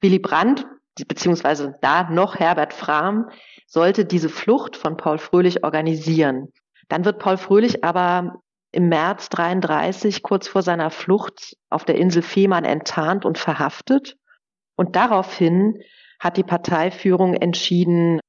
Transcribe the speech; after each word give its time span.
Willy 0.00 0.18
Brandt, 0.18 0.66
beziehungsweise 1.06 1.78
da 1.80 2.10
noch 2.10 2.36
Herbert 2.36 2.72
Frahm, 2.72 3.30
sollte 3.66 4.04
diese 4.04 4.28
Flucht 4.28 4.76
von 4.76 4.96
Paul 4.96 5.18
Fröhlich 5.18 5.64
organisieren. 5.64 6.52
Dann 6.88 7.04
wird 7.04 7.18
Paul 7.18 7.36
Fröhlich 7.36 7.84
aber 7.84 8.42
im 8.72 8.88
März 8.88 9.28
33 9.30 10.22
kurz 10.22 10.48
vor 10.48 10.62
seiner 10.62 10.90
Flucht 10.90 11.56
auf 11.70 11.84
der 11.84 11.96
Insel 11.96 12.22
Fehmarn 12.22 12.64
enttarnt 12.64 13.24
und 13.24 13.38
verhaftet. 13.38 14.16
Und 14.76 14.96
daraufhin 14.96 15.80
hat 16.18 16.36
die 16.36 16.42
Parteiführung 16.42 17.34
entschieden, 17.34 18.20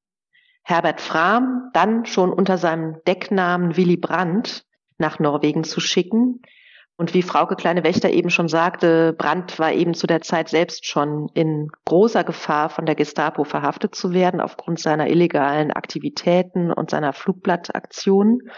Herbert 0.63 1.01
Frahm 1.01 1.69
dann 1.73 2.05
schon 2.05 2.31
unter 2.31 2.57
seinem 2.57 2.97
Decknamen 3.07 3.77
Willy 3.77 3.97
Brandt 3.97 4.63
nach 4.97 5.19
Norwegen 5.19 5.63
zu 5.63 5.79
schicken. 5.79 6.41
Und 7.01 7.15
wie 7.15 7.23
Frauke 7.23 7.55
Kleine-Wächter 7.55 8.11
eben 8.11 8.29
schon 8.29 8.47
sagte, 8.47 9.13
Brandt 9.13 9.57
war 9.57 9.71
eben 9.71 9.95
zu 9.95 10.05
der 10.05 10.21
Zeit 10.21 10.49
selbst 10.49 10.85
schon 10.85 11.29
in 11.33 11.69
großer 11.85 12.23
Gefahr, 12.23 12.69
von 12.69 12.85
der 12.85 12.93
Gestapo 12.93 13.43
verhaftet 13.43 13.95
zu 13.95 14.13
werden, 14.13 14.39
aufgrund 14.39 14.79
seiner 14.79 15.07
illegalen 15.07 15.71
Aktivitäten 15.71 16.71
und 16.71 16.91
seiner 16.91 17.13
Flugblattaktionen. 17.13 18.51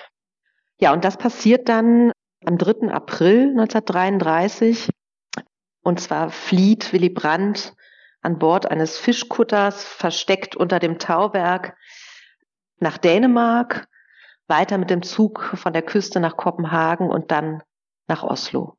Ja, 0.78 0.92
und 0.92 1.06
das 1.06 1.16
passiert 1.16 1.70
dann 1.70 2.12
am 2.46 2.58
3. 2.58 2.90
April 2.90 3.52
1933. 3.52 4.90
Und 5.82 6.02
zwar 6.02 6.30
flieht 6.30 6.92
Willy 6.92 7.12
Brandt 7.12 7.74
an 8.22 8.40
Bord 8.40 8.70
eines 8.70 8.98
Fischkutters, 8.98 9.86
versteckt 9.86 10.58
unter 10.58 10.80
dem 10.80 11.00
Tauwerk, 11.00 11.78
nach 12.78 12.98
Dänemark, 12.98 13.88
weiter 14.50 14.78
mit 14.78 14.90
dem 14.90 15.02
Zug 15.02 15.54
von 15.56 15.72
der 15.72 15.84
Küste 15.84 16.20
nach 16.20 16.36
Kopenhagen 16.36 17.10
und 17.10 17.32
dann 17.32 17.64
nach 18.08 18.24
Oslo. 18.24 18.76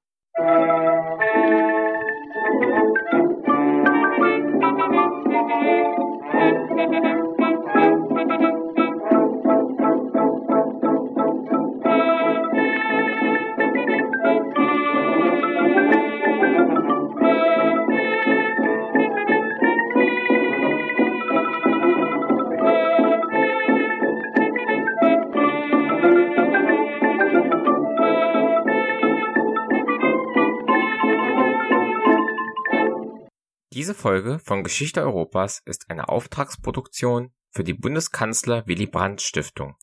Diese 33.75 33.97
Folge 33.97 34.39
von 34.39 34.63
Geschichte 34.63 35.03
Europas 35.03 35.61
ist 35.65 35.91
eine 35.91 36.09
Auftragsproduktion 36.09 37.33
für 37.51 37.65
die 37.65 37.75
Bundeskanzler 37.75 38.65
Willy 38.69 38.87
Brandt 38.87 39.21
Stiftung. 39.21 39.75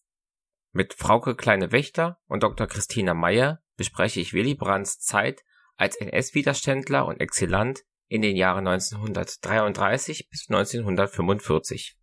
Mit 0.71 0.93
Frauke 0.93 1.35
Kleine-Wächter 1.35 2.17
und 2.27 2.43
Dr. 2.43 2.67
Christina 2.67 3.13
Meyer 3.13 3.61
bespreche 3.75 4.21
ich 4.21 4.31
Willy 4.31 4.55
Brandts 4.55 4.99
Zeit 4.99 5.43
als 5.75 5.97
NS-Widerständler 5.97 7.05
und 7.05 7.19
Exilant 7.19 7.81
in 8.07 8.21
den 8.21 8.37
Jahren 8.37 8.65
1933 8.65 10.29
bis 10.29 10.45
1945. 10.47 11.97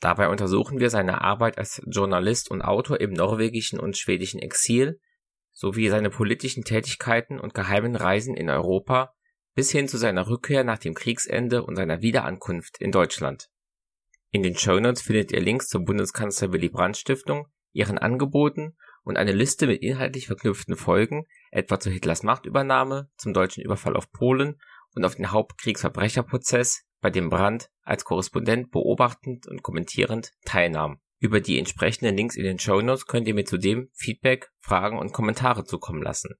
Dabei 0.00 0.28
untersuchen 0.28 0.80
wir 0.80 0.90
seine 0.90 1.20
Arbeit 1.20 1.56
als 1.56 1.80
Journalist 1.86 2.50
und 2.50 2.62
Autor 2.62 3.00
im 3.00 3.12
norwegischen 3.12 3.78
und 3.78 3.96
schwedischen 3.96 4.40
Exil 4.40 4.98
sowie 5.52 5.88
seine 5.88 6.10
politischen 6.10 6.64
Tätigkeiten 6.64 7.38
und 7.38 7.54
geheimen 7.54 7.94
Reisen 7.94 8.34
in 8.34 8.50
Europa 8.50 9.14
bis 9.54 9.70
hin 9.70 9.88
zu 9.88 9.98
seiner 9.98 10.28
Rückkehr 10.28 10.64
nach 10.64 10.78
dem 10.78 10.94
Kriegsende 10.94 11.64
und 11.64 11.76
seiner 11.76 12.02
Wiederankunft 12.02 12.78
in 12.78 12.92
Deutschland. 12.92 13.48
In 14.30 14.42
den 14.42 14.56
Shownotes 14.56 15.02
findet 15.02 15.32
ihr 15.32 15.40
Links 15.40 15.68
zur 15.68 15.84
Bundeskanzler 15.84 16.52
Willy 16.52 16.70
Brandt 16.70 16.96
Stiftung, 16.96 17.48
ihren 17.72 17.98
Angeboten 17.98 18.76
und 19.04 19.18
eine 19.18 19.32
Liste 19.32 19.66
mit 19.66 19.82
inhaltlich 19.82 20.26
verknüpften 20.26 20.76
Folgen, 20.76 21.26
etwa 21.50 21.78
zu 21.78 21.90
Hitlers 21.90 22.22
Machtübernahme, 22.22 23.10
zum 23.16 23.34
deutschen 23.34 23.62
Überfall 23.62 23.96
auf 23.96 24.10
Polen 24.10 24.60
und 24.94 25.04
auf 25.04 25.16
den 25.16 25.32
Hauptkriegsverbrecherprozess, 25.32 26.84
bei 27.00 27.10
dem 27.10 27.30
Brandt 27.30 27.68
als 27.82 28.04
Korrespondent 28.04 28.70
beobachtend 28.70 29.46
und 29.48 29.62
kommentierend 29.62 30.32
teilnahm. 30.44 31.00
Über 31.18 31.40
die 31.40 31.58
entsprechenden 31.58 32.16
Links 32.16 32.36
in 32.36 32.44
den 32.44 32.58
Shownotes 32.58 33.06
könnt 33.06 33.28
ihr 33.28 33.34
mir 33.34 33.44
zudem 33.44 33.90
Feedback, 33.92 34.50
Fragen 34.58 34.98
und 34.98 35.12
Kommentare 35.12 35.64
zukommen 35.64 36.02
lassen. 36.02 36.34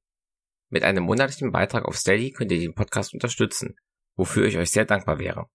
Mit 0.73 0.85
einem 0.85 1.05
monatlichen 1.05 1.53
Beitrag 1.53 1.85
auf 1.85 1.99
Steady 1.99 2.33
könnt 2.33 2.51
ihr 2.51 2.59
den 2.59 2.75
Podcast 2.75 3.13
unterstützen, 3.13 3.77
wofür 4.17 4.47
ich 4.47 4.57
euch 4.57 4.71
sehr 4.71 4.87
dankbar 4.87 5.19
wäre. 5.19 5.51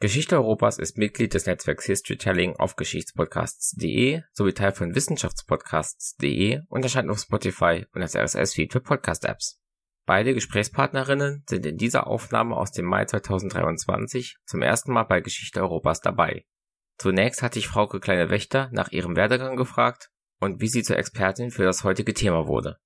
Geschichte 0.00 0.36
Europas 0.36 0.78
ist 0.78 0.98
Mitglied 0.98 1.32
des 1.32 1.46
Netzwerks 1.46 1.86
Historytelling 1.86 2.54
auf 2.56 2.76
Geschichtspodcasts.de 2.76 4.20
sowie 4.32 4.52
Teil 4.52 4.72
von 4.72 4.94
Wissenschaftspodcasts.de 4.94 6.60
und 6.68 6.82
erscheint 6.82 7.08
auf 7.08 7.20
Spotify 7.20 7.86
und 7.94 8.02
als 8.02 8.14
RSS-Feed 8.14 8.70
für 8.70 8.82
Podcast-Apps. 8.82 9.62
Beide 10.04 10.34
Gesprächspartnerinnen 10.34 11.44
sind 11.48 11.64
in 11.64 11.78
dieser 11.78 12.06
Aufnahme 12.06 12.54
aus 12.54 12.70
dem 12.70 12.84
Mai 12.84 13.06
2023 13.06 14.36
zum 14.44 14.60
ersten 14.60 14.92
Mal 14.92 15.04
bei 15.04 15.22
Geschichte 15.22 15.62
Europas 15.62 16.02
dabei. 16.02 16.44
Zunächst 16.98 17.40
hatte 17.40 17.58
ich 17.58 17.68
Frauke 17.68 17.98
Kleine 17.98 18.28
Wächter 18.28 18.68
nach 18.72 18.92
ihrem 18.92 19.16
Werdegang 19.16 19.56
gefragt 19.56 20.10
und 20.38 20.60
wie 20.60 20.68
sie 20.68 20.82
zur 20.82 20.98
Expertin 20.98 21.50
für 21.50 21.64
das 21.64 21.82
heutige 21.82 22.12
Thema 22.12 22.46
wurde. 22.46 22.78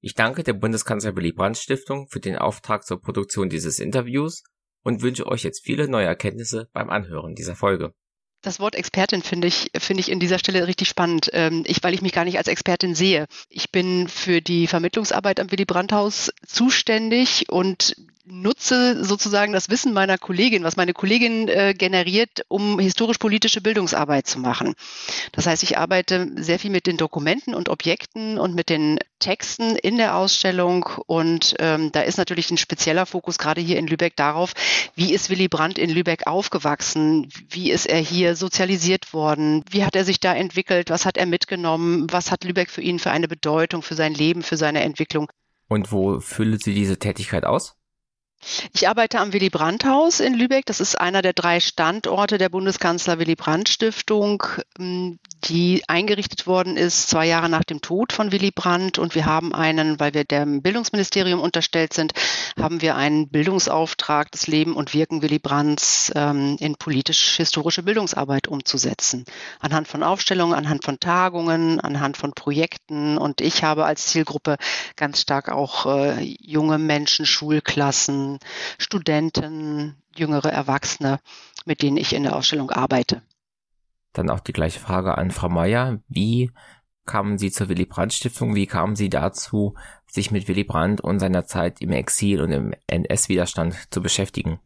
Ich 0.00 0.14
danke 0.14 0.44
der 0.44 0.52
Bundeskanzler 0.52 1.16
Willy 1.16 1.32
Brandt 1.32 1.58
Stiftung 1.58 2.08
für 2.08 2.20
den 2.20 2.36
Auftrag 2.36 2.84
zur 2.84 3.00
Produktion 3.00 3.48
dieses 3.48 3.80
Interviews 3.80 4.44
und 4.84 5.02
wünsche 5.02 5.26
euch 5.26 5.42
jetzt 5.42 5.64
viele 5.64 5.88
neue 5.88 6.06
Erkenntnisse 6.06 6.68
beim 6.72 6.88
Anhören 6.88 7.34
dieser 7.34 7.56
Folge. 7.56 7.94
Das 8.40 8.60
Wort 8.60 8.76
Expertin 8.76 9.22
finde 9.22 9.48
ich, 9.48 9.72
finde 9.76 10.00
ich 10.00 10.08
in 10.08 10.20
dieser 10.20 10.38
Stelle 10.38 10.68
richtig 10.68 10.88
spannend, 10.88 11.28
ähm, 11.32 11.64
ich, 11.66 11.82
weil 11.82 11.94
ich 11.94 12.02
mich 12.02 12.12
gar 12.12 12.24
nicht 12.24 12.38
als 12.38 12.46
Expertin 12.46 12.94
sehe. 12.94 13.26
Ich 13.48 13.72
bin 13.72 14.06
für 14.06 14.40
die 14.40 14.68
Vermittlungsarbeit 14.68 15.40
am 15.40 15.50
Willy 15.50 15.64
Brandt 15.64 15.90
Haus 15.90 16.30
zuständig 16.46 17.46
und 17.48 17.96
nutze 18.30 19.04
sozusagen 19.04 19.52
das 19.52 19.68
Wissen 19.70 19.92
meiner 19.92 20.18
Kollegin, 20.18 20.64
was 20.64 20.76
meine 20.76 20.92
Kollegin 20.92 21.48
äh, 21.48 21.74
generiert, 21.76 22.44
um 22.48 22.78
historisch-politische 22.78 23.60
Bildungsarbeit 23.60 24.26
zu 24.26 24.38
machen. 24.38 24.74
Das 25.32 25.46
heißt, 25.46 25.62
ich 25.62 25.78
arbeite 25.78 26.30
sehr 26.36 26.58
viel 26.58 26.70
mit 26.70 26.86
den 26.86 26.96
Dokumenten 26.96 27.54
und 27.54 27.68
Objekten 27.68 28.38
und 28.38 28.54
mit 28.54 28.68
den 28.68 28.98
Texten 29.18 29.76
in 29.76 29.96
der 29.96 30.16
Ausstellung 30.16 30.88
und 31.06 31.56
ähm, 31.58 31.90
da 31.92 32.02
ist 32.02 32.18
natürlich 32.18 32.50
ein 32.50 32.56
spezieller 32.56 33.06
Fokus 33.06 33.38
gerade 33.38 33.60
hier 33.60 33.78
in 33.78 33.86
Lübeck 33.86 34.14
darauf, 34.16 34.52
wie 34.94 35.12
ist 35.12 35.30
Willy 35.30 35.48
Brandt 35.48 35.78
in 35.78 35.90
Lübeck 35.90 36.26
aufgewachsen, 36.26 37.28
wie 37.48 37.70
ist 37.70 37.86
er 37.86 37.98
hier 37.98 38.36
sozialisiert 38.36 39.12
worden, 39.12 39.64
wie 39.70 39.84
hat 39.84 39.96
er 39.96 40.04
sich 40.04 40.20
da 40.20 40.34
entwickelt, 40.34 40.90
was 40.90 41.04
hat 41.04 41.16
er 41.16 41.26
mitgenommen, 41.26 42.06
was 42.10 42.30
hat 42.30 42.44
Lübeck 42.44 42.70
für 42.70 42.82
ihn 42.82 42.98
für 42.98 43.10
eine 43.10 43.28
Bedeutung, 43.28 43.82
für 43.82 43.94
sein 43.94 44.14
Leben, 44.14 44.42
für 44.42 44.56
seine 44.56 44.82
Entwicklung. 44.82 45.30
Und 45.68 45.92
wo 45.92 46.20
füllt 46.20 46.62
sie 46.62 46.74
diese 46.74 46.98
Tätigkeit 46.98 47.44
aus? 47.44 47.77
Ich 48.72 48.88
arbeite 48.88 49.18
am 49.18 49.32
Willy 49.32 49.50
Brandt 49.50 49.84
Haus 49.84 50.20
in 50.20 50.34
Lübeck. 50.34 50.66
Das 50.66 50.80
ist 50.80 51.00
einer 51.00 51.22
der 51.22 51.32
drei 51.32 51.60
Standorte 51.60 52.38
der 52.38 52.48
Bundeskanzler 52.48 53.18
Willy 53.18 53.34
Brandt 53.34 53.68
Stiftung 53.68 54.42
die 55.44 55.82
eingerichtet 55.88 56.46
worden 56.46 56.76
ist, 56.76 57.08
zwei 57.08 57.26
Jahre 57.26 57.48
nach 57.48 57.64
dem 57.64 57.80
Tod 57.80 58.12
von 58.12 58.32
Willy 58.32 58.50
Brandt. 58.50 58.98
Und 58.98 59.14
wir 59.14 59.26
haben 59.26 59.54
einen, 59.54 60.00
weil 60.00 60.14
wir 60.14 60.24
dem 60.24 60.62
Bildungsministerium 60.62 61.40
unterstellt 61.40 61.92
sind, 61.92 62.12
haben 62.58 62.82
wir 62.82 62.96
einen 62.96 63.28
Bildungsauftrag, 63.28 64.30
das 64.32 64.46
Leben 64.46 64.74
und 64.74 64.94
Wirken 64.94 65.22
Willy 65.22 65.38
Brandts 65.38 66.12
ähm, 66.14 66.56
in 66.60 66.76
politisch-historische 66.76 67.82
Bildungsarbeit 67.82 68.48
umzusetzen. 68.48 69.24
Anhand 69.60 69.88
von 69.88 70.02
Aufstellungen, 70.02 70.54
anhand 70.54 70.84
von 70.84 71.00
Tagungen, 71.00 71.80
anhand 71.80 72.16
von 72.16 72.32
Projekten. 72.32 73.18
Und 73.18 73.40
ich 73.40 73.62
habe 73.62 73.84
als 73.84 74.06
Zielgruppe 74.06 74.56
ganz 74.96 75.20
stark 75.20 75.50
auch 75.50 75.86
äh, 75.86 76.20
junge 76.40 76.78
Menschen, 76.78 77.26
Schulklassen, 77.26 78.38
Studenten, 78.78 79.96
jüngere 80.16 80.50
Erwachsene, 80.50 81.20
mit 81.64 81.82
denen 81.82 81.96
ich 81.96 82.12
in 82.12 82.24
der 82.24 82.36
Ausstellung 82.36 82.70
arbeite. 82.70 83.22
Dann 84.12 84.30
auch 84.30 84.40
die 84.40 84.52
gleiche 84.52 84.80
Frage 84.80 85.16
an 85.18 85.30
Frau 85.30 85.48
Meier. 85.48 86.00
Wie 86.08 86.50
kamen 87.06 87.38
Sie 87.38 87.50
zur 87.50 87.68
Willy 87.68 87.86
Brandt 87.86 88.12
Stiftung? 88.12 88.54
Wie 88.54 88.66
kamen 88.66 88.96
Sie 88.96 89.10
dazu, 89.10 89.74
sich 90.06 90.30
mit 90.30 90.48
Willy 90.48 90.64
Brandt 90.64 91.00
und 91.00 91.18
seiner 91.18 91.44
Zeit 91.44 91.80
im 91.80 91.92
Exil 91.92 92.40
und 92.40 92.52
im 92.52 92.74
NS-Widerstand 92.86 93.92
zu 93.92 94.02
beschäftigen? 94.02 94.60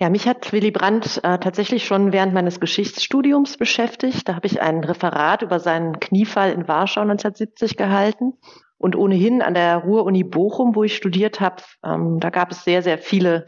Ja, 0.00 0.10
mich 0.10 0.28
hat 0.28 0.52
Willy 0.52 0.70
Brandt 0.70 1.20
äh, 1.24 1.38
tatsächlich 1.38 1.84
schon 1.84 2.12
während 2.12 2.32
meines 2.32 2.60
Geschichtsstudiums 2.60 3.56
beschäftigt. 3.56 4.28
Da 4.28 4.36
habe 4.36 4.46
ich 4.46 4.60
ein 4.62 4.84
Referat 4.84 5.42
über 5.42 5.58
seinen 5.58 5.98
Kniefall 5.98 6.52
in 6.52 6.68
Warschau 6.68 7.00
1970 7.00 7.76
gehalten. 7.76 8.34
Und 8.76 8.94
ohnehin 8.94 9.42
an 9.42 9.54
der 9.54 9.78
Ruhr-Uni 9.78 10.22
Bochum, 10.22 10.76
wo 10.76 10.84
ich 10.84 10.94
studiert 10.94 11.40
habe, 11.40 11.64
ähm, 11.84 12.20
da 12.20 12.30
gab 12.30 12.52
es 12.52 12.62
sehr, 12.62 12.82
sehr 12.82 12.98
viele 12.98 13.44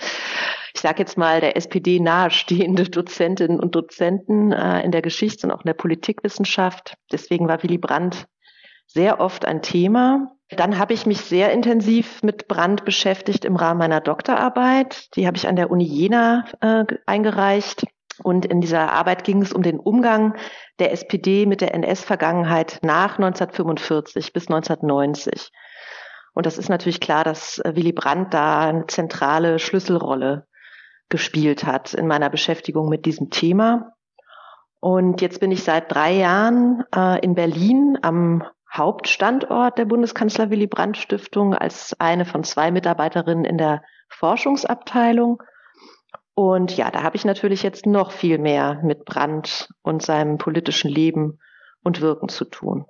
ich 0.74 0.80
sage 0.80 1.00
jetzt 1.00 1.18
mal, 1.18 1.40
der 1.40 1.56
SPD 1.56 2.00
nahestehende 2.00 2.84
Dozentinnen 2.90 3.60
und 3.60 3.74
Dozenten 3.74 4.52
äh, 4.52 4.82
in 4.82 4.92
der 4.92 5.02
Geschichts- 5.02 5.44
und 5.44 5.50
auch 5.50 5.60
in 5.60 5.66
der 5.66 5.74
Politikwissenschaft. 5.74 6.94
Deswegen 7.12 7.48
war 7.48 7.62
Willy 7.62 7.78
Brandt 7.78 8.26
sehr 8.86 9.20
oft 9.20 9.44
ein 9.44 9.62
Thema. 9.62 10.32
Dann 10.48 10.78
habe 10.78 10.94
ich 10.94 11.06
mich 11.06 11.20
sehr 11.20 11.52
intensiv 11.52 12.22
mit 12.22 12.48
Brand 12.48 12.84
beschäftigt 12.84 13.44
im 13.44 13.54
Rahmen 13.54 13.78
meiner 13.78 14.00
Doktorarbeit. 14.00 15.14
Die 15.14 15.26
habe 15.26 15.36
ich 15.36 15.46
an 15.46 15.54
der 15.56 15.70
Uni 15.70 15.84
Jena 15.84 16.44
äh, 16.60 16.84
eingereicht. 17.06 17.86
Und 18.22 18.44
in 18.44 18.60
dieser 18.60 18.92
Arbeit 18.92 19.24
ging 19.24 19.40
es 19.42 19.52
um 19.52 19.62
den 19.62 19.78
Umgang 19.78 20.36
der 20.78 20.92
SPD 20.92 21.46
mit 21.46 21.60
der 21.60 21.72
NS-Vergangenheit 21.74 22.80
nach 22.82 23.18
1945 23.18 24.32
bis 24.32 24.48
1990. 24.48 25.50
Und 26.34 26.46
das 26.46 26.58
ist 26.58 26.68
natürlich 26.68 27.00
klar, 27.00 27.24
dass 27.24 27.58
äh, 27.58 27.76
Willy 27.76 27.92
Brandt 27.92 28.34
da 28.34 28.60
eine 28.68 28.86
zentrale 28.86 29.58
Schlüsselrolle 29.58 30.46
gespielt 31.10 31.64
hat 31.64 31.94
in 31.94 32.06
meiner 32.06 32.30
Beschäftigung 32.30 32.88
mit 32.88 33.04
diesem 33.04 33.30
Thema. 33.30 33.92
Und 34.80 35.20
jetzt 35.20 35.40
bin 35.40 35.50
ich 35.50 35.62
seit 35.62 35.92
drei 35.92 36.12
Jahren 36.12 36.84
äh, 36.94 37.20
in 37.20 37.34
Berlin 37.34 37.98
am 38.00 38.44
Hauptstandort 38.72 39.76
der 39.76 39.84
Bundeskanzler 39.84 40.50
Willy 40.50 40.66
Brandt 40.66 40.96
Stiftung 40.96 41.54
als 41.54 41.94
eine 41.98 42.24
von 42.24 42.44
zwei 42.44 42.70
Mitarbeiterinnen 42.70 43.44
in 43.44 43.58
der 43.58 43.82
Forschungsabteilung. 44.08 45.42
Und 46.34 46.76
ja, 46.76 46.90
da 46.90 47.02
habe 47.02 47.16
ich 47.16 47.24
natürlich 47.24 47.62
jetzt 47.62 47.84
noch 47.84 48.12
viel 48.12 48.38
mehr 48.38 48.80
mit 48.82 49.04
Brandt 49.04 49.68
und 49.82 50.02
seinem 50.02 50.38
politischen 50.38 50.88
Leben 50.88 51.38
und 51.82 52.00
Wirken 52.00 52.28
zu 52.28 52.44
tun. 52.44 52.86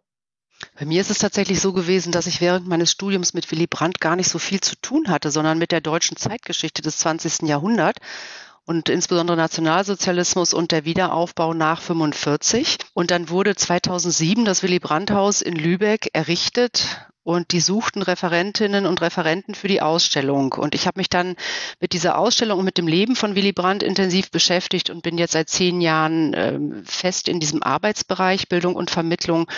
Bei 0.79 0.85
mir 0.85 1.01
ist 1.01 1.11
es 1.11 1.19
tatsächlich 1.19 1.61
so 1.61 1.73
gewesen, 1.73 2.13
dass 2.13 2.27
ich 2.27 2.41
während 2.41 2.67
meines 2.67 2.91
Studiums 2.91 3.35
mit 3.35 3.51
Willy 3.51 3.67
Brandt 3.67 4.01
gar 4.01 4.17
nicht 4.17 4.29
so 4.29 4.39
viel 4.39 4.61
zu 4.61 4.77
tun 4.77 5.09
hatte, 5.09 5.31
sondern 5.31 5.59
mit 5.59 5.73
der 5.73 5.81
deutschen 5.81 6.17
Zeitgeschichte 6.17 6.83
des 6.83 6.99
20. 6.99 7.49
Jahrhunderts 7.49 8.01
und 8.67 8.89
insbesondere 8.89 9.37
Nationalsozialismus 9.37 10.55
und 10.55 10.71
der 10.71 10.85
Wiederaufbau 10.85 11.55
nach 11.55 11.83
45. 11.83 12.79
Und 12.95 13.11
dann 13.11 13.29
wurde 13.29 13.57
2007 13.57 14.45
das 14.45 14.63
Willy 14.63 14.79
Brandt 14.79 15.11
Haus 15.11 15.43
in 15.43 15.57
Lübeck 15.57 16.11
errichtet 16.13 17.10
und 17.23 17.53
die 17.53 17.61
suchten 17.61 18.03
Referentinnen 18.03 18.87
und 18.87 19.01
Referenten 19.01 19.55
für 19.55 19.69
die 19.69 19.83
Ausstellung. 19.83 20.53
Und 20.53 20.75
ich 20.75 20.87
habe 20.87 20.99
mich 20.99 21.09
dann 21.09 21.37
mit 21.81 21.93
dieser 21.93 22.19
Ausstellung 22.19 22.59
und 22.59 22.65
mit 22.65 22.79
dem 22.79 22.89
Leben 22.89 23.17
von 23.17 23.35
Willy 23.35 23.53
Brandt 23.53 23.83
intensiv 23.83 24.31
beschäftigt 24.31 24.91
und 24.91 25.03
bin 25.03 25.19
jetzt 25.19 25.33
seit 25.33 25.49
zehn 25.49 25.81
Jahren 25.81 26.35
äh, 26.35 26.59
fest 26.85 27.29
in 27.29 27.41
diesem 27.41 27.63
Arbeitsbereich 27.63 28.49
Bildung 28.49 28.75
und 28.75 28.91
Vermittlung 28.91 29.51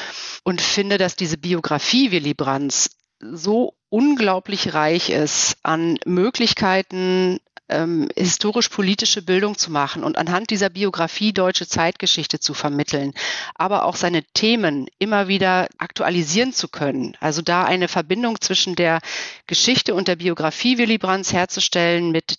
und 0.43 0.61
finde, 0.61 0.99
dass 0.99 1.17
diese 1.17 1.39
Biografie 1.39 2.11
Willy 2.11 2.35
Brandts 2.35 2.91
so 3.21 3.75
unglaublich 3.89 4.75
reich 4.75 5.11
ist 5.11 5.57
an 5.63 5.99
Möglichkeiten, 6.05 7.39
ähm, 7.69 8.09
historisch-politische 8.17 9.23
Bildung 9.23 9.57
zu 9.57 9.71
machen 9.71 10.05
und 10.05 10.19
anhand 10.19 10.51
dieser 10.51 10.69
Biografie 10.69 11.33
deutsche 11.33 11.67
Zeitgeschichte 11.67 12.39
zu 12.41 12.55
vermitteln, 12.55 13.13
aber 13.55 13.85
auch 13.85 13.97
seine 13.97 14.23
Themen 14.35 14.89
immer 14.99 15.29
wieder 15.29 15.69
aktualisieren 15.79 16.53
zu 16.53 16.69
können. 16.69 17.17
Also 17.21 17.43
da 17.43 17.65
eine 17.65 17.89
Verbindung 17.89 18.41
zwischen 18.41 18.75
der 18.75 19.01
Geschichte 19.47 19.95
und 19.95 20.09
der 20.09 20.17
Biografie 20.17 20.79
Willy 20.79 20.99
Brandts 20.99 21.33
herzustellen 21.33 22.11
mit 22.11 22.39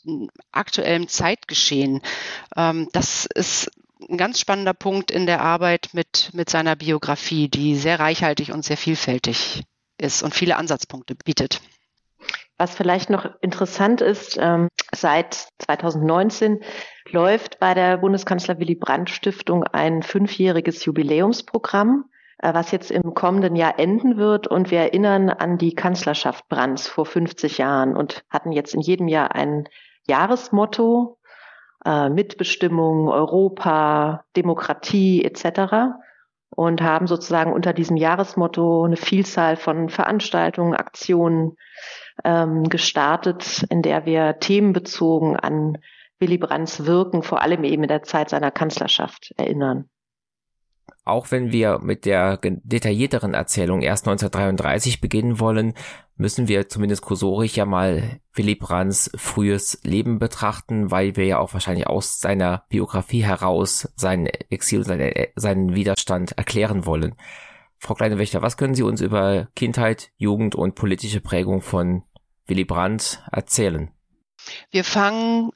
aktuellem 0.52 1.08
Zeitgeschehen. 1.08 2.02
Ähm, 2.56 2.90
das 2.92 3.26
ist 3.26 3.72
ein 4.10 4.18
ganz 4.18 4.40
spannender 4.40 4.74
Punkt 4.74 5.12
in 5.12 5.26
der 5.26 5.42
Arbeit 5.42 5.90
mit, 5.94 6.30
mit 6.34 6.50
seiner 6.50 6.76
Biografie, 6.76 7.48
die 7.48 7.76
sehr 7.76 8.00
reichhaltig 8.00 8.52
und 8.52 8.66
sehr 8.66 8.78
vielfältig 8.78 9.64
ist 9.98 10.24
und 10.24 10.36
viele 10.36 10.58
Ansatzpunkte 10.58 11.16
bietet. 11.16 11.62
Was 12.58 12.76
vielleicht 12.76 13.10
noch 13.10 13.30
interessant 13.42 14.02
ist, 14.02 14.38
ähm, 14.40 14.68
seit 14.94 15.48
2019 15.60 16.62
läuft 17.10 17.60
bei 17.60 17.74
der 17.74 17.98
Bundeskanzler 17.98 18.60
Willy 18.60 18.76
Brandt 18.76 19.10
Stiftung 19.10 19.64
ein 19.64 20.04
fünfjähriges 20.04 20.86
Jubiläumsprogramm, 20.86 22.06
äh, 22.38 22.54
was 22.54 22.72
jetzt 22.72 22.92
im 22.92 23.14
kommenden 23.14 23.56
Jahr 23.56 23.80
enden 23.80 24.18
wird. 24.18 24.48
Und 24.48 24.70
wir 24.70 24.80
erinnern 24.80 25.30
an 25.30 25.58
die 25.58 25.74
Kanzlerschaft 25.74 26.48
Brandts 26.48 26.88
vor 26.88 27.06
50 27.06 27.58
Jahren 27.58 27.98
und 27.98 28.24
hatten 28.30 28.52
jetzt 28.52 28.76
in 28.76 28.82
jedem 28.82 29.08
Jahr 29.08 29.34
ein 29.34 29.68
Jahresmotto, 30.08 31.18
äh, 31.86 32.10
Mitbestimmung, 32.10 33.10
Europa, 33.10 34.26
Demokratie 34.36 35.24
etc 35.26 35.96
und 36.56 36.82
haben 36.82 37.08
sozusagen 37.08 37.52
unter 37.52 37.74
diesem 37.74 37.98
Jahresmotto 37.98 38.84
eine 38.84 38.98
Vielzahl 38.98 39.56
von 39.56 39.90
Veranstaltungen, 39.90 40.76
Aktionen 40.76 41.58
ähm, 42.24 42.70
gestartet, 42.70 43.66
in 43.70 43.82
der 43.82 44.06
wir 44.06 44.40
themenbezogen 44.40 45.36
an 45.36 45.78
Willy 46.20 46.38
Brandts 46.38 46.86
Wirken, 46.86 47.24
vor 47.24 47.42
allem 47.42 47.64
eben 47.64 47.84
in 47.84 47.90
der 47.90 48.04
Zeit 48.04 48.30
seiner 48.30 48.52
Kanzlerschaft, 48.52 49.34
erinnern. 49.38 49.90
Auch 51.06 51.32
wenn 51.32 51.52
wir 51.52 51.80
mit 51.80 52.06
der 52.06 52.38
detaillierteren 52.42 53.34
Erzählung 53.34 53.82
erst 53.82 54.08
1933 54.08 55.02
beginnen 55.02 55.40
wollen, 55.40 55.74
müssen 56.16 56.48
wir 56.48 56.70
zumindest 56.70 57.02
kursorisch 57.02 57.58
ja 57.58 57.66
mal 57.66 58.20
Willy 58.34 58.56
Brandts 58.56 59.12
frühes 59.16 59.80
Leben 59.84 60.18
betrachten, 60.18 60.92
weil 60.92 61.18
wir 61.18 61.26
ja 61.26 61.40
auch 61.40 61.54
wahrscheinlich 61.54 61.88
aus 61.88 62.20
seiner 62.20 62.64
Biografie 62.70 63.24
heraus 63.24 63.92
sein 63.98 64.28
Exil, 64.28 64.86
seine, 64.86 65.30
seinen 65.36 65.76
Widerstand 65.76 66.34
erklären 66.38 66.86
wollen. 66.86 67.16
Frau 67.84 67.96
Kleinewächter, 67.96 68.42
was 68.42 68.56
können 68.56 68.76
Sie 68.76 68.84
uns 68.84 69.02
über 69.02 69.50
Kindheit, 69.58 70.12
Jugend 70.16 70.56
und 70.56 70.76
politische 70.76 71.20
Prägung 71.20 71.62
von 71.62 72.04
Willy 72.48 72.64
Brandt 72.64 73.22
erzählen? 73.30 73.92
Wir 74.72 74.86
fangen 74.86 75.52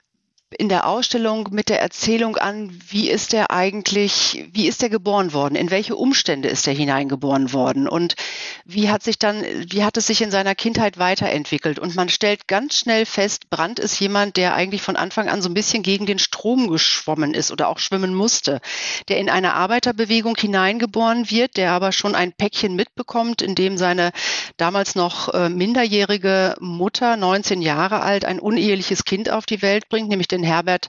in 0.57 0.69
der 0.69 0.87
Ausstellung 0.87 1.49
mit 1.51 1.67
der 1.67 1.81
Erzählung 1.81 2.37
an, 2.37 2.71
wie 2.87 3.09
ist 3.09 3.33
er 3.33 3.51
eigentlich, 3.51 4.47
wie 4.53 4.67
ist 4.67 4.81
er 4.81 4.89
geboren 4.89 5.33
worden, 5.33 5.55
in 5.55 5.71
welche 5.71 5.97
Umstände 5.97 6.47
ist 6.47 6.65
er 6.67 6.73
hineingeboren 6.73 7.51
worden 7.51 7.87
und 7.87 8.15
wie 8.63 8.89
hat 8.89 9.03
sich 9.03 9.19
dann, 9.19 9.43
wie 9.43 9.83
hat 9.83 9.97
es 9.97 10.07
sich 10.07 10.21
in 10.21 10.31
seiner 10.31 10.55
Kindheit 10.55 10.97
weiterentwickelt? 10.97 11.79
Und 11.79 11.95
man 11.95 12.07
stellt 12.07 12.47
ganz 12.47 12.77
schnell 12.77 13.05
fest, 13.05 13.49
Brandt 13.49 13.79
ist 13.79 13.99
jemand, 13.99 14.37
der 14.37 14.55
eigentlich 14.55 14.81
von 14.81 14.95
Anfang 14.95 15.27
an 15.27 15.41
so 15.41 15.49
ein 15.49 15.53
bisschen 15.53 15.83
gegen 15.83 16.05
den 16.05 16.19
Strom 16.19 16.69
geschwommen 16.69 17.33
ist 17.33 17.51
oder 17.51 17.67
auch 17.67 17.79
schwimmen 17.79 18.13
musste, 18.13 18.61
der 19.09 19.17
in 19.17 19.29
eine 19.29 19.53
Arbeiterbewegung 19.53 20.37
hineingeboren 20.37 21.29
wird, 21.29 21.57
der 21.57 21.71
aber 21.71 21.91
schon 21.91 22.15
ein 22.15 22.31
Päckchen 22.31 22.75
mitbekommt, 22.75 23.41
in 23.41 23.53
dem 23.53 23.77
seine 23.77 24.11
damals 24.55 24.95
noch 24.95 25.33
äh, 25.33 25.49
minderjährige 25.49 26.55
Mutter, 26.61 27.17
19 27.17 27.61
Jahre 27.61 28.01
alt, 28.01 28.23
ein 28.23 28.39
uneheliches 28.39 29.03
Kind 29.03 29.29
auf 29.29 29.45
die 29.45 29.61
Welt 29.61 29.89
bringt, 29.89 30.07
nämlich 30.07 30.29
den 30.29 30.36
Herbert 30.43 30.87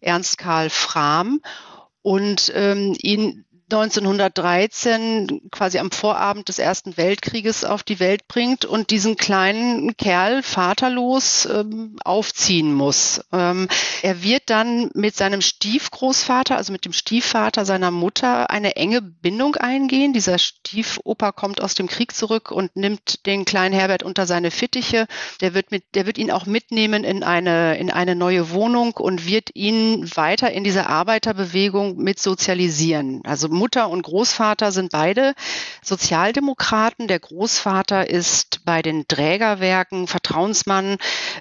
Ernst 0.00 0.38
Karl 0.38 0.70
Frahm 0.70 1.40
und 2.02 2.50
ähm, 2.54 2.96
ihn 3.00 3.44
1913 3.72 5.48
quasi 5.52 5.78
am 5.78 5.90
Vorabend 5.92 6.48
des 6.48 6.58
Ersten 6.58 6.96
Weltkrieges 6.96 7.64
auf 7.64 7.84
die 7.84 8.00
Welt 8.00 8.26
bringt 8.26 8.64
und 8.64 8.90
diesen 8.90 9.16
kleinen 9.16 9.96
Kerl 9.96 10.42
vaterlos 10.42 11.46
ähm, 11.46 11.96
aufziehen 12.04 12.74
muss. 12.74 13.20
Ähm, 13.32 13.68
er 14.02 14.22
wird 14.22 14.44
dann 14.46 14.90
mit 14.94 15.14
seinem 15.14 15.40
Stiefgroßvater, 15.40 16.56
also 16.56 16.72
mit 16.72 16.84
dem 16.84 16.92
Stiefvater 16.92 17.64
seiner 17.64 17.92
Mutter, 17.92 18.50
eine 18.50 18.74
enge 18.74 19.02
Bindung 19.02 19.54
eingehen. 19.56 20.12
Dieser 20.12 20.38
Stiefoper 20.38 21.32
kommt 21.32 21.60
aus 21.62 21.74
dem 21.74 21.86
Krieg 21.86 22.14
zurück 22.14 22.50
und 22.50 22.74
nimmt 22.74 23.26
den 23.26 23.44
kleinen 23.44 23.74
Herbert 23.74 24.02
unter 24.02 24.26
seine 24.26 24.50
Fittiche. 24.50 25.06
Der 25.40 25.54
wird 25.54 25.70
mit, 25.70 25.84
der 25.94 26.06
wird 26.06 26.18
ihn 26.18 26.32
auch 26.32 26.46
mitnehmen 26.46 27.04
in 27.04 27.22
eine, 27.22 27.78
in 27.78 27.90
eine 27.90 28.16
neue 28.16 28.50
Wohnung 28.50 28.94
und 28.94 29.26
wird 29.26 29.50
ihn 29.54 30.10
weiter 30.16 30.50
in 30.50 30.64
dieser 30.64 30.88
Arbeiterbewegung 30.88 31.96
mit 31.98 32.18
sozialisieren. 32.18 33.20
Also 33.24 33.48
Mutter 33.60 33.90
und 33.90 34.02
Großvater 34.02 34.72
sind 34.72 34.90
beide 34.90 35.34
Sozialdemokraten. 35.82 37.08
Der 37.08 37.20
Großvater 37.20 38.08
ist 38.08 38.64
bei 38.64 38.80
den 38.80 39.06
Trägerwerken 39.06 40.06
Vertrauensmann 40.06 40.96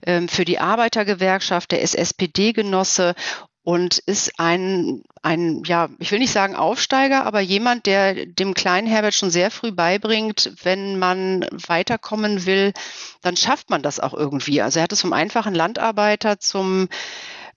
ähm, 0.05 0.27
für 0.27 0.43
die 0.43 0.59
Arbeitergewerkschaft, 0.59 1.71
der 1.71 1.81
ist 1.81 1.95
SPD-Genosse 1.95 3.15
und 3.63 3.99
ist 3.99 4.39
ein, 4.39 5.03
ein, 5.21 5.63
ja, 5.63 5.89
ich 5.99 6.11
will 6.11 6.19
nicht 6.19 6.31
sagen 6.31 6.55
Aufsteiger, 6.55 7.25
aber 7.25 7.39
jemand, 7.39 7.85
der 7.85 8.25
dem 8.25 8.53
kleinen 8.53 8.88
Herbert 8.88 9.13
schon 9.13 9.29
sehr 9.29 9.51
früh 9.51 9.71
beibringt, 9.71 10.51
wenn 10.63 10.97
man 10.97 11.45
weiterkommen 11.51 12.45
will, 12.45 12.73
dann 13.21 13.38
schafft 13.38 13.69
man 13.69 13.81
das 13.81 13.99
auch 13.99 14.13
irgendwie. 14.13 14.61
Also 14.61 14.79
er 14.79 14.83
hat 14.83 14.91
es 14.91 15.01
vom 15.01 15.13
einfachen 15.13 15.53
Landarbeiter 15.53 16.39
zum 16.39 16.89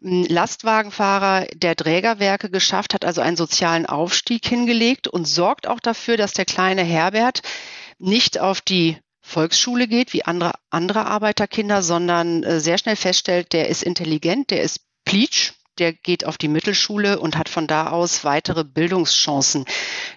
Lastwagenfahrer 0.02 1.46
der 1.54 1.76
Trägerwerke 1.76 2.50
geschafft, 2.50 2.94
hat 2.94 3.04
also 3.04 3.20
einen 3.20 3.36
sozialen 3.36 3.86
Aufstieg 3.86 4.46
hingelegt 4.46 5.06
und 5.06 5.26
sorgt 5.26 5.68
auch 5.68 5.80
dafür, 5.80 6.16
dass 6.16 6.32
der 6.32 6.44
kleine 6.44 6.82
Herbert 6.82 7.42
nicht 7.98 8.40
auf 8.40 8.60
die 8.60 8.96
Volksschule 9.20 9.86
geht 9.86 10.12
wie 10.12 10.24
andere, 10.24 10.52
andere 10.70 11.06
Arbeiterkinder, 11.06 11.82
sondern 11.82 12.42
äh, 12.42 12.58
sehr 12.60 12.78
schnell 12.78 12.96
feststellt, 12.96 13.52
der 13.52 13.68
ist 13.68 13.84
intelligent, 13.84 14.50
der 14.50 14.62
ist 14.62 14.80
Pleatsch, 15.04 15.52
der 15.78 15.92
geht 15.92 16.26
auf 16.26 16.36
die 16.36 16.48
Mittelschule 16.48 17.18
und 17.18 17.38
hat 17.38 17.48
von 17.48 17.68
da 17.68 17.90
aus 17.90 18.24
weitere 18.24 18.64
Bildungschancen, 18.64 19.64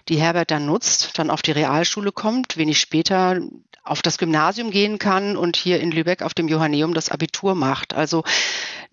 die 0.08 0.20
Herbert 0.20 0.50
dann 0.50 0.66
nutzt, 0.66 1.16
dann 1.18 1.30
auf 1.30 1.42
die 1.42 1.52
Realschule 1.52 2.12
kommt, 2.12 2.56
wenig 2.56 2.80
später 2.80 3.40
auf 3.84 4.02
das 4.02 4.18
Gymnasium 4.18 4.72
gehen 4.72 4.98
kann 4.98 5.36
und 5.36 5.56
hier 5.56 5.80
in 5.80 5.92
Lübeck 5.92 6.22
auf 6.22 6.34
dem 6.34 6.48
Johanneum 6.48 6.92
das 6.92 7.08
Abitur 7.08 7.54
macht. 7.54 7.94
Also 7.94 8.24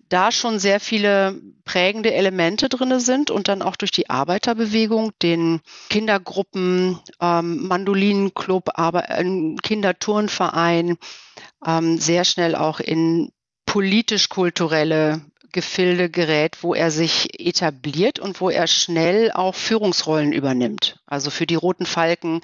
da 0.08 0.32
schon 0.32 0.58
sehr 0.58 0.80
viele 0.80 1.40
prägende 1.64 2.12
Elemente 2.12 2.68
drinne 2.68 3.00
sind 3.00 3.30
und 3.30 3.48
dann 3.48 3.62
auch 3.62 3.76
durch 3.76 3.90
die 3.90 4.10
Arbeiterbewegung, 4.10 5.12
den 5.22 5.60
Kindergruppen, 5.90 6.98
ähm, 7.20 7.66
Mandolinenclub, 7.66 8.70
aber 8.74 9.08
ein 9.10 9.56
Kinderturnverein, 9.62 10.96
ähm, 11.66 11.98
sehr 11.98 12.24
schnell 12.24 12.54
auch 12.54 12.80
in 12.80 13.30
politisch-kulturelle 13.66 15.22
Gefilde 15.54 16.10
gerät, 16.10 16.62
wo 16.62 16.74
er 16.74 16.90
sich 16.90 17.40
etabliert 17.40 18.18
und 18.18 18.40
wo 18.40 18.50
er 18.50 18.66
schnell 18.66 19.32
auch 19.32 19.54
Führungsrollen 19.54 20.32
übernimmt. 20.32 20.98
Also 21.06 21.30
für 21.30 21.46
die 21.46 21.54
Roten 21.54 21.86
Falken 21.86 22.42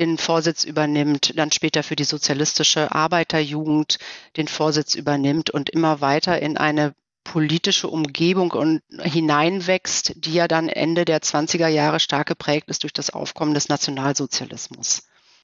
den 0.00 0.18
Vorsitz 0.18 0.64
übernimmt, 0.64 1.38
dann 1.38 1.52
später 1.52 1.84
für 1.84 1.94
die 1.94 2.04
sozialistische 2.04 2.90
Arbeiterjugend 2.92 3.98
den 4.36 4.48
Vorsitz 4.48 4.94
übernimmt 4.94 5.50
und 5.50 5.70
immer 5.70 6.00
weiter 6.00 6.40
in 6.40 6.56
eine 6.56 6.94
politische 7.22 7.88
Umgebung 7.88 8.52
und 8.52 8.82
hineinwächst, 9.02 10.12
die 10.16 10.32
ja 10.32 10.48
dann 10.48 10.68
Ende 10.68 11.04
der 11.04 11.20
20er 11.20 11.68
Jahre 11.68 12.00
stark 12.00 12.28
geprägt 12.28 12.68
ist 12.68 12.84
durch 12.84 12.92
das 12.92 13.10
Aufkommen 13.10 13.52
des 13.52 13.68
Nationalsozialismus. 13.68 15.02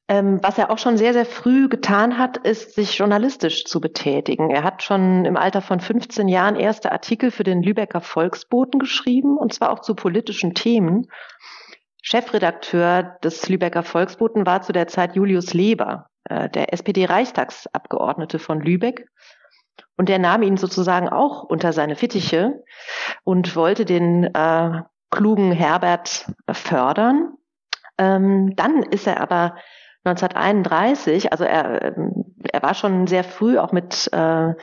Ähm, 0.08 0.40
was 0.42 0.58
er 0.58 0.70
auch 0.70 0.78
schon 0.78 0.96
sehr, 0.96 1.12
sehr 1.12 1.24
früh 1.24 1.68
getan 1.68 2.18
hat, 2.18 2.36
ist, 2.38 2.74
sich 2.74 2.98
journalistisch 2.98 3.64
zu 3.64 3.80
betätigen. 3.80 4.50
Er 4.50 4.64
hat 4.64 4.82
schon 4.82 5.24
im 5.24 5.36
Alter 5.36 5.62
von 5.62 5.80
15 5.80 6.28
Jahren 6.28 6.56
erste 6.56 6.92
Artikel 6.92 7.30
für 7.30 7.44
den 7.44 7.62
Lübecker 7.62 8.00
Volksboten 8.00 8.80
geschrieben, 8.80 9.38
und 9.38 9.54
zwar 9.54 9.70
auch 9.70 9.80
zu 9.80 9.94
politischen 9.94 10.54
Themen. 10.54 11.06
Chefredakteur 12.02 13.16
des 13.22 13.48
Lübecker 13.48 13.84
Volksboten 13.84 14.44
war 14.44 14.62
zu 14.62 14.72
der 14.72 14.88
Zeit 14.88 15.14
Julius 15.14 15.54
Leber, 15.54 16.08
äh, 16.24 16.48
der 16.50 16.72
SPD-Reichstagsabgeordnete 16.72 18.40
von 18.40 18.60
Lübeck. 18.60 19.06
Und 19.96 20.08
der 20.08 20.18
nahm 20.18 20.42
ihn 20.42 20.56
sozusagen 20.56 21.08
auch 21.08 21.44
unter 21.44 21.72
seine 21.72 21.94
Fittiche 21.94 22.64
und 23.22 23.54
wollte 23.54 23.84
den 23.84 24.24
äh, 24.24 24.82
klugen 25.10 25.52
Herbert 25.52 26.26
fördern. 26.50 27.34
Ähm, 27.98 28.56
dann 28.56 28.82
ist 28.82 29.06
er 29.06 29.20
aber 29.20 29.54
1931, 30.04 31.30
also 31.30 31.44
er, 31.44 31.96
ähm, 31.96 32.34
er 32.50 32.62
war 32.62 32.74
schon 32.74 33.06
sehr 33.06 33.22
früh 33.22 33.58
auch 33.58 33.70
mit 33.70 34.08
äh, 34.12 34.54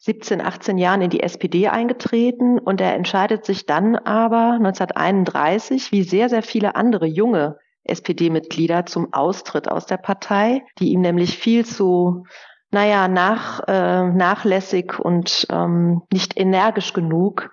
17, 0.00 0.40
18 0.40 0.78
Jahren 0.78 1.00
in 1.00 1.10
die 1.10 1.22
SPD 1.22 1.68
eingetreten 1.68 2.58
und 2.58 2.80
er 2.80 2.94
entscheidet 2.94 3.44
sich 3.44 3.66
dann 3.66 3.94
aber 3.94 4.54
1931, 4.54 5.92
wie 5.92 6.02
sehr, 6.02 6.28
sehr 6.28 6.42
viele 6.42 6.74
andere 6.74 7.06
junge 7.06 7.58
SPD-Mitglieder 7.84 8.86
zum 8.86 9.12
Austritt 9.12 9.68
aus 9.70 9.86
der 9.86 9.96
Partei, 9.96 10.64
die 10.78 10.90
ihm 10.90 11.00
nämlich 11.00 11.38
viel 11.38 11.64
zu, 11.64 12.24
naja, 12.72 13.06
nach, 13.06 13.60
äh, 13.68 14.04
nachlässig 14.04 14.98
und 14.98 15.46
ähm, 15.50 16.02
nicht 16.12 16.38
energisch 16.38 16.92
genug 16.92 17.50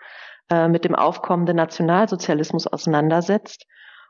äh, 0.49 0.67
mit 0.67 0.85
dem 0.85 0.95
aufkommenden 0.95 1.57
Nationalsozialismus 1.57 2.65
auseinandersetzt. 2.65 3.65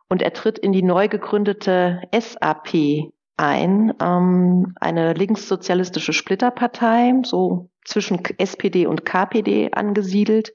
Und 0.09 0.21
er 0.21 0.31
tritt 0.31 0.57
in 0.57 0.71
die 0.71 0.83
neu 0.83 1.09
gegründete 1.09 2.01
SAP 2.17 3.11
ein, 3.37 3.93
ähm, 4.01 4.73
eine 4.79 5.13
linkssozialistische 5.13 6.13
Splitterpartei, 6.13 7.13
so 7.23 7.69
zwischen 7.85 8.21
SPD 8.37 8.87
und 8.87 9.05
KPD 9.05 9.71
angesiedelt, 9.71 10.53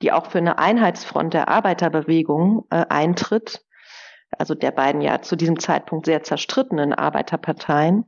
die 0.00 0.12
auch 0.12 0.26
für 0.26 0.38
eine 0.38 0.58
Einheitsfront 0.58 1.34
der 1.34 1.48
Arbeiterbewegung 1.48 2.66
äh, 2.70 2.86
eintritt, 2.88 3.64
also 4.38 4.54
der 4.54 4.70
beiden 4.70 5.00
ja 5.00 5.20
zu 5.20 5.36
diesem 5.36 5.58
Zeitpunkt 5.58 6.06
sehr 6.06 6.22
zerstrittenen 6.22 6.92
Arbeiterparteien. 6.92 8.04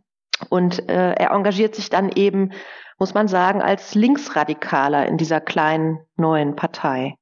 Und 0.48 0.88
äh, 0.88 1.12
er 1.12 1.30
engagiert 1.30 1.74
sich 1.74 1.90
dann 1.90 2.10
eben, 2.10 2.52
muss 2.98 3.14
man 3.14 3.28
sagen, 3.28 3.62
als 3.62 3.94
Linksradikaler 3.94 5.06
in 5.06 5.16
dieser 5.16 5.40
kleinen 5.40 5.98
neuen 6.16 6.56
Partei. 6.56 7.16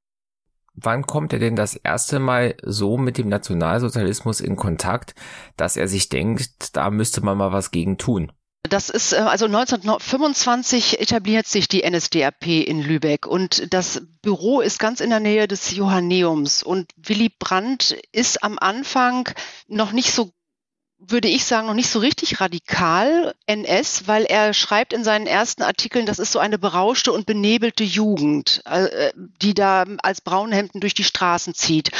Wann 0.75 1.07
kommt 1.07 1.33
er 1.33 1.38
denn 1.38 1.57
das 1.57 1.76
erste 1.76 2.19
Mal 2.19 2.55
so 2.62 2.97
mit 2.97 3.19
dem 3.19 3.29
Nationalsozialismus 3.29 4.41
in 4.41 4.57
Kontakt, 4.57 5.14
dass 5.57 5.76
er 5.76 5.87
sich 5.87 6.09
denkt, 6.09 6.76
da 6.76 6.91
müsste 6.91 7.21
man 7.21 7.37
mal 7.37 7.52
was 7.52 7.71
gegen 7.71 7.99
tun? 7.99 8.33
Das 8.69 8.88
ist, 8.88 9.12
äh, 9.12 9.17
also 9.17 9.47
1925 9.47 11.00
etabliert 11.00 11.47
sich 11.47 11.69
die 11.69 11.83
NSDAP 11.88 12.47
in 12.47 12.81
Lübeck 12.81 13.26
und 13.26 13.73
das 13.75 14.02
Büro 14.23 14.61
ist 14.61 14.79
ganz 14.79 15.00
in 15.00 15.11
der 15.11 15.21
Nähe 15.21 15.49
des 15.49 15.73
Johanneums 15.73 16.62
und 16.62 16.91
Willy 16.97 17.29
Brandt 17.29 17.97
ist 18.12 18.43
am 18.43 18.59
Anfang 18.59 19.29
noch 19.67 19.93
nicht 19.93 20.12
so 20.12 20.33
würde 21.06 21.28
ich 21.28 21.44
sagen, 21.44 21.66
noch 21.66 21.75
nicht 21.75 21.90
so 21.90 21.99
richtig 21.99 22.40
radikal 22.40 23.35
NS, 23.47 24.06
weil 24.06 24.25
er 24.25 24.54
schreibt 24.54 24.92
in 24.92 25.04
seinen 25.04 25.26
ersten 25.26 25.62
Artikeln, 25.62 26.06
das 26.06 26.18
ist 26.18 26.32
so 26.32 26.38
eine 26.38 26.59
berauschte 26.59 27.12
und 27.12 27.26
benebelte 27.26 27.85
Jugend, 27.85 28.62
äh, 28.66 29.12
die 29.42 29.54
da 29.54 29.85
als 30.02 30.21
Braunhemden 30.21 30.80
durch 30.80 30.94
die 30.94 31.04
Straßen 31.04 31.54
zieht. 31.54 31.90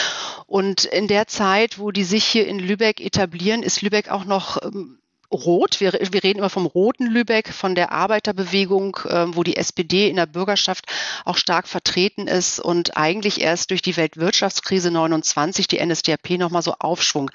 Und 0.47 0.85
in 0.85 1.09
der 1.09 1.26
Zeit, 1.26 1.78
wo 1.78 1.90
die 1.90 2.04
sich 2.04 2.25
hier 2.25 2.47
in 2.47 2.59
Lübeck 2.59 3.00
etablieren, 3.00 3.62
ist 3.62 3.82
Lübeck 3.82 4.09
auch 4.11 4.25
noch 4.25 4.62
ähm, 4.62 5.01
rot. 5.32 5.80
Wir, 5.80 5.92
wir, 5.92 6.22
reden 6.22 6.38
immer 6.38 6.50
vom 6.50 6.66
roten 6.66 7.06
Lübeck, 7.06 7.48
von 7.48 7.74
der 7.74 7.92
Arbeiterbewegung, 7.92 8.96
äh, 9.08 9.26
wo 9.34 9.42
die 9.42 9.56
SPD 9.56 10.08
in 10.08 10.16
der 10.16 10.26
Bürgerschaft 10.26 10.86
auch 11.24 11.36
stark 11.36 11.66
vertreten 11.66 12.26
ist 12.28 12.60
und 12.60 12.96
eigentlich 12.96 13.40
erst 13.40 13.70
durch 13.70 13.82
die 13.82 13.96
Weltwirtschaftskrise 13.96 14.90
29 14.90 15.68
die 15.68 15.84
NSDAP 15.84 16.30
nochmal 16.38 16.62
so 16.62 16.74
Aufschwung 16.78 17.30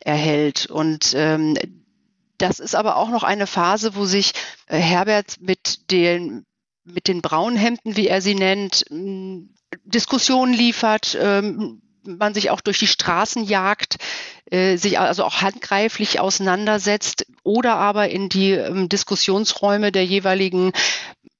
erhält. 0.00 0.66
Und 0.66 1.12
ähm, 1.14 1.56
das 2.38 2.58
ist 2.60 2.74
aber 2.74 2.96
auch 2.96 3.10
noch 3.10 3.22
eine 3.22 3.46
Phase, 3.46 3.94
wo 3.96 4.04
sich 4.04 4.32
äh, 4.66 4.78
Herbert 4.78 5.36
mit 5.40 5.90
den 5.90 6.44
mit 6.88 7.08
den 7.08 7.20
braunen 7.20 7.58
Hemden, 7.58 7.96
wie 7.96 8.06
er 8.06 8.22
sie 8.22 8.36
nennt, 8.36 8.84
Diskussionen 9.84 10.52
liefert, 10.52 11.18
ähm, 11.20 11.82
man 12.06 12.34
sich 12.34 12.50
auch 12.50 12.60
durch 12.60 12.78
die 12.78 12.86
Straßen 12.86 13.44
jagt, 13.44 13.96
äh, 14.50 14.76
sich 14.76 14.98
also 14.98 15.24
auch 15.24 15.42
handgreiflich 15.42 16.20
auseinandersetzt 16.20 17.26
oder 17.42 17.76
aber 17.76 18.08
in 18.08 18.28
die 18.28 18.52
ähm, 18.52 18.88
Diskussionsräume 18.88 19.92
der 19.92 20.04
jeweiligen 20.04 20.72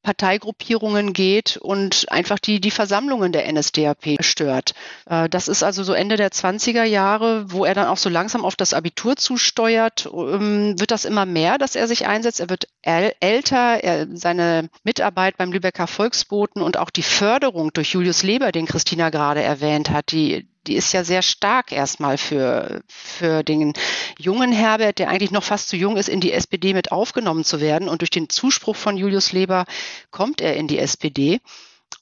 Parteigruppierungen 0.07 1.13
geht 1.15 1.57
und 1.57 2.07
einfach 2.13 2.39
die, 2.39 2.61
die 2.61 2.71
Versammlungen 2.71 3.33
der 3.33 3.53
NSDAP 3.53 4.19
stört. 4.21 4.73
Äh, 5.07 5.29
das 5.29 5.49
ist 5.49 5.65
also 5.65 5.83
so 5.83 5.95
Ende 5.95 6.17
der 6.17 6.31
20er 6.31 6.85
Jahre, 6.85 7.51
wo 7.51 7.65
er 7.65 7.75
dann 7.75 7.89
auch 7.89 7.97
so 7.97 8.09
langsam 8.09 8.45
auf 8.45 8.55
das 8.55 8.73
Abitur 8.73 9.17
zusteuert, 9.17 10.09
ähm, 10.15 10.79
wird 10.79 10.93
das 10.93 11.07
immer 11.07 11.27
mehr, 11.27 11.59
dass 11.59 11.75
er 11.75 11.89
sich 11.89 12.07
einsetzt. 12.07 12.39
Er 12.39 12.49
wird 12.49 12.69
älter, 12.83 13.83
er, 13.83 14.07
seine 14.17 14.69
Mitarbeit 14.85 15.39
beim 15.39 15.51
Lübecker 15.51 15.89
Volksboten 15.89 16.63
und 16.63 16.77
auch 16.77 16.91
die 16.91 17.03
Förderung 17.03 17.73
durch 17.73 17.93
Julius 17.93 18.23
Leber, 18.23 18.53
den 18.53 18.67
Christina 18.67 19.11
gerade 19.11 19.43
erwähnt 19.43 19.91
hat, 19.91 20.13
die, 20.13 20.47
die 20.67 20.77
ist 20.77 20.93
ja 20.93 21.05
sehr 21.05 21.23
stark 21.23 21.73
erstmal 21.73 22.19
für, 22.19 22.83
für 22.89 23.43
den 23.43 23.73
jungen 24.19 24.53
Herbert, 24.53 24.99
der 24.99 25.09
eigentlich 25.09 25.31
noch 25.31 25.45
fast 25.45 25.69
zu 25.69 25.77
jung 25.77 25.97
ist, 25.97 26.09
in 26.09 26.21
die 26.21 26.33
SPD 26.33 26.75
mit 26.75 26.93
aufgenommen 26.93 27.45
zu 27.45 27.61
werden. 27.61 27.89
Und 27.89 28.03
durch 28.03 28.11
den 28.11 28.29
Zuspruch 28.29 28.77
von 28.77 28.97
Julius 28.97 29.33
Leber 29.33 29.65
kommt 30.11 30.41
er 30.41 30.57
in 30.57 30.69
die 30.69 30.79
SPD. 30.79 31.41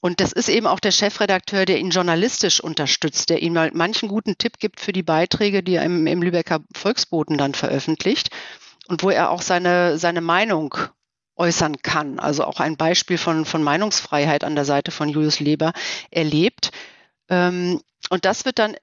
Und 0.01 0.19
das 0.19 0.31
ist 0.31 0.49
eben 0.49 0.67
auch 0.67 0.79
der 0.79 0.91
Chefredakteur, 0.91 1.65
der 1.65 1.79
ihn 1.79 1.89
journalistisch 1.89 2.59
unterstützt, 2.59 3.29
der 3.29 3.41
ihm 3.41 3.53
mal 3.53 3.71
manchen 3.73 4.09
guten 4.09 4.37
Tipp 4.37 4.59
gibt 4.59 4.79
für 4.79 4.93
die 4.93 5.03
Beiträge, 5.03 5.63
die 5.63 5.75
er 5.75 5.83
im, 5.83 6.05
im 6.05 6.21
Lübecker 6.21 6.59
Volksboten 6.75 7.37
dann 7.37 7.53
veröffentlicht 7.53 8.29
und 8.87 9.03
wo 9.03 9.09
er 9.09 9.31
auch 9.31 9.41
seine, 9.41 9.97
seine 9.97 10.21
Meinung 10.21 10.75
äußern 11.35 11.81
kann. 11.81 12.19
Also 12.19 12.43
auch 12.45 12.59
ein 12.59 12.77
Beispiel 12.77 13.17
von, 13.17 13.45
von 13.45 13.63
Meinungsfreiheit 13.63 14.43
an 14.43 14.55
der 14.55 14.65
Seite 14.65 14.91
von 14.91 15.09
Julius 15.09 15.39
Leber 15.39 15.73
erlebt. 16.11 16.71
Ähm, 17.29 17.81
und 18.09 18.25
das 18.25 18.45
wird 18.45 18.59
dann 18.59 18.75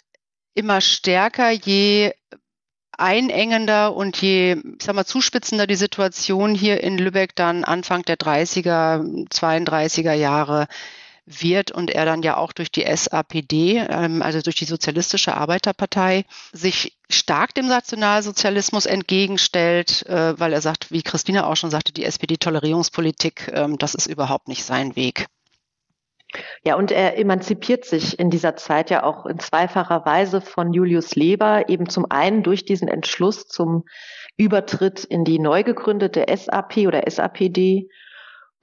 immer 0.55 0.81
stärker, 0.81 1.51
je 1.51 2.13
einengender 2.99 3.95
und 3.95 4.21
je, 4.21 4.53
ich 4.53 4.83
sag 4.83 4.95
mal, 4.95 5.07
zuspitzender 5.07 5.67
die 5.67 5.77
Situation 5.77 6.55
hier 6.55 6.83
in 6.83 6.99
Lübeck 6.99 7.35
dann 7.35 7.65
Anfang 7.65 8.03
der 8.03 8.17
30er, 8.17 9.29
32er 9.29 10.13
Jahre 10.13 10.69
wird 11.25 11.71
und 11.71 11.91
er 11.91 12.05
dann 12.05 12.23
ja 12.23 12.37
auch 12.37 12.53
durch 12.53 12.71
die 12.71 12.85
SAPD, 12.85 13.79
ähm, 13.89 14.23
also 14.23 14.41
durch 14.41 14.57
die 14.57 14.65
Sozialistische 14.65 15.35
Arbeiterpartei, 15.35 16.25
sich 16.53 16.97
stark 17.09 17.55
dem 17.55 17.69
Nationalsozialismus 17.69 18.87
entgegenstellt, 18.87 20.05
äh, 20.07 20.39
weil 20.39 20.53
er 20.53 20.61
sagt, 20.61 20.91
wie 20.91 21.03
Christina 21.03 21.47
auch 21.47 21.57
schon 21.57 21.71
sagte, 21.71 21.93
die 21.93 22.05
SPD-Tolerierungspolitik, 22.05 23.53
ähm, 23.55 23.79
das 23.79 23.95
ist 23.95 24.07
überhaupt 24.07 24.49
nicht 24.49 24.65
sein 24.65 24.97
Weg. 24.97 25.27
Ja, 26.65 26.77
und 26.77 26.91
er 26.91 27.19
emanzipiert 27.19 27.85
sich 27.85 28.19
in 28.19 28.31
dieser 28.31 28.57
Zeit 28.57 28.91
ja 28.91 29.03
auch 29.03 29.27
in 29.27 29.39
zweifacher 29.39 30.05
Weise 30.07 30.41
von 30.41 30.73
Julius 30.73 31.15
Leber, 31.15 31.69
eben 31.69 31.89
zum 31.89 32.07
einen 32.11 32.43
durch 32.43 32.65
diesen 32.65 32.89
Entschluss 32.89 33.47
zum 33.47 33.85
Übertritt 34.37 35.05
in 35.05 35.25
die 35.25 35.39
neu 35.39 35.63
gegründete 35.63 36.25
SAP 36.35 36.79
oder 36.87 37.03
SAPD 37.09 37.89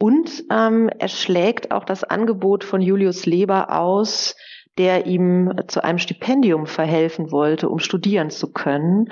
und 0.01 0.45
ähm, 0.49 0.89
er 0.97 1.09
schlägt 1.09 1.71
auch 1.71 1.83
das 1.83 2.05
Angebot 2.05 2.63
von 2.63 2.81
Julius 2.81 3.25
Leber 3.25 3.77
aus, 3.77 4.35
der 4.79 5.05
ihm 5.05 5.53
zu 5.67 5.83
einem 5.83 5.99
Stipendium 5.99 6.65
verhelfen 6.65 7.31
wollte, 7.31 7.67
um 7.67 7.79
studieren 7.79 8.29
zu 8.29 8.53
können. 8.53 9.11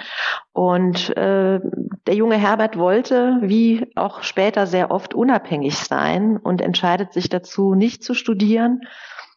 Und 0.54 1.16
äh, 1.18 1.60
der 2.08 2.16
junge 2.16 2.38
Herbert 2.38 2.78
wollte, 2.78 3.38
wie 3.42 3.86
auch 3.96 4.24
später 4.24 4.66
sehr 4.66 4.92
oft, 4.92 5.14
unabhängig 5.14 5.78
sein 5.78 6.38
und 6.38 6.62
entscheidet 6.62 7.12
sich 7.12 7.28
dazu, 7.28 7.76
nicht 7.76 8.02
zu 8.02 8.14
studieren, 8.14 8.80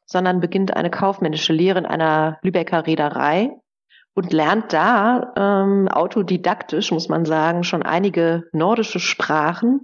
sondern 0.07 0.39
beginnt 0.39 0.77
eine 0.77 0.91
kaufmännische 0.91 1.53
Lehre 1.53 1.81
in 1.81 1.87
einer 1.87 2.39
Lübecker 2.43 2.87
Reederei 2.87 3.51
und 4.15 4.33
lernt 4.33 4.73
da 4.73 5.33
ähm, 5.37 5.89
autodidaktisch, 5.89 6.93
muss 6.93 7.09
man 7.09 7.25
sagen, 7.25 7.65
schon 7.65 7.83
einige 7.83 8.45
nordische 8.53 9.01
Sprachen, 9.01 9.81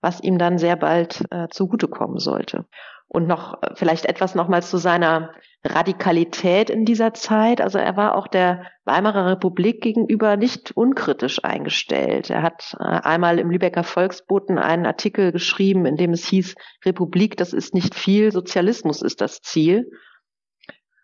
was 0.00 0.20
ihm 0.20 0.38
dann 0.38 0.58
sehr 0.58 0.76
bald 0.76 1.24
äh, 1.32 1.48
zugutekommen 1.48 2.18
sollte. 2.18 2.66
Und 3.12 3.26
noch 3.26 3.62
äh, 3.62 3.74
vielleicht 3.74 4.06
etwas 4.06 4.34
nochmals 4.34 4.70
zu 4.70 4.78
seiner 4.78 5.34
Radikalität 5.62 6.70
in 6.70 6.86
dieser 6.86 7.12
Zeit. 7.12 7.60
Also 7.60 7.76
er 7.76 7.94
war 7.94 8.16
auch 8.16 8.26
der 8.26 8.64
Weimarer 8.86 9.26
Republik 9.26 9.82
gegenüber 9.82 10.38
nicht 10.38 10.72
unkritisch 10.74 11.44
eingestellt. 11.44 12.30
Er 12.30 12.40
hat 12.40 12.74
äh, 12.80 12.84
einmal 12.84 13.38
im 13.38 13.50
Lübecker 13.50 13.84
Volksboten 13.84 14.58
einen 14.58 14.86
Artikel 14.86 15.30
geschrieben, 15.30 15.84
in 15.84 15.98
dem 15.98 16.14
es 16.14 16.26
hieß, 16.26 16.54
Republik, 16.86 17.36
das 17.36 17.52
ist 17.52 17.74
nicht 17.74 17.94
viel, 17.94 18.32
Sozialismus 18.32 19.02
ist 19.02 19.20
das 19.20 19.42
Ziel. 19.42 19.90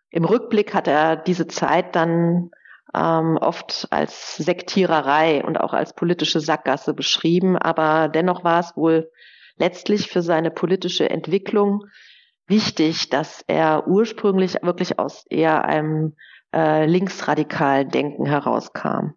Im 0.08 0.24
Rückblick 0.24 0.72
hat 0.72 0.88
er 0.88 1.14
diese 1.14 1.46
Zeit 1.46 1.94
dann 1.94 2.50
ähm, 2.94 3.36
oft 3.36 3.86
als 3.90 4.36
Sektiererei 4.36 5.44
und 5.44 5.60
auch 5.60 5.74
als 5.74 5.92
politische 5.92 6.40
Sackgasse 6.40 6.94
beschrieben, 6.94 7.58
aber 7.58 8.08
dennoch 8.08 8.44
war 8.44 8.60
es 8.60 8.74
wohl 8.78 9.10
letztlich 9.58 10.08
für 10.10 10.22
seine 10.22 10.50
politische 10.50 11.08
Entwicklung 11.10 11.84
wichtig, 12.46 13.10
dass 13.10 13.44
er 13.46 13.86
ursprünglich 13.86 14.54
wirklich 14.62 14.98
aus 14.98 15.24
eher 15.28 15.64
einem 15.64 16.16
äh, 16.54 16.86
linksradikalen 16.86 17.90
Denken 17.90 18.26
herauskam. 18.26 19.14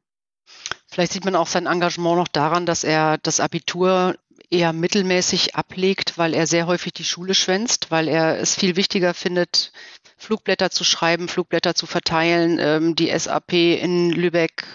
Vielleicht 0.87 1.13
sieht 1.13 1.25
man 1.25 1.35
auch 1.35 1.47
sein 1.47 1.65
Engagement 1.65 2.17
noch 2.17 2.27
daran, 2.27 2.65
dass 2.65 2.83
er 2.83 3.17
das 3.17 3.39
Abitur 3.39 4.15
eher 4.49 4.73
mittelmäßig 4.73 5.55
ablegt, 5.55 6.17
weil 6.17 6.33
er 6.33 6.45
sehr 6.45 6.67
häufig 6.67 6.91
die 6.91 7.05
Schule 7.05 7.33
schwänzt, 7.33 7.89
weil 7.89 8.09
er 8.09 8.39
es 8.39 8.55
viel 8.55 8.75
wichtiger 8.75 9.13
findet, 9.13 9.71
Flugblätter 10.17 10.69
zu 10.69 10.83
schreiben, 10.83 11.29
Flugblätter 11.29 11.73
zu 11.73 11.85
verteilen, 11.85 12.59
ähm, 12.59 12.95
die 12.95 13.17
SAP 13.17 13.53
in 13.53 14.11
Lübeck 14.11 14.65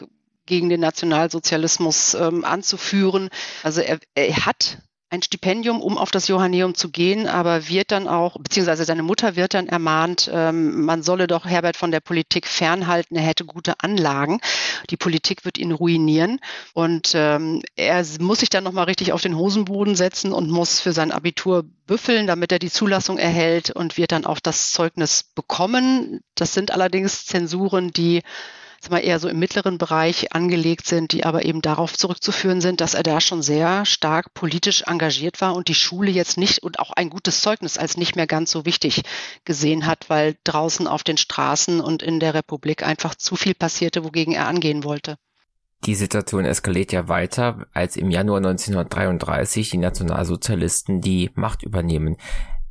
gegen 0.46 0.70
den 0.70 0.80
Nationalsozialismus 0.80 2.14
ähm, 2.14 2.44
anzuführen. 2.44 3.28
Also 3.62 3.82
er, 3.82 3.98
er 4.14 4.46
hat 4.46 4.78
ein 5.08 5.22
Stipendium, 5.22 5.80
um 5.80 5.98
auf 5.98 6.10
das 6.10 6.26
Johanneum 6.26 6.74
zu 6.74 6.90
gehen, 6.90 7.28
aber 7.28 7.68
wird 7.68 7.92
dann 7.92 8.08
auch, 8.08 8.36
beziehungsweise 8.40 8.84
seine 8.84 9.04
Mutter 9.04 9.36
wird 9.36 9.54
dann 9.54 9.68
ermahnt, 9.68 10.28
ähm, 10.32 10.84
man 10.84 11.02
solle 11.02 11.28
doch 11.28 11.46
Herbert 11.46 11.76
von 11.76 11.92
der 11.92 12.00
Politik 12.00 12.46
fernhalten, 12.46 13.16
er 13.16 13.22
hätte 13.22 13.44
gute 13.44 13.74
Anlagen. 13.80 14.40
Die 14.90 14.96
Politik 14.96 15.44
wird 15.44 15.58
ihn 15.58 15.70
ruinieren 15.70 16.40
und 16.74 17.12
ähm, 17.14 17.62
er 17.76 18.04
muss 18.18 18.40
sich 18.40 18.50
dann 18.50 18.64
nochmal 18.64 18.86
richtig 18.86 19.12
auf 19.12 19.22
den 19.22 19.36
Hosenboden 19.36 19.94
setzen 19.94 20.32
und 20.32 20.50
muss 20.50 20.80
für 20.80 20.92
sein 20.92 21.12
Abitur 21.12 21.64
büffeln, 21.86 22.26
damit 22.26 22.50
er 22.50 22.58
die 22.58 22.70
Zulassung 22.70 23.18
erhält 23.18 23.70
und 23.70 23.96
wird 23.96 24.10
dann 24.10 24.26
auch 24.26 24.40
das 24.40 24.72
Zeugnis 24.72 25.22
bekommen. 25.22 26.20
Das 26.34 26.52
sind 26.52 26.72
allerdings 26.72 27.26
Zensuren, 27.26 27.92
die 27.92 28.22
mal, 28.90 28.98
eher 28.98 29.18
so 29.18 29.28
im 29.28 29.38
mittleren 29.38 29.78
Bereich 29.78 30.32
angelegt 30.32 30.86
sind, 30.86 31.12
die 31.12 31.24
aber 31.24 31.44
eben 31.44 31.62
darauf 31.62 31.96
zurückzuführen 31.96 32.60
sind, 32.60 32.80
dass 32.80 32.94
er 32.94 33.02
da 33.02 33.20
schon 33.20 33.42
sehr 33.42 33.84
stark 33.84 34.34
politisch 34.34 34.82
engagiert 34.86 35.40
war 35.40 35.54
und 35.54 35.68
die 35.68 35.74
Schule 35.74 36.10
jetzt 36.10 36.38
nicht 36.38 36.62
und 36.62 36.78
auch 36.78 36.92
ein 36.92 37.10
gutes 37.10 37.40
Zeugnis 37.40 37.78
als 37.78 37.96
nicht 37.96 38.16
mehr 38.16 38.26
ganz 38.26 38.50
so 38.50 38.64
wichtig 38.64 39.02
gesehen 39.44 39.86
hat, 39.86 40.08
weil 40.08 40.36
draußen 40.44 40.86
auf 40.86 41.02
den 41.02 41.16
Straßen 41.16 41.80
und 41.80 42.02
in 42.02 42.20
der 42.20 42.34
Republik 42.34 42.82
einfach 42.82 43.14
zu 43.14 43.36
viel 43.36 43.54
passierte, 43.54 44.04
wogegen 44.04 44.34
er 44.34 44.46
angehen 44.46 44.84
wollte. 44.84 45.16
Die 45.84 45.94
Situation 45.94 46.44
eskaliert 46.44 46.92
ja 46.92 47.08
weiter, 47.08 47.66
als 47.72 47.96
im 47.96 48.10
Januar 48.10 48.38
1933 48.38 49.70
die 49.70 49.76
Nationalsozialisten 49.76 51.00
die 51.00 51.30
Macht 51.34 51.62
übernehmen. 51.62 52.16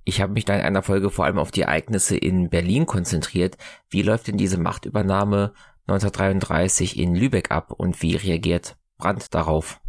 Ich 0.03 0.21
habe 0.21 0.33
mich 0.33 0.45
da 0.45 0.55
in 0.55 0.61
einer 0.61 0.83
Folge 0.83 1.09
vor 1.09 1.25
allem 1.25 1.39
auf 1.39 1.51
die 1.51 1.61
Ereignisse 1.61 2.17
in 2.17 2.49
Berlin 2.49 2.85
konzentriert. 2.85 3.57
Wie 3.89 4.01
läuft 4.01 4.27
denn 4.27 4.37
diese 4.37 4.59
Machtübernahme 4.59 5.53
1933 5.87 6.97
in 6.97 7.15
Lübeck 7.15 7.51
ab 7.51 7.71
und 7.71 8.01
wie 8.01 8.15
reagiert 8.15 8.75
Brandt 8.97 9.33
darauf? 9.33 9.79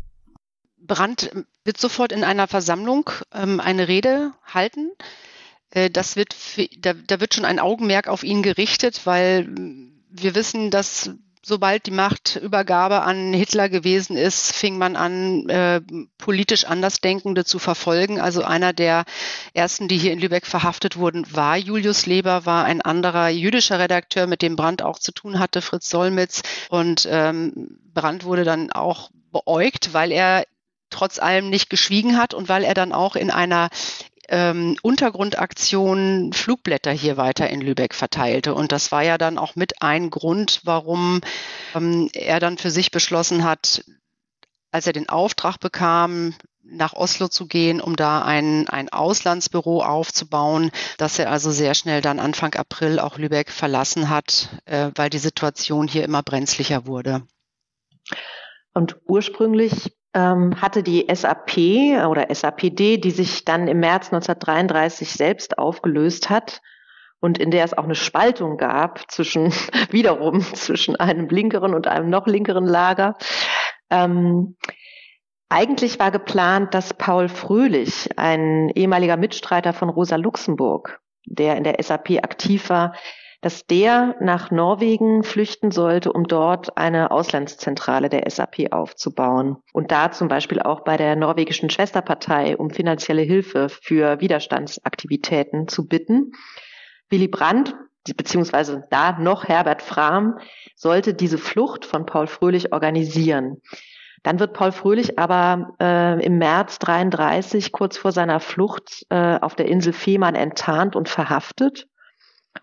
Brandt 0.78 1.30
wird 1.64 1.78
sofort 1.78 2.12
in 2.12 2.24
einer 2.24 2.46
Versammlung 2.46 3.10
ähm, 3.32 3.60
eine 3.60 3.88
Rede 3.88 4.32
halten. 4.44 4.90
Äh, 5.70 5.90
das 5.90 6.16
wird, 6.16 6.34
da, 6.78 6.92
da 6.92 7.20
wird 7.20 7.34
schon 7.34 7.44
ein 7.44 7.58
Augenmerk 7.58 8.08
auf 8.08 8.22
ihn 8.22 8.42
gerichtet, 8.42 9.02
weil 9.04 9.48
wir 10.10 10.34
wissen, 10.34 10.70
dass 10.70 11.10
sobald 11.46 11.86
die 11.86 11.92
Machtübergabe 11.92 13.02
an 13.02 13.32
Hitler 13.32 13.68
gewesen 13.68 14.16
ist, 14.16 14.52
fing 14.52 14.78
man 14.78 14.96
an, 14.96 15.48
äh, 15.48 15.80
politisch 16.18 16.64
Andersdenkende 16.64 17.44
zu 17.44 17.60
verfolgen. 17.60 18.20
Also 18.20 18.42
einer 18.42 18.72
der 18.72 19.04
ersten, 19.54 19.86
die 19.86 19.96
hier 19.96 20.12
in 20.12 20.18
Lübeck 20.18 20.44
verhaftet 20.44 20.96
wurden, 20.96 21.24
war 21.30 21.56
Julius 21.56 22.04
Leber, 22.06 22.46
war 22.46 22.64
ein 22.64 22.82
anderer 22.82 23.28
jüdischer 23.28 23.78
Redakteur, 23.78 24.26
mit 24.26 24.42
dem 24.42 24.56
Brandt 24.56 24.82
auch 24.82 24.98
zu 24.98 25.12
tun 25.12 25.38
hatte, 25.38 25.62
Fritz 25.62 25.88
Solmitz. 25.88 26.42
Und 26.68 27.06
ähm, 27.08 27.78
Brandt 27.94 28.24
wurde 28.24 28.42
dann 28.42 28.72
auch 28.72 29.10
beäugt, 29.30 29.94
weil 29.94 30.10
er 30.10 30.46
trotz 30.90 31.20
allem 31.20 31.48
nicht 31.48 31.70
geschwiegen 31.70 32.18
hat 32.18 32.34
und 32.34 32.48
weil 32.48 32.64
er 32.64 32.74
dann 32.74 32.92
auch 32.92 33.14
in 33.14 33.30
einer 33.30 33.68
ähm, 34.28 34.76
Untergrundaktion 34.82 36.32
Flugblätter 36.32 36.92
hier 36.92 37.16
weiter 37.16 37.48
in 37.48 37.60
Lübeck 37.60 37.94
verteilte. 37.94 38.54
Und 38.54 38.72
das 38.72 38.92
war 38.92 39.02
ja 39.02 39.18
dann 39.18 39.38
auch 39.38 39.56
mit 39.56 39.82
ein 39.82 40.10
Grund, 40.10 40.60
warum 40.64 41.20
ähm, 41.74 42.08
er 42.12 42.40
dann 42.40 42.58
für 42.58 42.70
sich 42.70 42.90
beschlossen 42.90 43.44
hat, 43.44 43.84
als 44.70 44.86
er 44.86 44.92
den 44.92 45.08
Auftrag 45.08 45.58
bekam, 45.58 46.34
nach 46.68 46.94
Oslo 46.94 47.28
zu 47.28 47.46
gehen, 47.46 47.80
um 47.80 47.96
da 47.96 48.22
ein, 48.22 48.68
ein 48.68 48.88
Auslandsbüro 48.88 49.82
aufzubauen, 49.82 50.70
dass 50.98 51.18
er 51.18 51.30
also 51.30 51.50
sehr 51.50 51.74
schnell 51.74 52.00
dann 52.00 52.18
Anfang 52.18 52.54
April 52.54 52.98
auch 52.98 53.18
Lübeck 53.18 53.50
verlassen 53.50 54.10
hat, 54.10 54.48
äh, 54.64 54.90
weil 54.94 55.10
die 55.10 55.18
Situation 55.18 55.86
hier 55.86 56.04
immer 56.04 56.22
brenzlicher 56.22 56.86
wurde. 56.86 57.22
Und 58.74 58.96
ursprünglich 59.06 59.95
hatte 60.20 60.82
die 60.82 61.06
SAP 61.12 61.58
oder 62.08 62.34
SAPD, 62.34 62.98
die 62.98 63.10
sich 63.10 63.44
dann 63.44 63.68
im 63.68 63.80
März 63.80 64.12
1933 64.12 65.12
selbst 65.12 65.58
aufgelöst 65.58 66.30
hat 66.30 66.62
und 67.20 67.38
in 67.38 67.50
der 67.50 67.64
es 67.64 67.76
auch 67.76 67.84
eine 67.84 67.94
Spaltung 67.94 68.56
gab 68.56 69.10
zwischen, 69.10 69.52
wiederum 69.90 70.40
zwischen 70.40 70.96
einem 70.96 71.28
linkeren 71.28 71.74
und 71.74 71.86
einem 71.86 72.08
noch 72.08 72.26
linkeren 72.26 72.66
Lager. 72.66 73.16
Ähm, 73.90 74.56
eigentlich 75.48 75.98
war 75.98 76.10
geplant, 76.10 76.74
dass 76.74 76.94
Paul 76.94 77.28
Fröhlich, 77.28 78.18
ein 78.18 78.70
ehemaliger 78.70 79.16
Mitstreiter 79.16 79.72
von 79.72 79.88
Rosa 79.88 80.16
Luxemburg, 80.16 81.00
der 81.24 81.56
in 81.56 81.64
der 81.64 81.76
SAP 81.80 82.18
aktiv 82.22 82.68
war, 82.68 82.94
dass 83.46 83.64
der 83.64 84.16
nach 84.18 84.50
Norwegen 84.50 85.22
flüchten 85.22 85.70
sollte, 85.70 86.12
um 86.12 86.24
dort 86.24 86.76
eine 86.76 87.12
Auslandszentrale 87.12 88.08
der 88.08 88.28
SAP 88.28 88.72
aufzubauen 88.72 89.58
und 89.72 89.92
da 89.92 90.10
zum 90.10 90.26
Beispiel 90.26 90.60
auch 90.60 90.80
bei 90.80 90.96
der 90.96 91.14
norwegischen 91.14 91.70
Schwesterpartei 91.70 92.56
um 92.56 92.70
finanzielle 92.70 93.22
Hilfe 93.22 93.68
für 93.68 94.20
Widerstandsaktivitäten 94.20 95.68
zu 95.68 95.86
bitten. 95.86 96.32
Willy 97.08 97.28
Brandt 97.28 97.76
beziehungsweise 98.16 98.82
da 98.90 99.16
noch 99.16 99.44
Herbert 99.44 99.80
Frahm 99.82 100.40
sollte 100.74 101.14
diese 101.14 101.38
Flucht 101.38 101.84
von 101.84 102.04
Paul 102.04 102.26
Fröhlich 102.26 102.72
organisieren. 102.72 103.62
Dann 104.24 104.40
wird 104.40 104.54
Paul 104.54 104.72
Fröhlich 104.72 105.20
aber 105.20 105.76
äh, 105.80 106.20
im 106.26 106.38
März 106.38 106.80
33 106.80 107.70
kurz 107.70 107.96
vor 107.96 108.10
seiner 108.10 108.40
Flucht 108.40 109.06
äh, 109.10 109.38
auf 109.38 109.54
der 109.54 109.68
Insel 109.68 109.92
Fehmarn 109.92 110.34
enttarnt 110.34 110.96
und 110.96 111.08
verhaftet. 111.08 111.86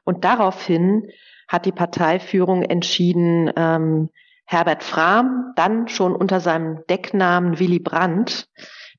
Und 0.03 0.23
daraufhin 0.23 1.09
hat 1.47 1.65
die 1.65 1.71
Parteiführung 1.71 2.63
entschieden, 2.63 3.51
ähm, 3.55 4.09
Herbert 4.45 4.83
Frahm 4.83 5.53
dann 5.55 5.87
schon 5.87 6.15
unter 6.15 6.39
seinem 6.39 6.79
Decknamen 6.89 7.59
Willy 7.59 7.79
Brandt 7.79 8.49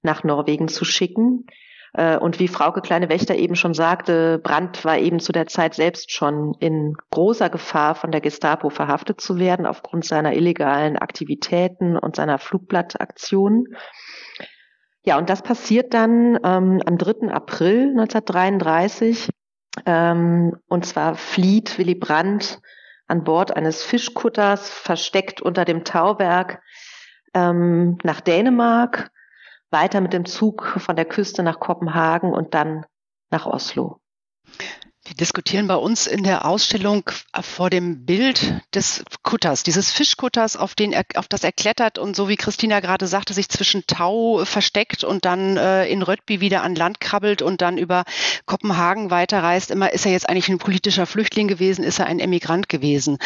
nach 0.03 0.25
Norwegen 0.25 0.69
zu 0.69 0.85
schicken. 0.85 1.47
Äh, 1.93 2.17
und 2.19 2.41
wie 2.41 2.49
Frauke 2.49 2.81
Kleine 2.81 3.09
Wächter 3.09 3.37
eben 3.37 3.55
schon 3.55 3.75
sagte, 3.75 4.39
Brandt 4.39 4.85
war 4.85 4.99
eben 4.99 5.21
zu 5.21 5.33
der 5.33 5.47
Zeit 5.47 5.75
selbst 5.75 6.13
schon 6.13 6.55
in 6.59 6.97
großer 7.11 7.51
Gefahr, 7.51 7.95
von 7.95 8.11
der 8.11 8.21
Gestapo 8.21 8.69
verhaftet 8.71 9.21
zu 9.21 9.39
werden 9.39 9.67
aufgrund 9.67 10.05
seiner 10.05 10.35
illegalen 10.35 10.97
Aktivitäten 10.99 11.97
und 11.97 12.17
seiner 12.17 12.39
Flugblattaktionen. 12.39 13.77
Ja, 15.05 15.19
und 15.19 15.29
das 15.29 15.43
passiert 15.43 15.93
dann 15.95 16.39
ähm, 16.43 16.81
am 16.85 16.99
3. 16.99 17.29
April 17.29 17.91
1933. 17.91 19.29
Ähm, 19.87 20.57
und 20.69 20.87
zwar 20.87 21.17
flieht 21.17 21.79
Willy 21.79 21.95
Brandt 21.95 22.61
an 23.07 23.25
Bord 23.25 23.57
eines 23.57 23.83
Fischkutters, 23.83 24.71
versteckt 24.71 25.43
unter 25.43 25.65
dem 25.65 25.85
Tauwerk, 25.85 26.63
ähm, 27.35 27.99
nach 28.03 28.21
Dänemark, 28.21 29.11
weiter 29.71 30.01
mit 30.01 30.13
dem 30.13 30.25
Zug 30.25 30.77
von 30.79 30.97
der 30.97 31.05
Küste 31.05 31.43
nach 31.43 31.61
Kopenhagen 31.61 32.33
und 32.33 32.55
dann 32.55 32.87
nach 33.31 33.47
Oslo. 33.47 34.01
Wir 35.07 35.17
diskutieren 35.17 35.67
bei 35.67 35.77
uns 35.77 36.07
in 36.07 36.23
der 36.23 36.47
Ausstellung 36.47 37.05
vor 37.43 37.69
dem 37.69 38.07
Bild 38.07 38.63
des 38.75 39.05
Kutters, 39.23 39.63
dieses 39.63 39.91
Fischkutters, 39.91 40.57
auf, 40.57 40.75
den 40.75 40.95
er, 40.95 41.05
auf 41.17 41.29
das 41.29 41.45
er 41.45 41.53
klettert 41.53 41.99
und 41.99 42.17
so 42.17 42.29
wie 42.31 42.37
Christina 42.37 42.81
gerade 42.81 43.07
sagte, 43.07 43.35
sich 43.35 43.51
zwischen 43.51 43.87
Tau 43.87 44.47
versteckt 44.47 45.05
und 45.05 45.27
dann 45.27 45.59
äh, 45.59 45.87
in 45.89 46.01
Röttby 46.01 46.41
wieder 46.41 46.63
an 46.63 46.75
Land 46.75 47.01
krabbelt 47.01 47.43
und 47.43 47.61
dann 47.61 47.77
über 47.77 48.05
Kopenhagen 48.47 49.11
weiterreist. 49.11 49.71
Immer 49.71 49.93
ist 49.93 50.07
er 50.07 50.13
jetzt 50.13 50.27
eigentlich 50.31 50.49
ein 50.49 50.59
politischer 50.59 51.05
Flüchtling 51.05 51.49
gewesen, 51.49 51.85
ist 51.85 51.99
er 51.99 52.07
ein 52.07 52.19
Emigrant 52.19 52.71
gewesen 52.71 53.19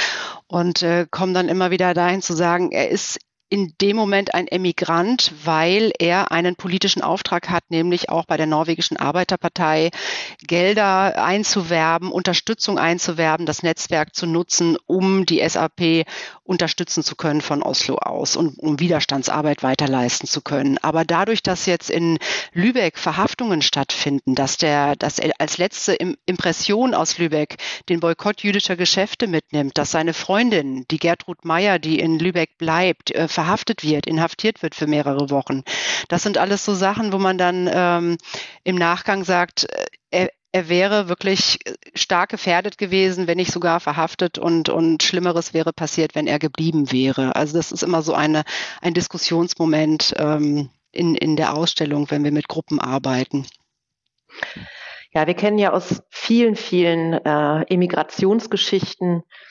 und 0.49 0.83
äh, 0.83 1.07
kommen 1.09 1.33
dann 1.33 1.49
immer 1.49 1.71
wieder 1.71 1.95
dahin 1.95 2.23
zu 2.23 2.35
sagen, 2.35 2.73
er 2.73 2.89
ist 2.89 3.21
in 3.51 3.75
dem 3.81 3.97
Moment 3.97 4.35
ein 4.35 4.47
Emigrant, 4.47 5.33
weil 5.45 5.91
er 5.99 6.33
einen 6.33 6.57
politischen 6.57 7.03
Auftrag 7.03 7.49
hat, 7.49 7.71
nämlich 7.71 8.11
auch 8.11 8.27
bei 8.27 8.37
der 8.37 8.47
norwegischen 8.47 8.97
Arbeiterpartei 8.97 9.91
Gelder 10.47 11.23
einzuwerben, 11.23 12.13
Unterstützung 12.13 12.79
einzuwerben, 12.79 13.47
das 13.47 13.63
Netzwerk 13.63 14.15
zu 14.15 14.27
nutzen, 14.27 14.77
um 14.87 15.25
die 15.25 15.47
SAP 15.49 16.07
unterstützen 16.49 17.03
zu 17.03 17.15
können 17.15 17.43
von 17.43 17.63
Oslo 17.63 17.97
aus 17.97 18.35
und 18.35 18.59
um 18.59 18.81
Widerstandsarbeit 18.81 19.63
weiterleisten 19.63 20.27
zu 20.27 20.41
können. 20.41 20.79
Aber 20.79 21.05
dadurch, 21.05 21.43
dass 21.43 21.67
jetzt 21.67 21.91
in 21.91 22.19
Lübeck 22.55 22.99
Verhaftungen 22.99 23.61
stattfinden, 23.61 24.35
dass 24.35 24.57
der, 24.57 24.97
dass 24.97 25.19
er 25.19 25.33
als 25.39 25.59
letzte 25.59 25.95
Impression 26.25 26.95
aus 26.95 27.19
Lübeck 27.19 27.57
den 27.91 28.01
Boykott 28.01 28.43
jüdischer 28.43 28.77
Geschäfte 28.77 29.27
mitnimmt, 29.27 29.77
dass 29.77 29.91
seine 29.91 30.15
Freundin, 30.15 30.87
die 30.91 30.99
Gertrud 30.99 31.45
Meyer, 31.45 31.79
die 31.79 32.01
in 32.01 32.19
Lübeck 32.19 32.57
bleibt, 32.57 33.15
äh, 33.15 33.29
verhaftet 33.29 33.85
wird, 33.85 34.07
inhaftiert 34.07 34.63
wird 34.63 34.75
für 34.75 34.87
mehrere 34.87 35.29
Wochen. 35.29 35.65
Das 36.09 36.23
sind 36.23 36.39
alles 36.39 36.65
so 36.65 36.75
Sachen, 36.75 37.13
wo 37.13 37.19
man 37.19 37.37
dann 37.37 37.69
ähm, 37.71 38.17
im 38.65 38.77
Nachgang 38.77 39.25
sagt, 39.25 39.65
äh, 39.65 39.87
er, 40.11 40.31
er 40.53 40.69
wäre 40.69 41.09
wirklich 41.09 41.59
stark 41.95 42.31
gefährdet 42.31 42.79
gewesen, 42.79 43.27
wenn 43.27 43.37
nicht 43.37 43.53
sogar 43.53 43.81
verhaftet 43.81 44.39
und, 44.39 44.69
und 44.69 45.03
Schlimmeres 45.03 45.53
wäre 45.53 45.73
passiert, 45.73 46.15
wenn 46.15 46.27
er 46.27 46.39
geblieben 46.39 46.91
wäre. 46.91 47.37
Also 47.37 47.57
das 47.57 47.71
ist 47.71 47.83
immer 47.83 48.03
so 48.03 48.15
eine, 48.15 48.45
ein 48.81 48.95
Diskussionsmoment 48.95 50.15
ähm, 50.17 50.71
in, 50.91 51.15
in 51.15 51.37
der 51.37 51.55
Ausstellung, 51.55 52.11
wenn 52.11 52.25
wir 52.25 52.33
mit 52.33 52.49
Gruppen 52.49 52.81
arbeiten. 52.81 53.47
Ja, 55.13 55.27
wir 55.27 55.35
kennen 55.35 55.59
ja 55.59 55.73
aus 55.73 56.03
vielen, 56.11 56.57
vielen 56.57 57.13
äh, 57.13 57.63
Emigrationsgeschichten 57.63 59.21
äh, 59.21 59.48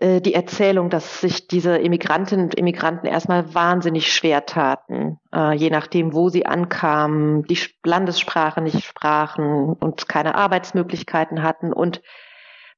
die 0.00 0.34
Erzählung, 0.34 0.90
dass 0.90 1.20
sich 1.20 1.46
diese 1.46 1.76
Immigrantinnen 1.76 2.46
und 2.46 2.54
Immigranten 2.56 3.06
erstmal 3.06 3.54
wahnsinnig 3.54 4.12
schwer 4.12 4.44
taten, 4.44 5.20
äh, 5.32 5.54
je 5.54 5.70
nachdem, 5.70 6.12
wo 6.12 6.28
sie 6.28 6.46
ankamen, 6.46 7.44
die 7.44 7.58
Landessprache 7.84 8.60
nicht 8.60 8.84
sprachen 8.84 9.72
und 9.72 10.08
keine 10.08 10.34
Arbeitsmöglichkeiten 10.34 11.44
hatten. 11.44 11.72
Und 11.72 12.02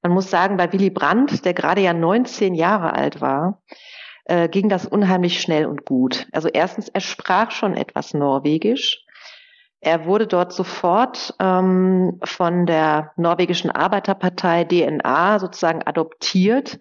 man 0.02 0.12
muss 0.12 0.30
sagen, 0.30 0.58
bei 0.58 0.72
Willy 0.72 0.90
Brandt, 0.90 1.46
der 1.46 1.54
gerade 1.54 1.80
ja 1.80 1.94
19 1.94 2.54
Jahre 2.54 2.92
alt 2.92 3.22
war, 3.22 3.62
äh, 4.26 4.48
ging 4.48 4.68
das 4.68 4.84
unheimlich 4.84 5.40
schnell 5.40 5.66
und 5.66 5.86
gut. 5.86 6.26
Also 6.32 6.48
erstens, 6.48 6.88
er 6.88 7.00
sprach 7.00 7.50
schon 7.50 7.76
etwas 7.76 8.12
Norwegisch. 8.12 9.04
Er 9.80 10.04
wurde 10.04 10.26
dort 10.26 10.52
sofort 10.52 11.34
ähm, 11.38 12.20
von 12.24 12.66
der 12.66 13.12
norwegischen 13.16 13.70
Arbeiterpartei 13.70 14.64
DNA 14.64 15.38
sozusagen 15.38 15.82
adoptiert 15.82 16.78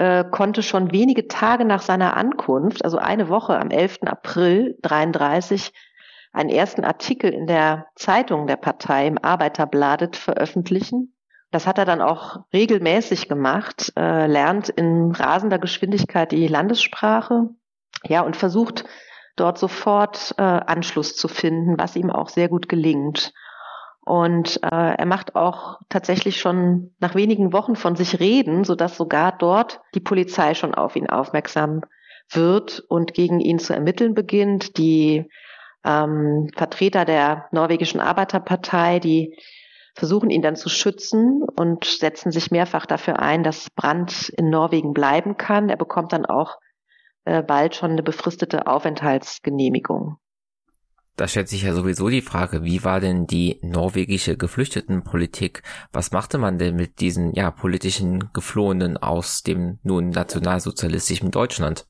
äh, 0.00 0.24
konnte 0.24 0.62
schon 0.62 0.92
wenige 0.92 1.28
Tage 1.28 1.66
nach 1.66 1.82
seiner 1.82 2.16
Ankunft, 2.16 2.86
also 2.86 2.96
eine 2.96 3.28
Woche 3.28 3.58
am 3.58 3.70
11. 3.70 3.98
April 4.06 4.78
33, 4.80 5.74
einen 6.32 6.48
ersten 6.48 6.84
Artikel 6.84 7.30
in 7.30 7.46
der 7.46 7.86
Zeitung 7.96 8.46
der 8.46 8.56
Partei 8.56 9.06
im 9.06 9.18
Arbeiterbladet 9.18 10.16
veröffentlichen. 10.16 11.14
Das 11.50 11.66
hat 11.66 11.76
er 11.76 11.84
dann 11.84 12.00
auch 12.00 12.44
regelmäßig 12.54 13.28
gemacht, 13.28 13.92
äh, 13.94 14.26
lernt 14.26 14.70
in 14.70 15.12
rasender 15.12 15.58
Geschwindigkeit 15.58 16.32
die 16.32 16.48
Landessprache, 16.48 17.50
ja, 18.04 18.22
und 18.22 18.36
versucht 18.36 18.86
dort 19.36 19.58
sofort 19.58 20.34
äh, 20.38 20.42
Anschluss 20.42 21.14
zu 21.14 21.28
finden, 21.28 21.78
was 21.78 21.94
ihm 21.94 22.08
auch 22.10 22.30
sehr 22.30 22.48
gut 22.48 22.70
gelingt. 22.70 23.34
Und 24.04 24.62
äh, 24.62 24.94
er 24.94 25.06
macht 25.06 25.36
auch 25.36 25.78
tatsächlich 25.88 26.40
schon 26.40 26.94
nach 27.00 27.14
wenigen 27.14 27.52
Wochen 27.52 27.76
von 27.76 27.96
sich 27.96 28.18
reden, 28.18 28.64
sodass 28.64 28.96
sogar 28.96 29.36
dort 29.36 29.80
die 29.94 30.00
Polizei 30.00 30.54
schon 30.54 30.74
auf 30.74 30.96
ihn 30.96 31.08
aufmerksam 31.08 31.82
wird 32.30 32.80
und 32.88 33.14
gegen 33.14 33.40
ihn 33.40 33.58
zu 33.58 33.74
ermitteln 33.74 34.14
beginnt. 34.14 34.78
Die 34.78 35.28
ähm, 35.84 36.48
Vertreter 36.56 37.04
der 37.04 37.46
norwegischen 37.52 38.00
Arbeiterpartei, 38.00 39.00
die 39.00 39.36
versuchen 39.94 40.30
ihn 40.30 40.42
dann 40.42 40.56
zu 40.56 40.68
schützen 40.68 41.42
und 41.42 41.84
setzen 41.84 42.32
sich 42.32 42.50
mehrfach 42.50 42.86
dafür 42.86 43.18
ein, 43.18 43.42
dass 43.42 43.70
Brandt 43.70 44.30
in 44.30 44.48
Norwegen 44.48 44.92
bleiben 44.92 45.36
kann. 45.36 45.68
Er 45.68 45.76
bekommt 45.76 46.12
dann 46.12 46.26
auch 46.26 46.58
äh, 47.24 47.42
bald 47.42 47.74
schon 47.74 47.92
eine 47.92 48.02
befristete 48.02 48.66
Aufenthaltsgenehmigung. 48.66 50.16
Da 51.16 51.28
stellt 51.28 51.48
sich 51.48 51.62
ja 51.62 51.74
sowieso 51.74 52.08
die 52.08 52.22
Frage, 52.22 52.64
wie 52.64 52.82
war 52.84 53.00
denn 53.00 53.26
die 53.26 53.58
norwegische 53.62 54.36
Geflüchtetenpolitik? 54.36 55.62
Was 55.92 56.12
machte 56.12 56.38
man 56.38 56.58
denn 56.58 56.76
mit 56.76 57.00
diesen 57.00 57.34
ja 57.34 57.50
politischen 57.50 58.32
Geflohenen 58.32 58.96
aus 58.96 59.42
dem 59.42 59.78
nun 59.82 60.10
nationalsozialistischen 60.10 61.30
Deutschland? 61.30 61.86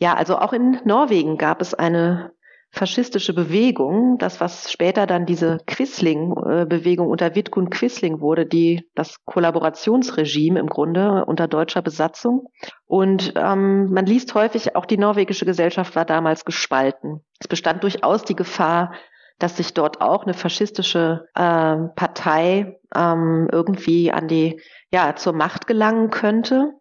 Ja, 0.00 0.14
also 0.14 0.38
auch 0.38 0.54
in 0.54 0.80
Norwegen 0.84 1.36
gab 1.36 1.60
es 1.60 1.74
eine 1.74 2.32
faschistische 2.72 3.34
Bewegung, 3.34 4.16
das 4.18 4.40
was 4.40 4.70
später 4.70 5.06
dann 5.06 5.26
diese 5.26 5.58
Quisling-Bewegung 5.66 7.08
unter 7.08 7.34
Vidkun 7.34 7.68
Quisling 7.68 8.20
wurde, 8.20 8.46
die 8.46 8.88
das 8.94 9.16
Kollaborationsregime 9.24 10.60
im 10.60 10.68
Grunde 10.68 11.24
unter 11.24 11.48
deutscher 11.48 11.82
Besatzung. 11.82 12.48
Und 12.86 13.32
ähm, 13.36 13.90
man 13.92 14.06
liest 14.06 14.34
häufig, 14.34 14.76
auch 14.76 14.86
die 14.86 14.98
norwegische 14.98 15.44
Gesellschaft 15.44 15.96
war 15.96 16.04
damals 16.04 16.44
gespalten. 16.44 17.24
Es 17.40 17.48
bestand 17.48 17.82
durchaus 17.82 18.22
die 18.22 18.36
Gefahr, 18.36 18.92
dass 19.40 19.56
sich 19.56 19.74
dort 19.74 20.00
auch 20.00 20.22
eine 20.24 20.34
faschistische 20.34 21.26
äh, 21.34 21.76
Partei 21.96 22.78
ähm, 22.94 23.48
irgendwie 23.50 24.12
an 24.12 24.28
die 24.28 24.60
ja 24.92 25.16
zur 25.16 25.32
Macht 25.32 25.66
gelangen 25.66 26.10
könnte. 26.10 26.74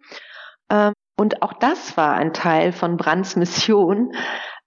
Ähm, 0.70 0.94
und 1.18 1.42
auch 1.42 1.54
das 1.54 1.98
war 1.98 2.14
ein 2.14 2.32
Teil 2.32 2.72
von 2.72 2.96
Brands 2.96 3.36
Mission, 3.36 4.14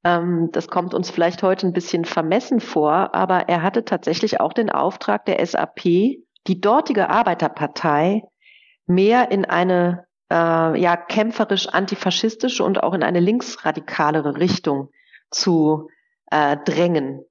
das 0.05 0.67
kommt 0.69 0.95
uns 0.95 1.11
vielleicht 1.11 1.45
heute 1.45 1.67
ein 1.67 1.73
bisschen 1.73 2.05
vermessen 2.05 2.59
vor, 2.59 3.15
aber 3.15 3.49
er 3.49 3.63
hatte 3.63 3.85
tatsächlich 3.85 4.41
auch 4.41 4.53
den 4.53 4.69
Auftrag 4.69 5.25
der 5.27 5.45
SAP, 5.47 5.85
die 5.85 6.61
dortige 6.61 7.09
Arbeiterpartei 7.09 8.25
mehr 8.87 9.31
in 9.31 9.45
eine 9.45 10.07
äh, 10.31 10.81
ja 10.81 10.97
kämpferisch 10.97 11.69
antifaschistische 11.69 12.65
und 12.65 12.83
auch 12.83 12.95
in 12.95 13.03
eine 13.03 13.21
linksradikalere 13.21 14.37
Richtung 14.39 14.89
zu 15.31 15.89
äh, 16.31 16.57
drängen. 16.65 17.25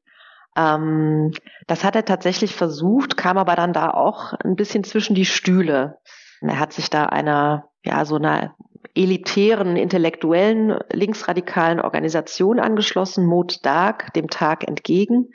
Ähm, 0.56 1.32
das 1.68 1.84
hat 1.84 1.96
er 1.96 2.06
tatsächlich 2.06 2.56
versucht, 2.56 3.18
kam 3.18 3.38
aber 3.38 3.56
dann 3.56 3.74
da 3.74 3.92
auch 3.92 4.34
ein 4.34 4.56
bisschen 4.56 4.84
zwischen 4.84 5.16
die 5.16 5.26
Stühle. 5.26 5.98
Er 6.42 6.60
hat 6.60 6.74
sich 6.74 6.90
da 6.90 7.06
einer, 7.06 7.70
ja, 7.84 8.06
so 8.06 8.16
einer 8.16 8.56
elitären, 8.96 9.78
intellektuellen, 9.78 10.80
linksradikalen 10.92 11.80
Organisation 11.80 12.60
angeschlossen, 12.60 13.26
Mot 13.26 13.66
Dark, 13.66 14.14
dem 14.14 14.28
Tag 14.28 14.68
entgegen. 14.68 15.30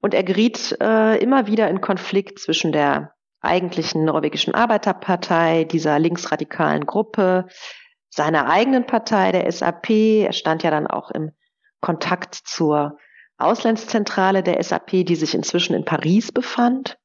Und 0.00 0.14
er 0.14 0.24
geriet 0.24 0.76
äh, 0.80 1.18
immer 1.18 1.46
wieder 1.46 1.68
in 1.68 1.80
Konflikt 1.80 2.38
zwischen 2.38 2.72
der 2.72 3.14
eigentlichen 3.40 4.04
norwegischen 4.04 4.54
Arbeiterpartei, 4.54 5.64
dieser 5.64 5.98
linksradikalen 5.98 6.86
Gruppe, 6.86 7.46
seiner 8.08 8.48
eigenen 8.48 8.86
Partei, 8.86 9.32
der 9.32 9.50
SAP. 9.50 9.90
Er 9.90 10.32
stand 10.32 10.62
ja 10.62 10.70
dann 10.70 10.86
auch 10.86 11.10
im 11.10 11.32
Kontakt 11.80 12.34
zur 12.34 12.98
Auslandszentrale 13.38 14.42
der 14.42 14.62
SAP, 14.62 15.04
die 15.04 15.16
sich 15.16 15.34
inzwischen 15.34 15.74
in 15.74 15.84
Paris 15.84 16.30
befand. 16.30 16.98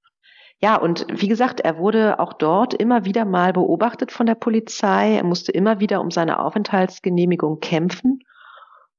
Ja, 0.59 0.75
und 0.77 1.05
wie 1.09 1.27
gesagt, 1.27 1.59
er 1.59 1.77
wurde 1.77 2.19
auch 2.19 2.33
dort 2.33 2.73
immer 2.73 3.05
wieder 3.05 3.25
mal 3.25 3.53
beobachtet 3.53 4.11
von 4.11 4.25
der 4.25 4.35
Polizei. 4.35 5.15
Er 5.15 5.23
musste 5.23 5.51
immer 5.51 5.79
wieder 5.79 6.01
um 6.01 6.09
seine 6.09 6.39
Aufenthaltsgenehmigung 6.39 7.59
kämpfen. 7.59 8.21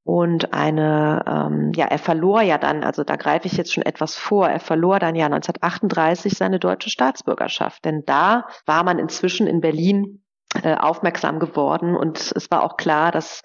Und 0.03 0.53
eine, 0.53 1.23
ähm, 1.27 1.71
ja, 1.75 1.85
er 1.85 1.99
verlor 1.99 2.41
ja 2.41 2.57
dann, 2.57 2.83
also 2.83 3.03
da 3.03 3.15
greife 3.15 3.45
ich 3.45 3.53
jetzt 3.53 3.73
schon 3.73 3.83
etwas 3.83 4.15
vor, 4.15 4.47
er 4.47 4.59
verlor 4.59 4.99
dann 4.99 5.15
ja 5.15 5.25
1938 5.25 6.33
seine 6.35 6.59
deutsche 6.59 6.89
Staatsbürgerschaft. 6.89 7.83
Denn 7.85 8.03
da 8.05 8.45
war 8.65 8.83
man 8.83 8.97
inzwischen 8.97 9.45
in 9.45 9.59
Berlin 9.61 10.23
äh, 10.63 10.75
aufmerksam 10.75 11.39
geworden 11.39 11.95
und 11.95 12.33
es 12.35 12.49
war 12.49 12.63
auch 12.63 12.77
klar, 12.77 13.11
dass 13.11 13.43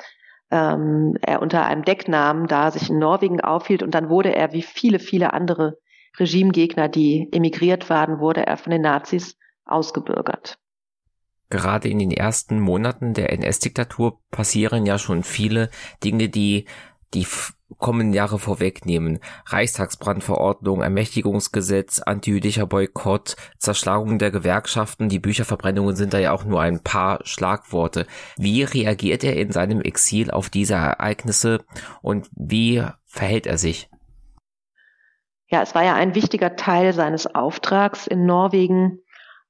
ähm, 0.50 1.18
er 1.20 1.42
unter 1.42 1.66
einem 1.66 1.84
Decknamen 1.84 2.46
da 2.46 2.70
sich 2.70 2.88
in 2.88 2.98
Norwegen 2.98 3.42
aufhielt 3.42 3.82
und 3.82 3.94
dann 3.94 4.08
wurde 4.08 4.34
er 4.34 4.52
wie 4.52 4.62
viele, 4.62 4.98
viele 4.98 5.34
andere 5.34 5.76
Regimegegner, 6.18 6.88
die 6.88 7.28
emigriert 7.32 7.90
waren, 7.90 8.20
wurde 8.20 8.46
er 8.46 8.56
von 8.56 8.70
den 8.70 8.82
Nazis 8.82 9.36
ausgebürgert. 9.64 10.58
Gerade 11.50 11.88
in 11.88 11.98
den 11.98 12.10
ersten 12.10 12.60
Monaten 12.60 13.14
der 13.14 13.32
NS-Diktatur 13.32 14.20
passieren 14.30 14.86
ja 14.86 14.98
schon 14.98 15.22
viele 15.22 15.70
Dinge, 16.02 16.28
die 16.28 16.66
die 17.12 17.26
kommenden 17.78 18.12
Jahre 18.12 18.38
vorwegnehmen. 18.38 19.20
Reichstagsbrandverordnung, 19.46 20.82
Ermächtigungsgesetz, 20.82 22.00
antijüdischer 22.00 22.66
Boykott, 22.66 23.36
Zerschlagung 23.58 24.18
der 24.18 24.30
Gewerkschaften, 24.30 25.08
die 25.08 25.18
Bücherverbrennungen 25.18 25.96
sind 25.96 26.12
da 26.12 26.18
ja 26.18 26.32
auch 26.32 26.44
nur 26.44 26.60
ein 26.60 26.82
paar 26.82 27.20
Schlagworte. 27.24 28.06
Wie 28.36 28.62
reagiert 28.62 29.24
er 29.24 29.36
in 29.36 29.52
seinem 29.52 29.80
Exil 29.80 30.30
auf 30.30 30.50
diese 30.50 30.74
Ereignisse 30.74 31.64
und 32.02 32.28
wie 32.34 32.82
verhält 33.04 33.46
er 33.46 33.58
sich? 33.58 33.88
Ja, 35.54 35.62
es 35.62 35.72
war 35.76 35.84
ja 35.84 35.94
ein 35.94 36.16
wichtiger 36.16 36.56
Teil 36.56 36.92
seines 36.92 37.32
Auftrags 37.32 38.08
in 38.08 38.26
Norwegen, 38.26 38.98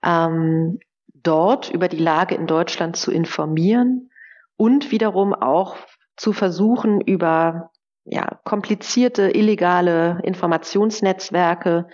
ähm, 0.04 0.78
dort 1.14 1.70
über 1.70 1.88
die 1.88 1.96
Lage 1.96 2.34
in 2.34 2.46
Deutschland 2.46 2.94
zu 2.96 3.10
informieren 3.10 4.10
und 4.58 4.90
wiederum 4.90 5.32
auch 5.32 5.76
zu 6.18 6.34
versuchen, 6.34 7.00
über 7.00 7.70
ja, 8.04 8.38
komplizierte, 8.44 9.30
illegale 9.30 10.20
Informationsnetzwerke 10.24 11.86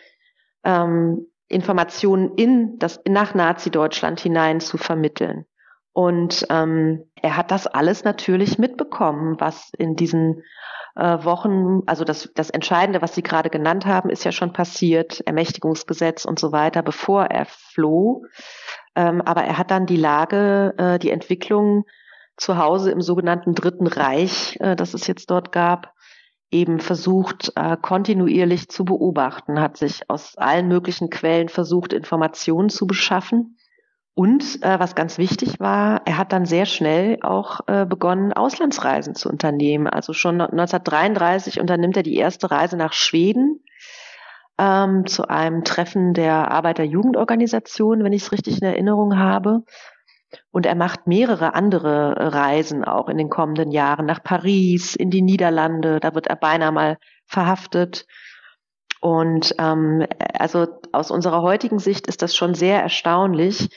ähm, 0.64 1.28
Informationen 1.46 2.34
in 2.34 2.80
das 2.80 3.00
nach 3.06 3.34
Nazi-Deutschland 3.34 4.18
hinein 4.18 4.58
zu 4.58 4.76
vermitteln. 4.76 5.46
Und 5.92 6.48
ähm, 6.50 7.04
er 7.14 7.36
hat 7.36 7.52
das 7.52 7.68
alles 7.68 8.02
natürlich 8.02 8.58
mitbekommen, 8.58 9.36
was 9.38 9.70
in 9.78 9.94
diesen 9.94 10.42
äh, 10.96 11.24
Wochen, 11.24 11.83
also 11.87 12.05
das, 12.05 12.31
das 12.35 12.50
Entscheidende, 12.50 13.03
was 13.03 13.14
Sie 13.14 13.22
gerade 13.22 13.50
genannt 13.50 13.87
haben, 13.87 14.11
ist 14.11 14.24
ja 14.24 14.33
schon 14.33 14.53
passiert, 14.53 15.20
Ermächtigungsgesetz 15.26 16.24
und 16.24 16.38
so 16.38 16.53
weiter, 16.53 16.83
bevor 16.83 17.26
er 17.26 17.46
floh. 17.46 18.24
Ähm, 18.96 19.22
aber 19.22 19.42
er 19.44 19.59
hat 19.59 19.70
dann 19.70 19.87
die 19.87 19.96
Lage, 19.96 20.74
äh, 20.79 20.98
die 20.98 21.11
Entwicklung 21.11 21.85
zu 22.37 22.57
Hause 22.57 22.90
im 22.90 23.00
sogenannten 23.00 23.55
Dritten 23.55 23.87
Reich, 23.87 24.57
äh, 24.61 24.74
das 24.74 24.94
es 24.94 25.07
jetzt 25.07 25.31
dort 25.31 25.53
gab, 25.53 25.94
eben 26.50 26.81
versucht, 26.81 27.53
äh, 27.55 27.76
kontinuierlich 27.81 28.68
zu 28.68 28.85
beobachten, 28.85 29.61
hat 29.61 29.76
sich 29.76 30.11
aus 30.11 30.37
allen 30.37 30.66
möglichen 30.66 31.11
Quellen 31.11 31.48
versucht, 31.48 31.92
Informationen 31.92 32.70
zu 32.70 32.87
beschaffen. 32.87 33.57
Und 34.14 34.62
äh, 34.62 34.78
was 34.78 34.94
ganz 34.94 35.18
wichtig 35.18 35.60
war, 35.60 36.02
er 36.04 36.18
hat 36.18 36.32
dann 36.32 36.44
sehr 36.44 36.66
schnell 36.66 37.18
auch 37.22 37.60
äh, 37.68 37.86
begonnen, 37.86 38.32
Auslandsreisen 38.32 39.14
zu 39.14 39.28
unternehmen. 39.28 39.86
Also 39.86 40.12
schon 40.12 40.40
1933 40.40 41.60
unternimmt 41.60 41.96
er 41.96 42.02
die 42.02 42.16
erste 42.16 42.50
Reise 42.50 42.76
nach 42.76 42.92
Schweden 42.92 43.62
ähm, 44.58 45.06
zu 45.06 45.28
einem 45.28 45.64
Treffen 45.64 46.12
der 46.12 46.50
Arbeiterjugendorganisation, 46.50 48.04
wenn 48.04 48.12
ich 48.12 48.22
es 48.22 48.32
richtig 48.32 48.60
in 48.60 48.66
Erinnerung 48.66 49.18
habe. 49.18 49.62
Und 50.50 50.66
er 50.66 50.74
macht 50.74 51.06
mehrere 51.06 51.54
andere 51.54 52.14
Reisen 52.34 52.84
auch 52.84 53.08
in 53.08 53.16
den 53.16 53.30
kommenden 53.30 53.70
Jahren 53.70 54.06
nach 54.06 54.22
Paris, 54.22 54.94
in 54.94 55.10
die 55.10 55.22
Niederlande. 55.22 55.98
Da 55.98 56.14
wird 56.14 56.26
er 56.26 56.36
beinahe 56.36 56.72
mal 56.72 56.98
verhaftet. 57.26 58.06
Und 59.00 59.54
ähm, 59.58 60.06
also 60.38 60.66
aus 60.92 61.10
unserer 61.10 61.42
heutigen 61.42 61.78
Sicht 61.78 62.06
ist 62.06 62.22
das 62.22 62.36
schon 62.36 62.54
sehr 62.54 62.82
erstaunlich, 62.82 63.70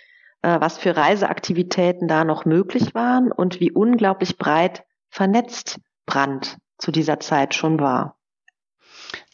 was 0.43 0.77
für 0.77 0.95
Reiseaktivitäten 0.95 2.08
da 2.08 2.23
noch 2.23 2.45
möglich 2.45 2.93
waren 2.93 3.32
und 3.32 3.60
wie 3.60 3.71
unglaublich 3.71 4.38
breit 4.38 4.84
vernetzt 5.10 5.79
Brand 6.06 6.58
zu 6.77 6.91
dieser 6.91 7.19
Zeit 7.19 7.56
schon 7.56 7.79
war. 7.79 8.17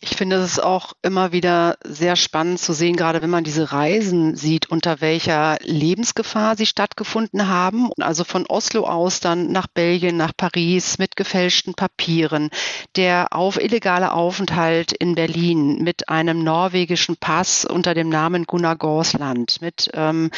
Ich 0.02 0.16
finde 0.16 0.38
es 0.38 0.60
auch 0.60 0.94
immer 1.02 1.32
wieder 1.32 1.78
sehr 1.84 2.16
spannend 2.16 2.60
zu 2.60 2.74
sehen, 2.74 2.96
gerade 2.96 3.22
wenn 3.22 3.30
man 3.30 3.44
diese 3.44 3.72
Reisen 3.72 4.36
sieht, 4.36 4.70
unter 4.70 5.02
welcher 5.02 5.58
Lebensgefahr 5.62 6.56
sie 6.56 6.66
stattgefunden 6.66 7.48
haben. 7.48 7.90
Also 8.00 8.24
von 8.24 8.46
Oslo 8.48 8.86
aus 8.86 9.20
dann 9.20 9.52
nach 9.52 9.68
Belgien, 9.68 10.16
nach 10.16 10.32
Paris 10.36 11.00
mit 11.00 11.16
gefälschten 11.16 11.74
Papieren. 11.74 12.50
Der 12.96 13.34
auf 13.34 13.60
illegale 13.60 14.14
Aufenthalt 14.14 14.94
in 14.94 15.16
Berlin 15.16 15.84
mit 15.84 16.08
einem 16.08 16.44
norwegischen 16.44 17.18
Pass 17.18 17.66
unter 17.66 17.94
dem 17.94 18.10
Namen 18.10 18.46
Gunnar 18.46 18.78
Gorsland, 18.78 19.62
mit 19.62 19.90
ähm, 19.94 20.32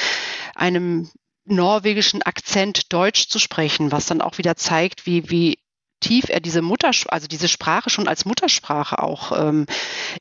einem 0.55 1.09
norwegischen 1.45 2.21
Akzent 2.21 2.93
Deutsch 2.93 3.27
zu 3.27 3.39
sprechen, 3.39 3.91
was 3.91 4.05
dann 4.05 4.21
auch 4.21 4.37
wieder 4.37 4.55
zeigt, 4.55 5.05
wie, 5.05 5.29
wie 5.29 5.57
tief 6.01 6.25
er 6.29 6.41
diese 6.41 6.61
Mutter, 6.61 6.91
also 7.07 7.27
diese 7.27 7.47
Sprache 7.47 7.89
schon 7.89 8.07
als 8.07 8.25
Muttersprache 8.25 9.01
auch 9.01 9.31
ähm, 9.31 9.65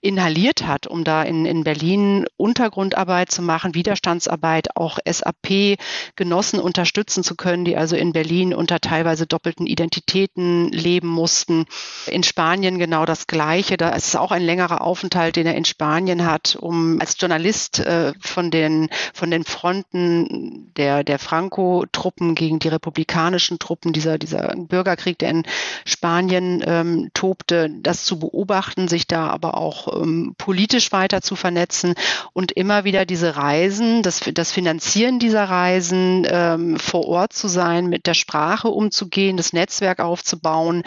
inhaliert 0.01 0.67
hat, 0.67 0.87
um 0.87 1.03
da 1.03 1.23
in, 1.23 1.47
in 1.47 1.65
Berlin 1.65 2.27
Untergrundarbeit 2.37 3.33
zu 3.33 3.43
machen, 3.43 3.75
Widerstandsarbeit, 3.75 4.77
auch 4.77 4.99
SAP-Genossen 5.05 6.61
unterstützen 6.61 7.25
zu 7.25 7.35
können, 7.35 7.65
die 7.65 7.77
also 7.77 7.97
in 7.97 8.13
Berlin 8.13 8.55
unter 8.55 8.79
teilweise 8.81 9.27
doppelten 9.27 9.67
Identitäten 9.67 10.69
leben 10.69 11.09
mussten. 11.09 11.65
In 12.07 12.23
Spanien 12.23 12.79
genau 12.79 13.05
das 13.07 13.27
Gleiche. 13.27 13.77
Da 13.77 13.91
ist 13.91 14.09
es 14.09 14.17
auch 14.17 14.31
ein 14.31 14.43
längerer 14.43 14.83
Aufenthalt, 14.83 15.37
den 15.37 15.47
er 15.47 15.55
in 15.55 15.65
Spanien 15.65 16.27
hat, 16.27 16.57
um 16.61 17.01
als 17.01 17.17
Journalist 17.19 17.81
äh, 17.81 18.13
von 18.21 18.51
den 18.51 18.89
von 19.15 19.31
den 19.31 19.45
Fronten 19.45 20.73
der 20.77 21.05
der 21.05 21.19
Franco-Truppen 21.19 22.35
gegen 22.35 22.59
die 22.59 22.69
republikanischen 22.69 23.59
Truppen 23.59 23.93
dieser 23.93 24.19
dieser 24.19 24.55
Bürgerkrieg, 24.57 25.19
der 25.19 25.31
in 25.31 25.43
Spanien 25.85 26.63
ähm, 26.67 27.11
tobte, 27.15 27.71
das 27.81 28.05
zu 28.05 28.19
beobachten, 28.19 28.89
sich 28.89 29.07
da 29.07 29.29
aber 29.29 29.57
auch 29.57 30.03
ähm, 30.03 30.35
politisch 30.39 30.93
weiter 30.93 31.23
zu 31.23 31.37
vernetzen. 31.37 31.95
Und 32.33 32.53
immer 32.53 32.85
wieder 32.85 33.07
diese 33.07 33.37
Reisen, 33.37 34.03
das, 34.03 34.21
das 34.35 34.53
Finanzieren 34.53 35.19
dieser 35.19 35.45
Reisen, 35.45 36.27
ähm, 36.29 36.79
vor 36.79 37.07
Ort 37.07 37.33
zu 37.33 37.49
sein, 37.49 37.87
mit 37.87 38.07
der 38.07 38.15
Sprache 38.15 38.69
umzugehen, 38.69 39.37
das 39.37 39.53
Netzwerk 39.53 40.01
aufzubauen, 40.01 40.83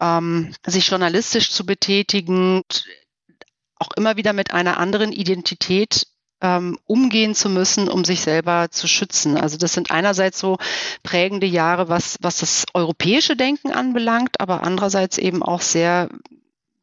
ähm, 0.00 0.52
sich 0.66 0.88
journalistisch 0.88 1.50
zu 1.50 1.64
betätigen, 1.64 2.62
auch 3.78 3.90
immer 3.96 4.16
wieder 4.16 4.32
mit 4.32 4.52
einer 4.52 4.78
anderen 4.78 5.12
Identität 5.12 6.06
ähm, 6.40 6.78
umgehen 6.84 7.34
zu 7.34 7.48
müssen, 7.48 7.88
um 7.88 8.04
sich 8.04 8.20
selber 8.20 8.70
zu 8.70 8.88
schützen. 8.88 9.36
Also 9.36 9.56
das 9.56 9.72
sind 9.72 9.90
einerseits 9.90 10.38
so 10.38 10.58
prägende 11.02 11.46
Jahre, 11.46 11.88
was, 11.88 12.18
was 12.20 12.38
das 12.38 12.66
europäische 12.74 13.36
Denken 13.36 13.70
anbelangt, 13.70 14.40
aber 14.40 14.62
andererseits 14.62 15.18
eben 15.18 15.42
auch 15.42 15.60
sehr 15.60 16.08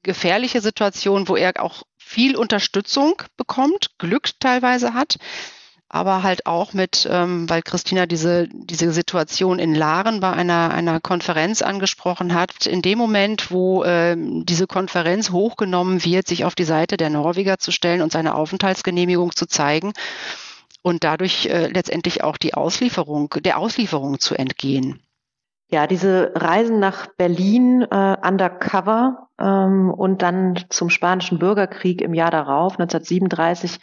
gefährliche 0.02 0.62
Situationen, 0.62 1.28
wo 1.28 1.36
er 1.36 1.54
auch 1.62 1.84
viel 1.98 2.36
Unterstützung 2.36 3.22
bekommt, 3.38 3.98
Glück 3.98 4.32
teilweise 4.40 4.94
hat, 4.94 5.18
aber 5.94 6.24
halt 6.24 6.48
auch 6.48 6.74
mit, 6.74 7.08
ähm, 7.10 7.48
weil 7.52 7.62
Christina 7.62 8.08
diese, 8.08 8.48
diese 8.52 8.92
Situation 8.92 9.60
in 9.60 9.76
Laren 9.76 10.22
bei 10.22 10.32
einer, 10.32 10.74
einer 10.74 11.00
Konferenz 11.00 11.62
angesprochen 11.62 12.34
hat, 12.34 12.66
in 12.66 12.82
dem 12.82 12.98
Moment, 12.98 13.52
wo 13.52 13.84
ähm, 13.84 14.44
diese 14.44 14.66
Konferenz 14.66 15.30
hochgenommen 15.30 16.04
wird, 16.04 16.28
sich 16.28 16.46
auf 16.46 16.56
die 16.56 16.64
Seite 16.64 16.98
der 16.98 17.12
Norweger 17.12 17.60
zu 17.60 17.72
stellen 17.72 18.02
und 18.02 18.12
seine 18.12 18.34
Aufenthaltsgenehmigung 18.34 19.36
zu 19.36 19.46
zeigen 19.46 19.94
und 20.82 21.04
dadurch 21.04 21.46
äh, 21.46 21.68
letztendlich 21.68 22.24
auch 22.24 22.38
die 22.38 22.56
Auslieferung, 22.56 23.30
der 23.42 23.60
Auslieferung 23.60 24.20
zu 24.20 24.34
entgehen. 24.34 25.00
Ja, 25.70 25.86
diese 25.86 26.32
Reisen 26.34 26.80
nach 26.80 27.06
Berlin 27.18 27.84
äh, 27.84 28.18
undercover 28.28 29.28
ähm, 29.40 29.92
und 29.92 30.24
dann 30.24 30.60
zum 30.70 30.90
Spanischen 30.90 31.38
Bürgerkrieg 31.38 32.02
im 32.02 32.16
Jahr 32.16 32.32
darauf, 32.32 32.80
1937, 32.80 33.80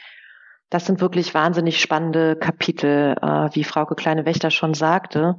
das 0.70 0.86
sind 0.86 1.00
wirklich 1.00 1.34
wahnsinnig 1.34 1.80
spannende 1.80 2.36
Kapitel, 2.36 3.16
äh, 3.20 3.54
wie 3.54 3.64
Frauke 3.64 3.96
Kleine-Wächter 3.96 4.50
schon 4.50 4.74
sagte. 4.74 5.36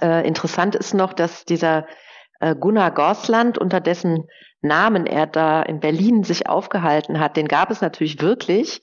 Äh, 0.00 0.26
interessant 0.26 0.74
ist 0.74 0.94
noch, 0.94 1.12
dass 1.12 1.44
dieser 1.44 1.86
äh, 2.40 2.56
Gunnar 2.56 2.90
Gorsland, 2.90 3.58
unter 3.58 3.80
dessen 3.80 4.24
Namen 4.62 5.06
er 5.06 5.26
da 5.26 5.62
in 5.62 5.80
Berlin 5.80 6.24
sich 6.24 6.48
aufgehalten 6.48 7.20
hat, 7.20 7.36
den 7.36 7.48
gab 7.48 7.70
es 7.70 7.80
natürlich 7.82 8.20
wirklich. 8.22 8.80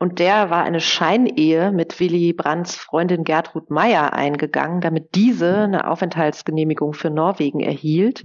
Und 0.00 0.20
der 0.20 0.50
war 0.50 0.62
eine 0.62 0.80
Scheinehe 0.80 1.72
mit 1.72 1.98
Willy 1.98 2.32
Brandts 2.32 2.76
Freundin 2.76 3.24
Gertrud 3.24 3.70
Meyer 3.70 4.12
eingegangen, 4.12 4.80
damit 4.80 5.14
diese 5.14 5.56
eine 5.56 5.90
Aufenthaltsgenehmigung 5.90 6.94
für 6.94 7.10
Norwegen 7.10 7.60
erhielt. 7.60 8.24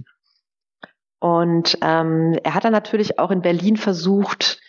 Und 1.18 1.78
ähm, 1.80 2.38
er 2.44 2.54
hat 2.54 2.64
dann 2.64 2.72
natürlich 2.72 3.18
auch 3.18 3.30
in 3.30 3.42
Berlin 3.42 3.76
versucht, 3.76 4.60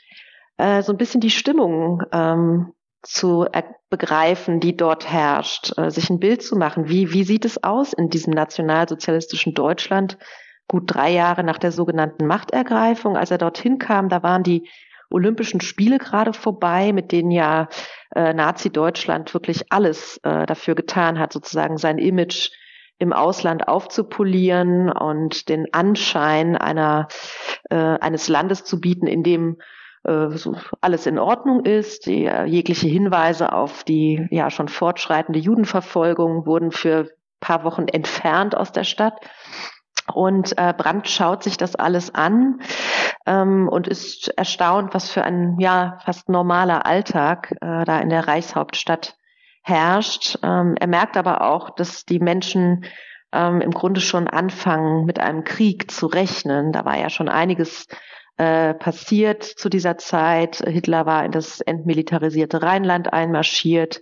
äh, 0.58 0.82
so 0.82 0.92
ein 0.92 0.98
bisschen 0.98 1.22
die 1.22 1.30
Stimmung 1.30 2.04
ähm, 2.12 2.74
zu 3.02 3.46
begreifen, 3.90 4.60
die 4.60 4.76
dort 4.76 5.10
herrscht, 5.10 5.78
äh, 5.78 5.92
sich 5.92 6.10
ein 6.10 6.20
Bild 6.20 6.42
zu 6.42 6.56
machen. 6.56 6.90
Wie, 6.90 7.14
wie 7.14 7.24
sieht 7.24 7.46
es 7.46 7.64
aus 7.64 7.94
in 7.94 8.10
diesem 8.10 8.34
nationalsozialistischen 8.34 9.54
Deutschland? 9.54 10.18
Gut 10.68 10.84
drei 10.88 11.12
Jahre 11.12 11.44
nach 11.44 11.60
der 11.60 11.72
sogenannten 11.72 12.26
Machtergreifung, 12.26 13.16
als 13.16 13.30
er 13.32 13.38
dorthin 13.38 13.78
kam, 13.78 14.10
da 14.10 14.24
waren 14.24 14.44
die 14.44 14.68
Olympischen 15.12 15.62
Spiele 15.62 16.00
gerade 16.00 16.34
vorbei, 16.34 16.92
mit 16.92 17.12
denen 17.12 17.30
ja 17.30 17.70
äh, 18.16 18.34
Nazi-Deutschland 18.34 19.34
wirklich 19.34 19.72
alles 19.72 20.20
äh, 20.24 20.48
dafür 20.48 20.74
getan 20.74 21.20
hat, 21.20 21.32
sozusagen 21.32 21.78
sein 21.78 22.00
Image 22.00 22.50
im 22.98 23.14
Ausland 23.14 23.68
aufzupolieren 23.68 24.90
und 24.90 25.50
den 25.50 25.74
Anschein 25.74 26.56
einer, 26.56 27.08
äh, 27.70 27.76
eines 27.76 28.28
Landes 28.30 28.64
zu 28.64 28.82
bieten, 28.82 29.06
in 29.06 29.22
dem 29.22 29.58
so 30.32 30.56
alles 30.82 31.06
in 31.06 31.20
Ordnung 31.20 31.66
ist. 31.66 32.06
Die, 32.06 32.26
äh, 32.26 32.46
jegliche 32.46 32.88
Hinweise 32.88 33.54
auf 33.54 33.84
die 33.84 34.28
ja 34.32 34.50
schon 34.50 34.68
fortschreitende 34.68 35.40
Judenverfolgung 35.40 36.46
wurden 36.46 36.72
für 36.72 37.10
paar 37.40 37.64
Wochen 37.64 37.88
entfernt 37.88 38.56
aus 38.56 38.72
der 38.72 38.84
Stadt. 38.84 39.20
Und 40.14 40.58
äh, 40.58 40.74
Brandt 40.78 41.10
schaut 41.10 41.44
sich 41.44 41.58
das 41.58 41.76
alles 41.76 42.14
an 42.14 42.62
ähm, 43.26 43.68
und 43.68 43.88
ist 43.88 44.30
erstaunt, 44.38 44.94
was 44.94 45.10
für 45.10 45.24
ein 45.24 45.58
ja 45.60 45.98
fast 46.06 46.30
normaler 46.30 46.86
Alltag 46.86 47.56
äh, 47.62 47.86
da 47.86 48.00
in 48.00 48.10
der 48.10 48.28
Reichshauptstadt 48.28 49.16
herrscht. 49.64 50.38
Ähm, 50.44 50.76
er 50.80 50.88
merkt 50.88 51.18
aber 51.18 51.42
auch, 51.42 51.72
dass 51.72 52.06
die 52.06 52.20
Menschen 52.20 52.86
ähm, 53.32 53.62
im 53.62 53.72
Grunde 53.72 54.00
schon 54.00 54.28
anfangen, 54.28 55.06
mit 55.06 55.20
einem 55.20 55.44
Krieg 55.44 55.90
zu 55.90 56.06
rechnen. 56.06 56.72
Da 56.72 56.86
war 56.86 56.98
ja 56.98 57.10
schon 57.10 57.28
einiges 57.28 57.88
äh, 58.38 58.74
passiert 58.74 59.44
zu 59.44 59.70
dieser 59.70 59.98
Zeit. 59.98 60.58
Hitler 60.58 61.06
war 61.06 61.26
in 61.26 61.32
das 61.32 61.62
entmilitarisierte 61.62 62.62
Rheinland 62.62 63.14
einmarschiert, 63.14 64.02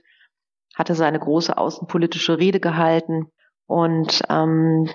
hatte 0.75 0.95
seine 0.95 1.19
große 1.19 1.57
außenpolitische 1.57 2.37
Rede 2.37 2.59
gehalten 2.59 3.27
und 3.67 4.21
ähm, 4.29 4.89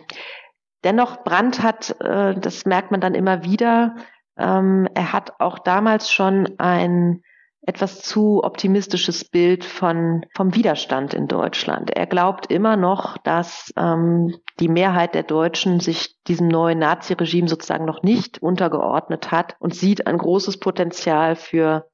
Dennoch, 0.85 1.25
Brandt 1.25 1.63
hat, 1.63 2.01
äh, 2.01 2.39
das 2.39 2.65
merkt 2.65 2.91
man 2.91 3.01
dann 3.01 3.15
immer 3.15 3.43
wieder, 3.43 3.97
ähm, 4.37 4.89
er 4.95 5.13
hat 5.13 5.41
auch 5.41 5.59
damals 5.59 6.13
schon 6.13 6.59
ein 6.59 7.23
etwas 7.67 8.01
zu 8.01 8.43
optimistisches 8.45 9.25
Bild 9.25 9.65
von, 9.65 10.25
vom 10.35 10.55
Widerstand 10.55 11.13
in 11.13 11.29
Deutschland. 11.29 11.91
Er 11.91 12.07
glaubt 12.07 12.51
immer 12.51 12.77
noch, 12.77 13.19
dass 13.19 13.73
ähm, 13.77 14.35
die 14.61 14.69
Mehrheit 14.69 15.15
der 15.15 15.25
Deutschen 15.25 15.81
sich 15.81 16.17
diesem 16.29 16.49
neuen 16.49 16.79
Naziregime 16.79 17.49
sozusagen 17.49 17.85
noch 17.85 18.03
nicht 18.03 18.41
untergeordnet 18.43 19.31
hat 19.31 19.57
und 19.59 19.75
sieht 19.75 20.07
ein 20.07 20.19
großes 20.19 20.61
Potenzial 20.61 21.37
für 21.37 21.89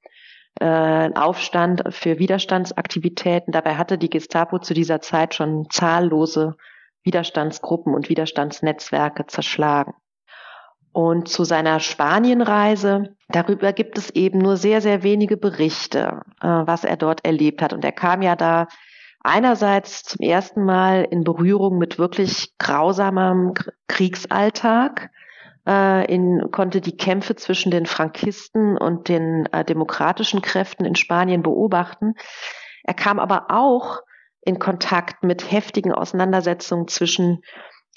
äh, 0.61 1.11
Aufstand, 1.15 1.83
für 1.91 2.19
Widerstandsaktivitäten. 2.19 3.53
Dabei 3.53 3.75
hatte 3.75 3.99
die 3.99 4.11
Gestapo 4.11 4.59
zu 4.59 4.75
dieser 4.75 5.01
Zeit 5.01 5.35
schon 5.35 5.67
zahllose 5.71 6.57
Widerstandsgruppen 7.03 7.95
und 7.95 8.09
Widerstandsnetzwerke 8.09 9.27
zerschlagen. 9.27 9.95
Und 10.95 11.29
zu 11.29 11.43
seiner 11.43 11.81
Spanienreise, 11.81 13.17
darüber 13.29 13.73
gibt 13.73 13.99
es 13.99 14.11
eben 14.11 14.39
nur 14.39 14.57
sehr, 14.57 14.81
sehr 14.81 15.03
wenige 15.03 15.37
Berichte, 15.37 16.23
äh, 16.41 16.47
was 16.47 16.85
er 16.85 16.97
dort 16.97 17.25
erlebt 17.25 17.63
hat. 17.63 17.73
Und 17.73 17.85
er 17.85 17.91
kam 17.91 18.23
ja 18.23 18.37
da 18.37 18.69
einerseits 19.21 20.05
zum 20.05 20.25
ersten 20.25 20.65
Mal 20.65 21.09
in 21.11 21.25
Berührung 21.25 21.79
mit 21.79 21.99
wirklich 21.99 22.57
grausamem 22.59 23.55
Kriegsalltag, 23.89 25.11
äh, 25.67 26.07
in, 26.07 26.53
konnte 26.53 26.81
die 26.81 26.97
Kämpfe 26.97 27.35
zwischen 27.35 27.73
den 27.73 27.87
Frankisten 27.87 28.79
und 28.79 29.09
den 29.09 29.47
äh, 29.47 29.65
demokratischen 29.65 30.43
Kräften 30.43 30.85
in 30.85 30.95
Spanien 30.95 31.43
beobachten. 31.43 32.15
Er 32.85 32.95
kam 32.95 33.19
aber 33.19 33.47
auch 33.49 33.99
in 34.43 34.61
Kontakt 34.61 35.25
mit 35.25 35.51
heftigen 35.51 35.93
Auseinandersetzungen 35.93 36.87
zwischen 36.87 37.43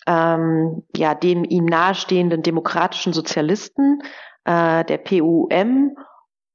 ähm, 0.07 0.83
ja, 0.95 1.13
dem 1.13 1.43
ihm 1.43 1.65
nahestehenden 1.65 2.41
demokratischen 2.41 3.13
Sozialisten, 3.13 4.01
äh, 4.45 4.85
der 4.85 4.97
PUM 4.97 5.97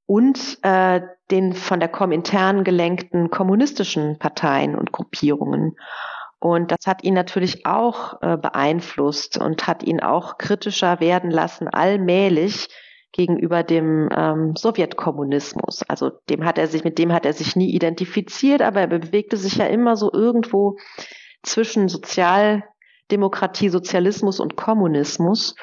und 0.06 0.58
äh, 0.62 1.02
den 1.30 1.52
von 1.52 1.78
der 1.78 1.88
Komintern 1.88 2.64
gelenkten 2.64 3.30
kommunistischen 3.30 4.18
Parteien 4.18 4.74
und 4.74 4.92
Gruppierungen. 4.92 5.76
Und 6.38 6.72
das 6.72 6.86
hat 6.86 7.04
ihn 7.04 7.14
natürlich 7.14 7.66
auch 7.66 8.20
äh, 8.20 8.36
beeinflusst 8.36 9.38
und 9.38 9.66
hat 9.66 9.84
ihn 9.84 10.00
auch 10.00 10.38
kritischer 10.38 10.98
werden 10.98 11.30
lassen, 11.30 11.68
allmählich 11.68 12.68
gegenüber 13.12 13.62
dem 13.62 14.08
ähm, 14.14 14.56
Sowjetkommunismus. 14.56 15.82
Also 15.88 16.10
dem 16.30 16.44
hat 16.44 16.58
er 16.58 16.66
sich, 16.66 16.82
mit 16.82 16.98
dem 16.98 17.12
hat 17.12 17.26
er 17.26 17.32
sich 17.32 17.54
nie 17.54 17.70
identifiziert, 17.70 18.62
aber 18.62 18.80
er 18.80 18.86
bewegte 18.86 19.36
sich 19.36 19.56
ja 19.56 19.66
immer 19.66 19.96
so 19.96 20.10
irgendwo 20.12 20.78
zwischen 21.42 21.88
Sozialdemokratie, 23.08 23.68
Sozialismus 23.68 24.40
und 24.40 24.56
Kommunismus. 24.56 25.54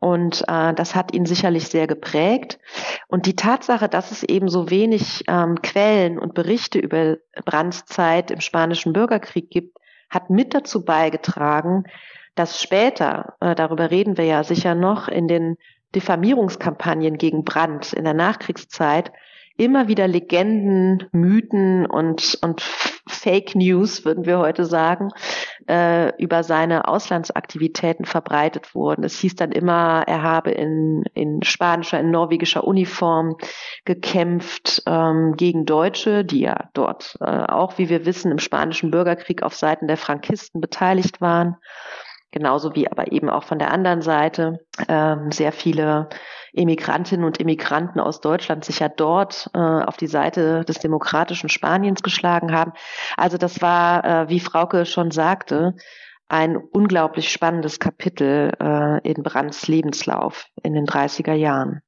Und 0.00 0.42
äh, 0.48 0.72
das 0.74 0.94
hat 0.94 1.12
ihn 1.14 1.26
sicherlich 1.26 1.68
sehr 1.68 1.86
geprägt. 1.86 2.58
Und 3.06 3.26
die 3.26 3.36
Tatsache, 3.36 3.88
dass 3.88 4.10
es 4.10 4.22
eben 4.22 4.48
so 4.48 4.70
wenig 4.70 5.24
ähm, 5.28 5.60
Quellen 5.62 6.18
und 6.18 6.34
Berichte 6.34 6.78
über 6.78 7.18
Brands 7.44 7.84
Zeit 7.84 8.30
im 8.30 8.40
Spanischen 8.40 8.92
Bürgerkrieg 8.92 9.50
gibt, 9.50 9.76
hat 10.08 10.30
mit 10.30 10.54
dazu 10.54 10.84
beigetragen, 10.84 11.84
dass 12.34 12.62
später, 12.62 13.34
äh, 13.40 13.54
darüber 13.54 13.90
reden 13.90 14.16
wir 14.16 14.24
ja 14.24 14.42
sicher 14.42 14.74
noch, 14.74 15.06
in 15.08 15.28
den 15.28 15.56
Diffamierungskampagnen 15.94 17.18
gegen 17.18 17.44
Brand 17.44 17.92
in 17.92 18.04
der 18.04 18.14
Nachkriegszeit 18.14 19.12
immer 19.60 19.88
wieder 19.88 20.08
Legenden, 20.08 21.06
Mythen 21.12 21.84
und, 21.84 22.38
und 22.42 22.62
Fake 23.06 23.54
News, 23.54 24.06
würden 24.06 24.24
wir 24.24 24.38
heute 24.38 24.64
sagen, 24.64 25.10
äh, 25.68 26.16
über 26.16 26.42
seine 26.42 26.88
Auslandsaktivitäten 26.88 28.06
verbreitet 28.06 28.74
wurden. 28.74 29.04
Es 29.04 29.18
hieß 29.18 29.34
dann 29.36 29.52
immer, 29.52 30.04
er 30.06 30.22
habe 30.22 30.50
in, 30.52 31.04
in 31.12 31.42
spanischer, 31.42 32.00
in 32.00 32.10
norwegischer 32.10 32.64
Uniform 32.64 33.36
gekämpft 33.84 34.82
ähm, 34.86 35.34
gegen 35.36 35.66
Deutsche, 35.66 36.24
die 36.24 36.40
ja 36.40 36.70
dort 36.72 37.18
äh, 37.20 37.24
auch, 37.24 37.76
wie 37.76 37.90
wir 37.90 38.06
wissen, 38.06 38.32
im 38.32 38.38
spanischen 38.38 38.90
Bürgerkrieg 38.90 39.42
auf 39.42 39.54
Seiten 39.54 39.88
der 39.88 39.98
Frankisten 39.98 40.62
beteiligt 40.62 41.20
waren 41.20 41.56
genauso 42.30 42.74
wie 42.74 42.90
aber 42.90 43.12
eben 43.12 43.28
auch 43.28 43.44
von 43.44 43.58
der 43.58 43.70
anderen 43.72 44.02
Seite 44.02 44.60
ähm, 44.88 45.30
sehr 45.32 45.52
viele 45.52 46.08
Emigrantinnen 46.52 47.24
und 47.24 47.40
Emigranten 47.40 48.00
aus 48.00 48.20
Deutschland 48.20 48.64
sich 48.64 48.80
ja 48.80 48.88
dort 48.88 49.50
äh, 49.54 49.58
auf 49.58 49.96
die 49.96 50.06
Seite 50.06 50.64
des 50.64 50.78
demokratischen 50.78 51.48
Spaniens 51.48 52.02
geschlagen 52.02 52.52
haben. 52.52 52.72
Also 53.16 53.36
das 53.36 53.62
war, 53.62 54.04
äh, 54.04 54.28
wie 54.28 54.40
Frauke 54.40 54.86
schon 54.86 55.10
sagte, 55.10 55.74
ein 56.28 56.56
unglaublich 56.56 57.30
spannendes 57.30 57.80
Kapitel 57.80 58.52
äh, 58.60 59.08
in 59.08 59.22
Brands 59.22 59.66
Lebenslauf 59.66 60.46
in 60.62 60.74
den 60.74 60.86
30er 60.86 61.34
Jahren. 61.34 61.82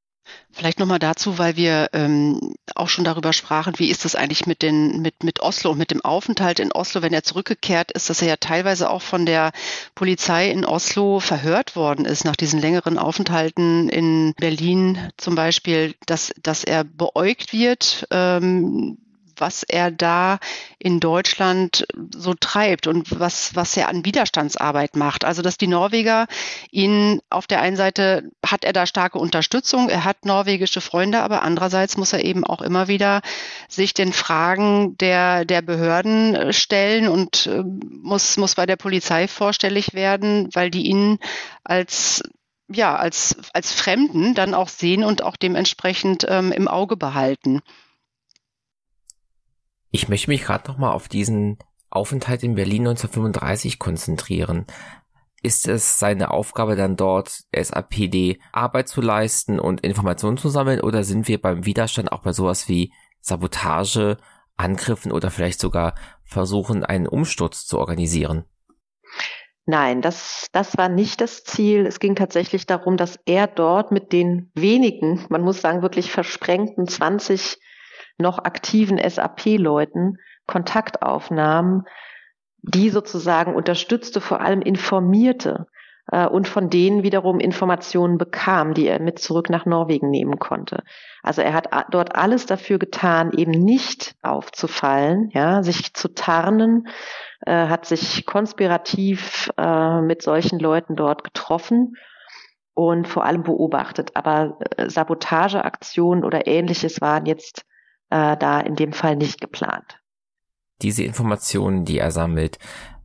Vielleicht 0.50 0.78
nochmal 0.78 0.98
dazu, 0.98 1.38
weil 1.38 1.56
wir 1.56 1.88
ähm, 1.92 2.54
auch 2.74 2.88
schon 2.88 3.04
darüber 3.04 3.32
sprachen, 3.32 3.78
wie 3.78 3.90
ist 3.90 4.04
das 4.04 4.14
eigentlich 4.14 4.46
mit, 4.46 4.62
den, 4.62 5.00
mit, 5.00 5.24
mit 5.24 5.40
Oslo 5.40 5.70
und 5.72 5.78
mit 5.78 5.90
dem 5.90 6.04
Aufenthalt 6.04 6.61
in 6.61 6.72
Oslo, 6.72 7.02
wenn 7.02 7.12
er 7.12 7.24
zurückgekehrt 7.24 7.90
ist, 7.92 8.11
dass 8.11 8.22
er 8.22 8.28
ja 8.28 8.37
teilweise 8.37 8.90
auch 8.90 9.02
von 9.02 9.26
der 9.26 9.52
Polizei 9.94 10.50
in 10.50 10.64
Oslo 10.64 11.20
verhört 11.20 11.74
worden 11.74 12.04
ist, 12.04 12.24
nach 12.24 12.37
diesen 12.37 12.61
längeren 12.61 12.98
Aufenthalten 12.98 13.88
in 13.88 14.35
Berlin 14.37 15.11
zum 15.16 15.35
Beispiel, 15.35 15.94
dass, 16.06 16.32
dass 16.42 16.64
er 16.64 16.85
beäugt 16.85 17.52
wird. 17.52 18.06
Ähm, 18.11 18.98
was 19.42 19.62
er 19.64 19.90
da 19.90 20.38
in 20.78 21.00
Deutschland 21.00 21.85
so 22.14 22.33
treibt 22.33 22.87
und 22.87 23.20
was, 23.20 23.55
was 23.55 23.76
er 23.76 23.88
an 23.88 24.07
Widerstandsarbeit 24.07 24.96
macht. 24.96 25.24
Also, 25.26 25.42
dass 25.42 25.59
die 25.59 25.66
Norweger 25.66 26.26
ihn 26.70 27.20
auf 27.28 27.46
der 27.46 27.61
einen 27.61 27.76
Seite 27.76 28.31
hat 28.46 28.64
er 28.64 28.72
da 28.72 28.87
starke 28.87 29.18
Unterstützung, 29.18 29.90
er 29.90 30.05
hat 30.05 30.24
norwegische 30.24 30.81
Freunde, 30.81 31.20
aber 31.20 31.42
andererseits 31.42 31.98
muss 31.98 32.14
er 32.14 32.24
eben 32.24 32.44
auch 32.44 32.62
immer 32.62 32.88
wieder 32.88 33.20
sich 33.68 33.92
den 33.92 34.14
Fragen 34.14 34.96
der, 34.96 35.44
der 35.44 35.61
Behörden 35.61 36.52
stellen 36.52 37.09
und 37.09 37.46
äh, 37.46 37.62
muss, 37.62 38.38
muss 38.38 38.55
bei 38.55 38.64
der 38.64 38.76
Polizei 38.76 39.28
vorstellig 39.28 39.92
werden, 39.92 40.48
weil 40.55 40.70
die 40.70 40.87
ihn 40.87 41.18
als 41.64 42.22
ja, 42.74 42.96
als, 42.96 43.37
als 43.52 43.72
Fremden 43.72 44.35
dann 44.35 44.55
auch 44.55 44.68
sehen 44.68 45.05
und 45.05 45.22
auch 45.22 45.37
dementsprechend 45.37 46.26
ähm, 46.28 46.52
im 46.52 46.68
Auge 46.68 46.96
behalten. 46.96 47.61
Ich 49.94 50.09
möchte 50.09 50.31
mich 50.31 50.42
gerade 50.42 50.68
nochmal 50.70 50.92
auf 50.92 51.07
diesen 51.07 51.59
Aufenthalt 51.90 52.42
in 52.42 52.55
Berlin 52.55 52.88
1935 52.88 53.78
konzentrieren. 53.78 54.66
Ist 55.42 55.68
es 55.68 55.98
seine 55.98 56.31
Aufgabe 56.31 56.76
dann 56.76 56.96
dort, 56.96 57.42
SAPD 57.55 58.40
Arbeit 58.52 58.88
zu 58.88 59.02
leisten 59.02 59.61
und 59.61 59.83
Informationen 59.83 60.38
zu 60.38 60.48
sammeln 60.48 60.81
oder 60.81 61.05
sind 61.05 61.28
wir 61.28 61.40
beim 61.40 61.66
Widerstand 61.66 62.11
auch 62.11 62.22
bei 62.22 62.33
sowas 62.33 62.68
wie 62.68 62.92
Sabotage, 63.20 64.16
Angriffen 64.57 65.12
oder 65.12 65.31
vielleicht 65.31 65.61
sogar 65.61 65.94
versuchen, 66.24 66.85
einen 66.85 67.07
Umsturz 67.07 67.66
zu 67.66 67.78
organisieren? 67.78 68.44
Nein, 69.66 70.00
das, 70.00 70.46
das 70.52 70.78
war 70.78 70.88
nicht 70.88 71.20
das 71.20 71.44
Ziel. 71.44 71.85
Es 71.85 72.00
ging 72.00 72.16
tatsächlich 72.16 72.66
darum, 72.66 72.96
dass 72.96 73.18
er 73.26 73.46
dort 73.46 73.92
mit 73.92 74.12
den 74.12 74.50
wenigen, 74.55 75.26
man 75.28 75.42
muss 75.42 75.61
sagen, 75.61 75.83
wirklich 75.83 76.11
versprengten 76.11 76.88
20 76.88 77.59
noch 78.18 78.38
aktiven 78.38 78.98
SAP-Leuten 78.98 80.18
Kontakt 80.46 81.03
aufnahmen, 81.03 81.85
die 82.62 82.90
sozusagen 82.90 83.55
unterstützte, 83.55 84.20
vor 84.20 84.40
allem 84.40 84.62
informierte 84.62 85.66
äh, 86.11 86.27
und 86.27 86.48
von 86.48 86.70
denen 86.70 87.03
wiederum 87.03 87.40
Informationen 87.40 88.18
bekam, 88.18 88.75
die 88.75 88.87
er 88.87 89.01
mit 89.01 89.18
zurück 89.18 89.51
nach 89.51 89.66
Norwegen 89.66 90.11
nehmen 90.11 90.38
konnte. 90.38 90.83
Also 91.22 91.42
er 91.42 91.55
hat 91.55 91.68
dort 91.90 92.14
alles 92.14 92.46
dafür 92.46 92.79
getan, 92.79 93.33
eben 93.33 93.51
nicht 93.51 94.14
aufzufallen, 94.22 95.31
ja, 95.33 95.62
sich 95.62 95.94
zu 95.94 96.14
tarnen, 96.14 96.88
äh, 97.46 97.66
hat 97.66 97.85
sich 97.87 98.27
konspirativ 98.27 99.51
äh, 99.57 100.01
mit 100.01 100.22
solchen 100.22 100.59
Leuten 100.59 100.96
dort 100.96 101.25
getroffen 101.25 101.96
und 102.75 103.09
vor 103.09 103.25
allem 103.25 103.42
beobachtet. 103.42 104.13
Aber 104.15 104.58
äh, 104.77 104.88
Sabotageaktionen 104.88 106.25
oder 106.25 106.46
ähnliches 106.46 107.00
waren 107.00 107.27
jetzt 107.27 107.65
äh, 108.13 108.37
da 108.37 108.60
in 108.60 108.77
dem 108.77 108.92
Fall 108.92 109.17
nicht 109.17 109.40
geplant. 109.40 109.98
Diese 110.83 111.02
Informationen, 111.02 111.85
die 111.85 111.98
er 111.98 112.10
sammelt, 112.10 112.58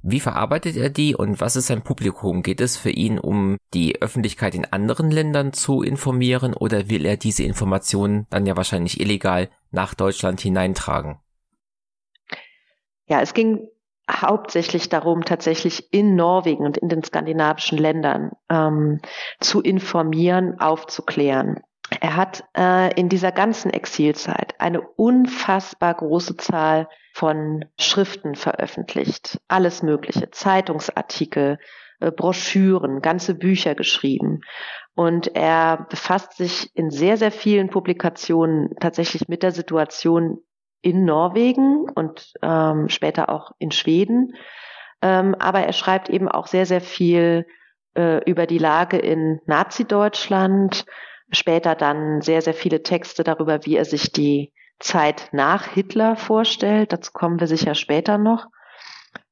Wie 0.10 0.22
verarbeitet 0.22 0.78
er 0.78 0.89
die 0.89 1.16
und 1.16 1.41
was 1.41 1.58
ist 1.58 1.68
sein 1.68 1.84
Publikum? 1.84 2.41
Geht 2.41 2.62
es 2.62 2.78
für 2.78 2.91
ihn 2.91 3.20
um 3.20 3.58
die 3.74 4.01
Öffentlichkeit 4.01 4.55
in 4.55 4.64
anderen 4.64 5.12
Ländern 5.12 5.51
zu 5.51 5.82
informieren 5.82 6.53
oder 6.53 6.89
will 6.89 7.05
er 7.05 7.18
diese 7.18 7.43
Informationen 7.43 8.26
dann 8.30 8.45
ja 8.45 8.55
wahrscheinlich 8.55 9.01
illegal 9.01 9.49
nach 9.72 9.95
Deutschland 9.95 10.39
hineintragen? 10.39 11.18
Ja, 13.10 13.20
es 13.22 13.34
ging 13.34 13.68
hauptsächlich 14.10 14.88
darum, 14.88 15.26
tatsächlich 15.26 15.91
in 15.91 16.16
Norwegen 16.16 16.66
und 16.66 16.78
in 16.78 16.88
den 16.88 17.03
skandinavischen 17.03 17.78
Ländern 17.78 18.32
ähm, 18.49 19.01
zu 19.41 19.62
informieren, 19.62 20.58
aufzuklären. 20.60 21.60
Er 22.01 22.15
hat 22.15 22.43
äh, 22.55 22.93
in 22.99 23.09
dieser 23.09 23.31
ganzen 23.31 23.71
Exilzeit 23.71 24.55
eine 24.59 24.81
unfassbar 24.81 25.93
große 25.93 26.35
Zahl 26.38 26.89
von 27.13 27.65
Schriften 27.79 28.35
veröffentlicht. 28.35 29.39
Alles 29.47 29.83
Mögliche, 29.83 30.29
Zeitungsartikel, 30.31 31.59
äh, 31.99 32.11
Broschüren, 32.11 33.01
ganze 33.01 33.35
Bücher 33.35 33.73
geschrieben. 33.73 34.41
Und 34.95 35.35
er 35.35 35.88
befasst 35.89 36.33
sich 36.38 36.75
in 36.75 36.89
sehr, 36.89 37.17
sehr 37.17 37.31
vielen 37.31 37.69
Publikationen 37.69 38.75
tatsächlich 38.79 39.27
mit 39.27 39.43
der 39.43 39.51
Situation 39.51 40.39
in 40.81 41.05
Norwegen 41.05 41.89
und 41.89 42.33
ähm, 42.41 42.89
später 42.89 43.29
auch 43.29 43.51
in 43.59 43.71
Schweden. 43.71 44.33
Ähm, 45.01 45.35
aber 45.39 45.59
er 45.61 45.73
schreibt 45.73 46.09
eben 46.09 46.27
auch 46.27 46.47
sehr, 46.47 46.65
sehr 46.65 46.81
viel 46.81 47.45
äh, 47.95 48.23
über 48.29 48.45
die 48.45 48.57
Lage 48.57 48.97
in 48.97 49.39
Nazi-Deutschland, 49.45 50.85
später 51.32 51.75
dann 51.75 52.21
sehr, 52.21 52.41
sehr 52.41 52.53
viele 52.53 52.84
Texte 52.84 53.23
darüber, 53.23 53.65
wie 53.65 53.75
er 53.75 53.86
sich 53.86 54.11
die 54.11 54.53
Zeit 54.80 55.30
nach 55.32 55.65
Hitler 55.67 56.15
vorstellt. 56.15 56.93
Dazu 56.93 57.11
kommen 57.11 57.39
wir 57.39 57.47
sicher 57.47 57.75
später 57.75 58.17
noch. 58.17 58.47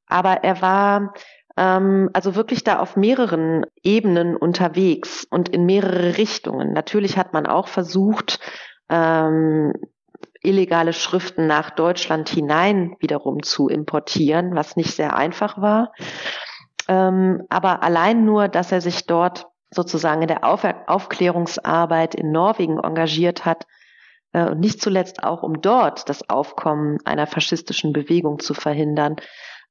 Aber 0.06 0.44
er 0.44 0.60
war 0.62 1.14
ähm, 1.56 2.10
also 2.12 2.34
wirklich 2.34 2.64
da 2.64 2.78
auf 2.78 2.96
mehreren 2.96 3.64
Ebenen 3.82 4.36
unterwegs 4.36 5.26
und 5.30 5.48
in 5.48 5.64
mehrere 5.64 6.18
Richtungen. 6.18 6.72
Natürlich 6.72 7.16
hat 7.16 7.32
man 7.32 7.46
auch 7.46 7.68
versucht, 7.68 8.40
ähm, 8.88 9.72
illegale 10.42 10.92
Schriften 10.92 11.46
nach 11.46 11.70
Deutschland 11.70 12.28
hinein 12.28 12.96
wiederum 13.00 13.42
zu 13.42 13.68
importieren, 13.68 14.54
was 14.54 14.76
nicht 14.76 14.94
sehr 14.94 15.16
einfach 15.16 15.60
war. 15.60 15.92
Ähm, 16.88 17.42
aber 17.48 17.82
allein 17.82 18.24
nur, 18.24 18.48
dass 18.48 18.70
er 18.70 18.80
sich 18.80 19.06
dort 19.06 19.46
sozusagen 19.70 20.22
in 20.22 20.28
der 20.28 20.44
Auf 20.44 20.64
Aufklärungsarbeit 20.86 22.14
in 22.14 22.32
Norwegen 22.32 22.78
engagiert 22.78 23.44
hat 23.44 23.66
äh, 24.32 24.48
und 24.50 24.60
nicht 24.60 24.80
zuletzt 24.80 25.22
auch, 25.22 25.42
um 25.42 25.60
dort 25.60 26.08
das 26.08 26.28
Aufkommen 26.28 26.98
einer 27.04 27.26
faschistischen 27.26 27.92
Bewegung 27.92 28.38
zu 28.38 28.54
verhindern, 28.54 29.16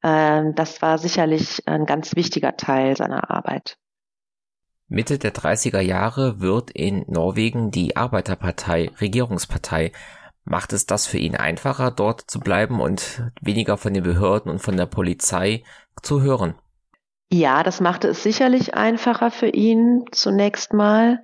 äh, 0.01 0.43
das 0.53 0.81
war 0.81 0.97
sicherlich 0.97 1.67
ein 1.67 1.85
ganz 1.85 2.15
wichtiger 2.15 2.57
Teil 2.57 2.95
seiner 2.95 3.31
Arbeit. 3.31 3.77
Mitte 4.87 5.17
der 5.17 5.33
30er 5.33 5.79
Jahre 5.79 6.41
wird 6.41 6.69
in 6.69 7.05
Norwegen 7.07 7.71
die 7.71 7.95
Arbeiterpartei 7.95 8.91
Regierungspartei. 9.01 9.91
Macht 10.43 10.73
es 10.73 10.85
das 10.85 11.07
für 11.07 11.17
ihn 11.17 11.35
einfacher, 11.35 11.89
dort 11.89 12.21
zu 12.21 12.39
bleiben 12.39 12.79
und 12.79 13.23
weniger 13.41 13.77
von 13.77 13.95
den 13.95 14.03
Behörden 14.03 14.51
und 14.51 14.59
von 14.59 14.77
der 14.77 14.85
Polizei 14.85 15.63
zu 16.03 16.21
hören? 16.21 16.53
Ja, 17.31 17.63
das 17.63 17.81
machte 17.81 18.07
es 18.09 18.23
sicherlich 18.23 18.75
einfacher 18.75 19.31
für 19.31 19.49
ihn 19.49 20.05
zunächst 20.11 20.73
mal. 20.73 21.21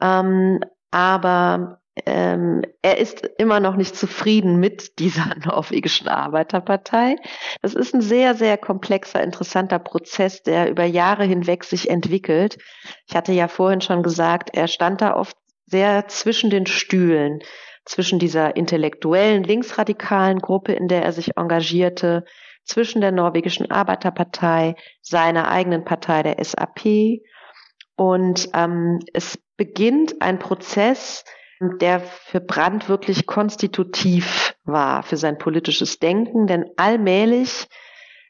Ähm, 0.00 0.60
aber 0.90 1.80
ähm, 2.04 2.62
er 2.82 2.98
ist 2.98 3.26
immer 3.38 3.58
noch 3.60 3.76
nicht 3.76 3.96
zufrieden 3.96 4.56
mit 4.56 4.98
dieser 4.98 5.34
norwegischen 5.44 6.08
Arbeiterpartei. 6.08 7.16
Das 7.62 7.74
ist 7.74 7.94
ein 7.94 8.02
sehr, 8.02 8.34
sehr 8.34 8.58
komplexer, 8.58 9.22
interessanter 9.22 9.78
Prozess, 9.78 10.42
der 10.42 10.68
über 10.70 10.84
Jahre 10.84 11.24
hinweg 11.24 11.64
sich 11.64 11.88
entwickelt. 11.88 12.58
Ich 13.08 13.16
hatte 13.16 13.32
ja 13.32 13.48
vorhin 13.48 13.80
schon 13.80 14.02
gesagt, 14.02 14.50
er 14.52 14.68
stand 14.68 15.00
da 15.00 15.16
oft 15.16 15.36
sehr 15.64 16.06
zwischen 16.08 16.50
den 16.50 16.66
Stühlen, 16.66 17.40
zwischen 17.84 18.18
dieser 18.18 18.56
intellektuellen 18.56 19.42
linksradikalen 19.42 20.40
Gruppe, 20.40 20.72
in 20.72 20.88
der 20.88 21.02
er 21.02 21.12
sich 21.12 21.36
engagierte, 21.36 22.24
zwischen 22.66 23.00
der 23.00 23.12
norwegischen 23.12 23.70
Arbeiterpartei, 23.70 24.76
seiner 25.00 25.48
eigenen 25.48 25.84
Partei, 25.84 26.22
der 26.22 26.44
SAP. 26.44 27.22
Und 27.96 28.50
ähm, 28.52 29.00
es 29.14 29.38
beginnt 29.56 30.20
ein 30.20 30.38
Prozess, 30.38 31.24
der 31.60 32.00
für 32.00 32.40
Brandt 32.40 32.88
wirklich 32.88 33.26
konstitutiv 33.26 34.54
war 34.64 35.02
für 35.02 35.16
sein 35.16 35.38
politisches 35.38 35.98
Denken, 35.98 36.46
denn 36.46 36.66
allmählich 36.76 37.68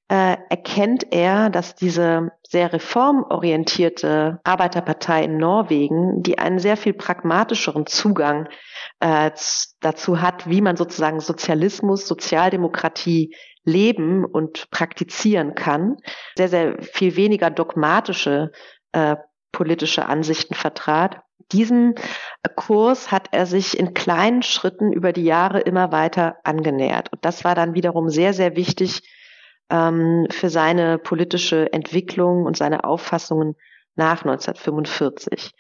äh, 0.08 0.36
erkennt 0.48 1.12
er, 1.12 1.50
dass 1.50 1.74
diese 1.74 2.30
sehr 2.48 2.72
reformorientierte 2.72 4.38
Arbeiterpartei 4.44 5.24
in 5.24 5.36
Norwegen, 5.36 6.22
die 6.22 6.38
einen 6.38 6.60
sehr 6.60 6.76
viel 6.76 6.92
pragmatischeren 6.92 7.86
Zugang 7.86 8.48
äh, 9.00 9.32
dazu 9.80 10.20
hat, 10.20 10.48
wie 10.48 10.60
man 10.60 10.76
sozusagen 10.76 11.18
Sozialismus, 11.18 12.06
Sozialdemokratie 12.06 13.34
leben 13.66 14.24
und 14.24 14.70
praktizieren 14.70 15.54
kann, 15.54 15.98
sehr, 16.36 16.48
sehr 16.48 16.82
viel 16.82 17.16
weniger 17.16 17.50
dogmatische 17.50 18.52
äh, 18.92 19.16
politische 19.52 20.06
Ansichten 20.06 20.54
vertrat. 20.54 21.20
Diesen 21.52 21.94
Kurs 22.56 23.10
hat 23.12 23.28
er 23.32 23.46
sich 23.46 23.78
in 23.78 23.94
kleinen 23.94 24.42
Schritten 24.42 24.92
über 24.92 25.12
die 25.12 25.24
Jahre 25.24 25.60
immer 25.60 25.92
weiter 25.92 26.36
angenähert. 26.44 27.12
Und 27.12 27.24
das 27.24 27.44
war 27.44 27.54
dann 27.54 27.74
wiederum 27.74 28.08
sehr, 28.08 28.32
sehr 28.32 28.56
wichtig 28.56 29.02
ähm, 29.70 30.26
für 30.30 30.48
seine 30.48 30.98
politische 30.98 31.72
Entwicklung 31.72 32.44
und 32.44 32.56
seine 32.56 32.84
Auffassungen 32.84 33.56
nach 33.94 34.24
1945. 34.24 35.52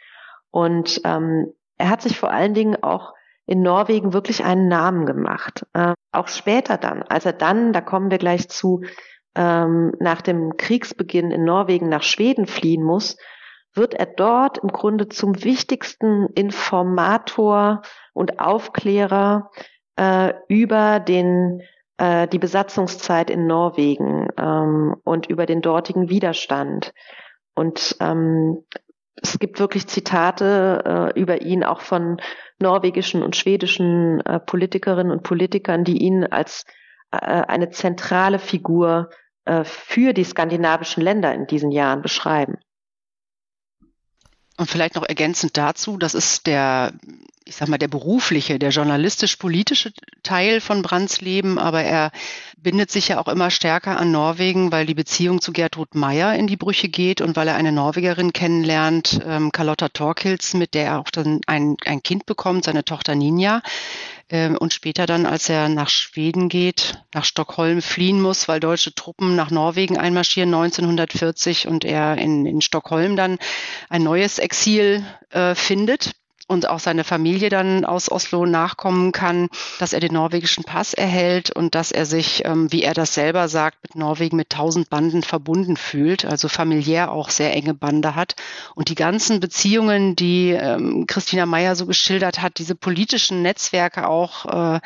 Und 0.50 1.00
ähm, 1.04 1.52
er 1.78 1.90
hat 1.90 2.02
sich 2.02 2.18
vor 2.18 2.30
allen 2.30 2.54
Dingen 2.54 2.82
auch 2.82 3.14
in 3.46 3.62
Norwegen 3.62 4.12
wirklich 4.12 4.44
einen 4.44 4.68
Namen 4.68 5.06
gemacht. 5.06 5.66
Äh, 5.72 5.94
auch 6.12 6.28
später 6.28 6.76
dann, 6.78 7.02
als 7.02 7.26
er 7.26 7.32
dann, 7.32 7.72
da 7.72 7.80
kommen 7.80 8.10
wir 8.10 8.18
gleich 8.18 8.48
zu, 8.48 8.82
ähm, 9.34 9.92
nach 10.00 10.22
dem 10.22 10.56
Kriegsbeginn 10.56 11.30
in 11.30 11.44
Norwegen 11.44 11.88
nach 11.88 12.02
Schweden 12.02 12.46
fliehen 12.46 12.82
muss, 12.82 13.16
wird 13.74 13.94
er 13.94 14.06
dort 14.06 14.58
im 14.58 14.70
Grunde 14.70 15.08
zum 15.08 15.44
wichtigsten 15.44 16.26
Informator 16.34 17.82
und 18.14 18.40
Aufklärer 18.40 19.50
äh, 19.96 20.32
über 20.48 20.98
den 20.98 21.60
äh, 21.98 22.26
die 22.28 22.38
Besatzungszeit 22.38 23.30
in 23.30 23.46
Norwegen 23.46 24.28
ähm, 24.38 24.96
und 25.04 25.26
über 25.26 25.46
den 25.46 25.60
dortigen 25.62 26.08
Widerstand. 26.08 26.92
Und 27.54 27.96
ähm, 28.00 28.64
es 29.22 29.38
gibt 29.38 29.58
wirklich 29.58 29.86
Zitate 29.86 31.12
äh, 31.14 31.20
über 31.20 31.42
ihn 31.42 31.64
auch 31.64 31.80
von 31.80 32.18
norwegischen 32.58 33.22
und 33.22 33.36
schwedischen 33.36 34.20
äh, 34.20 34.40
Politikerinnen 34.40 35.12
und 35.12 35.22
Politikern, 35.22 35.84
die 35.84 35.98
ihn 35.98 36.24
als 36.24 36.64
äh, 37.10 37.16
eine 37.16 37.70
zentrale 37.70 38.38
Figur 38.38 39.10
äh, 39.44 39.64
für 39.64 40.12
die 40.12 40.24
skandinavischen 40.24 41.02
Länder 41.02 41.32
in 41.34 41.46
diesen 41.46 41.70
Jahren 41.70 42.02
beschreiben. 42.02 42.58
Und 44.58 44.70
vielleicht 44.70 44.94
noch 44.94 45.06
ergänzend 45.06 45.56
dazu, 45.56 45.98
das 45.98 46.14
ist 46.14 46.46
der, 46.46 46.92
ich 47.44 47.56
sag 47.56 47.68
mal, 47.68 47.76
der 47.76 47.88
berufliche, 47.88 48.58
der 48.58 48.70
journalistisch-politische 48.70 49.92
Teil 50.22 50.62
von 50.62 50.80
Brands 50.80 51.20
Leben, 51.20 51.58
aber 51.58 51.82
er 51.82 52.10
bindet 52.56 52.90
sich 52.90 53.08
ja 53.08 53.20
auch 53.20 53.28
immer 53.28 53.50
stärker 53.50 53.98
an 53.98 54.10
Norwegen, 54.10 54.72
weil 54.72 54.86
die 54.86 54.94
Beziehung 54.94 55.42
zu 55.42 55.52
Gertrud 55.52 55.94
Meyer 55.94 56.34
in 56.34 56.46
die 56.46 56.56
Brüche 56.56 56.88
geht 56.88 57.20
und 57.20 57.36
weil 57.36 57.48
er 57.48 57.54
eine 57.54 57.70
Norwegerin 57.70 58.32
kennenlernt, 58.32 59.20
ähm, 59.26 59.52
Carlotta 59.52 59.90
Torkils, 59.90 60.54
mit 60.54 60.72
der 60.72 60.86
er 60.86 61.00
auch 61.00 61.10
dann 61.10 61.42
ein, 61.46 61.76
ein 61.84 62.02
Kind 62.02 62.24
bekommt, 62.24 62.64
seine 62.64 62.84
Tochter 62.84 63.14
Ninja. 63.14 63.60
Ähm, 64.28 64.56
und 64.56 64.72
später 64.72 65.06
dann, 65.06 65.24
als 65.26 65.48
er 65.48 65.68
nach 65.68 65.88
Schweden 65.88 66.48
geht, 66.48 67.02
nach 67.14 67.24
Stockholm 67.24 67.80
fliehen 67.80 68.20
muss, 68.20 68.48
weil 68.48 68.60
deutsche 68.60 68.94
Truppen 68.94 69.36
nach 69.36 69.50
Norwegen 69.50 69.98
einmarschieren 69.98 70.52
1940 70.52 71.68
und 71.68 71.84
er 71.84 72.18
in, 72.18 72.44
in 72.46 72.60
Stockholm 72.60 73.16
dann 73.16 73.38
ein 73.88 74.02
neues 74.02 74.38
Exil 74.38 75.04
äh, 75.30 75.54
findet 75.54 76.12
und 76.48 76.68
auch 76.68 76.78
seine 76.78 77.04
Familie 77.04 77.48
dann 77.48 77.84
aus 77.84 78.10
Oslo 78.10 78.46
nachkommen 78.46 79.12
kann, 79.12 79.48
dass 79.78 79.92
er 79.92 80.00
den 80.00 80.12
norwegischen 80.12 80.64
Pass 80.64 80.94
erhält 80.94 81.50
und 81.50 81.74
dass 81.74 81.90
er 81.90 82.06
sich, 82.06 82.44
ähm, 82.44 82.70
wie 82.70 82.82
er 82.82 82.94
das 82.94 83.14
selber 83.14 83.48
sagt, 83.48 83.78
mit 83.82 83.96
Norwegen 83.96 84.36
mit 84.36 84.50
tausend 84.50 84.88
Banden 84.88 85.22
verbunden 85.22 85.76
fühlt, 85.76 86.24
also 86.24 86.48
familiär 86.48 87.10
auch 87.10 87.30
sehr 87.30 87.52
enge 87.54 87.74
Bande 87.74 88.14
hat. 88.14 88.36
Und 88.74 88.88
die 88.88 88.94
ganzen 88.94 89.40
Beziehungen, 89.40 90.14
die 90.14 90.50
ähm, 90.50 91.06
Christina 91.06 91.46
Meyer 91.46 91.74
so 91.74 91.86
geschildert 91.86 92.40
hat, 92.40 92.58
diese 92.58 92.76
politischen 92.76 93.42
Netzwerke 93.42 94.08
auch 94.08 94.76
äh, 94.76 94.80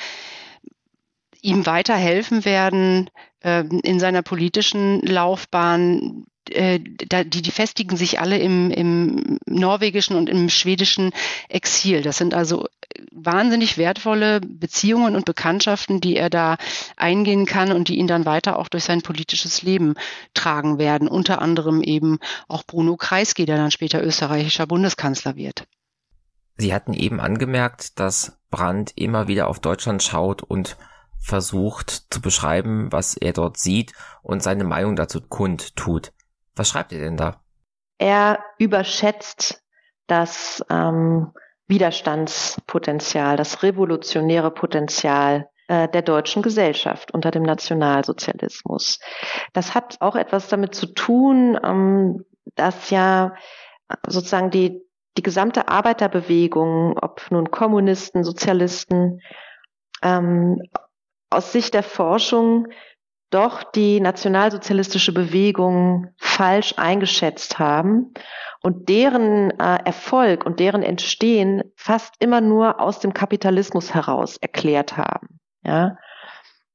ihm 1.42 1.66
weiterhelfen 1.66 2.44
werden, 2.44 3.10
äh, 3.40 3.64
in 3.82 4.00
seiner 4.00 4.22
politischen 4.22 5.00
Laufbahn 5.02 6.26
die, 6.48 7.42
die 7.42 7.50
festigen 7.50 7.96
sich 7.96 8.20
alle 8.20 8.38
im, 8.38 8.70
im 8.70 9.38
norwegischen 9.46 10.16
und 10.16 10.28
im 10.28 10.48
schwedischen 10.48 11.12
Exil. 11.48 12.02
Das 12.02 12.18
sind 12.18 12.34
also 12.34 12.66
wahnsinnig 13.12 13.78
wertvolle 13.78 14.40
Beziehungen 14.40 15.14
und 15.14 15.24
Bekanntschaften, 15.24 16.00
die 16.00 16.16
er 16.16 16.30
da 16.30 16.56
eingehen 16.96 17.46
kann 17.46 17.72
und 17.72 17.88
die 17.88 17.96
ihn 17.96 18.06
dann 18.06 18.24
weiter 18.24 18.58
auch 18.58 18.68
durch 18.68 18.84
sein 18.84 19.02
politisches 19.02 19.62
Leben 19.62 19.94
tragen 20.34 20.78
werden. 20.78 21.08
Unter 21.08 21.40
anderem 21.40 21.82
eben 21.82 22.18
auch 22.48 22.64
Bruno 22.64 22.96
Kreisky, 22.96 23.44
der 23.44 23.56
dann 23.56 23.70
später 23.70 24.02
österreichischer 24.02 24.66
Bundeskanzler 24.66 25.36
wird. 25.36 25.66
Sie 26.56 26.74
hatten 26.74 26.92
eben 26.92 27.20
angemerkt, 27.20 27.98
dass 27.98 28.38
Brandt 28.50 28.92
immer 28.96 29.28
wieder 29.28 29.48
auf 29.48 29.60
Deutschland 29.60 30.02
schaut 30.02 30.42
und 30.42 30.76
versucht 31.18 32.06
zu 32.10 32.20
beschreiben, 32.20 32.90
was 32.90 33.14
er 33.14 33.32
dort 33.32 33.58
sieht 33.58 33.92
und 34.22 34.42
seine 34.42 34.64
Meinung 34.64 34.96
dazu 34.96 35.20
kundtut. 35.20 36.12
Was 36.60 36.68
schreibt 36.68 36.92
er 36.92 36.98
denn 36.98 37.16
da? 37.16 37.40
Er 37.96 38.44
überschätzt 38.58 39.62
das 40.08 40.62
ähm, 40.68 41.32
Widerstandspotenzial, 41.68 43.38
das 43.38 43.62
revolutionäre 43.62 44.50
Potenzial 44.50 45.48
äh, 45.68 45.88
der 45.88 46.02
deutschen 46.02 46.42
Gesellschaft 46.42 47.14
unter 47.14 47.30
dem 47.30 47.44
Nationalsozialismus. 47.44 49.00
Das 49.54 49.74
hat 49.74 49.96
auch 50.00 50.16
etwas 50.16 50.48
damit 50.48 50.74
zu 50.74 50.84
tun, 50.88 51.58
ähm, 51.64 52.26
dass 52.56 52.90
ja 52.90 53.34
sozusagen 54.06 54.50
die, 54.50 54.82
die 55.16 55.22
gesamte 55.22 55.68
Arbeiterbewegung, 55.68 56.98
ob 57.00 57.22
nun 57.30 57.50
Kommunisten, 57.50 58.22
Sozialisten, 58.22 59.22
ähm, 60.02 60.60
aus 61.30 61.52
Sicht 61.52 61.72
der 61.72 61.84
Forschung 61.84 62.66
doch 63.30 63.62
die 63.62 64.00
nationalsozialistische 64.00 65.12
Bewegung 65.12 66.08
falsch 66.18 66.74
eingeschätzt 66.76 67.58
haben 67.58 68.12
und 68.62 68.88
deren 68.88 69.50
äh, 69.58 69.78
Erfolg 69.84 70.44
und 70.44 70.60
deren 70.60 70.82
Entstehen 70.82 71.62
fast 71.76 72.14
immer 72.18 72.40
nur 72.40 72.80
aus 72.80 72.98
dem 72.98 73.14
Kapitalismus 73.14 73.94
heraus 73.94 74.36
erklärt 74.36 74.96
haben. 74.96 75.40
Ja? 75.62 75.96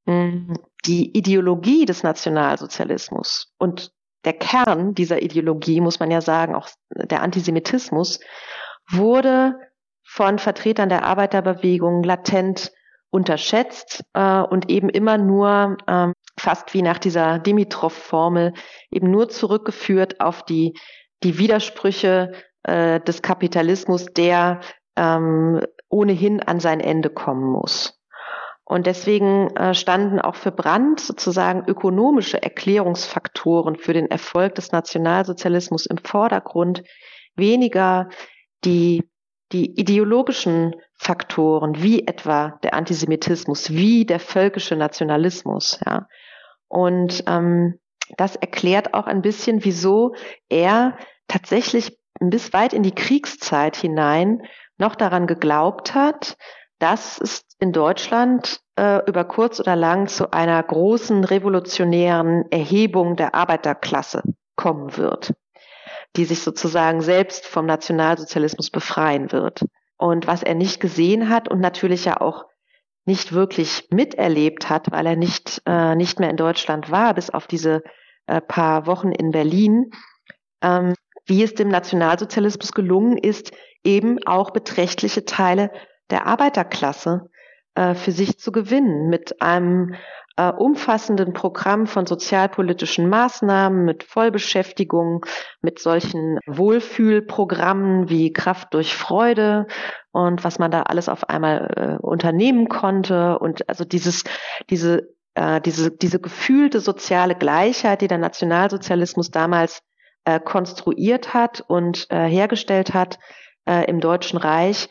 Mm, 0.06 0.54
die 0.86 1.18
Ideologie 1.18 1.86
des 1.86 2.04
Nationalsozialismus 2.04 3.54
und 3.58 3.92
der 4.24 4.34
Kern 4.34 4.96
dieser 4.96 5.22
Ideologie, 5.22 5.82
muss 5.82 6.00
man 6.00 6.10
ja 6.10 6.22
sagen, 6.22 6.56
auch 6.56 6.70
der 6.90 7.22
Antisemitismus, 7.22 8.20
wurde 8.90 9.60
von 10.04 10.40
Vertretern 10.40 10.90
der 10.90 11.04
Arbeiterbewegung 11.04 12.04
latent 12.04 12.72
unterschätzt 13.16 14.04
äh, 14.14 14.42
und 14.42 14.70
eben 14.70 14.90
immer 14.90 15.18
nur 15.18 15.78
ähm, 15.88 16.14
fast 16.38 16.74
wie 16.74 16.82
nach 16.82 17.00
dieser 17.00 17.40
Dimitrov-Formel 17.40 18.54
eben 18.92 19.10
nur 19.10 19.30
zurückgeführt 19.30 20.20
auf 20.20 20.44
die, 20.44 20.78
die 21.24 21.38
Widersprüche 21.38 22.34
äh, 22.64 23.00
des 23.00 23.22
Kapitalismus, 23.22 24.08
der 24.08 24.60
ähm, 24.98 25.62
ohnehin 25.88 26.42
an 26.42 26.60
sein 26.60 26.82
Ende 26.82 27.10
kommen 27.10 27.50
muss. 27.50 27.98
Und 28.66 28.86
deswegen 28.86 29.56
äh, 29.56 29.74
standen 29.74 30.20
auch 30.20 30.36
für 30.36 30.52
Brandt 30.52 31.00
sozusagen 31.00 31.64
ökonomische 31.68 32.44
Erklärungsfaktoren 32.44 33.78
für 33.78 33.94
den 33.94 34.12
Erfolg 34.12 34.56
des 34.56 34.74
Nationalsozialismus 34.74 35.86
im 35.86 36.00
Vordergrund, 36.00 36.84
weniger 37.36 38.10
die, 38.66 39.10
die 39.54 39.80
ideologischen 39.80 40.76
Faktoren, 40.98 41.82
wie 41.82 42.08
etwa 42.08 42.60
der 42.64 42.74
Antisemitismus, 42.74 43.70
wie 43.70 44.06
der 44.06 44.20
völkische 44.20 44.76
Nationalismus. 44.76 45.80
Ja. 45.86 46.08
Und 46.68 47.24
ähm, 47.28 47.80
das 48.18 48.36
erklärt 48.36 48.94
auch 48.94 49.08
ein 49.08 49.22
bisschen, 49.22 49.64
wieso 49.64 50.16
er 50.50 50.98
tatsächlich 51.28 51.98
bis 52.20 52.54
weit 52.54 52.74
in 52.74 52.84
die 52.84 52.96
Kriegszeit 52.96 53.76
hinein 53.76 54.44
noch 54.78 54.96
daran 54.96 55.28
geglaubt 55.28 55.94
hat, 55.94 56.38
dass 56.80 57.20
es 57.20 57.46
in 57.60 57.72
Deutschland 57.72 58.60
äh, 58.78 59.02
über 59.08 59.24
kurz 59.24 59.60
oder 59.60 59.76
lang 59.76 60.08
zu 60.08 60.32
einer 60.32 60.62
großen 60.62 61.24
revolutionären 61.24 62.46
Erhebung 62.52 63.16
der 63.16 63.34
Arbeiterklasse 63.36 64.24
kommen 64.56 64.98
wird, 64.98 65.34
die 66.16 66.26
sich 66.26 66.42
sozusagen 66.42 67.02
selbst 67.02 67.46
vom 67.46 67.66
Nationalsozialismus 67.66 68.70
befreien 68.70 69.32
wird. 69.32 69.62
Und 69.98 70.28
was 70.28 70.44
er 70.44 70.56
nicht 70.56 70.80
gesehen 70.80 71.30
hat 71.30 71.48
und 71.48 71.60
natürlich 71.60 72.06
ja 72.06 72.20
auch 72.20 72.46
nicht 73.06 73.34
wirklich 73.34 73.88
miterlebt 73.92 74.70
hat, 74.70 74.92
weil 74.92 75.06
er 75.06 75.16
nicht, 75.16 75.62
äh, 75.66 75.96
nicht 75.96 76.20
mehr 76.20 76.30
in 76.30 76.38
Deutschland 76.38 76.92
war, 76.92 77.14
bis 77.14 77.30
auf 77.30 77.48
diese 77.48 77.84
äh, 78.28 78.42
paar 78.42 78.88
Wochen 78.88 79.12
in 79.12 79.32
Berlin, 79.32 79.92
ähm, 80.62 80.94
wie 81.28 81.44
es 81.44 81.54
dem 81.54 81.70
Nationalsozialismus 81.70 82.72
gelungen 82.72 83.18
ist, 83.18 83.52
eben 83.84 84.18
auch 84.26 84.52
beträchtliche 84.52 85.26
Teile 85.26 85.72
der 86.10 86.26
Arbeiterklasse 86.26 87.30
äh, 87.76 87.94
für 87.94 88.12
sich 88.12 88.40
zu 88.40 88.52
gewinnen 88.52 89.10
mit 89.10 89.42
einem 89.42 89.96
äh, 90.38 90.52
umfassenden 90.52 91.34
Programm 91.34 91.88
von 91.88 92.06
sozialpolitischen 92.06 93.08
Maßnahmen, 93.10 93.86
mit 93.86 94.04
Vollbeschäftigung, 94.04 95.26
mit 95.62 95.80
solchen 95.80 96.40
Wohlfühlprogrammen 96.46 98.10
wie 98.10 98.34
Kraft 98.34 98.74
durch 98.74 98.96
Freude 98.96 99.68
und 100.12 100.44
was 100.44 100.60
man 100.60 100.72
da 100.72 100.84
alles 100.84 101.10
auf 101.10 101.30
einmal 101.30 102.00
äh, 102.02 102.04
unternehmen 102.04 102.68
konnte. 102.68 103.40
Und 103.40 103.70
also 103.70 103.86
dieses, 103.86 104.24
diese, 104.70 105.10
äh, 105.36 105.62
diese, 105.62 105.92
diese 105.92 106.20
gefühlte 106.20 106.80
soziale 106.82 107.36
Gleichheit, 107.36 108.02
die 108.02 108.08
der 108.08 108.18
Nationalsozialismus 108.18 109.32
damals 109.32 109.84
äh, 110.26 110.40
konstruiert 110.40 111.34
hat 111.34 111.64
und 111.68 112.08
äh, 112.10 112.28
hergestellt 112.28 112.94
hat 112.94 113.20
äh, 113.66 113.86
im 113.86 114.00
Deutschen 114.00 114.38
Reich, 114.38 114.90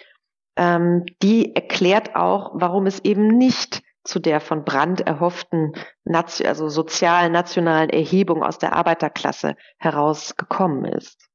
ähm, 0.57 1.05
die 1.23 1.55
erklärt 1.55 2.17
auch, 2.17 2.53
warum 2.55 2.87
es 2.87 3.01
eben 3.01 3.27
nicht 3.27 3.83
zu 4.05 4.21
der 4.21 4.41
von 4.41 4.65
Brandt 4.65 5.01
erhofften 5.01 5.73
also 6.07 6.69
sozialen 6.69 7.33
nationalen 7.33 7.91
Erhebung 7.91 8.43
aus 8.43 8.59
der 8.59 8.75
Arbeiterklasse 8.75 9.57
herausgekommen 9.79 10.85
ist. 10.85 11.29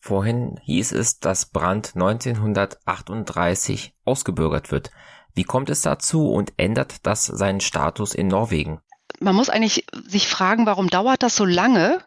Vorhin 0.00 0.58
hieß 0.62 0.92
es, 0.92 1.18
dass 1.18 1.50
Brandt 1.50 1.92
1938 1.94 3.92
ausgebürgert 4.04 4.70
wird. 4.70 4.90
Wie 5.34 5.44
kommt 5.44 5.68
es 5.68 5.82
dazu 5.82 6.30
und 6.30 6.52
ändert 6.56 7.06
das 7.06 7.26
seinen 7.26 7.60
Status 7.60 8.14
in 8.14 8.28
Norwegen? 8.28 8.80
Man 9.20 9.34
muss 9.34 9.50
eigentlich 9.50 9.86
sich 10.06 10.28
fragen, 10.28 10.66
warum 10.66 10.88
dauert 10.88 11.22
das 11.22 11.36
so 11.36 11.44
lange, 11.44 12.02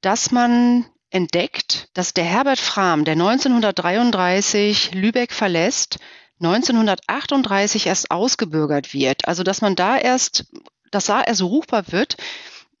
dass 0.00 0.30
man 0.30 0.86
entdeckt, 1.10 1.88
dass 1.94 2.14
der 2.14 2.24
Herbert 2.24 2.58
Frahm, 2.58 3.04
der 3.04 3.14
1933 3.14 4.94
Lübeck 4.94 5.32
verlässt, 5.32 5.98
1938 6.40 7.86
erst 7.86 8.10
ausgebürgert 8.10 8.92
wird. 8.94 9.28
Also 9.28 9.42
dass 9.42 9.60
man 9.60 9.76
da 9.76 9.96
erst, 9.98 10.46
dass 10.90 11.06
da 11.06 11.22
erst 11.22 11.42
ruchbar 11.42 11.84
wird, 11.92 12.16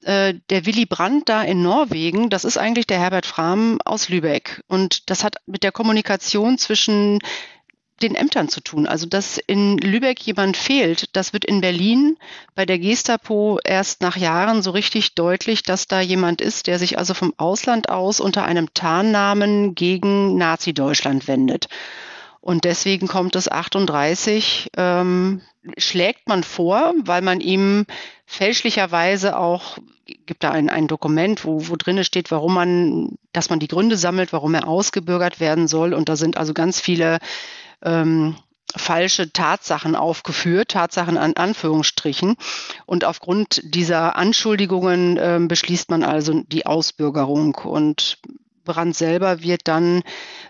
äh, 0.02 0.34
der 0.48 0.66
Willy 0.66 0.86
Brandt 0.86 1.28
da 1.28 1.42
in 1.42 1.62
Norwegen, 1.62 2.30
das 2.30 2.44
ist 2.44 2.56
eigentlich 2.56 2.86
der 2.86 2.98
Herbert 2.98 3.26
Frahm 3.26 3.78
aus 3.84 4.08
Lübeck. 4.08 4.62
Und 4.66 5.10
das 5.10 5.24
hat 5.24 5.36
mit 5.46 5.62
der 5.62 5.72
Kommunikation 5.72 6.58
zwischen 6.58 7.20
den 8.02 8.14
Ämtern 8.14 8.48
zu 8.48 8.60
tun. 8.60 8.86
Also 8.86 9.06
dass 9.06 9.38
in 9.38 9.76
Lübeck 9.78 10.20
jemand 10.22 10.56
fehlt, 10.56 11.14
das 11.14 11.32
wird 11.32 11.44
in 11.44 11.60
Berlin 11.60 12.16
bei 12.54 12.64
der 12.64 12.78
Gestapo 12.78 13.58
erst 13.62 14.00
nach 14.00 14.16
Jahren 14.16 14.62
so 14.62 14.70
richtig 14.70 15.14
deutlich, 15.14 15.62
dass 15.62 15.86
da 15.86 16.00
jemand 16.00 16.40
ist, 16.40 16.66
der 16.66 16.78
sich 16.78 16.98
also 16.98 17.14
vom 17.14 17.34
Ausland 17.36 17.90
aus 17.90 18.20
unter 18.20 18.44
einem 18.44 18.72
Tarnnamen 18.72 19.74
gegen 19.74 20.38
Nazi-Deutschland 20.38 21.28
wendet. 21.28 21.68
Und 22.40 22.64
deswegen 22.64 23.06
kommt 23.06 23.36
es 23.36 23.50
38, 23.50 24.70
ähm, 24.76 25.42
schlägt 25.76 26.26
man 26.26 26.42
vor, 26.42 26.94
weil 27.04 27.20
man 27.20 27.40
ihm 27.40 27.86
fälschlicherweise 28.24 29.38
auch, 29.38 29.78
gibt 30.26 30.42
da 30.42 30.50
ein, 30.50 30.70
ein 30.70 30.88
Dokument, 30.88 31.44
wo, 31.44 31.68
wo 31.68 31.76
drinne 31.76 32.02
steht, 32.02 32.30
warum 32.30 32.54
man, 32.54 33.18
dass 33.32 33.50
man 33.50 33.60
die 33.60 33.68
Gründe 33.68 33.96
sammelt, 33.96 34.32
warum 34.32 34.54
er 34.54 34.66
ausgebürgert 34.66 35.38
werden 35.38 35.68
soll. 35.68 35.92
Und 35.92 36.08
da 36.08 36.16
sind 36.16 36.38
also 36.38 36.54
ganz 36.54 36.80
viele 36.80 37.18
ähm, 37.82 38.36
falsche 38.74 39.32
Tatsachen 39.32 39.94
aufgeführt, 39.94 40.70
Tatsachen 40.70 41.18
an 41.18 41.34
Anführungsstrichen. 41.34 42.36
Und 42.86 43.04
aufgrund 43.04 43.60
dieser 43.64 44.16
Anschuldigungen 44.16 45.16
äh, 45.16 45.40
beschließt 45.42 45.90
man 45.90 46.04
also 46.04 46.42
die 46.46 46.66
Ausbürgerung. 46.66 47.56
Und 47.56 48.18
Brandt 48.64 48.96
selber 48.96 49.42
wird 49.42 49.62
dann 49.64 50.02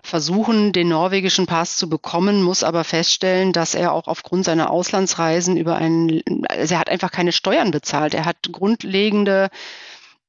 versuchen, 0.03 0.71
den 0.71 0.89
norwegischen 0.89 1.45
Pass 1.45 1.77
zu 1.77 1.89
bekommen, 1.89 2.41
muss 2.43 2.63
aber 2.63 2.83
feststellen, 2.83 3.53
dass 3.53 3.75
er 3.75 3.93
auch 3.93 4.07
aufgrund 4.07 4.45
seiner 4.45 4.69
Auslandsreisen 4.69 5.57
über 5.57 5.75
einen, 5.75 6.21
also 6.47 6.73
er 6.73 6.79
hat 6.79 6.89
einfach 6.89 7.11
keine 7.11 7.31
Steuern 7.31 7.71
bezahlt. 7.71 8.13
Er 8.13 8.25
hat 8.25 8.51
grundlegende 8.51 9.49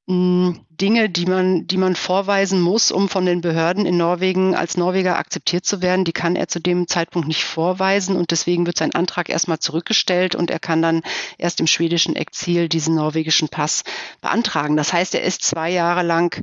Dinge, 0.09 1.09
die 1.09 1.27
man, 1.27 1.69
die 1.69 1.77
man 1.77 1.95
vorweisen 1.95 2.61
muss, 2.61 2.91
um 2.91 3.09
von 3.09 3.25
den 3.25 3.41
Behörden 3.41 3.87
in 3.87 3.97
Norwegen 3.97 4.57
als 4.57 4.77
Norweger 4.77 5.17
akzeptiert 5.17 5.65
zu 5.65 5.81
werden, 5.81 6.05
die 6.05 6.13
kann 6.13 6.35
er 6.35 6.49
zu 6.49 6.61
dem 6.61 6.89
Zeitpunkt 6.89 7.29
nicht 7.29 7.45
vorweisen 7.45 8.17
und 8.17 8.33
deswegen 8.33 8.67
wird 8.67 8.79
sein 8.79 8.93
Antrag 8.97 9.29
erstmal 9.29 9.61
zurückgestellt 9.61 10.35
und 10.35 10.51
er 10.51 10.59
kann 10.59 10.83
dann 10.83 11.03
erst 11.39 11.61
im 11.61 11.69
schwedischen 11.69 12.17
Exil 12.17 12.69
diesen 12.69 12.97
norwegischen 12.97 13.49
Pass 13.49 13.85
beantragen. 14.21 14.77
Das 14.77 14.93
heißt, 14.93 15.15
er 15.15 15.23
ist 15.23 15.45
zwei 15.45 15.71
Jahre 15.71 16.03
lang 16.03 16.43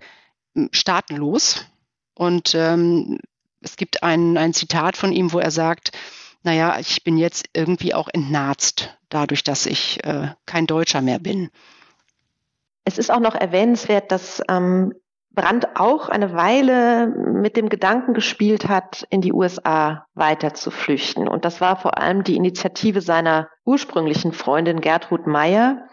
staatenlos 0.71 1.65
und 2.13 2.53
ähm, 2.55 3.19
es 3.61 3.77
gibt 3.77 4.03
ein, 4.03 4.37
ein 4.37 4.53
Zitat 4.53 4.97
von 4.97 5.11
ihm, 5.11 5.31
wo 5.31 5.39
er 5.39 5.51
sagt, 5.51 5.91
naja, 6.43 6.77
ich 6.79 7.03
bin 7.03 7.17
jetzt 7.17 7.49
irgendwie 7.53 7.93
auch 7.93 8.09
entnarzt 8.11 8.97
dadurch, 9.09 9.43
dass 9.43 9.65
ich 9.65 10.03
äh, 10.05 10.29
kein 10.45 10.67
Deutscher 10.67 11.01
mehr 11.01 11.19
bin. 11.19 11.49
Es 12.85 12.97
ist 12.97 13.11
auch 13.11 13.19
noch 13.19 13.35
erwähnenswert, 13.35 14.11
dass 14.11 14.41
ähm, 14.49 14.93
Brandt 15.31 15.67
auch 15.75 16.09
eine 16.09 16.33
Weile 16.33 17.07
mit 17.07 17.55
dem 17.55 17.69
Gedanken 17.69 18.13
gespielt 18.13 18.67
hat, 18.67 19.05
in 19.09 19.21
die 19.21 19.33
USA 19.33 20.05
weiter 20.13 20.53
zu 20.53 20.71
flüchten. 20.71 21.27
Und 21.27 21.45
das 21.45 21.61
war 21.61 21.75
vor 21.75 21.97
allem 21.97 22.23
die 22.23 22.35
Initiative 22.35 23.01
seiner 23.01 23.49
ursprünglichen 23.65 24.33
Freundin 24.33 24.81
Gertrud 24.81 25.27
Meyer, 25.27 25.87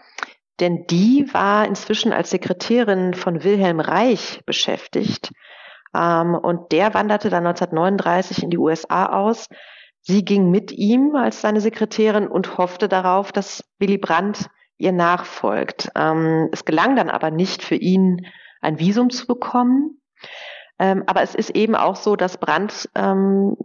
denn 0.59 0.87
die 0.87 1.27
war 1.33 1.65
inzwischen 1.65 2.13
als 2.13 2.29
Sekretärin 2.29 3.13
von 3.13 3.43
Wilhelm 3.43 3.79
Reich 3.79 4.41
beschäftigt. 4.45 5.31
Ähm, 5.95 6.35
und 6.35 6.71
der 6.71 6.93
wanderte 6.93 7.29
dann 7.29 7.45
1939 7.45 8.43
in 8.43 8.49
die 8.49 8.57
USA 8.57 9.07
aus. 9.07 9.47
Sie 10.01 10.23
ging 10.23 10.49
mit 10.49 10.71
ihm 10.71 11.15
als 11.15 11.41
seine 11.41 11.61
Sekretärin 11.61 12.27
und 12.27 12.57
hoffte 12.57 12.87
darauf, 12.87 13.31
dass 13.31 13.63
Willy 13.79 13.97
Brandt 13.97 14.49
ihr 14.77 14.91
nachfolgt. 14.91 15.89
Ähm, 15.95 16.49
es 16.51 16.65
gelang 16.65 16.95
dann 16.95 17.09
aber 17.09 17.31
nicht 17.31 17.63
für 17.63 17.75
ihn, 17.75 18.25
ein 18.61 18.79
Visum 18.79 19.09
zu 19.09 19.27
bekommen. 19.27 20.01
Ähm, 20.79 21.03
aber 21.07 21.21
es 21.21 21.35
ist 21.35 21.51
eben 21.51 21.75
auch 21.75 21.95
so, 21.95 22.15
dass 22.15 22.37
Brandt 22.37 22.89
ähm, 22.95 23.57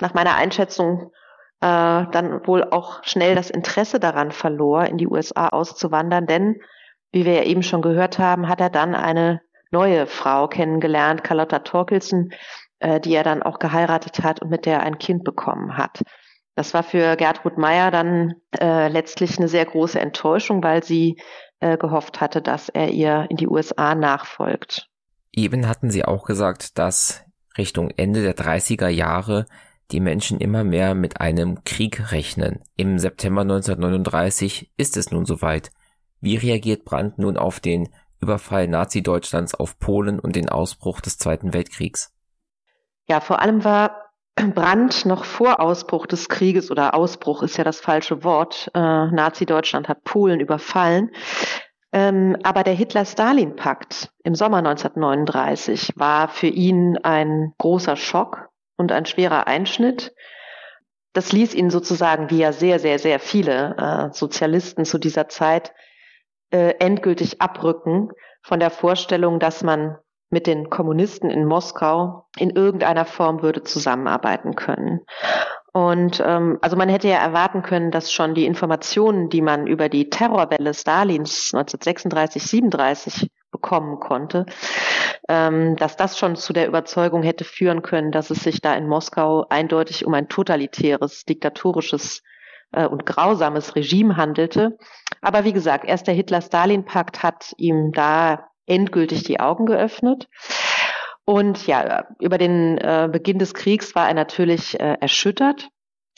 nach 0.00 0.14
meiner 0.14 0.36
Einschätzung 0.36 1.12
äh, 1.60 2.06
dann 2.10 2.46
wohl 2.46 2.64
auch 2.64 3.04
schnell 3.04 3.34
das 3.34 3.50
Interesse 3.50 4.00
daran 4.00 4.32
verlor, 4.32 4.84
in 4.84 4.98
die 4.98 5.08
USA 5.08 5.48
auszuwandern, 5.48 6.26
denn 6.26 6.60
wie 7.12 7.24
wir 7.24 7.34
ja 7.34 7.42
eben 7.42 7.62
schon 7.62 7.82
gehört 7.82 8.18
haben, 8.18 8.48
hat 8.48 8.60
er 8.60 8.70
dann 8.70 8.94
eine 8.94 9.40
neue 9.70 10.06
Frau 10.06 10.48
kennengelernt, 10.48 11.24
Carlotta 11.24 11.60
Torkelsen, 11.60 12.32
äh, 12.78 13.00
die 13.00 13.14
er 13.14 13.24
dann 13.24 13.42
auch 13.42 13.58
geheiratet 13.58 14.22
hat 14.22 14.42
und 14.42 14.50
mit 14.50 14.66
der 14.66 14.78
er 14.78 14.82
ein 14.82 14.98
Kind 14.98 15.24
bekommen 15.24 15.76
hat. 15.76 16.02
Das 16.56 16.74
war 16.74 16.82
für 16.82 17.16
Gertrud 17.16 17.58
Meyer 17.58 17.90
dann 17.90 18.34
äh, 18.60 18.88
letztlich 18.88 19.38
eine 19.38 19.48
sehr 19.48 19.64
große 19.64 20.00
Enttäuschung, 20.00 20.62
weil 20.62 20.82
sie 20.82 21.20
äh, 21.60 21.76
gehofft 21.76 22.20
hatte, 22.20 22.42
dass 22.42 22.68
er 22.68 22.88
ihr 22.88 23.26
in 23.30 23.36
die 23.36 23.48
USA 23.48 23.94
nachfolgt. 23.94 24.88
Eben 25.32 25.68
hatten 25.68 25.90
Sie 25.90 26.04
auch 26.04 26.24
gesagt, 26.24 26.78
dass 26.78 27.24
Richtung 27.56 27.90
Ende 27.90 28.22
der 28.22 28.36
30er 28.36 28.88
Jahre 28.88 29.46
die 29.92 30.00
Menschen 30.00 30.40
immer 30.40 30.64
mehr 30.64 30.94
mit 30.94 31.20
einem 31.20 31.64
Krieg 31.64 32.12
rechnen. 32.12 32.60
Im 32.76 32.98
September 32.98 33.42
1939 33.42 34.72
ist 34.76 34.96
es 34.96 35.10
nun 35.10 35.24
soweit. 35.24 35.70
Wie 36.20 36.36
reagiert 36.36 36.84
Brandt 36.84 37.18
nun 37.18 37.36
auf 37.36 37.60
den 37.60 37.88
Überfall 38.20 38.68
Nazi-Deutschlands 38.68 39.54
auf 39.54 39.78
Polen 39.78 40.18
und 40.18 40.36
den 40.36 40.48
Ausbruch 40.48 41.00
des 41.00 41.18
Zweiten 41.18 41.54
Weltkriegs? 41.54 42.14
Ja, 43.08 43.20
vor 43.20 43.40
allem 43.40 43.64
war 43.64 44.10
Brand 44.36 45.04
noch 45.06 45.24
vor 45.24 45.60
Ausbruch 45.60 46.06
des 46.06 46.28
Krieges 46.28 46.70
oder 46.70 46.94
Ausbruch 46.94 47.42
ist 47.42 47.56
ja 47.56 47.64
das 47.64 47.80
falsche 47.80 48.24
Wort. 48.24 48.70
Äh, 48.74 48.78
Nazi-Deutschland 48.78 49.88
hat 49.88 50.04
Polen 50.04 50.40
überfallen. 50.40 51.10
Ähm, 51.92 52.36
aber 52.44 52.62
der 52.62 52.74
Hitler-Stalin-Pakt 52.74 54.12
im 54.22 54.34
Sommer 54.34 54.58
1939 54.58 55.94
war 55.96 56.28
für 56.28 56.46
ihn 56.46 56.98
ein 56.98 57.52
großer 57.58 57.96
Schock 57.96 58.49
und 58.80 58.90
ein 58.90 59.06
schwerer 59.06 59.46
Einschnitt. 59.46 60.12
Das 61.12 61.32
ließ 61.32 61.54
ihn 61.54 61.70
sozusagen, 61.70 62.30
wie 62.30 62.38
ja 62.38 62.52
sehr, 62.52 62.78
sehr, 62.78 62.98
sehr 62.98 63.20
viele 63.20 63.76
äh, 63.76 64.14
Sozialisten 64.14 64.84
zu 64.84 64.98
dieser 64.98 65.28
Zeit, 65.28 65.72
äh, 66.50 66.74
endgültig 66.78 67.40
abrücken 67.40 68.10
von 68.42 68.58
der 68.58 68.70
Vorstellung, 68.70 69.38
dass 69.38 69.62
man 69.62 69.96
mit 70.30 70.46
den 70.46 70.70
Kommunisten 70.70 71.28
in 71.30 71.44
Moskau 71.44 72.26
in 72.38 72.50
irgendeiner 72.50 73.04
Form 73.04 73.42
würde 73.42 73.64
zusammenarbeiten 73.64 74.54
können. 74.54 75.00
Und 75.72 76.22
ähm, 76.24 76.58
also 76.62 76.76
man 76.76 76.88
hätte 76.88 77.08
ja 77.08 77.18
erwarten 77.18 77.62
können, 77.62 77.90
dass 77.90 78.12
schon 78.12 78.34
die 78.34 78.46
Informationen, 78.46 79.28
die 79.28 79.42
man 79.42 79.66
über 79.66 79.88
die 79.88 80.10
Terrorwelle 80.10 80.74
Stalins 80.74 81.52
1936, 81.52 82.42
37 82.42 83.30
bekommen 83.52 84.00
konnte, 84.00 84.46
ähm, 85.28 85.76
dass 85.76 85.96
das 85.96 86.18
schon 86.18 86.36
zu 86.36 86.52
der 86.52 86.66
Überzeugung 86.66 87.22
hätte 87.22 87.44
führen 87.44 87.82
können, 87.82 88.12
dass 88.12 88.30
es 88.30 88.42
sich 88.42 88.60
da 88.60 88.74
in 88.74 88.88
Moskau 88.88 89.46
eindeutig 89.48 90.06
um 90.06 90.14
ein 90.14 90.28
totalitäres, 90.28 91.24
diktatorisches 91.24 92.22
äh, 92.72 92.86
und 92.86 93.06
grausames 93.06 93.76
Regime 93.76 94.16
handelte. 94.16 94.78
Aber 95.20 95.44
wie 95.44 95.52
gesagt, 95.52 95.84
erst 95.84 96.06
der 96.06 96.14
Hitler-Stalin-Pakt 96.14 97.22
hat 97.22 97.52
ihm 97.56 97.92
da 97.92 98.48
endgültig 98.66 99.24
die 99.24 99.40
Augen 99.40 99.66
geöffnet. 99.66 100.28
Und 101.24 101.66
ja, 101.66 102.06
über 102.18 102.38
den 102.38 102.78
äh, 102.78 103.08
Beginn 103.10 103.38
des 103.38 103.54
Kriegs 103.54 103.94
war 103.94 104.08
er 104.08 104.14
natürlich 104.14 104.78
äh, 104.80 104.96
erschüttert. 105.00 105.68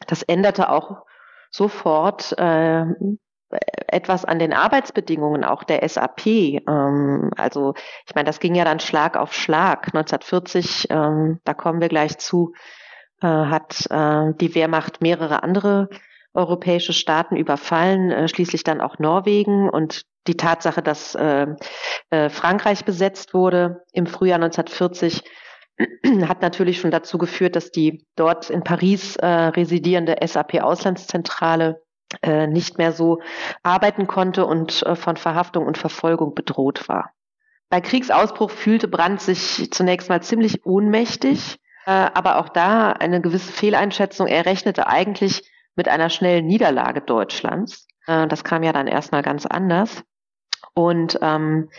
Das 0.07 0.23
änderte 0.23 0.71
auch 0.71 1.05
sofort 1.51 2.33
äh, 2.39 2.85
etwas 3.87 4.25
an 4.25 4.39
den 4.39 4.53
Arbeitsbedingungen 4.53 5.45
auch 5.45 5.65
der 5.65 5.87
SAP. 5.89 6.27
Ähm, 6.27 7.31
also 7.37 7.75
ich 8.07 8.15
meine, 8.15 8.27
das 8.27 8.41
ging 8.41 8.55
ja 8.55 8.65
dann 8.65 8.81
Schlag 8.81 9.17
auf 9.17 9.35
Schlag. 9.35 9.89
1940, 9.89 10.89
ähm, 10.91 11.41
da 11.45 11.55
kommen 11.55 11.81
wir 11.81 11.89
gleich 11.89 12.19
zu, 12.19 12.53
äh, 13.21 13.27
hat 13.27 13.87
äh, 13.91 14.33
die 14.41 14.55
Wehrmacht 14.55 15.01
mehrere 15.01 15.43
andere 15.43 15.89
europäische 16.35 16.93
Staaten 16.93 17.37
überfallen, 17.37 18.11
äh, 18.11 18.29
schließlich 18.29 18.65
dann 18.65 18.81
auch 18.81 18.99
Norwegen 18.99 19.69
und 19.69 20.03
die 20.27 20.37
Tatsache, 20.37 20.83
dass 20.83 21.15
äh, 21.15 21.47
äh, 22.11 22.31
Frankreich 22.31 22.85
besetzt 22.85 23.35
wurde 23.35 23.85
im 23.93 24.07
Frühjahr 24.07 24.37
1940, 24.37 25.23
hat 26.29 26.43
natürlich 26.43 26.81
schon 26.81 26.91
dazu 26.91 27.19
geführt, 27.19 27.57
dass 27.57 27.71
die 27.71 28.07
dort 28.17 28.51
in 28.51 28.63
Paris 28.63 29.17
äh, 29.17 29.27
residierende 29.27 30.17
SAP-Auslandszentrale 30.25 31.82
äh, 32.23 32.47
nicht 32.47 32.79
mehr 32.79 32.93
so 32.93 33.21
arbeiten 33.63 34.07
konnte 34.07 34.47
und 34.47 34.83
äh, 34.85 34.97
von 34.97 35.17
Verhaftung 35.17 35.67
und 35.67 35.79
Verfolgung 35.79 36.35
bedroht 36.35 36.89
war. 36.89 37.13
Bei 37.71 37.81
Kriegsausbruch 37.81 38.51
fühlte 38.51 38.89
Brandt 38.89 39.21
sich 39.21 39.71
zunächst 39.73 40.09
mal 40.09 40.23
ziemlich 40.23 40.67
ohnmächtig, 40.67 41.59
äh, 41.87 41.91
aber 41.91 42.39
auch 42.39 42.49
da 42.49 42.93
eine 42.93 43.21
gewisse 43.21 43.53
Fehleinschätzung. 43.53 44.27
Er 44.27 44.47
rechnete 44.47 44.87
eigentlich 44.87 45.43
mit 45.75 45.89
einer 45.89 46.11
schnellen 46.11 46.47
Niederlage 46.47 47.01
Deutschlands. 47.01 47.87
Das 48.05 48.45
kam 48.45 48.65
ja 48.65 48.73
dann 48.73 48.89
erstmal 48.89 49.23
ganz 49.23 49.47
anders. 49.47 50.03
Und 50.75 51.19
ähm, 51.23 51.71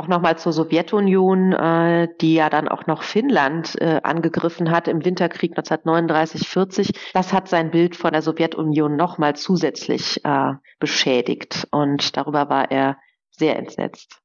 auch 0.00 0.08
nochmal 0.08 0.38
zur 0.38 0.54
Sowjetunion, 0.54 1.52
äh, 1.52 2.08
die 2.22 2.34
ja 2.34 2.48
dann 2.48 2.68
auch 2.68 2.86
noch 2.86 3.02
Finnland 3.02 3.78
äh, 3.80 4.00
angegriffen 4.02 4.70
hat 4.70 4.88
im 4.88 5.04
Winterkrieg 5.04 5.58
1939-40. 5.58 6.96
Das 7.12 7.34
hat 7.34 7.48
sein 7.48 7.70
Bild 7.70 7.96
von 7.96 8.12
der 8.12 8.22
Sowjetunion 8.22 8.96
nochmal 8.96 9.36
zusätzlich 9.36 10.24
äh, 10.24 10.54
beschädigt 10.78 11.68
und 11.70 12.16
darüber 12.16 12.48
war 12.48 12.70
er 12.70 12.96
sehr 13.30 13.58
entsetzt. 13.58 14.20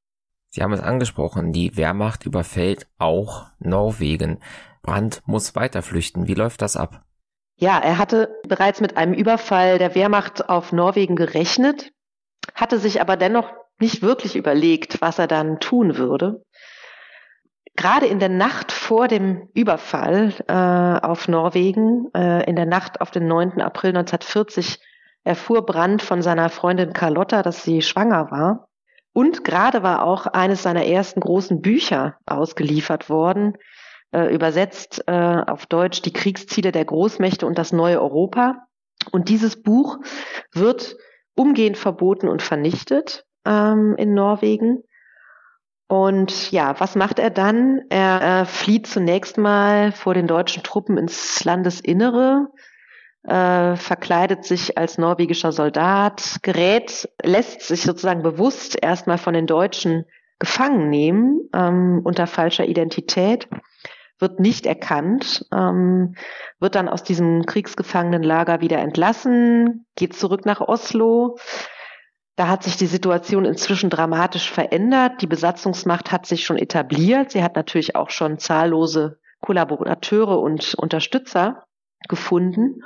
Sie 0.48 0.62
haben 0.62 0.72
es 0.72 0.80
angesprochen, 0.80 1.52
die 1.52 1.76
Wehrmacht 1.76 2.24
überfällt 2.24 2.86
auch 2.98 3.44
Norwegen. 3.58 4.38
Brandt 4.80 5.22
muss 5.26 5.54
weiter 5.54 5.82
flüchten. 5.82 6.26
Wie 6.26 6.34
läuft 6.34 6.62
das 6.62 6.76
ab? 6.76 7.02
Ja, 7.56 7.78
er 7.78 7.98
hatte 7.98 8.34
bereits 8.48 8.80
mit 8.80 8.96
einem 8.96 9.12
Überfall 9.12 9.78
der 9.78 9.94
Wehrmacht 9.94 10.48
auf 10.48 10.72
Norwegen 10.72 11.16
gerechnet, 11.16 11.92
hatte 12.54 12.78
sich 12.78 13.02
aber 13.02 13.18
dennoch 13.18 13.52
nicht 13.78 14.02
wirklich 14.02 14.36
überlegt, 14.36 15.00
was 15.00 15.18
er 15.18 15.26
dann 15.26 15.60
tun 15.60 15.96
würde. 15.96 16.42
Gerade 17.76 18.06
in 18.06 18.18
der 18.18 18.30
Nacht 18.30 18.72
vor 18.72 19.06
dem 19.06 19.48
Überfall 19.52 20.32
äh, 20.48 21.06
auf 21.06 21.28
Norwegen, 21.28 22.08
äh, 22.14 22.48
in 22.48 22.56
der 22.56 22.64
Nacht 22.64 23.02
auf 23.02 23.10
den 23.10 23.28
9. 23.28 23.60
April 23.60 23.90
1940, 23.90 24.80
erfuhr 25.24 25.66
Brandt 25.66 26.00
von 26.00 26.22
seiner 26.22 26.48
Freundin 26.48 26.94
Carlotta, 26.94 27.42
dass 27.42 27.64
sie 27.64 27.82
schwanger 27.82 28.30
war. 28.30 28.68
Und 29.12 29.44
gerade 29.44 29.82
war 29.82 30.04
auch 30.04 30.26
eines 30.26 30.62
seiner 30.62 30.86
ersten 30.86 31.20
großen 31.20 31.60
Bücher 31.60 32.16
ausgeliefert 32.24 33.10
worden, 33.10 33.58
äh, 34.12 34.32
übersetzt 34.34 35.04
äh, 35.06 35.12
auf 35.12 35.66
Deutsch 35.66 36.00
Die 36.02 36.12
Kriegsziele 36.12 36.72
der 36.72 36.84
Großmächte 36.84 37.46
und 37.46 37.58
das 37.58 37.72
neue 37.72 38.00
Europa. 38.00 38.66
Und 39.12 39.28
dieses 39.28 39.62
Buch 39.62 39.98
wird 40.52 40.96
umgehend 41.34 41.76
verboten 41.76 42.28
und 42.28 42.40
vernichtet 42.40 43.24
ähm, 43.46 43.94
in 43.96 44.14
Norwegen. 44.14 44.82
Und 45.88 46.50
ja, 46.50 46.78
was 46.80 46.96
macht 46.96 47.18
er 47.18 47.30
dann? 47.30 47.82
Er 47.90 48.40
äh, 48.40 48.44
flieht 48.44 48.88
zunächst 48.88 49.38
mal 49.38 49.92
vor 49.92 50.14
den 50.14 50.26
deutschen 50.26 50.64
Truppen 50.64 50.98
ins 50.98 51.44
Landesinnere, 51.44 52.48
äh, 53.22 53.76
verkleidet 53.76 54.44
sich 54.44 54.76
als 54.76 54.98
norwegischer 54.98 55.52
Soldat, 55.52 56.38
gerät, 56.42 57.08
lässt 57.22 57.62
sich 57.62 57.82
sozusagen 57.82 58.22
bewusst 58.22 58.76
erstmal 58.82 59.18
von 59.18 59.34
den 59.34 59.46
Deutschen 59.46 60.06
gefangen 60.38 60.90
nehmen 60.90 61.48
ähm, 61.54 62.00
unter 62.04 62.26
falscher 62.26 62.66
Identität, 62.66 63.48
wird 64.18 64.40
nicht 64.40 64.66
erkannt, 64.66 65.46
ähm, 65.52 66.14
wird 66.58 66.74
dann 66.74 66.88
aus 66.88 67.04
diesem 67.04 67.46
Kriegsgefangenenlager 67.46 68.60
wieder 68.60 68.78
entlassen, 68.78 69.86
geht 69.94 70.14
zurück 70.14 70.46
nach 70.46 70.60
Oslo. 70.60 71.36
Da 72.36 72.48
hat 72.48 72.62
sich 72.62 72.76
die 72.76 72.86
Situation 72.86 73.46
inzwischen 73.46 73.88
dramatisch 73.88 74.50
verändert. 74.50 75.22
Die 75.22 75.26
Besatzungsmacht 75.26 76.12
hat 76.12 76.26
sich 76.26 76.44
schon 76.44 76.58
etabliert. 76.58 77.30
Sie 77.30 77.42
hat 77.42 77.56
natürlich 77.56 77.96
auch 77.96 78.10
schon 78.10 78.38
zahllose 78.38 79.18
Kollaborateure 79.40 80.38
und 80.38 80.74
Unterstützer 80.74 81.64
gefunden. 82.08 82.82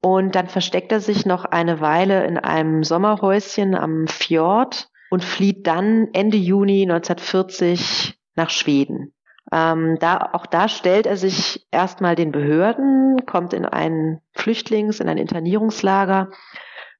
Und 0.00 0.34
dann 0.34 0.48
versteckt 0.48 0.90
er 0.90 1.00
sich 1.00 1.24
noch 1.24 1.44
eine 1.44 1.80
Weile 1.80 2.26
in 2.26 2.36
einem 2.36 2.82
Sommerhäuschen 2.82 3.74
am 3.76 4.08
Fjord 4.08 4.90
und 5.08 5.24
flieht 5.24 5.66
dann 5.66 6.08
Ende 6.12 6.36
Juni 6.36 6.82
1940 6.82 8.18
nach 8.34 8.50
Schweden. 8.50 9.14
Ähm, 9.52 9.98
da, 10.00 10.30
auch 10.32 10.46
da 10.46 10.68
stellt 10.68 11.06
er 11.06 11.16
sich 11.16 11.66
erstmal 11.70 12.16
den 12.16 12.32
Behörden, 12.32 13.24
kommt 13.24 13.52
in 13.52 13.64
ein 13.64 14.20
Flüchtlings-, 14.34 15.00
in 15.00 15.08
ein 15.08 15.18
Internierungslager, 15.18 16.30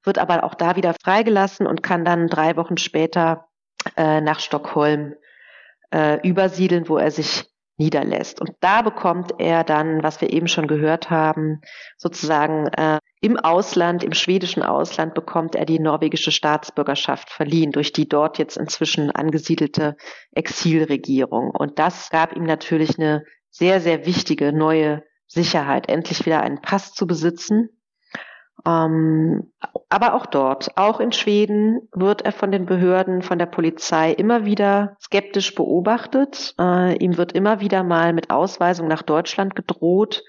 wird 0.05 0.17
aber 0.17 0.43
auch 0.43 0.55
da 0.55 0.75
wieder 0.75 0.93
freigelassen 0.93 1.67
und 1.67 1.83
kann 1.83 2.05
dann 2.05 2.27
drei 2.27 2.55
Wochen 2.55 2.77
später 2.77 3.47
äh, 3.95 4.21
nach 4.21 4.39
Stockholm 4.39 5.15
äh, 5.91 6.19
übersiedeln, 6.27 6.89
wo 6.89 6.97
er 6.97 7.11
sich 7.11 7.45
niederlässt. 7.77 8.39
Und 8.39 8.51
da 8.61 8.81
bekommt 8.81 9.33
er 9.37 9.63
dann, 9.63 10.01
was 10.01 10.21
wir 10.21 10.31
eben 10.31 10.47
schon 10.47 10.67
gehört 10.67 11.09
haben, 11.09 11.61
sozusagen 11.97 12.67
äh, 12.67 12.99
im 13.21 13.37
Ausland, 13.37 14.03
im 14.03 14.13
schwedischen 14.13 14.63
Ausland 14.63 15.13
bekommt 15.13 15.55
er 15.55 15.65
die 15.65 15.79
norwegische 15.79 16.31
Staatsbürgerschaft 16.31 17.29
verliehen 17.29 17.71
durch 17.71 17.91
die 17.91 18.07
dort 18.07 18.37
jetzt 18.37 18.55
inzwischen 18.55 19.11
angesiedelte 19.11 19.97
Exilregierung. 20.31 21.49
Und 21.49 21.79
das 21.79 22.09
gab 22.11 22.35
ihm 22.35 22.43
natürlich 22.43 22.97
eine 22.97 23.23
sehr, 23.49 23.81
sehr 23.81 24.05
wichtige 24.05 24.53
neue 24.53 25.03
Sicherheit, 25.27 25.89
endlich 25.89 26.25
wieder 26.25 26.41
einen 26.41 26.61
Pass 26.61 26.93
zu 26.93 27.07
besitzen 27.07 27.69
ähm, 28.65 29.51
aber 29.89 30.13
auch 30.13 30.25
dort, 30.25 30.77
auch 30.77 30.99
in 30.99 31.11
Schweden, 31.11 31.87
wird 31.93 32.23
er 32.23 32.31
von 32.31 32.51
den 32.51 32.65
Behörden, 32.65 33.21
von 33.21 33.37
der 33.37 33.45
Polizei 33.45 34.11
immer 34.11 34.45
wieder 34.45 34.97
skeptisch 35.01 35.55
beobachtet. 35.55 36.55
Äh, 36.59 36.97
ihm 36.97 37.17
wird 37.17 37.33
immer 37.33 37.59
wieder 37.59 37.83
mal 37.83 38.13
mit 38.13 38.29
Ausweisung 38.29 38.87
nach 38.87 39.03
Deutschland 39.03 39.55
gedroht. 39.55 40.23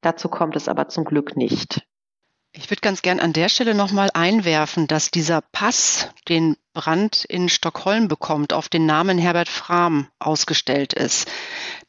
Dazu 0.00 0.28
kommt 0.28 0.56
es 0.56 0.68
aber 0.68 0.88
zum 0.88 1.04
Glück 1.04 1.36
nicht. 1.36 1.86
Ich 2.60 2.70
würde 2.70 2.80
ganz 2.80 3.02
gern 3.02 3.20
an 3.20 3.32
der 3.32 3.48
Stelle 3.48 3.72
nochmal 3.72 4.10
einwerfen, 4.14 4.88
dass 4.88 5.12
dieser 5.12 5.42
Pass, 5.42 6.08
den 6.28 6.56
Brandt 6.74 7.24
in 7.24 7.48
Stockholm 7.48 8.08
bekommt, 8.08 8.52
auf 8.52 8.68
den 8.68 8.84
Namen 8.84 9.16
Herbert 9.16 9.48
Frahm 9.48 10.08
ausgestellt 10.18 10.92
ist. 10.92 11.30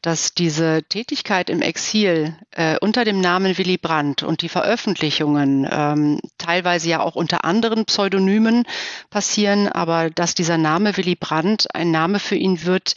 Dass 0.03 0.35
diese 0.35 0.83
Tätigkeit 0.87 1.49
im 1.49 1.63
Exil 1.63 2.37
äh, 2.51 2.77
unter 2.81 3.03
dem 3.03 3.19
Namen 3.19 3.57
Willy 3.57 3.79
Brandt 3.79 4.21
und 4.21 4.43
die 4.43 4.49
Veröffentlichungen 4.49 5.67
ähm, 5.69 6.19
teilweise 6.37 6.87
ja 6.87 6.99
auch 6.99 7.15
unter 7.15 7.45
anderen 7.45 7.85
Pseudonymen 7.85 8.65
passieren, 9.09 9.69
aber 9.69 10.11
dass 10.11 10.35
dieser 10.35 10.59
Name 10.59 10.95
Willy 10.97 11.15
Brandt 11.15 11.65
ein 11.73 11.89
Name 11.89 12.19
für 12.19 12.35
ihn 12.35 12.63
wird, 12.63 12.93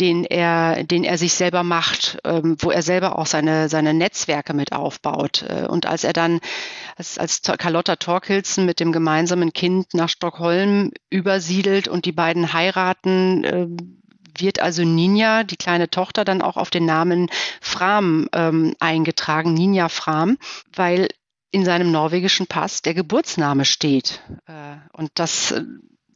den 0.00 0.24
er, 0.24 0.82
den 0.84 1.04
er 1.04 1.18
sich 1.18 1.34
selber 1.34 1.62
macht, 1.62 2.18
ähm, 2.24 2.56
wo 2.58 2.70
er 2.70 2.82
selber 2.82 3.18
auch 3.18 3.26
seine, 3.26 3.68
seine 3.68 3.94
Netzwerke 3.94 4.54
mit 4.54 4.72
aufbaut. 4.72 5.44
Äh, 5.48 5.66
und 5.66 5.86
als 5.86 6.04
er 6.04 6.12
dann, 6.12 6.40
als, 6.96 7.18
als 7.18 7.42
Carlotta 7.42 7.96
Torkelsen 7.96 8.66
mit 8.66 8.80
dem 8.80 8.92
gemeinsamen 8.92 9.52
Kind 9.52 9.94
nach 9.94 10.08
Stockholm 10.08 10.90
übersiedelt 11.10 11.86
und 11.88 12.06
die 12.06 12.12
beiden 12.12 12.52
heiraten, 12.52 13.44
äh, 13.44 13.66
wird 14.36 14.60
also 14.60 14.82
Ninja, 14.82 15.44
die 15.44 15.56
kleine 15.56 15.88
Tochter, 15.88 16.24
dann 16.24 16.42
auch 16.42 16.56
auf 16.56 16.70
den 16.70 16.84
Namen 16.84 17.30
Fram 17.60 18.28
ähm, 18.32 18.74
eingetragen, 18.80 19.54
Ninja 19.54 19.88
Fram, 19.88 20.38
weil 20.74 21.08
in 21.52 21.64
seinem 21.64 21.92
norwegischen 21.92 22.48
Pass 22.48 22.82
der 22.82 22.94
Geburtsname 22.94 23.64
steht. 23.64 24.20
Äh, 24.46 24.76
und 24.92 25.12
das 25.14 25.54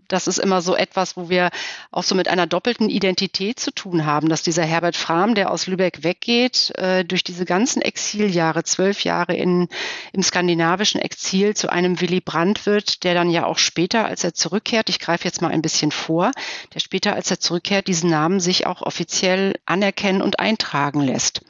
das 0.09 0.26
ist 0.26 0.38
immer 0.38 0.62
so 0.62 0.74
etwas, 0.74 1.16
wo 1.16 1.28
wir 1.28 1.50
auch 1.90 2.02
so 2.02 2.14
mit 2.14 2.28
einer 2.28 2.46
doppelten 2.46 2.88
Identität 2.88 3.61
zu 3.61 3.70
tun 3.70 4.06
haben, 4.06 4.28
dass 4.28 4.42
dieser 4.42 4.64
Herbert 4.64 4.96
Frahm, 4.96 5.34
der 5.34 5.50
aus 5.50 5.66
Lübeck 5.66 6.02
weggeht, 6.02 6.72
äh, 6.76 7.04
durch 7.04 7.22
diese 7.22 7.44
ganzen 7.44 7.82
Exiljahre, 7.82 8.64
zwölf 8.64 9.04
Jahre 9.04 9.34
in, 9.34 9.68
im 10.12 10.22
skandinavischen 10.22 11.00
Exil 11.00 11.54
zu 11.54 11.70
einem 11.70 12.00
Willy 12.00 12.20
Brandt 12.20 12.66
wird, 12.66 13.04
der 13.04 13.14
dann 13.14 13.30
ja 13.30 13.44
auch 13.44 13.59
später, 13.59 14.06
als 14.06 14.24
er 14.24 14.34
zurückkehrt, 14.34 14.88
ich 14.88 14.98
greife 14.98 15.24
jetzt 15.24 15.42
mal 15.42 15.50
ein 15.50 15.62
bisschen 15.62 15.90
vor, 15.90 16.32
der 16.74 16.80
später, 16.80 17.14
als 17.14 17.30
er 17.30 17.38
zurückkehrt, 17.38 17.86
diesen 17.86 18.11
Namen 18.11 18.40
sich 18.40 18.66
auch 18.66 18.82
offiziell 18.82 19.54
anerkennen 19.66 20.22
und 20.22 20.40
eintragen 20.40 21.00
lässt. 21.00 21.42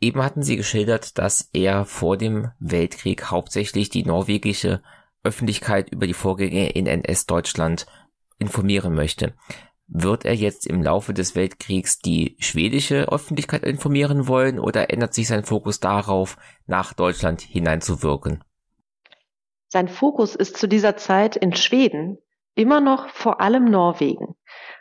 Eben 0.00 0.22
hatten 0.22 0.42
Sie 0.42 0.56
geschildert, 0.56 1.18
dass 1.18 1.50
er 1.52 1.84
vor 1.84 2.16
dem 2.16 2.52
Weltkrieg 2.60 3.30
hauptsächlich 3.30 3.90
die 3.90 4.04
norwegische 4.04 4.80
Öffentlichkeit 5.22 5.90
über 5.90 6.06
die 6.06 6.14
Vorgänge 6.14 6.70
in 6.70 6.86
NS-Deutschland 6.86 7.86
informieren 8.38 8.94
möchte. 8.94 9.34
Wird 9.86 10.24
er 10.24 10.34
jetzt 10.34 10.66
im 10.66 10.82
Laufe 10.82 11.14
des 11.14 11.34
Weltkriegs 11.34 11.98
die 11.98 12.36
schwedische 12.38 13.10
Öffentlichkeit 13.10 13.64
informieren 13.64 14.28
wollen 14.28 14.58
oder 14.58 14.90
ändert 14.90 15.14
sich 15.14 15.28
sein 15.28 15.44
Fokus 15.44 15.80
darauf, 15.80 16.36
nach 16.66 16.92
Deutschland 16.92 17.40
hineinzuwirken? 17.40 18.44
Sein 19.68 19.88
Fokus 19.88 20.34
ist 20.34 20.56
zu 20.56 20.66
dieser 20.66 20.96
Zeit 20.96 21.36
in 21.36 21.54
Schweden 21.54 22.18
immer 22.54 22.80
noch 22.80 23.08
vor 23.08 23.40
allem 23.40 23.64
Norwegen. 23.64 24.34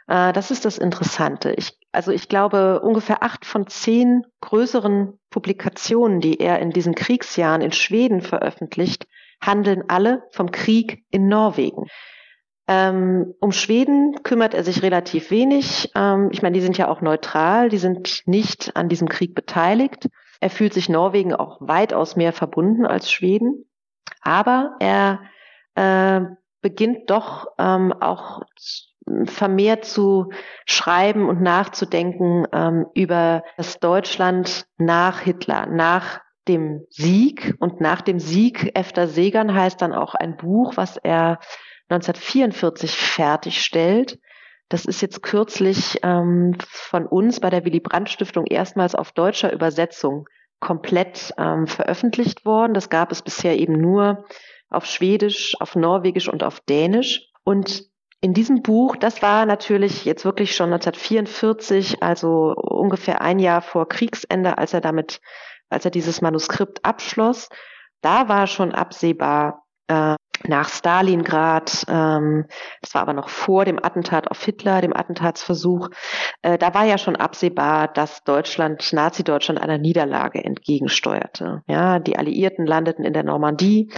Äh, 0.07 0.33
das 0.33 0.51
ist 0.51 0.65
das 0.65 0.77
Interessante. 0.77 1.51
Ich, 1.51 1.77
also 1.91 2.11
ich 2.11 2.27
glaube, 2.27 2.81
ungefähr 2.81 3.23
acht 3.23 3.45
von 3.45 3.67
zehn 3.67 4.23
größeren 4.41 5.19
Publikationen, 5.29 6.19
die 6.19 6.39
er 6.39 6.59
in 6.59 6.71
diesen 6.71 6.95
Kriegsjahren 6.95 7.61
in 7.61 7.71
Schweden 7.71 8.21
veröffentlicht, 8.21 9.07
handeln 9.41 9.83
alle 9.87 10.23
vom 10.31 10.51
Krieg 10.51 11.05
in 11.11 11.27
Norwegen. 11.27 11.85
Ähm, 12.67 13.33
um 13.39 13.53
Schweden 13.53 14.23
kümmert 14.23 14.53
er 14.53 14.63
sich 14.63 14.83
relativ 14.83 15.31
wenig. 15.31 15.89
Ähm, 15.95 16.29
ich 16.31 16.41
meine, 16.41 16.53
die 16.53 16.61
sind 16.61 16.77
ja 16.77 16.89
auch 16.89 17.01
neutral, 17.01 17.69
die 17.69 17.77
sind 17.77 18.23
nicht 18.25 18.75
an 18.75 18.89
diesem 18.89 19.07
Krieg 19.07 19.35
beteiligt. 19.35 20.09
Er 20.41 20.49
fühlt 20.49 20.73
sich 20.73 20.89
Norwegen 20.89 21.33
auch 21.33 21.57
weitaus 21.61 22.15
mehr 22.15 22.33
verbunden 22.33 22.85
als 22.85 23.09
Schweden. 23.09 23.65
Aber 24.21 24.75
er 24.79 25.21
äh, 25.75 26.21
beginnt 26.61 27.09
doch 27.09 27.47
ähm, 27.57 27.93
auch 27.93 28.41
vermehrt 29.25 29.85
zu 29.85 30.31
schreiben 30.65 31.29
und 31.29 31.41
nachzudenken 31.41 32.45
ähm, 32.51 32.87
über 32.93 33.43
das 33.55 33.79
Deutschland 33.79 34.67
nach 34.77 35.21
Hitler, 35.21 35.65
nach 35.67 36.19
dem 36.47 36.85
Sieg 36.89 37.55
und 37.59 37.81
nach 37.81 38.01
dem 38.01 38.19
Sieg 38.19 38.71
Efter 38.75 39.07
Segern 39.07 39.53
heißt 39.53 39.81
dann 39.81 39.93
auch 39.93 40.15
ein 40.15 40.37
Buch, 40.37 40.77
was 40.77 40.97
er 40.97 41.39
1944 41.89 42.91
fertigstellt. 42.91 44.19
Das 44.69 44.85
ist 44.85 45.01
jetzt 45.01 45.23
kürzlich 45.23 45.99
ähm, 46.03 46.57
von 46.67 47.05
uns 47.05 47.39
bei 47.39 47.49
der 47.49 47.63
Willy 47.63 47.79
Brandt 47.79 48.09
Stiftung 48.09 48.45
erstmals 48.45 48.95
auf 48.95 49.11
deutscher 49.13 49.53
Übersetzung 49.53 50.27
komplett 50.59 51.33
ähm, 51.37 51.67
veröffentlicht 51.67 52.45
worden. 52.45 52.73
Das 52.73 52.89
gab 52.89 53.11
es 53.11 53.21
bisher 53.21 53.57
eben 53.57 53.79
nur 53.79 54.25
auf 54.69 54.85
Schwedisch, 54.85 55.55
auf 55.59 55.75
Norwegisch 55.75 56.27
und 56.27 56.43
auf 56.43 56.59
Dänisch. 56.61 57.29
Und 57.43 57.85
in 58.19 58.33
diesem 58.33 58.63
Buch, 58.63 58.95
das 58.95 59.21
war 59.21 59.45
natürlich 59.45 60.03
jetzt 60.03 60.25
wirklich 60.25 60.55
schon 60.55 60.73
1944, 60.73 62.01
also 62.01 62.53
ungefähr 62.55 63.21
ein 63.21 63.39
Jahr 63.39 63.61
vor 63.61 63.87
Kriegsende, 63.87 64.57
als 64.57 64.73
er 64.73 64.81
damit 64.81 65.21
als 65.69 65.85
er 65.85 65.91
dieses 65.91 66.21
Manuskript 66.21 66.83
abschloss, 66.83 67.49
da 68.01 68.29
war 68.29 68.47
schon 68.47 68.73
absehbar, 68.73 69.63
äh, 69.87 70.15
nach 70.45 70.69
Stalingrad, 70.69 71.85
ähm, 71.87 72.45
das 72.81 72.93
war 72.93 73.01
aber 73.01 73.13
noch 73.13 73.29
vor 73.29 73.65
dem 73.65 73.83
Attentat 73.83 74.29
auf 74.29 74.43
Hitler, 74.43 74.81
dem 74.81 74.95
Attentatsversuch, 74.95 75.89
äh, 76.41 76.57
da 76.57 76.73
war 76.73 76.85
ja 76.85 76.97
schon 76.97 77.15
absehbar, 77.15 77.87
dass 77.87 78.23
Deutschland, 78.23 78.93
Nazi-Deutschland 78.93 79.59
einer 79.59 79.77
Niederlage 79.77 80.43
entgegensteuerte. 80.43 81.63
Ja, 81.67 81.99
die 81.99 82.17
Alliierten 82.17 82.65
landeten 82.65 83.03
in 83.03 83.13
der 83.13 83.23
Normandie 83.23 83.91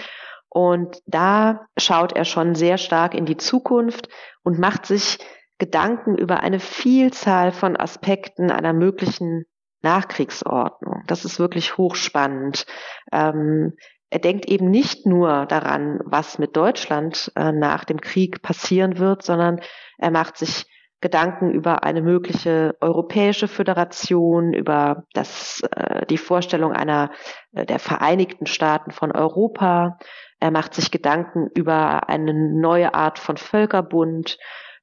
und 0.49 1.01
da 1.05 1.67
schaut 1.77 2.13
er 2.13 2.25
schon 2.25 2.55
sehr 2.55 2.77
stark 2.77 3.13
in 3.13 3.25
die 3.25 3.37
Zukunft 3.37 4.07
und 4.43 4.59
macht 4.59 4.85
sich 4.85 5.19
Gedanken 5.57 6.17
über 6.17 6.39
eine 6.39 6.59
Vielzahl 6.59 7.51
von 7.51 7.75
Aspekten 7.75 8.49
einer 8.49 8.73
möglichen 8.73 9.45
Nachkriegsordnung. 9.81 11.03
Das 11.07 11.25
ist 11.25 11.39
wirklich 11.39 11.77
hochspannend. 11.77 12.65
Ähm, 13.11 13.73
er 14.09 14.19
denkt 14.19 14.47
eben 14.47 14.69
nicht 14.69 15.05
nur 15.05 15.45
daran, 15.45 15.99
was 16.03 16.39
mit 16.39 16.55
Deutschland 16.55 17.31
äh, 17.35 17.51
nach 17.51 17.85
dem 17.85 18.01
Krieg 18.01 18.41
passieren 18.41 18.97
wird, 18.97 19.23
sondern 19.23 19.61
er 19.97 20.11
macht 20.11 20.37
sich 20.37 20.65
Gedanken 21.01 21.51
über 21.51 21.83
eine 21.83 22.01
mögliche 22.01 22.75
europäische 22.81 23.47
Föderation, 23.47 24.53
über 24.53 25.03
das, 25.13 25.61
äh, 25.75 26.05
die 26.07 26.17
Vorstellung 26.17 26.73
einer 26.73 27.11
äh, 27.53 27.65
der 27.65 27.79
Vereinigten 27.79 28.47
Staaten 28.47 28.91
von 28.91 29.11
Europa. 29.13 29.97
Er 30.41 30.51
macht 30.51 30.73
sich 30.73 30.91
Gedanken 30.91 31.47
über 31.55 32.09
eine 32.09 32.33
neue 32.33 32.93
Art 32.95 33.17
von 33.19 33.37
Völkerbund. 33.37 34.37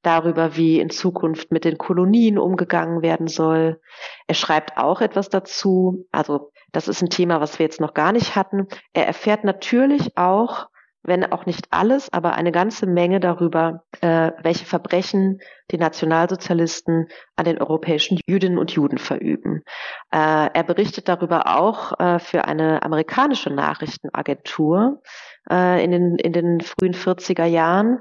Darüber, 0.07 0.57
wie 0.57 0.81
in 0.81 0.91
Zukunft 0.91 1.51
mit 1.51 1.65
den 1.65 1.79
Kolonien 1.79 2.39
umgegangen 2.39 3.03
werden 3.03 3.27
soll. 3.27 3.81
Er 4.27 4.35
schreibt 4.35 4.79
auch 4.79 5.01
etwas 5.01 5.29
dazu, 5.29 6.07
also 6.13 6.53
das 6.73 6.89
ist 6.89 7.03
ein 7.03 7.11
Thema, 7.11 7.41
was 7.41 7.59
wir 7.59 7.67
jetzt 7.67 7.81
noch 7.81 7.95
gar 7.95 8.13
nicht 8.13 8.37
hatten. 8.37 8.69
Er 8.93 9.07
erfährt 9.07 9.45
natürlich 9.45 10.17
auch, 10.17 10.69
wenn 11.03 11.25
auch 11.33 11.47
nicht 11.47 11.69
alles, 11.71 12.13
aber 12.13 12.35
eine 12.35 12.51
ganze 12.51 12.87
Menge 12.87 13.21
darüber, 13.21 13.85
äh, 14.01 14.33
welche 14.43 14.65
Verbrechen 14.65 15.41
die 15.71 15.79
Nationalsozialisten 15.79 17.07
an 17.37 17.45
den 17.45 17.59
europäischen 17.59 18.19
Jüdinnen 18.27 18.59
und 18.59 18.73
Juden 18.73 18.99
verüben. 18.99 19.63
Äh, 20.11 20.51
er 20.53 20.65
berichtet 20.65 21.09
darüber 21.09 21.59
auch 21.59 21.99
äh, 22.01 22.19
für 22.19 22.47
eine 22.47 22.83
amerikanische 22.83 23.51
Nachrichtenagentur 23.51 25.01
äh, 25.49 25.85
in, 25.85 25.93
den, 25.93 26.17
in 26.17 26.33
den 26.33 26.61
frühen 26.61 26.95
40er 26.95 27.47
Jahren 27.47 28.01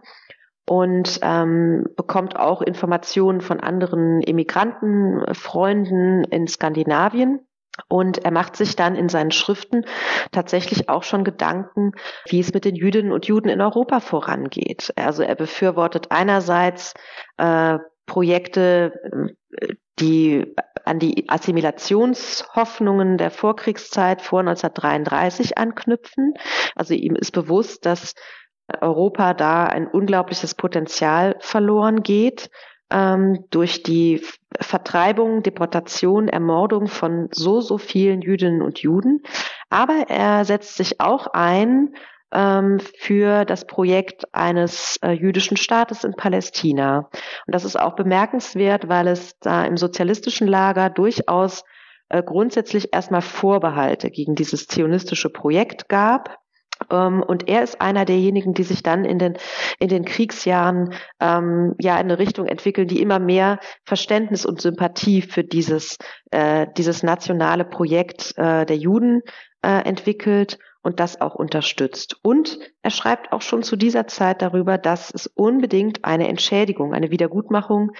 und 0.66 1.20
ähm, 1.22 1.86
bekommt 1.96 2.38
auch 2.38 2.62
Informationen 2.62 3.42
von 3.42 3.60
anderen 3.60 4.22
Immigrantenfreunden 4.22 6.24
in 6.26 6.48
Skandinavien 6.48 7.42
und 7.88 8.24
er 8.24 8.32
macht 8.32 8.56
sich 8.56 8.76
dann 8.76 8.96
in 8.96 9.10
seinen 9.10 9.32
Schriften 9.32 9.86
tatsächlich 10.32 10.90
auch 10.90 11.04
schon 11.04 11.24
Gedanken, 11.24 11.92
wie 12.28 12.40
es 12.40 12.54
mit 12.54 12.66
den 12.66 12.76
Jüdinnen 12.76 13.12
und 13.12 13.28
Juden 13.28 13.50
in 13.50 13.62
Europa 13.62 14.00
vorangeht. 14.00 14.94
Also 14.96 15.24
er 15.24 15.36
befürwortet 15.36 16.08
einerseits 16.10 16.94
äh, 17.38 17.78
Projekte, 18.06 18.94
äh, 19.58 19.76
die 20.00 20.56
an 20.84 21.00
die 21.00 21.30
Assimilationshoffnungen 21.30 23.18
der 23.18 23.32
Vorkriegszeit 23.32 24.22
vor 24.22 24.42
1933 24.42 25.58
anknüpfen. 25.58 26.34
Also 26.76 26.94
ihm 26.94 27.16
ist 27.16 27.32
bewusst, 27.32 27.86
dass 27.86 28.14
Europa 28.82 29.34
da 29.34 29.66
ein 29.66 29.88
unglaubliches 29.88 30.56
Potenzial 30.56 31.36
verloren 31.40 32.04
geht 32.04 32.50
ähm, 32.92 33.46
durch 33.52 33.84
die 33.84 34.22
Vertreibung, 34.60 35.44
Deportation, 35.44 36.28
Ermordung 36.28 36.88
von 36.88 37.30
so, 37.32 37.62
so 37.62 37.78
vielen 37.78 38.22
Jüdinnen 38.22 38.62
und 38.62 38.80
Juden. 38.80 39.22
Aber 39.70 40.06
er 40.08 40.46
setzt 40.46 40.78
sich 40.78 41.02
auch 41.02 41.28
ein 41.28 41.94
ähm, 42.32 42.80
für 42.80 43.46
das 43.46 43.66
Projekt 43.66 44.34
eines 44.34 44.98
äh, 45.02 45.12
jüdischen 45.12 45.58
Staates 45.58 46.04
in 46.04 46.14
Palästina. 46.14 47.10
Und 47.46 47.56
das 47.56 47.66
ist 47.66 47.80
auch 47.80 47.96
bemerkenswert, 47.96 48.88
weil 48.88 49.08
es 49.08 49.38
da 49.40 49.66
im 49.66 49.78
sozialistischen 49.78 50.48
Lager 50.48 50.90
durchaus 50.90 51.64
äh, 52.10 52.22
grundsätzlich 52.24 52.94
erstmal 52.94 53.22
Vorbehalte 53.22 54.10
gegen 54.10 54.36
dieses 54.36 54.68
zionistische 54.68 55.30
Projekt 55.30 55.90
gab. 55.90 56.38
Ähm, 56.90 57.24
und 57.24 57.48
er 57.48 57.64
ist 57.64 57.82
einer 57.82 58.06
derjenigen, 58.06 58.54
die 58.54 58.64
sich 58.64 58.84
dann 58.84 59.06
in 59.06 59.20
den, 59.20 59.38
in 59.80 59.90
den 59.90 60.06
Kriegsjahren 60.06 60.94
ähm, 61.20 61.76
ja 61.80 61.96
in 61.96 62.06
eine 62.06 62.20
Richtung 62.20 62.48
entwickeln, 62.48 62.88
die 62.88 63.02
immer 63.02 63.20
mehr 63.20 63.60
Verständnis 63.84 64.46
und 64.46 64.62
Sympathie 64.62 65.22
für 65.22 65.44
dieses, 65.44 65.98
äh, 66.32 66.68
dieses 66.78 67.04
nationale 67.04 67.66
Projekt 67.66 68.34
äh, 68.38 68.66
der 68.66 68.78
Juden 68.78 69.22
äh, 69.62 69.84
entwickelt 69.84 70.60
und 70.82 71.00
das 71.00 71.20
auch 71.20 71.34
unterstützt. 71.34 72.18
Und 72.22 72.60
er 72.84 72.92
schreibt 72.92 73.32
auch 73.32 73.42
schon 73.42 73.64
zu 73.64 73.76
dieser 73.76 74.08
Zeit 74.08 74.44
darüber, 74.44 74.78
dass 74.78 75.12
es 75.12 75.26
unbedingt 75.26 76.06
eine 76.06 76.28
Entschädigung, 76.28 76.94
eine 76.94 77.10
Wiedergutmachung 77.10 77.92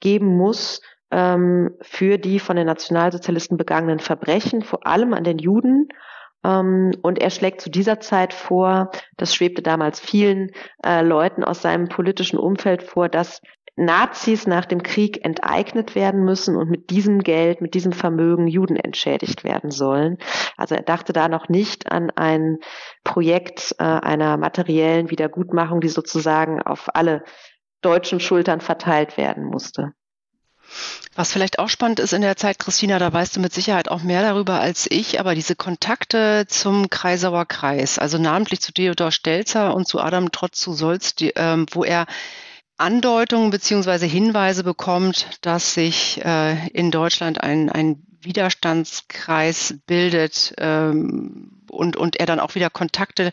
geben 0.00 0.36
muss 0.36 0.82
ähm, 1.10 1.70
für 1.80 2.18
die 2.18 2.40
von 2.40 2.56
den 2.56 2.66
Nationalsozialisten 2.66 3.56
begangenen 3.56 3.98
Verbrechen, 3.98 4.62
vor 4.62 4.86
allem 4.86 5.14
an 5.14 5.24
den 5.24 5.38
Juden 5.38 5.88
und 6.44 7.18
er 7.18 7.30
schlägt 7.30 7.60
zu 7.62 7.70
dieser 7.70 8.00
Zeit 8.00 8.34
vor, 8.34 8.90
das 9.16 9.34
schwebte 9.34 9.62
damals 9.62 9.98
vielen 9.98 10.50
äh, 10.84 11.02
Leuten 11.02 11.42
aus 11.42 11.62
seinem 11.62 11.88
politischen 11.88 12.38
Umfeld 12.38 12.82
vor, 12.82 13.08
dass 13.08 13.40
Nazis 13.76 14.46
nach 14.46 14.66
dem 14.66 14.82
Krieg 14.82 15.24
enteignet 15.24 15.94
werden 15.94 16.24
müssen 16.24 16.56
und 16.56 16.70
mit 16.70 16.90
diesem 16.90 17.20
Geld, 17.20 17.60
mit 17.60 17.74
diesem 17.74 17.92
Vermögen 17.92 18.46
Juden 18.46 18.76
entschädigt 18.76 19.42
werden 19.42 19.70
sollen. 19.70 20.18
Also 20.56 20.76
er 20.76 20.82
dachte 20.82 21.12
da 21.12 21.28
noch 21.28 21.48
nicht 21.48 21.90
an 21.90 22.10
ein 22.10 22.58
Projekt 23.02 23.74
äh, 23.78 23.84
einer 23.84 24.36
materiellen 24.36 25.10
Wiedergutmachung, 25.10 25.80
die 25.80 25.88
sozusagen 25.88 26.62
auf 26.62 26.94
alle 26.94 27.24
deutschen 27.80 28.20
Schultern 28.20 28.60
verteilt 28.60 29.16
werden 29.16 29.44
musste. 29.44 29.92
Was 31.14 31.32
vielleicht 31.32 31.58
auch 31.58 31.68
spannend 31.68 32.00
ist 32.00 32.12
in 32.12 32.22
der 32.22 32.36
Zeit, 32.36 32.58
Christina, 32.58 32.98
da 32.98 33.12
weißt 33.12 33.36
du 33.36 33.40
mit 33.40 33.52
Sicherheit 33.52 33.88
auch 33.88 34.02
mehr 34.02 34.22
darüber 34.22 34.60
als 34.60 34.90
ich, 34.90 35.20
aber 35.20 35.34
diese 35.34 35.54
Kontakte 35.54 36.46
zum 36.48 36.90
Kreisauer 36.90 37.46
Kreis, 37.46 37.98
also 37.98 38.18
namentlich 38.18 38.60
zu 38.60 38.72
Theodor 38.72 39.12
Stelzer 39.12 39.74
und 39.74 39.86
zu 39.86 40.00
Adam 40.00 40.32
Trotz 40.32 40.58
zu 40.58 40.72
Solz, 40.72 41.14
die, 41.14 41.32
ähm, 41.36 41.66
wo 41.70 41.84
er 41.84 42.06
Andeutungen 42.76 43.50
beziehungsweise 43.50 44.06
Hinweise 44.06 44.64
bekommt, 44.64 45.38
dass 45.42 45.74
sich 45.74 46.20
äh, 46.24 46.68
in 46.68 46.90
Deutschland 46.90 47.40
ein, 47.40 47.70
ein 47.70 48.02
Widerstandskreis 48.24 49.74
bildet 49.86 50.54
ähm, 50.58 51.62
und, 51.70 51.96
und 51.96 52.16
er 52.16 52.26
dann 52.26 52.40
auch 52.40 52.54
wieder 52.54 52.70
Kontakte, 52.70 53.32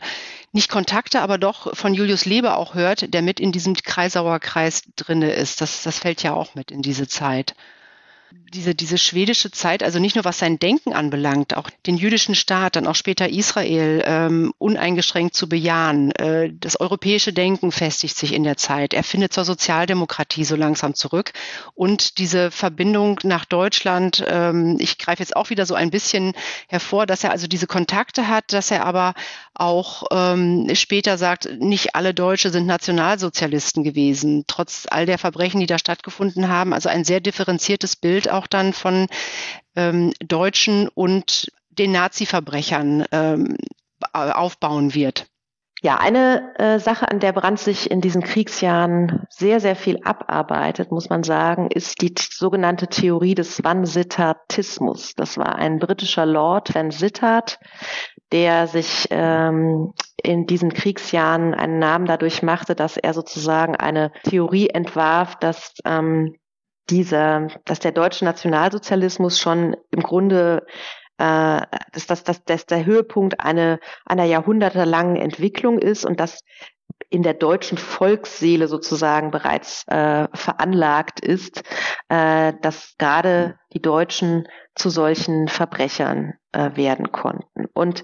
nicht 0.52 0.70
Kontakte, 0.70 1.20
aber 1.20 1.38
doch 1.38 1.76
von 1.76 1.94
Julius 1.94 2.24
Leber 2.24 2.56
auch 2.56 2.74
hört, 2.74 3.12
der 3.14 3.22
mit 3.22 3.40
in 3.40 3.52
diesem 3.52 3.74
Kreisauer 3.74 4.40
Kreis 4.40 4.82
drinne 4.96 5.32
ist. 5.32 5.60
Das, 5.60 5.82
das 5.82 5.98
fällt 5.98 6.22
ja 6.22 6.32
auch 6.32 6.54
mit 6.54 6.70
in 6.70 6.82
diese 6.82 7.06
Zeit 7.06 7.54
diese, 8.52 8.74
diese 8.74 8.98
schwedische 8.98 9.50
Zeit, 9.50 9.82
also 9.82 9.98
nicht 9.98 10.14
nur 10.14 10.24
was 10.24 10.38
sein 10.38 10.58
Denken 10.58 10.92
anbelangt, 10.92 11.56
auch 11.56 11.70
den 11.86 11.96
jüdischen 11.96 12.34
Staat, 12.34 12.76
dann 12.76 12.86
auch 12.86 12.94
später 12.94 13.28
Israel 13.28 14.02
ähm, 14.04 14.52
uneingeschränkt 14.58 15.34
zu 15.34 15.48
bejahen. 15.48 16.12
Äh, 16.12 16.52
das 16.52 16.78
europäische 16.78 17.32
Denken 17.32 17.72
festigt 17.72 18.16
sich 18.16 18.32
in 18.34 18.44
der 18.44 18.56
Zeit. 18.56 18.94
Er 18.94 19.04
findet 19.04 19.32
zur 19.32 19.44
Sozialdemokratie 19.44 20.44
so 20.44 20.56
langsam 20.56 20.94
zurück. 20.94 21.32
Und 21.74 22.18
diese 22.18 22.50
Verbindung 22.50 23.18
nach 23.22 23.44
Deutschland, 23.44 24.24
ähm, 24.28 24.76
ich 24.78 24.98
greife 24.98 25.22
jetzt 25.22 25.36
auch 25.36 25.50
wieder 25.50 25.64
so 25.64 25.74
ein 25.74 25.90
bisschen 25.90 26.34
hervor, 26.68 27.06
dass 27.06 27.24
er 27.24 27.30
also 27.30 27.46
diese 27.46 27.66
Kontakte 27.66 28.28
hat, 28.28 28.52
dass 28.52 28.70
er 28.70 28.84
aber 28.84 29.14
auch 29.62 30.02
ähm, 30.10 30.68
später 30.74 31.16
sagt, 31.16 31.48
nicht 31.60 31.94
alle 31.94 32.12
Deutsche 32.12 32.50
sind 32.50 32.66
Nationalsozialisten 32.66 33.84
gewesen, 33.84 34.44
trotz 34.48 34.86
all 34.90 35.06
der 35.06 35.18
Verbrechen, 35.18 35.60
die 35.60 35.66
da 35.66 35.78
stattgefunden 35.78 36.48
haben. 36.48 36.72
Also 36.72 36.88
ein 36.88 37.04
sehr 37.04 37.20
differenziertes 37.20 37.94
Bild 37.94 38.28
auch 38.28 38.48
dann 38.48 38.72
von 38.72 39.06
ähm, 39.76 40.12
Deutschen 40.18 40.88
und 40.88 41.52
den 41.70 41.92
Nazi-Verbrechern 41.92 43.06
ähm, 43.12 43.56
aufbauen 44.12 44.94
wird. 44.94 45.26
Ja, 45.84 45.96
eine 45.96 46.54
äh, 46.60 46.78
Sache, 46.78 47.10
an 47.10 47.18
der 47.18 47.32
Brandt 47.32 47.58
sich 47.58 47.90
in 47.90 48.00
diesen 48.00 48.22
Kriegsjahren 48.22 49.26
sehr, 49.28 49.58
sehr 49.58 49.74
viel 49.74 49.98
abarbeitet, 50.04 50.92
muss 50.92 51.10
man 51.10 51.24
sagen, 51.24 51.72
ist 51.72 52.00
die 52.02 52.14
sogenannte 52.16 52.86
Theorie 52.86 53.34
des 53.34 53.64
Vansittatismus. 53.64 55.14
Das 55.16 55.38
war 55.38 55.56
ein 55.56 55.80
britischer 55.80 56.24
Lord, 56.24 56.72
Van 56.72 56.92
Sittart, 56.92 57.58
der 58.30 58.68
sich 58.68 59.08
ähm, 59.10 59.92
in 60.22 60.46
diesen 60.46 60.72
Kriegsjahren 60.72 61.52
einen 61.52 61.80
Namen 61.80 62.06
dadurch 62.06 62.44
machte, 62.44 62.76
dass 62.76 62.96
er 62.96 63.12
sozusagen 63.12 63.74
eine 63.74 64.12
Theorie 64.22 64.68
entwarf, 64.68 65.34
dass 65.40 65.74
ähm, 65.84 66.36
dieser, 66.90 67.48
dass 67.64 67.80
der 67.80 67.92
deutsche 67.92 68.24
Nationalsozialismus 68.24 69.40
schon 69.40 69.76
im 69.90 70.02
Grunde 70.04 70.64
äh, 71.22 71.66
dass, 71.92 72.06
dass, 72.08 72.24
dass, 72.24 72.44
dass 72.44 72.66
der 72.66 72.84
Höhepunkt 72.84 73.38
eine, 73.38 73.78
einer 74.04 74.24
jahrhundertelangen 74.24 75.14
Entwicklung 75.14 75.78
ist 75.78 76.04
und 76.04 76.18
dass 76.18 76.40
in 77.10 77.22
der 77.22 77.34
deutschen 77.34 77.78
Volksseele 77.78 78.66
sozusagen 78.66 79.30
bereits 79.30 79.84
äh, 79.86 80.26
veranlagt 80.34 81.20
ist, 81.20 81.62
äh, 82.08 82.54
dass 82.60 82.96
gerade 82.98 83.56
die 83.72 83.82
Deutschen 83.82 84.48
zu 84.74 84.90
solchen 84.90 85.46
Verbrechern 85.46 86.34
äh, 86.50 86.74
werden 86.74 87.12
konnten. 87.12 87.66
Und 87.72 88.02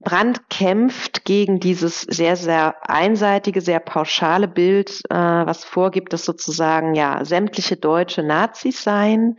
Brandt 0.00 0.50
kämpft 0.50 1.24
gegen 1.24 1.60
dieses 1.60 2.00
sehr, 2.00 2.36
sehr 2.36 2.76
einseitige, 2.88 3.60
sehr 3.60 3.80
pauschale 3.80 4.48
Bild, 4.48 5.00
äh, 5.10 5.14
was 5.14 5.64
vorgibt, 5.64 6.12
dass 6.12 6.24
sozusagen 6.24 6.94
ja 6.94 7.24
sämtliche 7.24 7.76
Deutsche 7.76 8.22
Nazis 8.24 8.82
seien. 8.82 9.36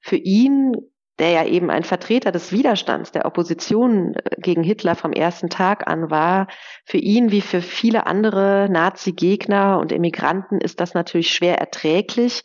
Für 0.00 0.16
ihn, 0.16 0.74
der 1.18 1.30
ja 1.30 1.44
eben 1.44 1.70
ein 1.70 1.84
Vertreter 1.84 2.32
des 2.32 2.50
Widerstands, 2.52 3.12
der 3.12 3.26
Opposition 3.26 4.14
äh, 4.14 4.40
gegen 4.40 4.62
Hitler 4.62 4.94
vom 4.94 5.12
ersten 5.12 5.48
Tag 5.48 5.86
an 5.86 6.10
war, 6.10 6.48
für 6.84 6.98
ihn 6.98 7.30
wie 7.30 7.40
für 7.40 7.62
viele 7.62 8.06
andere 8.06 8.68
Nazi-Gegner 8.70 9.78
und 9.78 9.92
Emigranten 9.92 10.60
ist 10.60 10.80
das 10.80 10.94
natürlich 10.94 11.32
schwer 11.32 11.58
erträglich. 11.58 12.42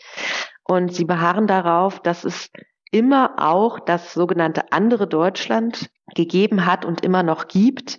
Und 0.64 0.94
sie 0.94 1.06
beharren 1.06 1.48
darauf, 1.48 2.00
dass 2.00 2.24
es 2.24 2.52
immer 2.92 3.36
auch 3.38 3.80
das 3.80 4.14
sogenannte 4.14 4.72
andere 4.72 5.08
Deutschland 5.08 5.90
gegeben 6.16 6.66
hat 6.66 6.86
und 6.86 7.04
immer 7.04 7.24
noch 7.24 7.48
gibt, 7.48 7.98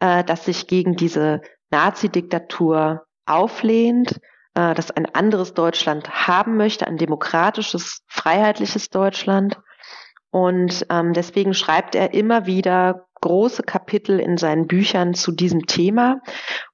äh, 0.00 0.24
das 0.24 0.44
sich 0.44 0.66
gegen 0.66 0.94
diese 0.96 1.40
Nazi-Diktatur 1.70 3.06
auflehnt, 3.26 4.20
äh, 4.54 4.74
das 4.74 4.90
ein 4.90 5.06
anderes 5.14 5.54
Deutschland 5.54 6.10
haben 6.10 6.56
möchte, 6.56 6.86
ein 6.86 6.96
demokratisches, 6.96 8.02
freiheitliches 8.06 8.88
Deutschland. 8.90 9.58
Und 10.32 10.86
ähm, 10.88 11.12
deswegen 11.12 11.52
schreibt 11.52 11.94
er 11.94 12.14
immer 12.14 12.46
wieder 12.46 13.06
große 13.20 13.62
Kapitel 13.62 14.18
in 14.18 14.38
seinen 14.38 14.66
Büchern 14.66 15.12
zu 15.12 15.30
diesem 15.30 15.66
Thema, 15.66 16.22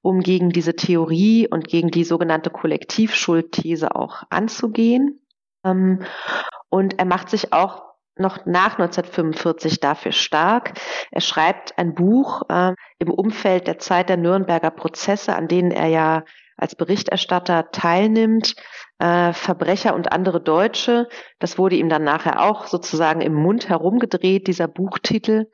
um 0.00 0.20
gegen 0.20 0.50
diese 0.50 0.76
Theorie 0.76 1.48
und 1.48 1.66
gegen 1.66 1.90
die 1.90 2.04
sogenannte 2.04 2.50
Kollektivschuldthese 2.50 3.96
auch 3.96 4.22
anzugehen. 4.30 5.20
Ähm, 5.64 6.04
und 6.70 7.00
er 7.00 7.04
macht 7.04 7.30
sich 7.30 7.52
auch 7.52 7.82
noch 8.16 8.46
nach 8.46 8.78
1945 8.78 9.80
dafür 9.80 10.12
stark. 10.12 10.74
Er 11.10 11.20
schreibt 11.20 11.78
ein 11.78 11.94
Buch 11.94 12.42
äh, 12.48 12.74
im 13.00 13.10
Umfeld 13.10 13.66
der 13.66 13.80
Zeit 13.80 14.08
der 14.08 14.16
Nürnberger 14.16 14.70
Prozesse, 14.70 15.34
an 15.34 15.48
denen 15.48 15.72
er 15.72 15.88
ja 15.88 16.24
als 16.56 16.76
Berichterstatter 16.76 17.70
teilnimmt, 17.72 18.54
äh, 18.98 19.32
Verbrecher 19.32 19.94
und 19.94 20.12
andere 20.12 20.40
Deutsche. 20.40 21.08
Das 21.38 21.58
wurde 21.58 21.76
ihm 21.76 21.88
dann 21.88 22.04
nachher 22.04 22.42
auch 22.42 22.66
sozusagen 22.66 23.20
im 23.20 23.34
Mund 23.34 23.68
herumgedreht, 23.68 24.46
dieser 24.46 24.68
Buchtitel. 24.68 25.46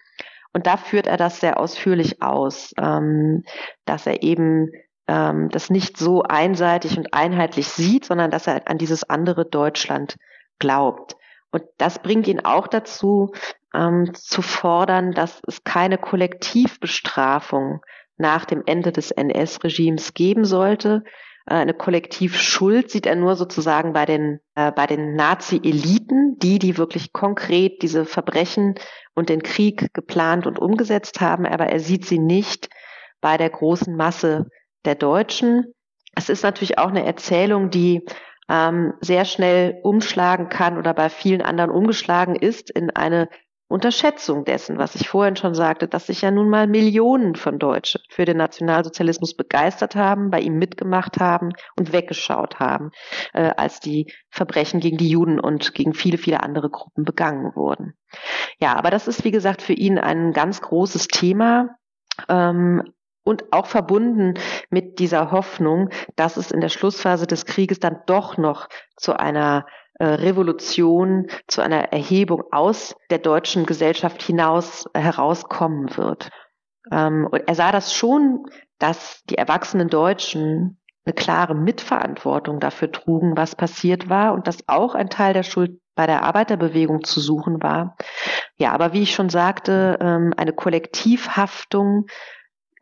Und 0.53 0.67
da 0.67 0.77
führt 0.77 1.07
er 1.07 1.17
das 1.17 1.41
sehr 1.41 1.59
ausführlich 1.59 2.23
aus, 2.23 2.73
ähm, 2.79 3.45
dass 3.85 4.07
er 4.07 4.23
eben 4.23 4.71
ähm, 5.09 5.49
das 5.51 5.69
nicht 5.69 5.97
so 5.97 6.23
einseitig 6.23 6.97
und 6.97 7.13
einheitlich 7.13 7.69
sieht, 7.69 8.05
sondern 8.05 8.31
dass 8.31 8.47
er 8.47 8.69
an 8.69 8.79
dieses 8.79 9.09
andere 9.09 9.45
Deutschland 9.45 10.17
glaubt. 10.59 11.17
Und 11.51 11.65
das 11.79 12.01
bringt 12.01 12.27
ihn 12.27 12.45
auch 12.45 12.67
dazu, 12.67 13.33
ähm, 13.75 14.13
zu 14.15 14.43
fordern, 14.43 15.13
dass 15.13 15.41
es 15.47 15.65
keine 15.65 15.99
Kollektivbestrafung 15.99 17.81
nach 18.17 18.45
dem 18.45 18.63
Ende 18.67 18.93
des 18.93 19.11
NS-Regimes 19.11 20.15
geben 20.15 20.45
sollte. 20.45 21.05
Äh, 21.47 21.55
eine 21.55 21.75
Kollektivschuld 21.75 22.91
sieht 22.91 23.07
er 23.07 23.17
nur 23.17 23.37
sozusagen 23.37 23.93
bei 23.93 24.07
den, 24.07 24.41
äh, 24.55 24.73
bei 24.73 24.87
den 24.87 25.15
Nazi-Eliten, 25.15 26.39
die, 26.39 26.59
die 26.59 26.79
wirklich 26.79 27.13
konkret 27.13 27.83
diese 27.83 28.05
Verbrechen 28.05 28.75
und 29.15 29.29
den 29.29 29.43
Krieg 29.43 29.93
geplant 29.95 30.47
und 30.47 30.59
umgesetzt 30.59 31.21
haben, 31.21 31.47
aber 31.47 31.67
er 31.67 31.81
sieht 31.81 32.07
sie 32.07 32.19
nicht 32.19 32.69
bei 33.21 33.37
der 33.37 33.51
großen 33.51 33.97
Masse 33.97 34.49
der 34.85 34.95
Deutschen. 34.95 35.73
Es 36.15 36.29
ist 36.29 36.43
natürlich 36.43 36.79
auch 36.79 36.89
eine 36.89 37.05
Erzählung, 37.05 37.71
die 37.71 38.05
ähm, 38.49 38.95
sehr 39.01 39.25
schnell 39.25 39.81
umschlagen 39.83 40.49
kann 40.49 40.77
oder 40.79 40.93
bei 40.93 41.09
vielen 41.09 41.43
anderen 41.43 41.71
umgeschlagen 41.71 42.37
ist 42.37 42.71
in 42.71 42.91
eine 42.91 43.29
Unterschätzung 43.67 44.45
dessen, 44.45 44.79
was 44.79 44.95
ich 44.95 45.09
vorhin 45.09 45.37
schon 45.37 45.55
sagte, 45.55 45.89
dass 45.89 46.07
sich 46.07 46.23
ja 46.23 46.31
nun 46.31 46.51
mal 46.51 46.67
Millionen 46.67 47.35
von 47.35 47.59
Deutschen 47.59 48.03
für 48.11 48.25
den 48.25 48.37
Nationalsozialismus 48.37 49.35
begeistert 49.35 49.97
haben, 49.97 50.31
bei 50.31 50.41
ihm 50.41 50.59
mitgemacht 50.59 51.19
haben 51.19 51.51
und 51.77 51.93
weggeschaut 51.93 52.61
haben, 52.61 52.91
äh, 53.33 53.53
als 53.57 53.81
die 53.81 54.13
Verbrechen 54.31 54.81
gegen 54.81 54.99
die 54.99 55.09
Juden 55.09 55.41
und 55.41 55.75
gegen 55.75 55.95
viele, 55.95 56.19
viele 56.19 56.43
andere 56.43 56.69
Gruppen 56.71 57.05
begangen 57.05 57.57
wurden. 57.57 57.95
Ja, 58.59 58.77
aber 58.77 58.91
das 58.91 59.09
ist, 59.09 59.25
wie 59.25 59.31
gesagt, 59.31 59.63
für 59.63 59.73
ihn 59.73 59.99
ein 59.99 60.33
ganz 60.33 60.61
großes 60.61 61.09
Thema. 61.09 61.71
Ähm, 62.29 62.94
und 63.25 63.53
auch 63.53 63.67
verbunden 63.67 64.35
mit 64.71 64.99
dieser 64.99 65.31
Hoffnung, 65.33 65.91
dass 66.15 66.37
es 66.37 66.51
in 66.51 66.61
der 66.61 66.69
Schlussphase 66.69 67.27
des 67.27 67.47
Krieges 67.47 67.81
dann 67.81 68.01
doch 68.07 68.37
noch 68.37 68.69
zu 68.97 69.19
einer 69.19 69.67
äh, 69.99 70.05
Revolution, 70.05 71.29
zu 71.47 71.63
einer 71.63 71.93
Erhebung 71.93 72.43
aus 72.53 72.95
der 73.11 73.19
deutschen 73.19 73.67
Gesellschaft 73.67 74.23
hinaus 74.23 74.85
herauskommen 74.95 75.97
wird. 75.97 76.31
Ähm, 76.93 77.27
und 77.31 77.43
er 77.47 77.55
sah 77.55 77.73
das 77.73 77.95
schon, 77.95 78.45
dass 78.79 79.23
die 79.31 79.39
erwachsenen 79.39 79.89
Deutschen 79.89 80.79
eine 81.07 81.15
klare 81.15 81.55
Mitverantwortung 81.55 82.61
dafür 82.61 82.91
trugen, 82.91 83.37
was 83.37 83.57
passiert 83.57 84.09
war 84.09 84.33
und 84.33 84.47
dass 84.47 84.69
auch 84.69 84.95
ein 84.95 85.11
Teil 85.11 85.35
der 85.35 85.43
Schuld 85.43 85.79
bei 85.95 86.07
der 86.07 86.23
Arbeiterbewegung 86.23 87.05
zu 87.05 87.21
suchen 87.21 87.63
war. 87.63 87.97
Ja, 88.57 88.73
aber 88.73 88.93
wie 88.93 89.03
ich 89.03 89.15
schon 89.15 89.29
sagte, 89.29 89.99
ähm, 90.01 90.35
eine 90.37 90.53
Kollektivhaftung 90.53 92.07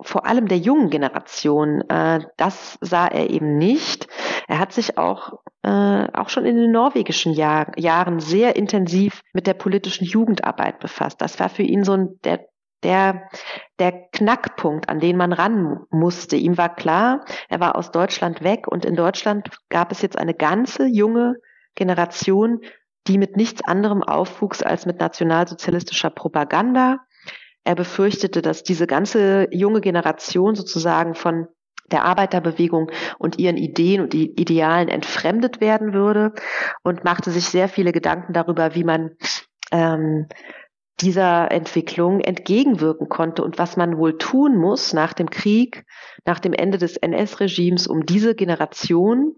vor 0.02 0.26
allem 0.26 0.48
der 0.48 0.58
jungen 0.58 0.90
Generation, 0.90 1.82
äh, 1.88 2.20
das 2.36 2.78
sah 2.80 3.06
er 3.06 3.30
eben 3.30 3.58
nicht. 3.58 4.08
Er 4.48 4.58
hat 4.58 4.72
sich 4.72 4.98
auch, 4.98 5.34
äh, 5.62 6.06
auch 6.12 6.28
schon 6.28 6.44
in 6.44 6.56
den 6.56 6.72
norwegischen 6.72 7.32
Jahr, 7.32 7.72
Jahren 7.78 8.20
sehr 8.20 8.56
intensiv 8.56 9.22
mit 9.32 9.46
der 9.46 9.54
politischen 9.54 10.04
Jugendarbeit 10.04 10.78
befasst. 10.80 11.20
Das 11.20 11.38
war 11.40 11.48
für 11.48 11.62
ihn 11.62 11.84
so 11.84 11.92
ein, 11.92 12.18
der, 12.24 12.46
der, 12.82 13.28
der 13.78 13.92
Knackpunkt, 14.12 14.88
an 14.88 15.00
den 15.00 15.16
man 15.16 15.32
ran 15.32 15.80
musste. 15.90 16.36
Ihm 16.36 16.58
war 16.58 16.74
klar, 16.74 17.24
er 17.48 17.60
war 17.60 17.76
aus 17.76 17.90
Deutschland 17.90 18.42
weg 18.42 18.66
und 18.68 18.84
in 18.84 18.96
Deutschland 18.96 19.50
gab 19.68 19.92
es 19.92 20.02
jetzt 20.02 20.18
eine 20.18 20.34
ganze 20.34 20.86
junge 20.86 21.36
Generation, 21.74 22.60
die 23.06 23.18
mit 23.18 23.36
nichts 23.36 23.62
anderem 23.64 24.02
aufwuchs 24.02 24.62
als 24.62 24.86
mit 24.86 25.00
nationalsozialistischer 25.00 26.10
Propaganda, 26.10 26.98
er 27.64 27.74
befürchtete, 27.74 28.42
dass 28.42 28.62
diese 28.62 28.86
ganze 28.86 29.48
junge 29.50 29.80
Generation 29.80 30.54
sozusagen 30.54 31.14
von 31.14 31.46
der 31.90 32.04
Arbeiterbewegung 32.04 32.90
und 33.18 33.38
ihren 33.38 33.56
Ideen 33.56 34.00
und 34.00 34.14
Idealen 34.14 34.88
entfremdet 34.88 35.60
werden 35.60 35.92
würde 35.92 36.32
und 36.82 37.04
machte 37.04 37.30
sich 37.30 37.46
sehr 37.46 37.68
viele 37.68 37.92
Gedanken 37.92 38.32
darüber, 38.32 38.74
wie 38.74 38.84
man 38.84 39.10
ähm, 39.70 40.26
dieser 41.00 41.50
Entwicklung 41.50 42.20
entgegenwirken 42.20 43.08
konnte 43.08 43.42
und 43.42 43.58
was 43.58 43.76
man 43.76 43.98
wohl 43.98 44.18
tun 44.18 44.56
muss 44.56 44.92
nach 44.92 45.12
dem 45.12 45.30
Krieg, 45.30 45.84
nach 46.24 46.38
dem 46.38 46.52
Ende 46.52 46.78
des 46.78 46.96
NS-Regimes, 46.96 47.86
um 47.86 48.06
diese 48.06 48.34
Generation 48.34 49.36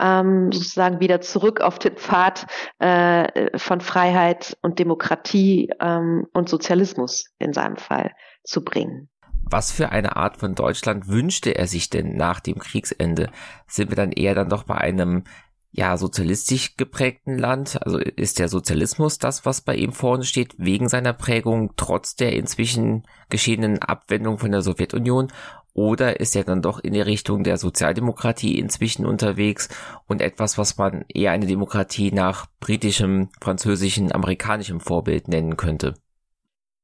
ähm, 0.00 0.50
sozusagen 0.52 1.00
wieder 1.00 1.20
zurück 1.20 1.60
auf 1.60 1.78
den 1.78 1.96
Pfad 1.96 2.46
äh, 2.78 3.58
von 3.58 3.80
Freiheit 3.80 4.56
und 4.62 4.78
Demokratie 4.78 5.70
ähm, 5.80 6.26
und 6.32 6.48
Sozialismus 6.48 7.26
in 7.38 7.52
seinem 7.52 7.76
Fall 7.76 8.12
zu 8.44 8.64
bringen. 8.64 9.08
Was 9.48 9.70
für 9.70 9.90
eine 9.90 10.16
Art 10.16 10.38
von 10.38 10.56
Deutschland 10.56 11.06
wünschte 11.06 11.56
er 11.56 11.68
sich 11.68 11.88
denn 11.88 12.16
nach 12.16 12.40
dem 12.40 12.58
Kriegsende? 12.58 13.30
Sind 13.68 13.90
wir 13.90 13.96
dann 13.96 14.10
eher 14.10 14.34
dann 14.34 14.48
doch 14.48 14.64
bei 14.64 14.76
einem 14.76 15.22
ja, 15.70 15.96
sozialistisch 15.96 16.76
geprägten 16.76 17.38
Land? 17.38 17.80
Also 17.82 17.98
ist 17.98 18.38
der 18.40 18.48
Sozialismus 18.48 19.18
das, 19.18 19.44
was 19.44 19.60
bei 19.60 19.76
ihm 19.76 19.92
vorne 19.92 20.24
steht, 20.24 20.54
wegen 20.58 20.88
seiner 20.88 21.12
Prägung, 21.12 21.74
trotz 21.76 22.16
der 22.16 22.32
inzwischen 22.32 23.06
geschehenen 23.28 23.80
Abwendung 23.80 24.38
von 24.38 24.50
der 24.50 24.62
Sowjetunion? 24.62 25.28
Oder 25.76 26.20
ist 26.20 26.34
er 26.34 26.42
dann 26.42 26.62
doch 26.62 26.78
in 26.78 26.94
die 26.94 27.02
Richtung 27.02 27.44
der 27.44 27.58
Sozialdemokratie 27.58 28.58
inzwischen 28.58 29.04
unterwegs 29.04 29.68
und 30.06 30.22
etwas, 30.22 30.56
was 30.56 30.78
man 30.78 31.04
eher 31.06 31.32
eine 31.32 31.44
Demokratie 31.44 32.12
nach 32.12 32.46
britischem, 32.60 33.28
französischem, 33.42 34.10
amerikanischem 34.10 34.80
Vorbild 34.80 35.28
nennen 35.28 35.58
könnte? 35.58 35.92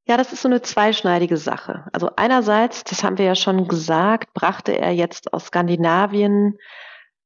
Ja, 0.07 0.19
das 0.19 0.35
ist 0.35 0.43
so 0.43 0.49
eine 0.49 0.61
zweischneidige 0.61 1.39
Sache. 1.39 1.87
Also 1.95 2.11
einerseits, 2.17 2.85
das 2.85 3.03
haben 3.03 3.17
wir 3.17 3.25
ja 3.25 3.35
schon 3.35 3.67
gesagt, 3.67 4.35
brachte 4.35 4.79
er 4.79 4.93
jetzt 4.93 5.33
aus 5.33 5.47
Skandinavien 5.47 6.59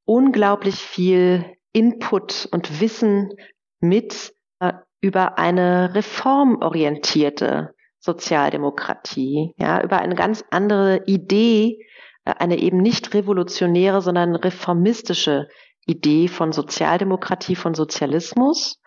unglaublich 0.04 0.76
viel 0.76 1.44
Input 1.72 2.48
und 2.52 2.80
Wissen 2.80 3.32
mit 3.80 4.34
äh, 4.60 4.72
über 5.00 5.36
eine 5.36 5.96
reformorientierte 5.96 7.74
Sozialdemokratie, 8.06 9.52
ja, 9.58 9.82
über 9.82 9.98
eine 9.98 10.14
ganz 10.14 10.44
andere 10.50 11.02
Idee, 11.06 11.86
äh, 12.24 12.32
eine 12.38 12.58
eben 12.58 12.78
nicht 12.78 13.12
revolutionäre, 13.12 14.00
sondern 14.00 14.34
reformistische 14.34 15.48
Idee 15.86 16.28
von 16.28 16.52
Sozialdemokratie, 16.52 17.56
von 17.56 17.74
Sozialismus. 17.74 18.80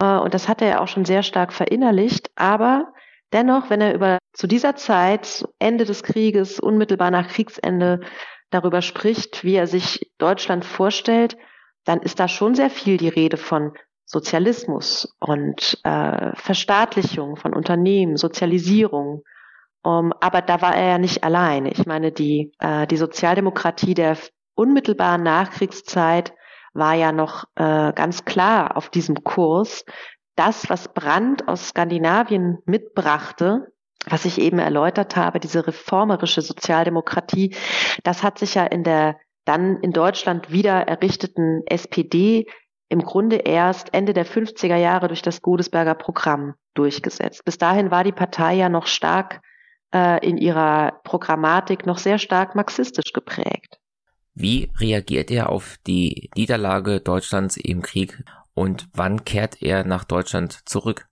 Äh, 0.00 0.18
und 0.18 0.34
das 0.34 0.48
hat 0.48 0.60
er 0.60 0.68
ja 0.68 0.80
auch 0.80 0.88
schon 0.88 1.04
sehr 1.04 1.22
stark 1.22 1.52
verinnerlicht. 1.52 2.30
Aber 2.36 2.92
dennoch, 3.32 3.70
wenn 3.70 3.80
er 3.80 3.94
über 3.94 4.18
zu 4.34 4.46
dieser 4.46 4.76
Zeit, 4.76 5.44
Ende 5.58 5.84
des 5.84 6.02
Krieges, 6.02 6.60
unmittelbar 6.60 7.10
nach 7.10 7.28
Kriegsende, 7.28 8.00
darüber 8.50 8.82
spricht, 8.82 9.42
wie 9.44 9.54
er 9.54 9.66
sich 9.66 10.12
Deutschland 10.18 10.64
vorstellt, 10.64 11.36
dann 11.84 12.00
ist 12.00 12.20
da 12.20 12.28
schon 12.28 12.54
sehr 12.54 12.70
viel 12.70 12.96
die 12.96 13.08
Rede 13.08 13.36
von 13.36 13.72
Sozialismus 14.06 15.14
und 15.18 15.78
äh, 15.82 16.30
Verstaatlichung 16.36 17.36
von 17.36 17.52
Unternehmen, 17.52 18.16
Sozialisierung. 18.16 19.22
Um, 19.82 20.12
aber 20.20 20.42
da 20.42 20.62
war 20.62 20.74
er 20.74 20.88
ja 20.88 20.98
nicht 20.98 21.22
allein. 21.22 21.66
Ich 21.66 21.86
meine, 21.86 22.10
die, 22.10 22.52
äh, 22.58 22.86
die 22.86 22.96
Sozialdemokratie 22.96 23.94
der 23.94 24.16
unmittelbaren 24.54 25.22
Nachkriegszeit 25.22 26.32
war 26.72 26.94
ja 26.94 27.12
noch 27.12 27.44
äh, 27.54 27.92
ganz 27.92 28.24
klar 28.24 28.76
auf 28.76 28.88
diesem 28.88 29.22
Kurs. 29.22 29.84
Das, 30.34 30.68
was 30.68 30.92
Brandt 30.92 31.46
aus 31.48 31.68
Skandinavien 31.68 32.58
mitbrachte, 32.64 33.72
was 34.06 34.24
ich 34.24 34.40
eben 34.40 34.58
erläutert 34.58 35.16
habe, 35.16 35.40
diese 35.40 35.66
reformerische 35.66 36.42
Sozialdemokratie, 36.42 37.54
das 38.02 38.22
hat 38.22 38.38
sich 38.38 38.54
ja 38.54 38.64
in 38.64 38.84
der 38.84 39.16
dann 39.44 39.78
in 39.80 39.92
Deutschland 39.92 40.50
wieder 40.50 40.88
errichteten 40.88 41.62
SPD 41.66 42.46
im 42.88 43.00
Grunde 43.00 43.36
erst 43.36 43.92
Ende 43.94 44.12
der 44.12 44.26
50er 44.26 44.76
Jahre 44.76 45.08
durch 45.08 45.22
das 45.22 45.42
Godesberger 45.42 45.94
Programm 45.94 46.54
durchgesetzt. 46.74 47.44
Bis 47.44 47.58
dahin 47.58 47.90
war 47.90 48.04
die 48.04 48.12
Partei 48.12 48.54
ja 48.54 48.68
noch 48.68 48.86
stark 48.86 49.40
äh, 49.92 50.24
in 50.26 50.36
ihrer 50.36 51.00
Programmatik 51.04 51.86
noch 51.86 51.98
sehr 51.98 52.18
stark 52.18 52.54
marxistisch 52.54 53.12
geprägt. 53.12 53.78
Wie 54.34 54.70
reagiert 54.78 55.30
er 55.30 55.48
auf 55.48 55.76
die 55.86 56.30
Niederlage 56.36 57.00
Deutschlands 57.00 57.56
im 57.56 57.82
Krieg 57.82 58.22
und 58.54 58.88
wann 58.92 59.24
kehrt 59.24 59.62
er 59.62 59.84
nach 59.84 60.04
Deutschland 60.04 60.68
zurück? 60.68 61.08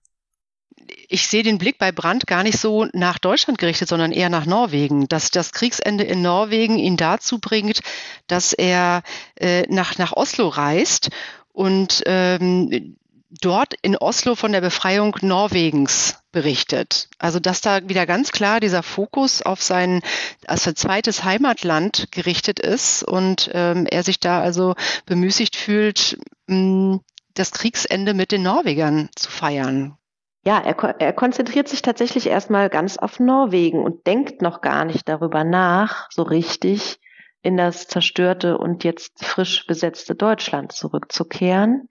ich 1.09 1.27
sehe 1.27 1.43
den 1.43 1.57
Blick 1.57 1.77
bei 1.77 1.91
Brandt 1.91 2.27
gar 2.27 2.43
nicht 2.43 2.59
so 2.59 2.87
nach 2.93 3.17
Deutschland 3.17 3.57
gerichtet, 3.57 3.87
sondern 3.87 4.11
eher 4.11 4.29
nach 4.29 4.45
Norwegen. 4.45 5.07
Dass 5.07 5.31
das 5.31 5.51
Kriegsende 5.51 6.03
in 6.03 6.21
Norwegen 6.21 6.77
ihn 6.77 6.97
dazu 6.97 7.39
bringt, 7.39 7.81
dass 8.27 8.53
er 8.53 9.03
äh, 9.35 9.63
nach, 9.69 9.97
nach 9.97 10.13
Oslo 10.13 10.47
reist 10.47 11.09
und 11.55 12.03
ähm, 12.05 12.97
dort 13.41 13.73
in 13.81 13.97
Oslo 13.97 14.35
von 14.35 14.51
der 14.51 14.61
Befreiung 14.61 15.15
Norwegens 15.21 16.19
berichtet. 16.31 17.09
Also 17.17 17.39
dass 17.39 17.61
da 17.61 17.87
wieder 17.87 18.05
ganz 18.05 18.31
klar 18.31 18.59
dieser 18.59 18.83
Fokus 18.83 19.41
auf 19.41 19.61
sein 19.61 20.01
also 20.47 20.73
zweites 20.73 21.23
Heimatland 21.23 22.11
gerichtet 22.11 22.59
ist 22.59 23.03
und 23.03 23.49
ähm, 23.53 23.87
er 23.89 24.03
sich 24.03 24.19
da 24.19 24.41
also 24.41 24.75
bemüßigt 25.05 25.55
fühlt, 25.55 26.19
mh, 26.47 26.99
das 27.33 27.51
Kriegsende 27.51 28.13
mit 28.13 28.31
den 28.31 28.43
Norwegern 28.43 29.09
zu 29.15 29.31
feiern. 29.31 29.97
Ja, 30.45 30.59
er, 30.59 30.75
er 30.99 31.13
konzentriert 31.13 31.67
sich 31.67 31.81
tatsächlich 31.81 32.27
erstmal 32.27 32.69
ganz 32.69 32.97
auf 32.97 33.19
Norwegen 33.19 33.81
und 33.81 34.05
denkt 34.05 34.41
noch 34.41 34.61
gar 34.61 34.85
nicht 34.85 35.09
darüber 35.09 35.43
nach, 35.43 36.07
so 36.11 36.21
richtig 36.21 36.99
in 37.45 37.57
das 37.57 37.87
zerstörte 37.87 38.57
und 38.57 38.83
jetzt 38.83 39.23
frisch 39.23 39.67
besetzte 39.67 40.15
Deutschland 40.15 40.71
zurückzukehren. 40.71 41.89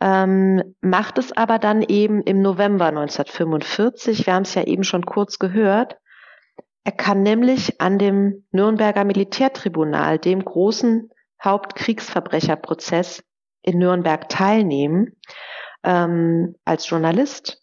Ähm, 0.00 0.74
macht 0.80 1.18
es 1.18 1.36
aber 1.36 1.58
dann 1.58 1.82
eben 1.82 2.22
im 2.22 2.40
November 2.40 2.86
1945, 2.86 4.26
wir 4.26 4.34
haben 4.34 4.42
es 4.42 4.54
ja 4.54 4.62
eben 4.62 4.84
schon 4.84 5.04
kurz 5.04 5.38
gehört, 5.38 5.98
er 6.84 6.92
kann 6.92 7.22
nämlich 7.22 7.82
an 7.82 7.98
dem 7.98 8.46
Nürnberger 8.50 9.04
Militärtribunal, 9.04 10.18
dem 10.18 10.42
großen 10.42 11.10
Hauptkriegsverbrecherprozess 11.44 13.22
in 13.60 13.78
Nürnberg 13.78 14.26
teilnehmen 14.30 15.16
ähm, 15.84 16.54
als 16.64 16.88
Journalist. 16.88 17.60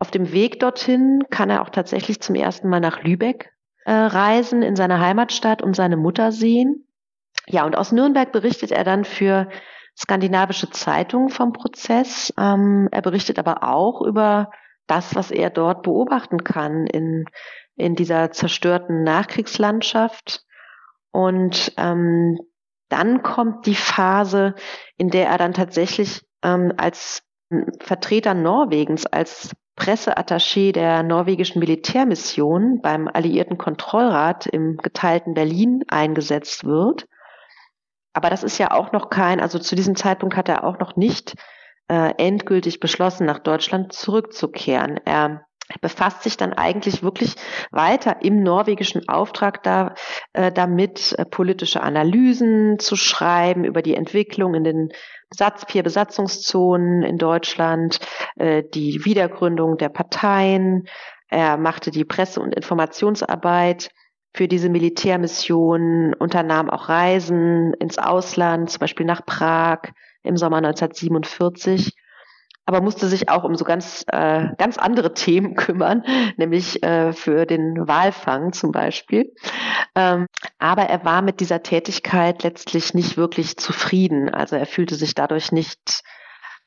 Auf 0.00 0.10
dem 0.10 0.32
Weg 0.32 0.58
dorthin 0.58 1.22
kann 1.30 1.50
er 1.50 1.62
auch 1.62 1.70
tatsächlich 1.70 2.20
zum 2.20 2.34
ersten 2.34 2.68
Mal 2.68 2.80
nach 2.80 3.04
Lübeck 3.04 3.53
äh, 3.84 3.92
reisen, 3.92 4.62
in 4.62 4.76
seine 4.76 5.00
Heimatstadt 5.00 5.62
und 5.62 5.74
seine 5.74 5.96
Mutter 5.96 6.32
sehen. 6.32 6.86
Ja, 7.46 7.64
und 7.64 7.76
aus 7.76 7.92
Nürnberg 7.92 8.32
berichtet 8.32 8.70
er 8.70 8.84
dann 8.84 9.04
für 9.04 9.48
skandinavische 9.96 10.70
Zeitungen 10.70 11.28
vom 11.28 11.52
Prozess. 11.52 12.32
Ähm, 12.38 12.88
er 12.90 13.02
berichtet 13.02 13.38
aber 13.38 13.62
auch 13.62 14.02
über 14.02 14.50
das, 14.86 15.14
was 15.14 15.30
er 15.30 15.50
dort 15.50 15.82
beobachten 15.82 16.44
kann 16.44 16.86
in, 16.86 17.26
in 17.76 17.94
dieser 17.94 18.30
zerstörten 18.32 19.02
Nachkriegslandschaft. 19.02 20.44
Und 21.10 21.72
ähm, 21.76 22.38
dann 22.88 23.22
kommt 23.22 23.66
die 23.66 23.74
Phase, 23.74 24.54
in 24.96 25.10
der 25.10 25.28
er 25.28 25.38
dann 25.38 25.54
tatsächlich 25.54 26.22
ähm, 26.42 26.72
als 26.76 27.22
Vertreter 27.80 28.34
Norwegens, 28.34 29.06
als 29.06 29.54
Presseattaché 29.76 30.72
der 30.72 31.02
norwegischen 31.02 31.58
Militärmission 31.58 32.80
beim 32.80 33.08
Alliierten 33.08 33.58
Kontrollrat 33.58 34.46
im 34.46 34.76
geteilten 34.76 35.34
Berlin 35.34 35.84
eingesetzt 35.88 36.64
wird. 36.64 37.06
Aber 38.12 38.30
das 38.30 38.44
ist 38.44 38.58
ja 38.58 38.70
auch 38.70 38.92
noch 38.92 39.10
kein, 39.10 39.40
also 39.40 39.58
zu 39.58 39.74
diesem 39.74 39.96
Zeitpunkt 39.96 40.36
hat 40.36 40.48
er 40.48 40.64
auch 40.64 40.78
noch 40.78 40.94
nicht 40.94 41.34
äh, 41.88 42.14
endgültig 42.16 42.78
beschlossen, 42.78 43.26
nach 43.26 43.40
Deutschland 43.40 43.92
zurückzukehren. 43.92 45.00
Er 45.04 45.46
befasst 45.80 46.22
sich 46.22 46.36
dann 46.36 46.52
eigentlich 46.52 47.02
wirklich 47.02 47.34
weiter 47.70 48.18
im 48.22 48.42
norwegischen 48.42 49.08
Auftrag 49.08 49.62
da, 49.62 49.94
äh, 50.32 50.52
damit, 50.52 51.14
äh, 51.18 51.24
politische 51.24 51.82
Analysen 51.82 52.78
zu 52.78 52.96
schreiben 52.96 53.64
über 53.64 53.82
die 53.82 53.94
Entwicklung 53.94 54.54
in 54.54 54.64
den 54.64 54.88
Satz, 55.34 55.64
vier 55.68 55.82
Besatzungszonen 55.82 57.02
in 57.02 57.18
Deutschland, 57.18 57.98
äh, 58.36 58.62
die 58.62 59.04
Wiedergründung 59.04 59.76
der 59.76 59.88
Parteien. 59.88 60.88
Er 61.28 61.56
machte 61.56 61.90
die 61.90 62.04
Presse- 62.04 62.40
und 62.40 62.54
Informationsarbeit 62.54 63.90
für 64.34 64.48
diese 64.48 64.68
Militärmission, 64.68 66.14
unternahm 66.14 66.70
auch 66.70 66.88
Reisen 66.88 67.72
ins 67.74 67.98
Ausland, 67.98 68.70
zum 68.70 68.80
Beispiel 68.80 69.06
nach 69.06 69.24
Prag 69.24 69.80
im 70.22 70.36
Sommer 70.36 70.56
1947 70.58 71.92
aber 72.66 72.80
musste 72.80 73.08
sich 73.08 73.28
auch 73.28 73.44
um 73.44 73.56
so 73.56 73.64
ganz, 73.64 74.04
äh, 74.08 74.48
ganz 74.56 74.78
andere 74.78 75.14
Themen 75.14 75.54
kümmern, 75.56 76.04
nämlich 76.36 76.82
äh, 76.82 77.12
für 77.12 77.46
den 77.46 77.86
Walfang 77.86 78.52
zum 78.52 78.72
Beispiel. 78.72 79.34
Ähm, 79.94 80.26
aber 80.58 80.84
er 80.84 81.04
war 81.04 81.22
mit 81.22 81.40
dieser 81.40 81.62
Tätigkeit 81.62 82.42
letztlich 82.42 82.94
nicht 82.94 83.16
wirklich 83.16 83.56
zufrieden. 83.58 84.28
Also 84.32 84.56
er 84.56 84.66
fühlte 84.66 84.94
sich 84.94 85.14
dadurch 85.14 85.52
nicht, 85.52 86.02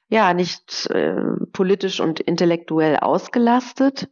ja, 0.10 0.34
nicht 0.34 0.90
äh, 0.92 1.16
politisch 1.52 2.00
und 2.00 2.20
intellektuell 2.20 2.98
ausgelastet. 2.98 4.08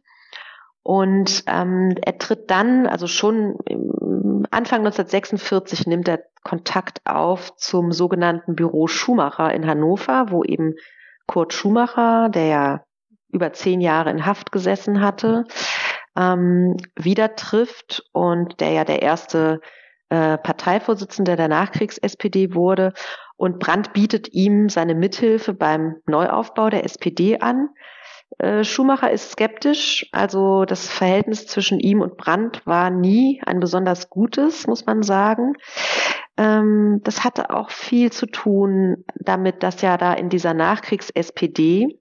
Und 0.82 1.42
ähm, 1.48 1.96
er 2.00 2.18
tritt 2.18 2.48
dann, 2.48 2.86
also 2.86 3.08
schon 3.08 3.56
Anfang 4.50 4.80
1946 4.80 5.86
nimmt 5.86 6.06
er 6.06 6.22
Kontakt 6.44 7.00
auf 7.04 7.56
zum 7.56 7.90
sogenannten 7.90 8.54
Büro 8.54 8.86
Schumacher 8.86 9.52
in 9.52 9.66
Hannover, 9.66 10.26
wo 10.30 10.44
eben 10.44 10.74
Kurt 11.26 11.52
Schumacher, 11.52 12.28
der 12.28 12.46
ja 12.46 12.84
über 13.32 13.52
zehn 13.52 13.80
Jahre 13.80 14.10
in 14.10 14.24
Haft 14.24 14.52
gesessen 14.52 15.00
hatte, 15.00 15.44
ähm, 16.16 16.76
wieder 16.96 17.36
trifft 17.36 18.02
und 18.12 18.60
der 18.60 18.70
ja 18.70 18.84
der 18.84 19.02
erste 19.02 19.60
äh, 20.08 20.38
Parteivorsitzende 20.38 21.36
der 21.36 21.48
Nachkriegs-SPD 21.48 22.54
wurde. 22.54 22.92
Und 23.36 23.58
Brandt 23.58 23.92
bietet 23.92 24.32
ihm 24.32 24.68
seine 24.68 24.94
Mithilfe 24.94 25.52
beim 25.52 25.96
Neuaufbau 26.06 26.70
der 26.70 26.84
SPD 26.84 27.38
an. 27.40 27.68
Äh, 28.38 28.64
Schumacher 28.64 29.10
ist 29.10 29.32
skeptisch, 29.32 30.06
also 30.12 30.64
das 30.64 30.88
Verhältnis 30.88 31.46
zwischen 31.46 31.80
ihm 31.80 32.00
und 32.00 32.16
Brandt 32.16 32.66
war 32.66 32.90
nie 32.90 33.42
ein 33.44 33.60
besonders 33.60 34.08
gutes, 34.10 34.66
muss 34.66 34.86
man 34.86 35.02
sagen. 35.02 35.54
Ähm, 36.36 37.00
das 37.04 37.24
hatte 37.24 37.50
auch 37.50 37.70
viel 37.70 38.12
zu 38.12 38.26
tun 38.26 39.04
damit, 39.14 39.62
dass 39.62 39.80
ja 39.82 39.96
da 39.96 40.12
in 40.12 40.28
dieser 40.28 40.54
Nachkriegs-SPD 40.54 41.98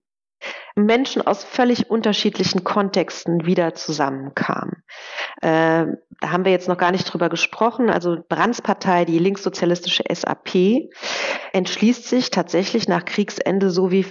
Menschen 0.76 1.26
aus 1.26 1.44
völlig 1.44 1.90
unterschiedlichen 1.90 2.64
Kontexten 2.64 3.46
wieder 3.46 3.74
zusammenkamen. 3.74 4.84
Äh, 5.42 5.86
da 6.20 6.32
haben 6.32 6.46
wir 6.46 6.52
jetzt 6.52 6.68
noch 6.68 6.78
gar 6.78 6.92
nicht 6.92 7.06
drüber 7.06 7.30
gesprochen. 7.30 7.90
Also 7.90 8.18
Brands 8.28 8.62
Partei, 8.62 9.06
die 9.06 9.20
linkssozialistische 9.20 10.04
SAP, 10.12 10.90
entschließt 11.54 12.08
sich 12.08 12.30
tatsächlich 12.30 12.88
nach 12.88 13.06
Kriegsende 13.06 13.70
so 13.70 13.92
wie 13.92 14.06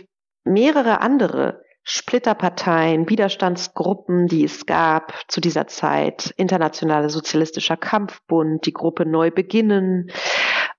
mehrere 0.45 1.01
andere 1.01 1.64
Splitterparteien, 1.85 3.09
Widerstandsgruppen, 3.11 4.27
die 4.27 4.45
es 4.45 4.65
gab 4.65 5.13
zu 5.29 5.43
dieser 5.43 5.67
Zeit, 5.67 6.33
Internationale 6.39 7.11
Sozialistischer 7.11 7.77
Kampfbund, 7.77 8.65
die 8.65 8.73
Gruppe 8.73 9.05
Neu 9.05 9.31
Beginnen 9.31 10.11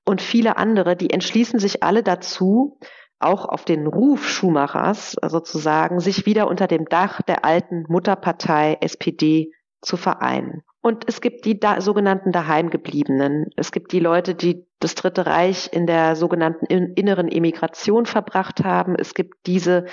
und 0.04 0.22
viele 0.22 0.58
andere, 0.58 0.96
die 0.96 1.12
entschließen 1.12 1.60
sich 1.60 1.84
alle 1.84 2.02
dazu, 2.02 2.80
auch 3.20 3.46
auf 3.46 3.66
den 3.66 3.88
Ruf 3.88 4.28
Schumachers 4.28 5.16
sozusagen, 5.26 6.00
sich 6.00 6.26
wieder 6.26 6.48
unter 6.48 6.68
dem 6.68 6.86
Dach 6.86 7.22
der 7.22 7.46
alten 7.46 7.86
Mutterpartei 7.88 8.78
SPD 8.82 9.52
zu 9.82 9.98
vereinen. 9.98 10.64
Und 10.82 11.06
es 11.08 11.22
gibt 11.22 11.46
die 11.46 11.60
da, 11.60 11.82
sogenannten 11.82 12.32
Daheimgebliebenen. 12.32 13.50
Es 13.56 13.72
gibt 13.72 13.92
die 13.92 14.00
Leute, 14.00 14.36
die 14.36 14.65
das 14.80 14.96
Dritte 14.96 15.26
Reich 15.26 15.70
in 15.72 15.88
der 15.88 16.16
sogenannten 16.16 16.66
inneren 16.66 17.30
Emigration 17.30 18.06
verbracht 18.06 18.64
haben. 18.64 18.96
Es 18.96 19.14
gibt 19.14 19.48
diese, 19.48 19.86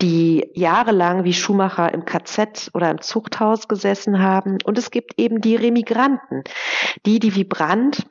die 0.00 0.50
jahrelang 0.54 1.24
wie 1.24 1.32
Schumacher 1.32 1.92
im 1.92 2.04
KZ 2.04 2.70
oder 2.74 2.90
im 2.90 3.00
Zuchthaus 3.00 3.68
gesessen 3.68 4.22
haben. 4.22 4.58
Und 4.64 4.78
es 4.78 4.90
gibt 4.90 5.18
eben 5.18 5.40
die 5.40 5.56
Remigranten, 5.56 6.44
die, 7.04 7.18
die 7.18 7.34
wie 7.34 7.44
Brandt 7.44 8.06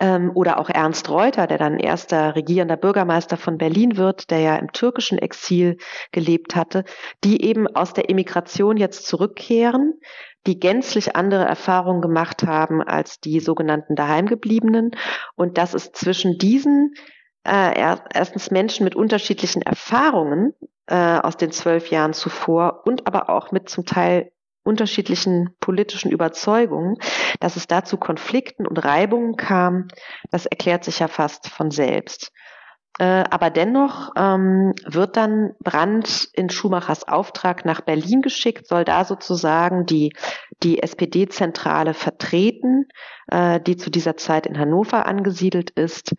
ähm, 0.00 0.32
oder 0.34 0.58
auch 0.58 0.68
Ernst 0.68 1.08
Reuter, 1.08 1.46
der 1.46 1.58
dann 1.58 1.78
erster 1.78 2.34
regierender 2.34 2.76
Bürgermeister 2.76 3.36
von 3.36 3.58
Berlin 3.58 3.96
wird, 3.96 4.30
der 4.30 4.40
ja 4.40 4.56
im 4.56 4.72
türkischen 4.72 5.18
Exil 5.18 5.78
gelebt 6.12 6.56
hatte, 6.56 6.84
die 7.22 7.42
eben 7.42 7.66
aus 7.68 7.92
der 7.92 8.10
Emigration 8.10 8.76
jetzt 8.76 9.06
zurückkehren, 9.06 10.00
die 10.46 10.58
gänzlich 10.58 11.16
andere 11.16 11.44
Erfahrungen 11.44 12.02
gemacht 12.02 12.44
haben 12.44 12.82
als 12.82 13.20
die 13.20 13.40
sogenannten 13.40 13.96
Daheimgebliebenen. 13.96 14.92
Und 15.36 15.58
dass 15.58 15.74
es 15.74 15.92
zwischen 15.92 16.38
diesen 16.38 16.94
äh, 17.46 17.78
erstens 17.78 18.50
Menschen 18.50 18.84
mit 18.84 18.94
unterschiedlichen 18.94 19.62
Erfahrungen 19.62 20.54
äh, 20.86 21.18
aus 21.18 21.36
den 21.36 21.50
zwölf 21.50 21.90
Jahren 21.90 22.12
zuvor 22.12 22.82
und 22.84 23.06
aber 23.06 23.30
auch 23.30 23.52
mit 23.52 23.68
zum 23.68 23.84
Teil 23.84 24.30
unterschiedlichen 24.64 25.54
politischen 25.60 26.10
Überzeugungen, 26.10 26.96
dass 27.38 27.56
es 27.56 27.66
da 27.66 27.84
zu 27.84 27.98
Konflikten 27.98 28.66
und 28.66 28.78
Reibungen 28.78 29.36
kam, 29.36 29.88
das 30.30 30.46
erklärt 30.46 30.84
sich 30.84 31.00
ja 31.00 31.08
fast 31.08 31.48
von 31.48 31.70
selbst. 31.70 32.32
Äh, 32.98 33.24
aber 33.28 33.50
dennoch 33.50 34.12
ähm, 34.16 34.72
wird 34.84 35.16
dann 35.16 35.54
Brandt 35.58 36.28
in 36.32 36.48
Schumachers 36.48 37.08
Auftrag 37.08 37.64
nach 37.64 37.80
Berlin 37.80 38.22
geschickt, 38.22 38.68
soll 38.68 38.84
da 38.84 39.04
sozusagen 39.04 39.84
die, 39.84 40.12
die 40.62 40.80
SPD-Zentrale 40.80 41.92
vertreten, 41.92 42.86
äh, 43.26 43.60
die 43.60 43.76
zu 43.76 43.90
dieser 43.90 44.16
Zeit 44.16 44.46
in 44.46 44.58
Hannover 44.58 45.06
angesiedelt 45.06 45.70
ist. 45.70 46.14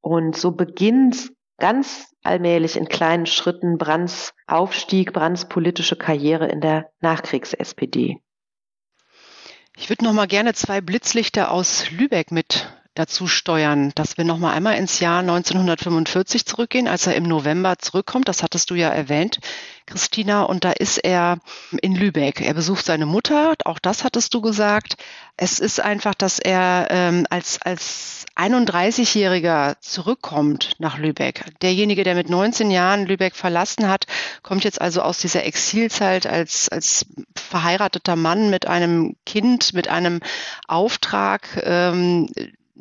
Und 0.00 0.36
so 0.36 0.52
beginnt 0.52 1.30
ganz 1.58 2.12
allmählich 2.24 2.76
in 2.76 2.88
kleinen 2.88 3.26
Schritten 3.26 3.78
Brands 3.78 4.34
Aufstieg, 4.48 5.12
Brands 5.12 5.48
politische 5.48 5.96
Karriere 5.96 6.48
in 6.48 6.60
der 6.60 6.90
Nachkriegs-SPD. 7.00 8.20
Ich 9.76 9.88
würde 9.88 10.04
noch 10.04 10.12
mal 10.12 10.26
gerne 10.26 10.54
zwei 10.54 10.80
Blitzlichter 10.80 11.52
aus 11.52 11.90
Lübeck 11.92 12.32
mit 12.32 12.68
dazu 12.98 13.26
steuern, 13.26 13.92
dass 13.94 14.16
wir 14.16 14.24
noch 14.24 14.38
mal 14.38 14.52
einmal 14.52 14.76
ins 14.76 14.98
Jahr 14.98 15.20
1945 15.20 16.46
zurückgehen, 16.46 16.88
als 16.88 17.06
er 17.06 17.14
im 17.14 17.24
November 17.24 17.78
zurückkommt. 17.78 18.28
Das 18.28 18.42
hattest 18.42 18.70
du 18.70 18.74
ja 18.74 18.88
erwähnt, 18.88 19.38
Christina. 19.86 20.42
Und 20.42 20.64
da 20.64 20.72
ist 20.72 20.98
er 20.98 21.38
in 21.80 21.94
Lübeck. 21.94 22.40
Er 22.40 22.54
besucht 22.54 22.84
seine 22.84 23.06
Mutter. 23.06 23.54
Auch 23.64 23.78
das 23.78 24.04
hattest 24.04 24.34
du 24.34 24.40
gesagt. 24.40 24.96
Es 25.36 25.60
ist 25.60 25.80
einfach, 25.80 26.14
dass 26.14 26.40
er 26.40 26.88
ähm, 26.90 27.26
als, 27.30 27.62
als 27.62 28.26
31-Jähriger 28.34 29.76
zurückkommt 29.80 30.72
nach 30.78 30.98
Lübeck. 30.98 31.44
Derjenige, 31.62 32.02
der 32.02 32.16
mit 32.16 32.28
19 32.28 32.70
Jahren 32.70 33.06
Lübeck 33.06 33.36
verlassen 33.36 33.88
hat, 33.88 34.06
kommt 34.42 34.64
jetzt 34.64 34.80
also 34.80 35.02
aus 35.02 35.18
dieser 35.18 35.44
Exilzeit 35.44 36.26
als, 36.26 36.68
als 36.68 37.06
verheirateter 37.36 38.16
Mann 38.16 38.50
mit 38.50 38.66
einem 38.66 39.16
Kind, 39.24 39.72
mit 39.72 39.88
einem 39.88 40.20
Auftrag, 40.66 41.62
ähm, 41.64 42.28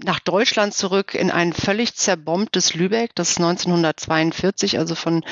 nach 0.04 0.20
Deutschland 0.20 0.74
zurück 0.74 1.14
in 1.14 1.32
ein 1.32 1.54
völlig 1.54 1.96
zerbombtes 1.96 2.74
Lübeck, 2.74 3.16
das 3.16 3.38
1942 3.38 4.78
also 4.78 4.96
von 4.96 5.24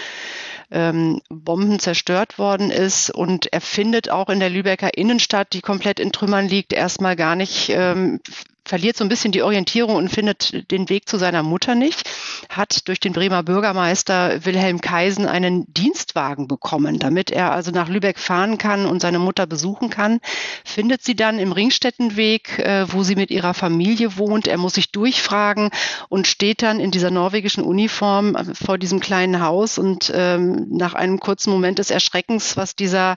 ähm, 0.71 1.21
Bomben 1.29 1.79
zerstört 1.79 2.39
worden 2.39 2.71
ist. 2.71 3.09
Und 3.09 3.51
er 3.53 3.61
findet 3.61 4.09
auch 4.09 4.29
in 4.29 4.39
der 4.39 4.49
Lübecker 4.49 4.97
Innenstadt, 4.97 5.53
die 5.53 5.61
komplett 5.61 5.99
in 5.99 6.11
Trümmern 6.11 6.47
liegt, 6.47 6.73
erstmal 6.73 7.15
gar 7.15 7.35
nicht 7.35 7.69
ähm, 7.69 8.19
verliert 8.65 8.97
so 8.97 9.05
ein 9.05 9.09
bisschen 9.09 9.31
die 9.31 9.43
Orientierung 9.43 9.95
und 9.95 10.09
findet 10.09 10.71
den 10.71 10.89
Weg 10.89 11.07
zu 11.07 11.17
seiner 11.17 11.43
Mutter 11.43 11.75
nicht, 11.75 12.09
hat 12.49 12.87
durch 12.87 12.99
den 12.99 13.13
Bremer 13.13 13.43
Bürgermeister 13.43 14.43
Wilhelm 14.45 14.81
Kaisen 14.81 15.27
einen 15.27 15.71
Dienstwagen 15.73 16.47
bekommen, 16.47 16.99
damit 16.99 17.31
er 17.31 17.51
also 17.51 17.71
nach 17.71 17.87
Lübeck 17.87 18.19
fahren 18.19 18.57
kann 18.57 18.85
und 18.85 19.01
seine 19.01 19.19
Mutter 19.19 19.45
besuchen 19.45 19.89
kann, 19.89 20.19
findet 20.63 21.03
sie 21.03 21.15
dann 21.15 21.39
im 21.39 21.51
Ringstättenweg, 21.51 22.59
äh, 22.59 22.91
wo 22.91 23.03
sie 23.03 23.15
mit 23.15 23.31
ihrer 23.31 23.53
Familie 23.53 24.17
wohnt. 24.17 24.47
Er 24.47 24.57
muss 24.57 24.73
sich 24.73 24.91
durchfragen 24.91 25.69
und 26.09 26.27
steht 26.27 26.63
dann 26.63 26.79
in 26.79 26.91
dieser 26.91 27.11
norwegischen 27.11 27.63
Uniform 27.63 28.35
äh, 28.35 28.43
vor 28.55 28.77
diesem 28.77 28.99
kleinen 28.99 29.41
Haus 29.41 29.77
und 29.77 30.11
ähm, 30.13 30.67
nach 30.69 30.95
einem 30.95 31.19
kurzen 31.19 31.51
Moment 31.51 31.79
des 31.79 31.91
Erschreckens, 31.91 32.57
was 32.57 32.75
dieser 32.75 33.15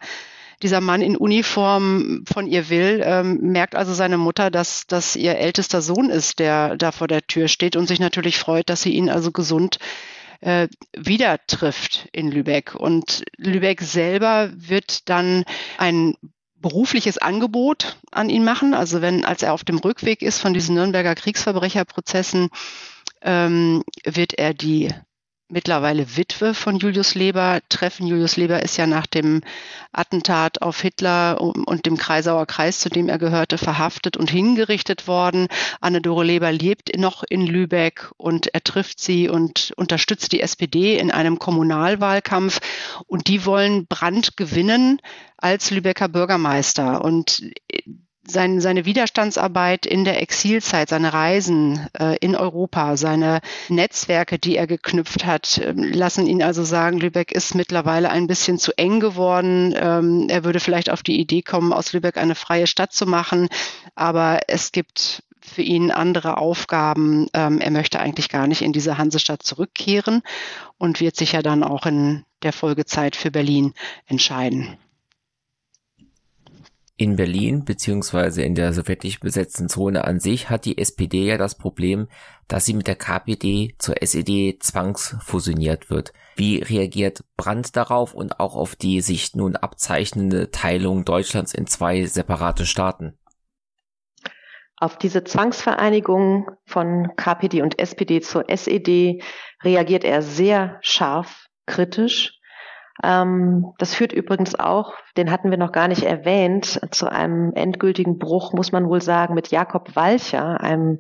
dieser 0.63 0.81
Mann 0.81 1.03
in 1.03 1.17
Uniform 1.17 2.25
von 2.27 2.47
ihr 2.47 2.69
will, 2.69 3.03
ähm, 3.05 3.39
merkt 3.41 3.75
also 3.75 3.95
seine 3.95 4.19
Mutter, 4.19 4.51
dass 4.51 4.87
das 4.87 5.17
ihr 5.17 5.39
ältester 5.39 5.83
Sohn 5.83 6.11
ist, 6.11 6.39
der 6.39 6.77
da 6.77 6.93
vor 6.93 7.09
der 7.09 7.27
Tür 7.27 7.49
steht 7.49 7.77
und 7.77 7.87
sich 7.87 8.01
natürlich 8.01 8.39
freut, 8.39 8.69
dass 8.69 8.83
sie 8.83 8.93
ihn 8.93 9.09
also 9.09 9.31
gesund 9.31 9.79
äh, 10.41 10.69
wieder 10.97 11.39
trifft 11.47 12.09
in 12.13 12.31
Lübeck. 12.31 12.75
Und 12.75 13.25
Lübeck 13.37 13.83
selber 13.83 14.51
wird 14.55 15.09
dann 15.09 15.45
ein 15.79 16.15
berufliches 16.57 17.19
Angebot 17.19 17.99
an 18.11 18.29
ihn 18.29 18.45
machen. 18.45 18.75
Also 18.75 19.01
wenn, 19.01 19.25
als 19.25 19.43
er 19.43 19.53
auf 19.53 19.65
dem 19.65 19.79
Rückweg 19.79 20.23
ist 20.23 20.41
von 20.41 20.55
diesen 20.55 20.75
Nürnberger 20.75 21.15
Kriegsverbrecherprozessen, 21.15 22.49
ähm, 23.23 23.85
wird 24.05 24.35
er 24.35 24.55
die 24.55 24.91
mittlerweile 25.49 26.17
Witwe 26.17 26.55
von 26.55 26.79
Julius 26.79 27.15
Leber 27.15 27.61
treffen. 27.69 28.07
Julius 28.07 28.37
Leber 28.37 28.63
ist 28.63 28.77
ja 28.77 28.87
nach 28.87 29.07
dem 29.07 29.43
Attentat 29.93 30.63
auf 30.63 30.81
Hitler 30.81 31.41
und 31.41 31.87
dem 31.87 31.97
Kreisauer 31.97 32.47
Kreis, 32.47 32.81
zu 32.81 32.91
dem 32.91 33.09
er 33.09 33.19
gehörte, 33.19 33.59
verhaftet 33.59 34.17
und 34.17 34.31
hingerichtet 34.31 35.09
worden. 35.09 35.49
Anne-Dore 35.81 36.25
Leber 36.25 36.53
lebt 36.53 36.97
noch 36.99 37.25
in 37.29 37.47
Lübeck 37.47 38.11
und 38.17 38.55
er 38.55 38.63
trifft 38.63 39.01
sie 39.01 39.29
und 39.29 39.73
unterstützt 39.77 40.33
die 40.33 40.41
SPD 40.41 40.99
in 40.99 41.11
einem 41.11 41.39
Kommunalwahlkampf. 41.39 42.61
Und 43.07 43.29
die 43.29 43.45
wollen 43.47 43.87
Brandt 43.87 44.37
gewinnen 44.37 45.01
als 45.37 45.71
Lübecker 45.71 46.09
Bürgermeister. 46.09 47.03
Und 47.05 47.43
sein, 48.31 48.61
seine 48.61 48.85
Widerstandsarbeit 48.85 49.87
in 49.87 50.05
der 50.05 50.21
Exilzeit, 50.23 50.89
seine 50.89 51.13
Reisen 51.13 51.89
äh, 51.99 52.17
in 52.21 52.37
Europa, 52.37 52.97
seine 52.97 53.41
Netzwerke, 53.69 54.39
die 54.39 54.57
er 54.57 54.67
geknüpft 54.67 55.25
hat, 55.25 55.59
äh, 55.59 55.73
lassen 55.73 56.27
ihn 56.27 56.43
also 56.43 56.65
sagen, 56.65 56.99
Lübeck 56.99 57.33
ist 57.33 57.55
mittlerweile 57.55 58.11
ein 58.11 58.27
bisschen 58.27 58.59
zu 58.59 58.77
eng 58.77 59.01
geworden. 59.01 59.75
Ähm, 59.77 60.27
er 60.29 60.45
würde 60.45 60.61
vielleicht 60.61 60.91
auf 60.91 61.03
die 61.03 61.21
Idee 61.21 61.43
kommen, 61.43 61.73
aus 61.73 61.93
Lübeck 61.93 62.17
eine 62.17 62.35
freie 62.35 62.67
Stadt 62.67 62.93
zu 62.93 63.07
machen, 63.07 63.49
aber 63.95 64.41
es 64.49 64.73
gibt 64.73 65.23
für 65.41 65.63
ihn 65.63 65.91
andere 65.91 66.37
Aufgaben. 66.37 67.29
Ähm, 67.33 67.61
er 67.61 67.71
möchte 67.71 68.01
eigentlich 68.01 68.29
gar 68.29 68.47
nicht 68.47 68.63
in 68.63 68.73
diese 68.73 68.99
Hansestadt 68.99 69.43
zurückkehren 69.43 70.23
und 70.77 71.01
wird 71.01 71.17
sich 71.17 71.33
ja 71.33 71.43
dann 71.43 71.63
auch 71.63 71.87
in 71.87 72.25
der 72.43 72.53
Folgezeit 72.53 73.17
für 73.17 73.31
Berlin 73.31 73.73
entscheiden. 74.07 74.77
In 77.01 77.15
Berlin 77.15 77.65
beziehungsweise 77.65 78.43
in 78.43 78.57
der 78.57 78.73
sowjetisch 78.73 79.21
besetzten 79.21 79.69
Zone 79.69 80.03
an 80.05 80.19
sich 80.19 80.51
hat 80.51 80.65
die 80.65 80.79
SPD 80.79 81.27
ja 81.27 81.39
das 81.39 81.57
Problem, 81.57 82.09
dass 82.49 82.65
sie 82.65 82.75
mit 82.75 82.89
der 82.89 82.97
KPD 82.97 83.77
zur 83.79 84.03
SED 84.03 84.59
zwangsfusioniert 84.59 85.91
wird. 85.91 86.13
Wie 86.35 86.59
reagiert 86.59 87.23
Brandt 87.37 87.77
darauf 87.77 88.15
und 88.15 88.41
auch 88.41 88.57
auf 88.57 88.75
die 88.75 89.01
sich 89.01 89.37
nun 89.37 89.55
abzeichnende 89.55 90.51
Teilung 90.51 91.05
Deutschlands 91.05 91.55
in 91.55 91.69
zwei 91.69 92.05
separate 92.05 92.67
Staaten? 92.67 93.17
Auf 94.77 94.99
diese 94.99 95.23
Zwangsvereinigung 95.23 96.51
von 96.67 97.13
KPD 97.15 97.63
und 97.63 97.79
SPD 97.79 98.21
zur 98.23 98.51
SED 98.51 99.23
reagiert 99.63 100.03
er 100.03 100.23
sehr 100.23 100.79
scharf, 100.81 101.47
kritisch 101.65 102.38
das 103.01 103.95
führt 103.95 104.13
übrigens 104.13 104.59
auch, 104.59 104.95
den 105.17 105.31
hatten 105.31 105.51
wir 105.51 105.59
noch 105.59 105.71
gar 105.71 105.87
nicht 105.87 106.03
erwähnt, 106.03 106.81
zu 106.91 107.11
einem 107.11 107.53
endgültigen 107.55 108.19
Bruch, 108.19 108.53
muss 108.53 108.73
man 108.73 108.89
wohl 108.89 109.01
sagen, 109.01 109.35
mit 109.35 109.49
Jakob 109.49 109.95
Walcher, 109.95 110.61
einem 110.61 110.99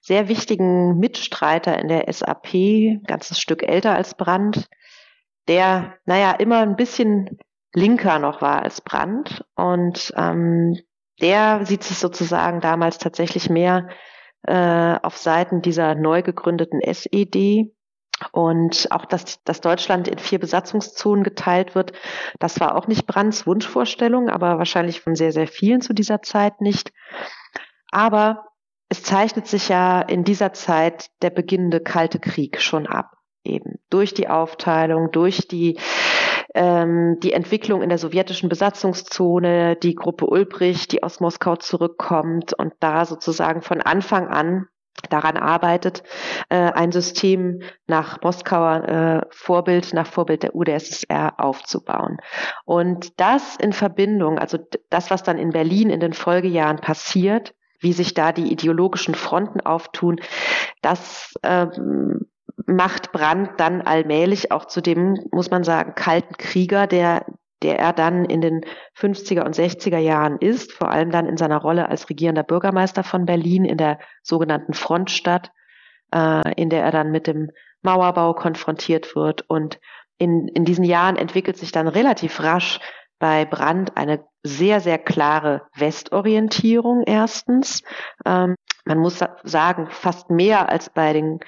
sehr 0.00 0.28
wichtigen 0.28 0.98
Mitstreiter 0.98 1.78
in 1.78 1.88
der 1.88 2.10
SAP, 2.10 3.04
ganzes 3.06 3.38
Stück 3.40 3.62
älter 3.62 3.94
als 3.94 4.14
Brandt, 4.14 4.68
der, 5.46 5.94
naja, 6.06 6.32
immer 6.32 6.60
ein 6.60 6.76
bisschen 6.76 7.38
linker 7.74 8.18
noch 8.18 8.40
war 8.40 8.62
als 8.62 8.80
Brandt. 8.80 9.44
Und 9.54 10.12
ähm, 10.16 10.78
der 11.20 11.66
sieht 11.66 11.82
sich 11.82 11.98
sozusagen 11.98 12.60
damals 12.60 12.98
tatsächlich 12.98 13.50
mehr 13.50 13.88
äh, 14.46 14.96
auf 15.02 15.16
Seiten 15.18 15.60
dieser 15.60 15.94
neu 15.94 16.22
gegründeten 16.22 16.80
SED 16.80 17.74
und 18.32 18.88
auch, 18.90 19.04
dass, 19.04 19.42
dass 19.44 19.60
Deutschland 19.60 20.08
in 20.08 20.18
vier 20.18 20.38
Besatzungszonen 20.38 21.24
geteilt 21.24 21.74
wird, 21.74 21.92
das 22.38 22.60
war 22.60 22.76
auch 22.76 22.86
nicht 22.86 23.06
Brands 23.06 23.46
Wunschvorstellung, 23.46 24.28
aber 24.28 24.58
wahrscheinlich 24.58 25.00
von 25.00 25.14
sehr, 25.14 25.32
sehr 25.32 25.48
vielen 25.48 25.80
zu 25.80 25.92
dieser 25.92 26.22
Zeit 26.22 26.60
nicht. 26.60 26.92
Aber 27.90 28.46
es 28.88 29.02
zeichnet 29.02 29.46
sich 29.46 29.68
ja 29.68 30.00
in 30.00 30.24
dieser 30.24 30.52
Zeit 30.52 31.10
der 31.22 31.30
beginnende 31.30 31.80
Kalte 31.80 32.20
Krieg 32.20 32.60
schon 32.60 32.86
ab, 32.86 33.12
eben 33.42 33.80
durch 33.90 34.14
die 34.14 34.28
Aufteilung, 34.28 35.10
durch 35.10 35.48
die 35.48 35.78
ähm, 36.54 37.18
die 37.20 37.32
Entwicklung 37.32 37.82
in 37.82 37.88
der 37.88 37.98
sowjetischen 37.98 38.48
Besatzungszone, 38.48 39.74
die 39.76 39.96
Gruppe 39.96 40.26
Ulbricht, 40.26 40.92
die 40.92 41.02
aus 41.02 41.18
Moskau 41.18 41.56
zurückkommt 41.56 42.54
und 42.54 42.74
da 42.78 43.04
sozusagen 43.04 43.60
von 43.60 43.80
Anfang 43.80 44.28
an 44.28 44.68
daran 45.10 45.36
arbeitet, 45.36 46.02
äh, 46.48 46.56
ein 46.56 46.92
System 46.92 47.62
nach 47.86 48.22
Moskauer 48.22 48.84
äh, 48.88 49.26
Vorbild, 49.30 49.92
nach 49.92 50.06
Vorbild 50.06 50.42
der 50.42 50.54
UdSSR 50.54 51.34
aufzubauen. 51.38 52.18
Und 52.64 53.20
das 53.20 53.56
in 53.56 53.72
Verbindung, 53.72 54.38
also 54.38 54.58
das, 54.90 55.10
was 55.10 55.22
dann 55.22 55.38
in 55.38 55.50
Berlin 55.50 55.90
in 55.90 56.00
den 56.00 56.12
Folgejahren 56.12 56.78
passiert, 56.78 57.54
wie 57.80 57.92
sich 57.92 58.14
da 58.14 58.32
die 58.32 58.50
ideologischen 58.50 59.14
Fronten 59.14 59.60
auftun, 59.60 60.20
das 60.80 61.34
ähm, 61.42 62.26
macht 62.66 63.12
Brandt 63.12 63.52
dann 63.58 63.82
allmählich 63.82 64.52
auch 64.52 64.64
zu 64.64 64.80
dem, 64.80 65.18
muss 65.32 65.50
man 65.50 65.64
sagen, 65.64 65.94
kalten 65.94 66.36
Krieger, 66.36 66.86
der 66.86 67.26
der 67.64 67.78
er 67.78 67.94
dann 67.94 68.26
in 68.26 68.42
den 68.42 68.60
50er 68.96 69.42
und 69.42 69.56
60er 69.56 69.98
Jahren 69.98 70.36
ist, 70.38 70.72
vor 70.72 70.90
allem 70.90 71.10
dann 71.10 71.26
in 71.26 71.38
seiner 71.38 71.56
Rolle 71.56 71.88
als 71.88 72.10
regierender 72.10 72.42
Bürgermeister 72.42 73.02
von 73.02 73.24
Berlin 73.24 73.64
in 73.64 73.78
der 73.78 73.98
sogenannten 74.22 74.74
Frontstadt, 74.74 75.50
äh, 76.14 76.52
in 76.60 76.68
der 76.68 76.84
er 76.84 76.92
dann 76.92 77.10
mit 77.10 77.26
dem 77.26 77.50
Mauerbau 77.80 78.34
konfrontiert 78.34 79.16
wird. 79.16 79.48
Und 79.48 79.80
in, 80.18 80.46
in 80.48 80.66
diesen 80.66 80.84
Jahren 80.84 81.16
entwickelt 81.16 81.56
sich 81.56 81.72
dann 81.72 81.88
relativ 81.88 82.40
rasch 82.40 82.80
bei 83.18 83.46
Brandt 83.46 83.96
eine 83.96 84.22
sehr, 84.42 84.80
sehr 84.80 84.98
klare 84.98 85.62
Westorientierung 85.74 87.04
erstens. 87.06 87.82
Ähm, 88.26 88.56
man 88.84 88.98
muss 88.98 89.24
sagen, 89.42 89.88
fast 89.88 90.28
mehr 90.28 90.68
als 90.68 90.90
bei 90.90 91.14
den 91.14 91.40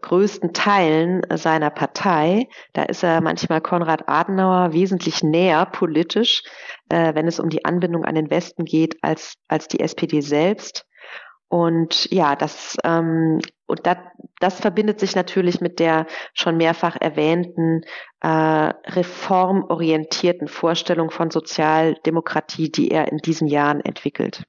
größten 0.00 0.52
Teilen 0.52 1.22
seiner 1.34 1.70
Partei. 1.70 2.48
Da 2.72 2.84
ist 2.84 3.02
er 3.02 3.20
manchmal 3.20 3.60
Konrad 3.60 4.08
Adenauer 4.08 4.72
wesentlich 4.72 5.22
näher 5.22 5.66
politisch, 5.66 6.42
äh, 6.88 7.14
wenn 7.14 7.26
es 7.26 7.40
um 7.40 7.48
die 7.48 7.64
Anbindung 7.64 8.04
an 8.04 8.14
den 8.14 8.30
Westen 8.30 8.64
geht, 8.64 8.96
als, 9.02 9.34
als 9.48 9.68
die 9.68 9.80
SPD 9.80 10.20
selbst. 10.20 10.86
Und 11.48 12.10
ja, 12.10 12.34
das 12.34 12.76
ähm, 12.82 13.40
und 13.66 13.86
das, 13.86 13.98
das 14.40 14.60
verbindet 14.60 15.00
sich 15.00 15.14
natürlich 15.14 15.60
mit 15.60 15.80
der 15.80 16.06
schon 16.34 16.56
mehrfach 16.56 16.96
erwähnten 17.00 17.82
äh, 18.20 18.28
reformorientierten 18.28 20.48
Vorstellung 20.48 21.10
von 21.10 21.30
Sozialdemokratie, 21.30 22.70
die 22.70 22.90
er 22.90 23.10
in 23.10 23.18
diesen 23.18 23.48
Jahren 23.48 23.80
entwickelt. 23.80 24.44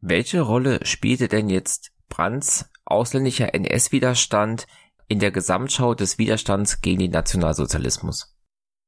Welche 0.00 0.42
Rolle 0.42 0.84
spielte 0.84 1.28
denn 1.28 1.48
jetzt 1.48 1.90
Brandts 2.08 2.70
ausländischer 2.90 3.54
NS-Widerstand 3.54 4.66
in 5.08 5.18
der 5.18 5.30
Gesamtschau 5.30 5.94
des 5.94 6.18
Widerstands 6.18 6.80
gegen 6.80 7.00
den 7.00 7.10
Nationalsozialismus? 7.10 8.34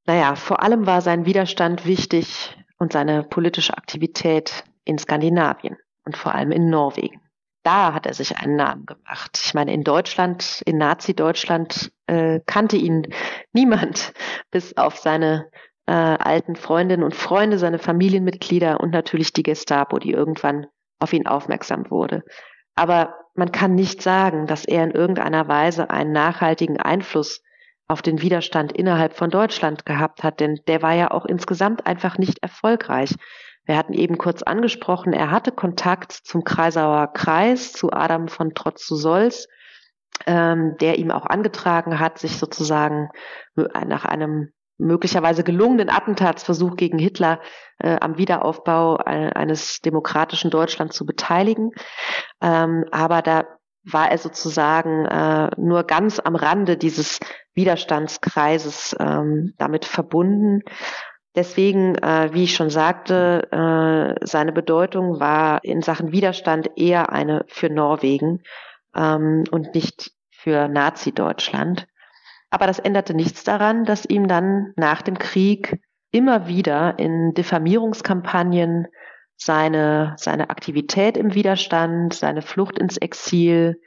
Naja, 0.07 0.35
vor 0.35 0.63
allem 0.63 0.87
war 0.87 1.01
sein 1.01 1.27
Widerstand 1.27 1.87
wichtig 1.87 2.57
und 2.79 2.93
seine 2.93 3.23
politische 3.23 3.77
Aktivität 3.77 4.65
in 4.85 4.99
Skandinavien 4.99 5.77
und 6.05 6.17
vor 6.17 6.35
allem 6.35 6.53
in 6.53 6.69
Norwegen 6.69 7.21
da 7.63 7.93
hat 7.93 8.07
er 8.07 8.15
sich 8.15 8.37
einen 8.39 8.57
Namen 8.57 8.87
gemacht. 8.87 9.39
Ich 9.45 9.55
meine, 9.55 9.73
in 9.73 9.85
Deutschland, 9.85 10.63
in 10.65 10.79
Nazi-Deutschland 10.79 11.93
äh, 12.07 12.41
kannte 12.47 12.77
ihn 12.77 13.07
niemand, 13.53 14.13
bis 14.51 14.77
auf 14.77 14.97
seine 14.97 15.51
äh, 15.87 15.93
alten 15.93 16.57
Freundinnen 16.57 17.03
und 17.03 17.15
Freunde, 17.15 17.59
seine 17.59 17.79
Familienmitglieder 17.79 18.81
und 18.81 18.91
natürlich 18.91 19.33
die 19.33 19.43
Gestapo, 19.43 19.99
die 19.99 20.13
irgendwann 20.13 20.67
auf 20.99 21.13
ihn 21.13 21.27
aufmerksam 21.27 21.91
wurde. 21.91 22.23
Aber 22.81 23.15
man 23.35 23.53
kann 23.53 23.75
nicht 23.75 24.01
sagen, 24.01 24.47
dass 24.47 24.65
er 24.65 24.83
in 24.85 24.93
irgendeiner 24.93 25.47
Weise 25.49 25.91
einen 25.91 26.13
nachhaltigen 26.13 26.81
Einfluss 26.81 27.43
auf 27.89 28.01
den 28.01 28.23
Widerstand 28.23 28.73
innerhalb 28.73 29.13
von 29.13 29.29
Deutschland 29.29 29.85
gehabt 29.85 30.23
hat, 30.23 30.41
denn 30.41 30.61
der 30.67 30.81
war 30.81 30.95
ja 30.95 31.11
auch 31.11 31.27
insgesamt 31.27 31.87
einfach 31.87 32.17
nicht 32.17 32.43
erfolgreich. 32.43 33.17
Wir 33.67 33.77
hatten 33.77 33.93
eben 33.93 34.17
kurz 34.17 34.43
angesprochen, 34.43 35.13
er 35.13 35.31
hatte 35.31 35.53
Kontakt 35.53 36.13
zum 36.13 36.43
Kreisauer 36.43 37.13
Kreis, 37.13 37.75
zu 37.75 37.93
Adam 37.93 38.29
von 38.29 38.55
Trotz 38.55 38.87
zu 38.87 38.97
Solz, 38.97 39.47
ähm, 40.25 40.79
der 40.81 40.99
ihm 40.99 41.11
auch 41.11 41.27
angetragen 41.27 42.01
hat, 42.01 42.19
sich 42.19 42.39
sozusagen 42.39 43.11
nach 43.57 44.07
einem 44.07 44.55
möglicherweise 44.81 45.45
gelungenen 45.45 45.91
Attentatsversuch 45.91 46.77
gegen 46.77 46.99
Hitler 46.99 47.41
äh, 47.79 47.99
am 48.01 48.19
Wiederaufbau 48.19 48.97
eines 48.97 49.81
demokratischen 49.81 50.51
Deutschlands 50.51 50.97
zu 50.97 51.07
beteiligen. 51.07 51.71
Ähm, 52.41 52.85
aber 52.91 53.23
da 53.23 53.45
war 53.85 54.11
er 54.11 54.19
sozusagen 54.19 55.07
äh, 55.07 55.51
nur 55.57 55.85
ganz 55.85 56.21
am 56.21 56.37
Rande 56.37 56.77
dieses 56.77 57.19
Widerstandskreises 57.55 58.97
ähm, 58.99 59.55
damit 59.59 59.85
verbunden. 59.85 60.63
Deswegen, 61.35 61.95
äh, 61.97 62.31
wie 62.33 62.45
ich 62.45 62.57
schon 62.57 62.71
sagte, 62.71 63.49
äh, 63.53 64.27
seine 64.27 64.53
Bedeutung 64.53 65.21
war 65.21 65.65
in 65.65 65.81
Sachen 65.81 66.13
Widerstand 66.13 66.71
eher 66.77 67.13
eine 67.13 67.45
für 67.47 67.71
Norwegen 67.71 68.43
ähm, 68.97 69.45
und 69.51 69.75
nicht 69.75 70.13
für 70.31 70.69
Nazi-Deutschland. 70.69 71.87
Aber 72.51 72.67
das 72.67 72.81
änderte 72.81 73.15
nichts 73.15 73.45
daran, 73.45 73.85
dass 73.85 74.05
ihm 74.05 74.27
dann 74.29 74.73
nach 74.77 75.03
dem 75.03 75.19
Krieg 75.19 75.81
immer 76.11 76.49
wieder 76.49 76.99
in 76.99 77.33
Diffamierungskampagnen 77.35 78.89
seine, 79.37 80.15
seine 80.19 80.51
Aktivität 80.51 81.17
im 81.17 81.35
Widerstand, 81.35 82.13
seine 82.13 82.43
Flucht 82.43 82.79
ins 82.79 82.99
Exil, 82.99 83.81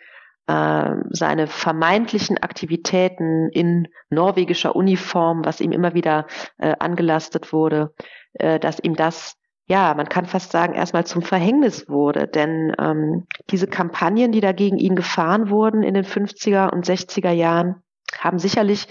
äh, 0.48 0.90
seine 1.12 1.48
vermeintlichen 1.48 2.38
Aktivitäten 2.42 3.50
in 3.50 3.88
norwegischer 4.10 4.76
Uniform, 4.76 5.46
was 5.46 5.62
ihm 5.62 5.72
immer 5.72 5.94
wieder 5.94 6.26
äh, 6.58 6.74
angelastet 6.80 7.54
wurde, 7.54 7.94
äh, 8.34 8.60
dass 8.60 8.80
ihm 8.80 8.96
das 8.96 9.36
ja, 9.66 9.94
man 9.94 10.10
kann 10.10 10.26
fast 10.26 10.52
sagen, 10.52 10.74
erstmal 10.74 11.06
zum 11.06 11.22
Verhängnis 11.22 11.88
wurde. 11.88 12.28
Denn 12.28 12.76
ähm, 12.78 13.28
diese 13.50 13.68
Kampagnen, 13.68 14.34
die 14.34 14.42
da 14.42 14.52
gegen 14.52 14.78
ihn 14.78 14.96
gefahren 14.96 15.50
wurden 15.50 15.84
in 15.84 15.94
den 15.94 16.04
50er 16.04 16.70
und 16.70 16.86
60er 16.86 17.32
Jahren, 17.32 17.82
haben 18.20 18.40
sicherlich 18.40 18.88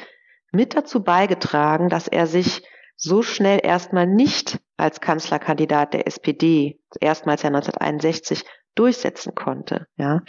mit 0.53 0.77
dazu 0.77 1.03
beigetragen, 1.03 1.89
dass 1.89 2.09
er 2.09 2.27
sich 2.27 2.63
so 2.97 3.23
schnell 3.23 3.61
erstmal 3.63 4.07
nicht 4.07 4.61
als 4.77 5.01
Kanzlerkandidat 5.01 5.95
der 5.95 6.07
SPD, 6.07 6.81
erstmals 7.01 7.43
ja 7.43 7.49
1961, 7.49 8.45
durchsetzen 8.75 9.35
konnte. 9.35 9.87
Ja. 9.97 10.21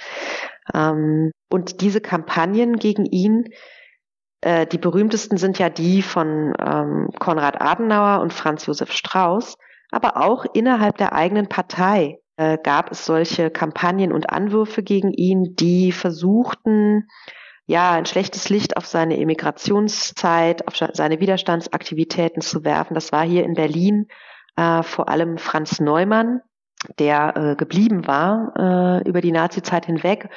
Ähm, 0.74 1.32
und 1.50 1.82
diese 1.82 2.02
Kampagnen 2.02 2.78
gegen 2.78 3.06
ihn, 3.06 3.50
äh, 4.42 4.66
die 4.66 4.78
berühmtesten 4.78 5.38
sind 5.38 5.60
ja 5.60 5.70
die 5.70 6.02
von 6.02 6.54
ähm, 6.60 7.10
Konrad 7.20 7.62
Adenauer 7.62 8.22
und 8.22 8.34
Franz 8.34 8.66
Josef 8.66 8.92
Strauß, 8.92 9.58
aber 9.92 10.18
auch 10.18 10.46
innerhalb 10.54 10.98
der 10.98 11.14
eigenen 11.14 11.48
Partei 11.48 12.20
äh, 12.36 12.58
gab 12.62 12.92
es 12.92 13.06
solche 13.06 13.50
Kampagnen 13.52 14.12
und 14.12 14.30
Anwürfe 14.30 14.84
gegen 14.84 15.12
ihn, 15.14 15.56
die 15.56 15.92
versuchten, 15.92 17.08
ja, 17.66 17.92
ein 17.94 18.06
schlechtes 18.06 18.50
Licht 18.50 18.78
auf 18.78 18.86
seine 18.86 19.18
Emigrationszeit, 19.18 20.68
auf 20.68 20.76
seine 20.76 21.20
Widerstandsaktivitäten 21.20 22.42
zu 22.42 22.64
werfen. 22.64 22.94
Das 22.94 23.12
war 23.12 23.24
hier 23.24 23.44
in 23.46 23.54
Berlin 23.54 24.08
äh, 24.56 24.84
vor 24.84 25.10
allem 25.10 25.38
Franz 25.38 25.80
Neumann, 25.80 26.42
der 27.00 27.36
äh, 27.38 27.56
geblieben 27.56 28.06
war 28.08 28.54
äh, 29.04 29.08
über 29.08 29.22
die 29.22 29.32
Nazizeit 29.32 29.86
hinweg 29.86 30.30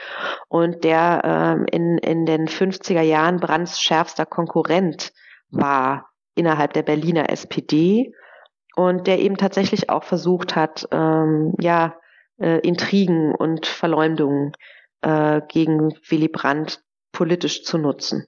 und 0.48 0.84
der 0.84 1.22
ähm, 1.24 1.66
in, 1.70 1.98
in 1.98 2.26
den 2.26 2.46
50er 2.46 3.00
Jahren 3.00 3.40
Brandts 3.40 3.80
schärfster 3.80 4.26
Konkurrent 4.26 5.12
war 5.50 6.10
innerhalb 6.36 6.72
der 6.74 6.82
Berliner 6.82 7.30
SPD 7.30 8.12
und 8.76 9.06
der 9.08 9.18
eben 9.18 9.36
tatsächlich 9.36 9.90
auch 9.90 10.04
versucht 10.04 10.54
hat, 10.54 10.86
ähm, 10.92 11.54
ja, 11.58 11.96
äh, 12.38 12.58
Intrigen 12.60 13.34
und 13.34 13.66
Verleumdungen 13.66 14.52
äh, 15.00 15.40
gegen 15.48 15.94
Willy 16.08 16.28
Brandt 16.28 16.82
politisch 17.16 17.64
zu 17.64 17.78
nutzen. 17.78 18.26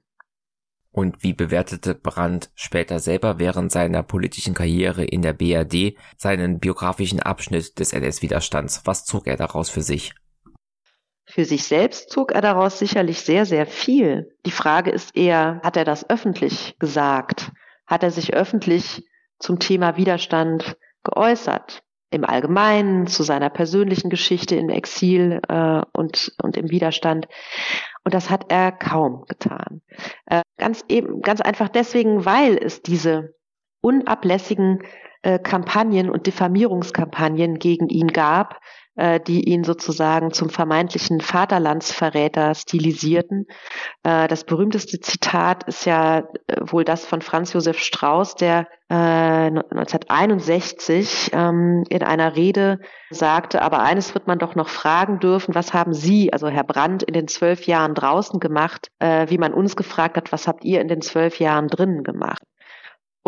Und 0.91 1.23
wie 1.23 1.35
bewertete 1.35 1.95
Brandt 1.95 2.51
später 2.55 3.01
selber 3.01 3.39
während 3.39 3.71
seiner 3.71 4.03
politischen 4.03 4.55
Karriere 4.55 5.05
in 5.05 5.21
der 5.21 5.35
BRD 5.35 5.95
seinen 6.17 6.59
biografischen 6.59 7.21
Abschnitt 7.21 7.79
des 7.79 7.93
NS-Widerstands? 7.93 8.81
Was 8.87 9.05
zog 9.05 9.27
er 9.27 9.37
daraus 9.37 9.69
für 9.69 9.83
sich? 9.83 10.15
Für 11.27 11.45
sich 11.45 11.65
selbst 11.65 12.09
zog 12.09 12.33
er 12.33 12.41
daraus 12.41 12.79
sicherlich 12.79 13.21
sehr, 13.21 13.45
sehr 13.45 13.67
viel. 13.67 14.35
Die 14.47 14.51
Frage 14.51 14.91
ist 14.91 15.15
eher, 15.15 15.61
hat 15.63 15.77
er 15.77 15.85
das 15.85 16.09
öffentlich 16.09 16.75
gesagt? 16.79 17.53
Hat 17.87 18.03
er 18.03 18.11
sich 18.11 18.33
öffentlich 18.33 19.07
zum 19.39 19.59
Thema 19.59 19.99
Widerstand 19.99 20.79
geäußert? 21.05 21.83
Im 22.11 22.25
Allgemeinen, 22.25 23.07
zu 23.07 23.23
seiner 23.23 23.51
persönlichen 23.51 24.09
Geschichte 24.09 24.57
im 24.57 24.71
Exil 24.71 25.43
äh, 25.47 25.83
und, 25.93 26.33
und 26.43 26.57
im 26.57 26.71
Widerstand. 26.71 27.29
Und 28.09 28.15
das 28.15 28.31
hat 28.31 28.51
er 28.51 28.73
kaum 28.73 29.27
getan. 29.29 29.83
Äh, 30.25 30.41
ganz 30.57 30.83
eben, 30.89 31.21
ganz 31.21 31.43
einfach 31.43 31.69
deswegen, 31.69 32.25
weil 32.25 32.57
es 32.57 32.81
diese 32.81 33.35
unablässigen 33.83 34.83
äh, 35.21 35.39
Kampagnen 35.39 36.09
und 36.09 36.27
Diffamierungskampagnen 36.27 37.59
gegen 37.59 37.91
ihn 37.91 38.09
gab, 38.09 38.61
äh, 38.99 39.21
die 39.21 39.49
ihn 39.49 39.63
sozusagen 39.63 40.33
zum 40.33 40.51
vermeintlichen 40.51 41.21
Vaterlandsverräter 41.21 42.57
stilisierten. 42.57 43.47
Äh, 44.03 44.27
das 44.27 44.43
berühmteste 44.43 44.99
Zitat 44.99 45.63
ist 45.69 45.87
ja 45.87 46.19
äh, 46.19 46.25
wohl 46.63 46.85
das 46.85 47.07
von 47.07 47.23
Franz 47.23 47.53
Josef 47.53 47.79
Strauß, 47.79 48.35
der 48.35 48.67
1961 48.91 51.33
ähm, 51.35 51.85
in 51.91 52.03
einer 52.03 52.37
Rede 52.37 52.81
sagte, 53.11 53.61
aber 53.61 53.83
eines 53.83 54.15
wird 54.15 54.27
man 54.27 54.39
doch 54.39 54.55
noch 54.55 54.71
fragen 54.71 55.21
dürfen, 55.21 55.55
was 55.55 55.75
haben 55.75 55.93
Sie, 55.93 56.33
also 56.33 56.49
Herr 56.49 56.65
Brandt, 56.65 57.03
in 57.03 57.13
den 57.13 57.29
zwölf 57.29 57.67
Jahren 57.67 57.93
draußen 57.93 58.41
gemacht, 58.41 58.91
wie 58.99 59.37
man 59.37 59.53
uns 59.53 59.77
gefragt 59.77 60.17
hat, 60.17 60.33
was 60.33 60.49
habt 60.49 60.65
ihr 60.65 60.81
in 60.81 60.89
den 60.89 61.03
zwölf 61.03 61.39
Jahren 61.39 61.69
drinnen 61.69 62.03
gemacht? 62.03 62.41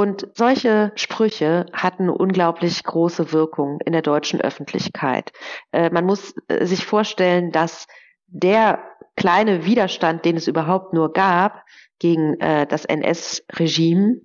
Und 0.01 0.29
solche 0.33 0.93
Sprüche 0.95 1.67
hatten 1.75 2.09
unglaublich 2.09 2.83
große 2.85 3.35
Wirkung 3.35 3.81
in 3.85 3.93
der 3.93 4.01
deutschen 4.01 4.41
Öffentlichkeit. 4.41 5.31
Äh, 5.73 5.91
man 5.91 6.07
muss 6.07 6.35
äh, 6.49 6.65
sich 6.65 6.87
vorstellen, 6.87 7.53
dass 7.53 7.87
der 8.27 8.83
kleine 9.15 9.67
Widerstand, 9.67 10.25
den 10.25 10.39
es 10.39 10.49
überhaupt 10.49 10.95
nur 10.95 11.13
gab 11.13 11.67
gegen 11.99 12.41
äh, 12.41 12.67
das 12.67 12.87
NS-Regime, 12.87 14.23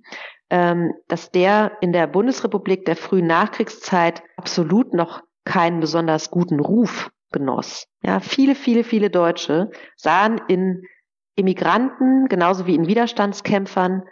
ähm, 0.48 0.94
dass 1.08 1.30
der 1.30 1.72
in 1.82 1.92
der 1.92 2.06
Bundesrepublik 2.06 2.86
der 2.86 2.96
frühen 2.96 3.26
Nachkriegszeit 3.26 4.22
absolut 4.38 4.94
noch 4.94 5.20
keinen 5.44 5.80
besonders 5.80 6.30
guten 6.30 6.58
Ruf 6.58 7.10
genoss. 7.32 7.86
Ja, 8.02 8.20
viele, 8.20 8.54
viele, 8.54 8.82
viele 8.82 9.10
Deutsche 9.10 9.70
sahen 9.94 10.40
in 10.48 10.84
Immigranten 11.34 12.28
genauso 12.28 12.66
wie 12.66 12.76
in 12.76 12.86
Widerstandskämpfern 12.86 14.04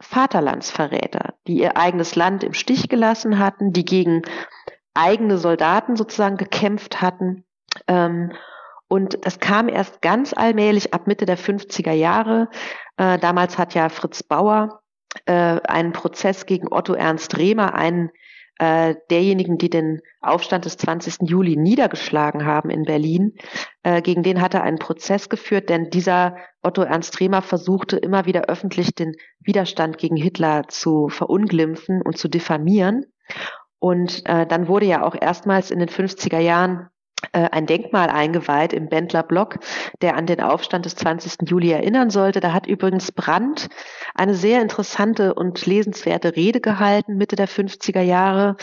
Vaterlandsverräter, 0.00 1.34
die 1.46 1.58
ihr 1.58 1.76
eigenes 1.76 2.16
Land 2.16 2.42
im 2.42 2.54
Stich 2.54 2.88
gelassen 2.88 3.38
hatten, 3.38 3.72
die 3.72 3.84
gegen 3.84 4.22
eigene 4.94 5.38
Soldaten 5.38 5.96
sozusagen 5.96 6.36
gekämpft 6.36 7.00
hatten. 7.00 7.44
Ähm, 7.86 8.32
und 8.88 9.24
das 9.24 9.38
kam 9.38 9.68
erst 9.68 10.02
ganz 10.02 10.32
allmählich 10.32 10.92
ab 10.92 11.06
Mitte 11.06 11.26
der 11.26 11.38
50er 11.38 11.92
Jahre. 11.92 12.48
Äh, 12.96 13.18
damals 13.18 13.56
hat 13.56 13.74
ja 13.74 13.88
Fritz 13.88 14.22
Bauer 14.22 14.82
äh, 15.26 15.32
einen 15.32 15.92
Prozess 15.92 16.46
gegen 16.46 16.72
Otto 16.72 16.94
Ernst 16.94 17.36
Rehmer, 17.38 17.74
einen 17.74 18.10
äh, 18.60 18.96
derjenigen, 19.08 19.56
die 19.56 19.70
den 19.70 20.02
Aufstand 20.20 20.66
des 20.66 20.76
20. 20.76 21.28
Juli 21.30 21.56
niedergeschlagen 21.56 22.44
haben 22.44 22.68
in 22.68 22.82
Berlin. 22.82 23.32
Äh, 23.82 24.02
gegen 24.02 24.22
den 24.22 24.42
hat 24.42 24.52
er 24.52 24.62
einen 24.62 24.78
Prozess 24.78 25.30
geführt, 25.30 25.70
denn 25.70 25.88
dieser 25.88 26.36
Otto 26.62 26.82
Ernst 26.82 27.18
Rehmer 27.20 27.40
versuchte 27.40 27.96
immer 27.96 28.26
wieder 28.26 28.50
öffentlich 28.50 28.94
den 28.94 29.14
Widerstand 29.38 29.96
gegen 29.96 30.16
Hitler 30.16 30.68
zu 30.68 31.08
verunglimpfen 31.08 32.02
und 32.02 32.18
zu 32.18 32.28
diffamieren. 32.28 33.06
Und 33.78 34.28
äh, 34.28 34.46
dann 34.46 34.68
wurde 34.68 34.84
ja 34.84 35.06
auch 35.06 35.16
erstmals 35.18 35.70
in 35.70 35.78
den 35.78 35.88
50er 35.88 36.40
Jahren 36.40 36.90
ein 37.32 37.66
Denkmal 37.66 38.08
eingeweiht 38.08 38.72
im 38.72 38.88
Bendler 38.88 39.22
Block, 39.22 39.58
der 40.00 40.16
an 40.16 40.26
den 40.26 40.40
Aufstand 40.40 40.86
des 40.86 40.96
20. 40.96 41.48
Juli 41.48 41.70
erinnern 41.70 42.10
sollte. 42.10 42.40
Da 42.40 42.52
hat 42.52 42.66
übrigens 42.66 43.12
Brandt 43.12 43.68
eine 44.14 44.34
sehr 44.34 44.62
interessante 44.62 45.34
und 45.34 45.64
lesenswerte 45.66 46.36
Rede 46.36 46.60
gehalten, 46.60 47.16
Mitte 47.16 47.36
der 47.36 47.48
50er 47.48 48.00
Jahre. 48.00 48.56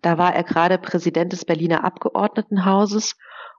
Da 0.00 0.18
war 0.18 0.34
er 0.34 0.44
gerade 0.44 0.78
Präsident 0.78 1.32
des 1.32 1.44
Berliner 1.44 1.84
Abgeordnetenhauses. 1.84 3.16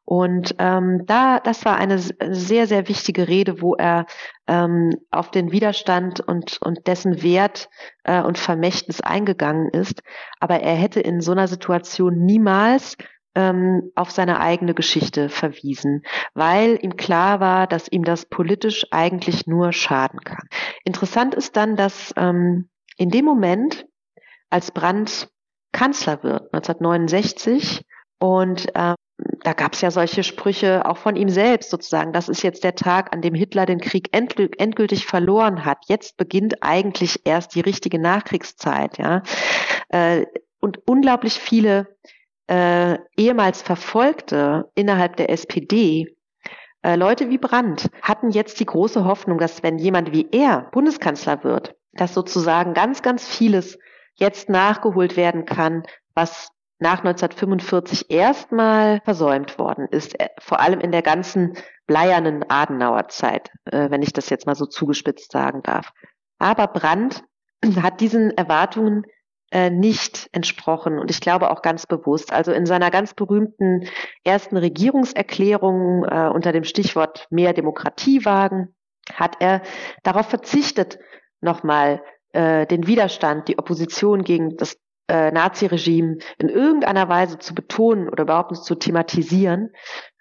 Und 0.08 0.56
ähm, 0.60 1.02
da, 1.08 1.40
das 1.40 1.66
war 1.66 1.78
eine 1.78 1.98
sehr, 1.98 2.68
sehr 2.68 2.88
wichtige 2.88 3.28
Rede, 3.28 3.60
wo 3.60 3.74
er 3.74 4.06
ähm, 4.48 4.92
auf 5.10 5.32
den 5.32 5.52
Widerstand 5.52 6.20
und, 6.20 6.60
und 6.62 6.86
dessen 6.86 7.24
Wert 7.24 7.70
äh, 8.04 8.22
und 8.22 8.38
Vermächtnis 8.38 9.02
eingegangen 9.02 9.70
ist. 9.70 10.04
Aber 10.40 10.60
er 10.60 10.76
hätte 10.76 11.00
in 11.00 11.22
so 11.22 11.32
einer 11.32 11.48
Situation 11.48 12.24
niemals 12.24 12.98
ähm, 13.36 13.92
auf 13.96 14.12
seine 14.12 14.40
eigene 14.40 14.74
Geschichte 14.74 15.30
verwiesen, 15.30 16.04
weil 16.34 16.80
ihm 16.82 16.98
klar 16.98 17.40
war, 17.40 17.68
dass 17.68 17.88
ihm 17.88 18.04
das 18.04 18.26
politisch 18.26 18.86
eigentlich 18.92 19.46
nur 19.46 19.74
schaden 19.74 20.22
kann. 20.22 20.48
Interessant 20.84 21.36
ist 21.36 21.56
dann, 21.58 21.76
dass 21.76 22.14
ähm, 22.18 22.70
in 22.98 23.10
dem 23.10 23.26
Moment, 23.26 23.86
als 24.50 24.72
Brandt 24.72 25.30
Kanzler 25.72 26.24
wird, 26.24 26.54
1969, 26.54 27.86
und 28.18 28.68
ähm, 28.76 28.96
da 29.44 29.54
gab 29.54 29.74
es 29.74 29.82
ja 29.82 29.92
solche 29.92 30.24
Sprüche 30.24 30.86
auch 30.86 30.98
von 30.98 31.16
ihm 31.16 31.30
selbst 31.30 31.70
sozusagen. 31.70 32.12
Das 32.12 32.28
ist 32.30 32.44
jetzt 32.44 32.64
der 32.64 32.76
Tag, 32.76 33.14
an 33.14 33.22
dem 33.22 33.34
Hitler 33.34 33.66
den 33.66 33.80
Krieg 33.80 34.10
endgültig 34.12 35.06
verloren 35.06 35.64
hat. 35.64 35.80
Jetzt 35.88 36.18
beginnt 36.18 36.64
eigentlich 36.64 37.22
erst 37.26 37.56
die 37.56 37.62
richtige 37.62 38.00
Nachkriegszeit. 38.00 38.98
Ja, 38.98 39.24
äh, 39.90 40.26
und 40.60 40.80
unglaublich 40.88 41.34
viele 41.34 41.96
äh, 42.48 42.98
ehemals 43.18 43.62
Verfolgte 43.62 44.70
innerhalb 44.76 45.18
der 45.18 45.30
SPD, 45.30 46.16
äh, 46.82 46.96
Leute 46.96 47.30
wie 47.30 47.38
Brandt, 47.38 47.90
hatten 48.02 48.30
jetzt 48.30 48.60
die 48.60 48.66
große 48.66 49.06
Hoffnung, 49.06 49.38
dass 49.38 49.64
wenn 49.64 49.78
jemand 49.78 50.12
wie 50.12 50.28
er 50.32 50.70
Bundeskanzler 50.72 51.44
wird, 51.44 51.76
dass 51.94 52.14
sozusagen 52.14 52.74
ganz, 52.74 53.02
ganz 53.02 53.28
vieles 53.28 53.80
jetzt 54.16 54.50
nachgeholt 54.50 55.18
werden 55.18 55.46
kann, 55.46 55.84
was 56.14 56.50
nach 56.80 57.00
1945 57.00 58.12
erstmal 58.12 59.02
versäumt 59.04 59.58
worden 59.58 59.88
ist, 59.90 60.20
äh, 60.20 60.30
vor 60.40 60.60
allem 60.60 60.80
in 60.80 60.92
der 60.92 61.02
ganzen 61.02 61.58
bleiernen 61.88 62.44
Adenauer 62.50 63.08
Zeit, 63.08 63.50
äh, 63.66 63.90
wenn 63.90 64.02
ich 64.02 64.14
das 64.14 64.30
jetzt 64.30 64.46
mal 64.46 64.56
so 64.56 64.66
zugespitzt 64.66 65.32
sagen 65.32 65.62
darf. 65.64 65.92
Aber 66.38 66.68
Brandt 66.68 67.24
hat 67.82 68.02
diesen 68.02 68.32
Erwartungen 68.32 69.06
äh, 69.56 69.70
nicht 69.70 70.28
entsprochen 70.34 71.00
und 71.00 71.10
ich 71.10 71.22
glaube 71.22 71.50
auch 71.50 71.62
ganz 71.62 71.88
bewusst. 71.88 72.34
Also 72.34 72.52
in 72.52 72.66
seiner 72.66 72.92
ganz 72.92 73.14
berühmten 73.14 73.88
ersten 74.26 74.58
Regierungserklärung 74.58 76.04
äh, 76.04 76.28
unter 76.28 76.52
dem 76.52 76.66
Stichwort 76.66 77.26
mehr 77.30 77.54
Demokratie 77.54 78.26
wagen 78.26 78.76
hat 79.14 79.38
er 79.40 79.62
darauf 80.04 80.28
verzichtet, 80.28 81.00
nochmal 81.40 82.04
äh, 82.34 82.68
den 82.68 82.86
Widerstand, 82.86 83.48
die 83.48 83.58
Opposition 83.58 84.26
gegen 84.26 84.58
das 84.58 84.76
äh, 85.08 85.32
Naziregime 85.32 86.18
in 86.38 86.50
irgendeiner 86.50 87.08
Weise 87.08 87.40
zu 87.40 87.56
betonen 87.56 88.10
oder 88.10 88.24
überhaupt 88.24 88.52
nicht 88.52 88.66
zu 88.66 88.76
thematisieren. 88.76 89.70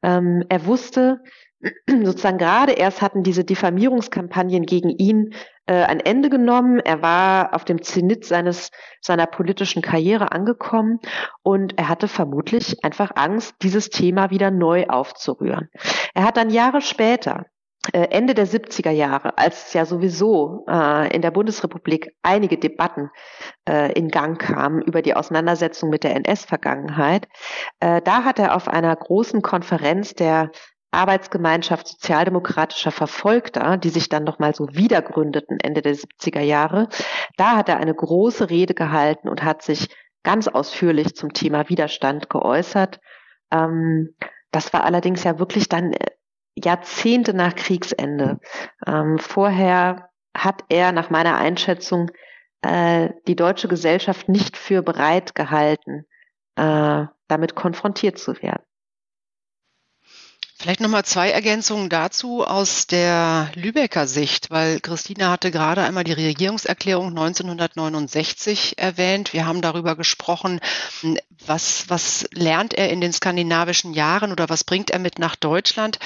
Ähm, 0.05 0.45
er 0.49 0.65
wusste, 0.65 1.21
sozusagen 1.89 2.39
gerade 2.39 2.75
erst 2.75 3.03
hatten 3.03 3.25
diese 3.25 3.43
Diffamierungskampagnen 3.43 4.65
gegen 4.65 4.91
ihn 4.91 5.35
äh, 5.67 5.83
ein 5.85 6.01
Ende 6.01 6.31
genommen. 6.31 6.81
Er 6.81 7.03
war 7.03 7.55
auf 7.55 7.65
dem 7.65 7.83
Zenit 7.83 8.25
seines, 8.25 8.71
seiner 9.01 9.27
politischen 9.27 9.83
Karriere 9.83 10.33
angekommen 10.33 11.01
und 11.43 11.79
er 11.79 11.89
hatte 11.89 12.09
vermutlich 12.09 12.85
einfach 12.85 13.13
Angst, 13.15 13.57
dieses 13.63 13.91
Thema 13.91 14.31
wieder 14.31 14.51
neu 14.51 14.87
aufzurühren. 14.89 15.71
Er 16.15 16.25
hat 16.25 16.37
dann 16.37 16.51
Jahre 16.51 16.81
später, 16.81 17.47
äh, 17.93 18.09
Ende 18.11 18.35
der 18.35 18.47
70er 18.47 18.91
Jahre, 18.91 19.37
als 19.37 19.73
ja 19.75 19.85
sowieso 19.85 20.65
äh, 20.69 21.15
in 21.15 21.21
der 21.21 21.31
Bundesrepublik 21.31 22.15
einige 22.23 22.57
Debatten 22.57 23.11
äh, 23.69 23.93
in 23.93 24.09
Gang 24.09 24.41
kamen 24.41 24.81
über 24.83 25.03
die 25.03 25.15
Auseinandersetzung 25.15 25.91
mit 25.91 26.03
der 26.03 26.17
NS-Vergangenheit, 26.17 27.29
äh, 27.81 28.01
da 28.03 28.25
hat 28.25 28.39
er 28.39 28.55
auf 28.57 28.69
einer 28.69 28.95
großen 28.97 29.43
Konferenz 29.43 30.15
der 30.15 30.51
Arbeitsgemeinschaft 30.95 31.87
sozialdemokratischer 31.89 32.91
Verfolgter, 32.91 33.77
die 33.77 33.91
sich 33.91 34.09
dann 34.09 34.25
nochmal 34.25 34.55
so 34.55 34.69
wiedergründeten 34.73 35.61
Ende 35.61 35.83
der 35.83 35.95
70er 35.95 36.41
Jahre. 36.41 36.89
Da 37.37 37.57
hat 37.57 37.69
er 37.69 37.79
eine 37.79 37.95
große 37.95 38.51
Rede 38.51 38.75
gehalten 38.75 39.29
und 39.29 39.43
hat 39.45 39.63
sich 39.63 39.89
ganz 40.23 40.49
ausführlich 40.49 41.15
zum 41.15 41.33
Thema 41.33 41.69
Widerstand 41.69 42.31
geäußert. 42.31 43.01
Ähm, 43.51 44.15
das 44.51 44.73
war 44.73 44.85
allerdings 44.85 45.25
ja 45.25 45.39
wirklich 45.39 45.69
dann 45.69 45.93
äh, 45.93 46.11
Jahrzehnte 46.57 47.35
nach 47.35 47.55
Kriegsende. 47.55 48.39
Ähm, 48.87 49.19
vorher 49.19 50.11
hat 50.37 50.65
er 50.69 50.93
nach 50.93 51.11
meiner 51.11 51.37
Einschätzung 51.37 52.11
äh, 52.63 53.11
die 53.27 53.37
deutsche 53.37 53.69
Gesellschaft 53.69 54.29
nicht 54.29 54.57
für 54.57 54.83
bereit 54.83 55.35
gehalten, 55.35 56.07
äh, 56.57 57.05
damit 57.29 57.55
konfrontiert 57.55 58.19
zu 58.19 58.41
werden. 58.43 58.63
Vielleicht 60.57 60.81
nochmal 60.81 61.05
zwei 61.05 61.31
Ergänzungen 61.31 61.89
dazu 61.89 62.45
aus 62.45 62.87
der 62.87 63.51
Lübecker 63.55 64.07
Sicht, 64.07 64.51
weil 64.51 64.79
Christina 64.79 65.31
hatte 65.31 65.51
gerade 65.51 65.83
einmal 65.83 66.05
die 66.05 66.13
Regierungserklärung 66.13 67.09
1969 67.09 68.79
erwähnt. 68.79 69.33
Wir 69.33 69.47
haben 69.47 69.63
darüber 69.63 69.97
gesprochen, 69.97 70.61
was, 71.45 71.89
was 71.89 72.27
lernt 72.33 72.73
er 72.73 72.89
in 72.91 73.01
den 73.01 73.13
skandinavischen 73.13 73.95
Jahren 73.95 74.31
oder 74.31 74.49
was 74.49 74.63
bringt 74.63 74.91
er 74.91 75.01
mit 75.01 75.19
nach 75.19 75.35
Deutschland. 75.35 75.99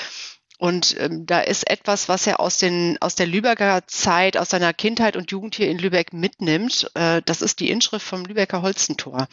Und 0.58 0.96
ähm, 0.98 1.24
da 1.24 1.38
ist 1.38 1.70
etwas, 1.70 2.08
was 2.08 2.26
er 2.26 2.40
aus, 2.40 2.58
den, 2.58 2.98
aus 3.00 3.14
der 3.14 3.28
Lübecker 3.28 3.82
Zeit, 3.86 4.36
aus 4.36 4.50
seiner 4.50 4.74
Kindheit 4.74 5.16
und 5.16 5.30
Jugend 5.30 5.54
hier 5.54 5.70
in 5.70 5.78
Lübeck 5.78 6.12
mitnimmt. 6.12 6.90
Äh, 6.94 7.22
das 7.24 7.42
ist 7.42 7.60
die 7.60 7.70
Inschrift 7.70 8.04
vom 8.04 8.24
Lübecker 8.24 8.60
Holzentor. 8.60 9.28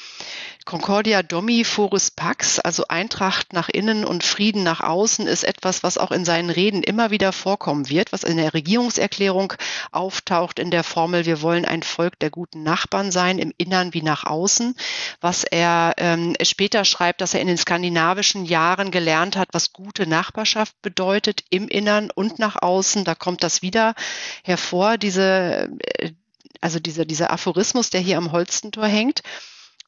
Concordia 0.66 1.24
Domi 1.24 1.64
Forus 1.64 2.12
Pax, 2.12 2.60
also 2.60 2.88
Eintracht 2.90 3.54
nach 3.54 3.70
innen 3.70 4.06
und 4.06 4.24
Frieden 4.24 4.62
nach 4.62 4.82
außen, 4.82 5.26
ist 5.26 5.44
etwas, 5.44 5.82
was 5.82 5.98
auch 5.98 6.12
in 6.12 6.26
seinen 6.26 6.52
Reden 6.52 6.84
immer 6.84 7.10
wieder 7.10 7.34
vorkommen 7.34 7.90
wird, 7.90 8.12
was 8.12 8.24
in 8.24 8.38
der 8.38 8.54
Regierungserklärung 8.54 9.54
auftaucht, 9.92 10.60
in 10.60 10.70
der 10.70 10.84
Formel, 10.84 11.26
wir 11.26 11.42
wollen 11.42 11.66
ein 11.66 11.82
Volk 11.82 12.20
der 12.20 12.30
guten 12.30 12.62
Nachbarn 12.62 13.12
sein, 13.12 13.40
im 13.40 13.52
Innern 13.58 13.96
wie 13.96 14.04
nach 14.04 14.26
außen. 14.28 14.76
Was 15.22 15.44
er 15.44 15.94
ähm, 15.98 16.36
später 16.44 16.86
schreibt, 16.86 17.22
dass 17.22 17.34
er 17.34 17.42
in 17.42 17.48
den 17.48 17.58
skandinavischen 17.58 18.46
Jahren 18.46 18.92
gelernt 18.92 19.38
hat, 19.38 19.50
was 19.54 19.74
gute 19.74 20.06
Nachbarschaft 20.06 20.80
bedeutet 20.84 21.15
bedeutet 21.16 21.46
im 21.50 21.70
Innern 21.70 22.12
und 22.14 22.40
nach 22.40 22.62
außen. 22.62 23.06
Da 23.06 23.16
kommt 23.16 23.42
das 23.42 23.62
wieder 23.62 23.96
hervor, 24.44 24.98
diese, 24.98 25.70
äh, 26.00 26.12
also 26.60 26.80
dieser, 26.80 27.06
dieser 27.06 27.32
Aphorismus, 27.32 27.90
der 27.90 28.02
hier 28.02 28.18
am 28.18 28.34
Holstentor 28.34 28.86
hängt. 28.86 29.22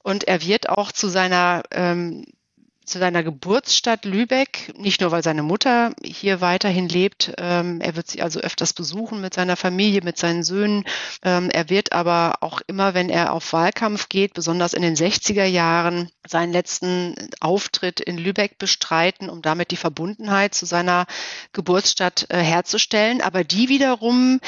Und 0.03 0.23
er 0.25 0.41
wird 0.41 0.69
auch 0.69 0.93
zu 0.93 1.09
seiner 1.09 1.63
ähm, 1.71 2.25
zu 2.87 2.99
seiner 2.99 3.21
Geburtsstadt 3.21 4.05
Lübeck, 4.05 4.73
nicht 4.77 5.01
nur 5.01 5.11
weil 5.11 5.21
seine 5.21 5.43
Mutter 5.43 5.93
hier 6.03 6.41
weiterhin 6.41 6.87
lebt, 6.87 7.33
ähm, 7.37 7.81
er 7.81 7.95
wird 7.95 8.07
sie 8.07 8.21
also 8.21 8.39
öfters 8.39 8.73
besuchen 8.73 9.19
mit 9.19 9.33
seiner 9.33 9.57
Familie, 9.57 10.01
mit 10.01 10.17
seinen 10.17 10.43
Söhnen. 10.43 10.85
Ähm, 11.21 11.49
er 11.49 11.69
wird 11.69 11.91
aber 11.91 12.35
auch 12.41 12.61
immer, 12.65 12.93
wenn 12.93 13.09
er 13.09 13.33
auf 13.33 13.51
Wahlkampf 13.51 14.07
geht, 14.07 14.33
besonders 14.33 14.73
in 14.73 14.81
den 14.81 14.95
60er 14.95 15.45
Jahren, 15.45 16.09
seinen 16.25 16.53
letzten 16.53 17.15
Auftritt 17.41 17.99
in 17.99 18.17
Lübeck 18.17 18.57
bestreiten, 18.57 19.29
um 19.29 19.41
damit 19.41 19.71
die 19.71 19.77
Verbundenheit 19.77 20.55
zu 20.55 20.65
seiner 20.65 21.05
Geburtsstadt 21.51 22.27
äh, 22.29 22.37
herzustellen. 22.37 23.21
Aber 23.21 23.43
die 23.43 23.69
wiederum 23.69 24.39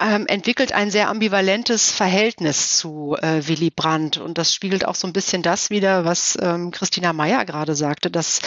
ähm, 0.00 0.26
entwickelt 0.26 0.72
ein 0.72 0.90
sehr 0.90 1.08
ambivalentes 1.08 1.92
Verhältnis 1.92 2.78
zu 2.78 3.16
äh, 3.20 3.46
Willy 3.46 3.70
Brandt. 3.70 4.18
Und 4.18 4.38
das 4.38 4.54
spiegelt 4.54 4.84
auch 4.84 4.94
so 4.94 5.06
ein 5.06 5.12
bisschen 5.12 5.42
das 5.42 5.70
wieder, 5.70 6.04
was 6.04 6.38
ähm, 6.40 6.70
Christina 6.70 7.12
Meyer 7.12 7.44
gerade 7.44 7.74
sagte, 7.74 8.10
dass 8.10 8.40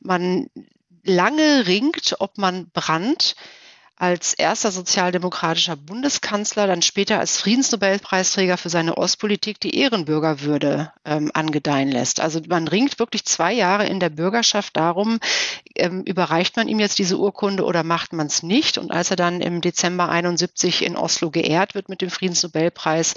man 0.00 0.48
lange 1.04 1.66
ringt, 1.66 2.16
ob 2.18 2.38
man 2.38 2.70
Brandt 2.70 3.34
als 3.98 4.32
erster 4.32 4.70
sozialdemokratischer 4.70 5.74
Bundeskanzler, 5.74 6.68
dann 6.68 6.82
später 6.82 7.18
als 7.18 7.36
Friedensnobelpreisträger 7.38 8.56
für 8.56 8.68
seine 8.68 8.96
Ostpolitik 8.96 9.58
die 9.58 9.76
Ehrenbürgerwürde 9.76 10.92
ähm, 11.04 11.32
angedeihen 11.34 11.90
lässt. 11.90 12.20
Also 12.20 12.40
man 12.48 12.68
ringt 12.68 13.00
wirklich 13.00 13.24
zwei 13.24 13.52
Jahre 13.52 13.86
in 13.86 13.98
der 13.98 14.10
Bürgerschaft 14.10 14.76
darum, 14.76 15.18
ähm, 15.74 16.04
überreicht 16.04 16.56
man 16.56 16.68
ihm 16.68 16.78
jetzt 16.78 17.00
diese 17.00 17.18
Urkunde 17.18 17.64
oder 17.64 17.82
macht 17.82 18.12
man 18.12 18.28
es 18.28 18.44
nicht. 18.44 18.78
Und 18.78 18.92
als 18.92 19.10
er 19.10 19.16
dann 19.16 19.40
im 19.40 19.60
Dezember 19.60 20.08
71 20.08 20.84
in 20.84 20.96
Oslo 20.96 21.30
geehrt 21.30 21.74
wird 21.74 21.88
mit 21.88 22.00
dem 22.00 22.10
Friedensnobelpreis, 22.10 23.14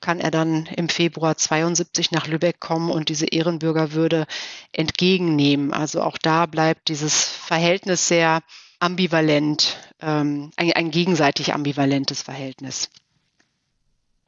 kann 0.00 0.20
er 0.20 0.30
dann 0.30 0.66
im 0.66 0.88
Februar 0.88 1.36
72 1.36 2.12
nach 2.12 2.28
Lübeck 2.28 2.60
kommen 2.60 2.90
und 2.90 3.08
diese 3.08 3.26
Ehrenbürgerwürde 3.26 4.28
entgegennehmen. 4.70 5.72
Also 5.72 6.02
auch 6.02 6.18
da 6.18 6.46
bleibt 6.46 6.86
dieses 6.86 7.24
Verhältnis 7.24 8.06
sehr 8.06 8.42
ambivalent, 8.78 9.76
ähm, 10.00 10.50
ein, 10.56 10.72
ein 10.72 10.90
gegenseitig 10.90 11.54
ambivalentes 11.54 12.22
Verhältnis. 12.22 12.90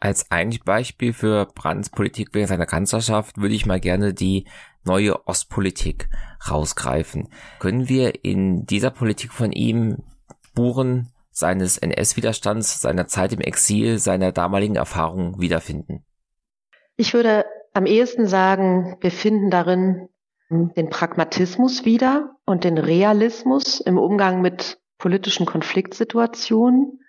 Als 0.01 0.31
ein 0.33 0.59
Beispiel 0.65 1.13
für 1.13 1.47
Brandts 1.47 1.91
Politik 1.91 2.31
während 2.33 2.49
seiner 2.49 2.67
Kanzlerschaft 2.67 3.39
würde 3.39 3.55
ich 3.55 3.67
mal 3.67 3.79
gerne 3.79 4.13
die 4.13 4.47
neue 4.85 5.29
Ostpolitik 5.29 6.09
rausgreifen. 6.51 7.29
Können 7.61 7.89
wir 7.89 8.25
in 8.25 8.67
dieser 8.67 8.91
Politik 8.91 9.33
von 9.33 9.53
ihm 9.53 9.99
Spuren 10.45 11.13
seines 11.31 11.79
NS-Widerstands, 11.79 12.81
seiner 12.81 13.07
Zeit 13.07 13.33
im 13.33 13.41
Exil, 13.41 13.99
seiner 13.99 14.33
damaligen 14.33 14.77
Erfahrungen 14.77 15.41
wiederfinden? 15.41 16.05
Ich 16.97 17.15
würde 17.15 17.47
am 17.73 17.87
ehesten 17.87 18.27
sagen, 18.27 18.97
wir 19.01 19.11
finden 19.11 19.51
darin 19.51 20.09
den 20.51 20.91
Pragmatismus 20.91 21.85
wieder 21.85 22.37
und 22.45 22.65
den 22.65 22.77
Realismus 22.77 23.81
im 23.81 23.97
Umgang 23.97 24.43
mit 24.43 24.82
politischen 25.03 25.47
Konfliktsituationen. 25.47 27.01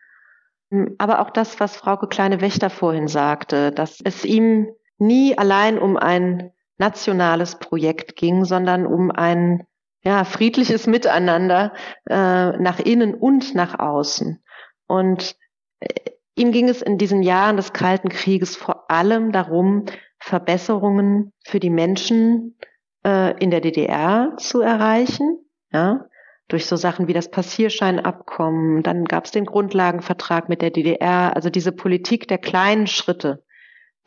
Aber 0.97 1.21
auch 1.21 1.29
das, 1.29 1.59
was 1.59 1.77
Frauke 1.77 2.07
Kleine-Wächter 2.07 2.71
vorhin 2.71 3.07
sagte, 3.07 3.71
dass 3.71 3.99
es 4.03 4.25
ihm 4.25 4.67
nie 4.97 5.37
allein 5.37 5.77
um 5.77 5.95
ein 5.95 6.51
nationales 6.77 7.59
Projekt 7.59 8.15
ging, 8.15 8.45
sondern 8.45 8.87
um 8.87 9.11
ein 9.11 9.67
ja, 10.03 10.23
friedliches 10.23 10.87
Miteinander 10.87 11.73
äh, 12.09 12.57
nach 12.57 12.79
innen 12.79 13.13
und 13.13 13.53
nach 13.53 13.77
außen. 13.77 14.43
Und 14.87 15.35
äh, 15.79 15.93
ihm 16.35 16.51
ging 16.51 16.69
es 16.69 16.81
in 16.81 16.97
diesen 16.97 17.21
Jahren 17.21 17.57
des 17.57 17.73
Kalten 17.73 18.09
Krieges 18.09 18.55
vor 18.55 18.89
allem 18.89 19.31
darum, 19.31 19.85
Verbesserungen 20.17 21.31
für 21.45 21.59
die 21.59 21.69
Menschen 21.69 22.57
äh, 23.05 23.37
in 23.39 23.51
der 23.51 23.61
DDR 23.61 24.33
zu 24.37 24.61
erreichen, 24.61 25.45
ja, 25.71 26.07
durch 26.53 26.67
so 26.67 26.75
Sachen 26.75 27.07
wie 27.07 27.13
das 27.13 27.31
Passierscheinabkommen, 27.31 28.83
dann 28.83 29.05
gab 29.05 29.25
es 29.25 29.31
den 29.31 29.45
Grundlagenvertrag 29.45 30.49
mit 30.49 30.61
der 30.61 30.69
DDR, 30.69 31.35
also 31.35 31.49
diese 31.49 31.71
Politik 31.71 32.27
der 32.27 32.37
kleinen 32.37 32.85
Schritte, 32.85 33.43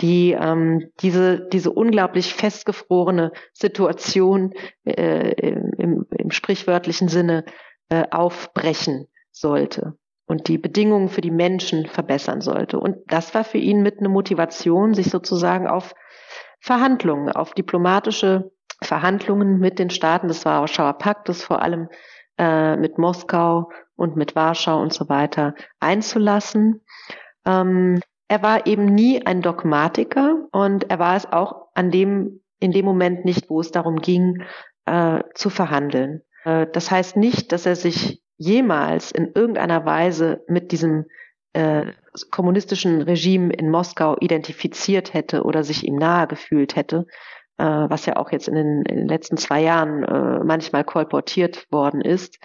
die 0.01 0.31
ähm, 0.31 0.93
diese, 1.01 1.48
diese 1.48 1.73
unglaublich 1.73 2.32
festgefrorene 2.35 3.32
Situation 3.52 4.52
äh, 4.85 5.32
im, 5.32 6.06
im 6.16 6.31
sprichwörtlichen 6.31 7.09
Sinne 7.09 7.44
äh, 7.89 8.05
aufbrechen 8.12 9.09
sollte 9.32 9.94
und 10.27 10.47
die 10.47 10.59
Bedingungen 10.59 11.09
für 11.09 11.23
die 11.23 11.32
Menschen 11.32 11.86
verbessern 11.86 12.40
sollte. 12.40 12.78
Und 12.78 12.98
das 13.09 13.35
war 13.35 13.43
für 13.43 13.59
ihn 13.59 13.82
mit 13.82 13.98
eine 13.98 14.09
Motivation, 14.09 14.94
sich 14.94 15.10
sozusagen 15.10 15.66
auf 15.66 15.97
Verhandlungen, 16.60 17.28
auf 17.28 17.55
diplomatische 17.55 18.52
Verhandlungen 18.82 19.59
mit 19.59 19.81
den 19.81 19.90
Staaten 19.90 20.28
des 20.28 20.44
Warschauer 20.44 20.93
Paktes, 20.94 21.43
vor 21.43 21.60
allem 21.60 21.89
äh, 22.39 22.77
mit 22.77 22.99
Moskau 22.99 23.71
und 23.97 24.17
mit 24.17 24.37
Warschau 24.37 24.81
und 24.81 24.93
so 24.93 25.09
weiter 25.09 25.55
einzulassen. 25.81 26.83
Ähm, 27.45 28.01
er 28.29 28.43
war 28.43 28.67
eben 28.67 28.87
nie 28.87 29.25
ein 29.25 29.43
Dogmatiker 29.43 30.47
und 30.53 30.91
er 30.91 30.99
war 30.99 31.17
es 31.17 31.27
auch 31.33 31.69
an 31.75 31.91
dem, 31.91 32.41
in 32.59 32.73
dem 32.73 32.85
Moment 32.85 33.25
nicht, 33.25 33.49
wo 33.49 33.61
es 33.61 33.71
darum 33.71 33.97
ging, 33.97 34.43
äh, 34.87 35.21
zu 35.35 35.51
verhandeln. 35.51 36.23
Äh, 36.45 36.67
das 36.73 36.91
heißt 36.91 37.17
nicht, 37.17 37.53
dass 37.53 37.67
er 37.67 37.77
sich 37.77 38.23
jemals 38.37 39.13
in 39.13 39.33
irgendeiner 39.35 39.85
Weise 39.85 40.45
mit 40.49 40.73
diesem 40.73 41.07
äh, 41.53 41.93
kommunistischen 42.31 43.03
Regime 43.03 43.53
in 43.53 43.71
Moskau 43.71 44.17
identifiziert 44.21 45.15
hätte 45.15 45.45
oder 45.45 45.65
sich 45.65 45.87
ihm 45.87 45.97
nahe 45.97 46.27
gefühlt 46.27 46.77
hätte, 46.77 47.07
äh, 47.59 47.65
was 47.65 48.07
ja 48.07 48.16
auch 48.16 48.31
jetzt 48.33 48.49
in 48.49 48.55
den, 48.55 48.83
in 48.83 48.97
den 48.97 49.09
letzten 49.09 49.37
zwei 49.37 49.62
Jahren 49.62 50.03
äh, 50.03 50.45
manchmal 50.45 50.85
kolportiert 50.85 51.66
worden 51.70 52.01
ist, 52.01 52.39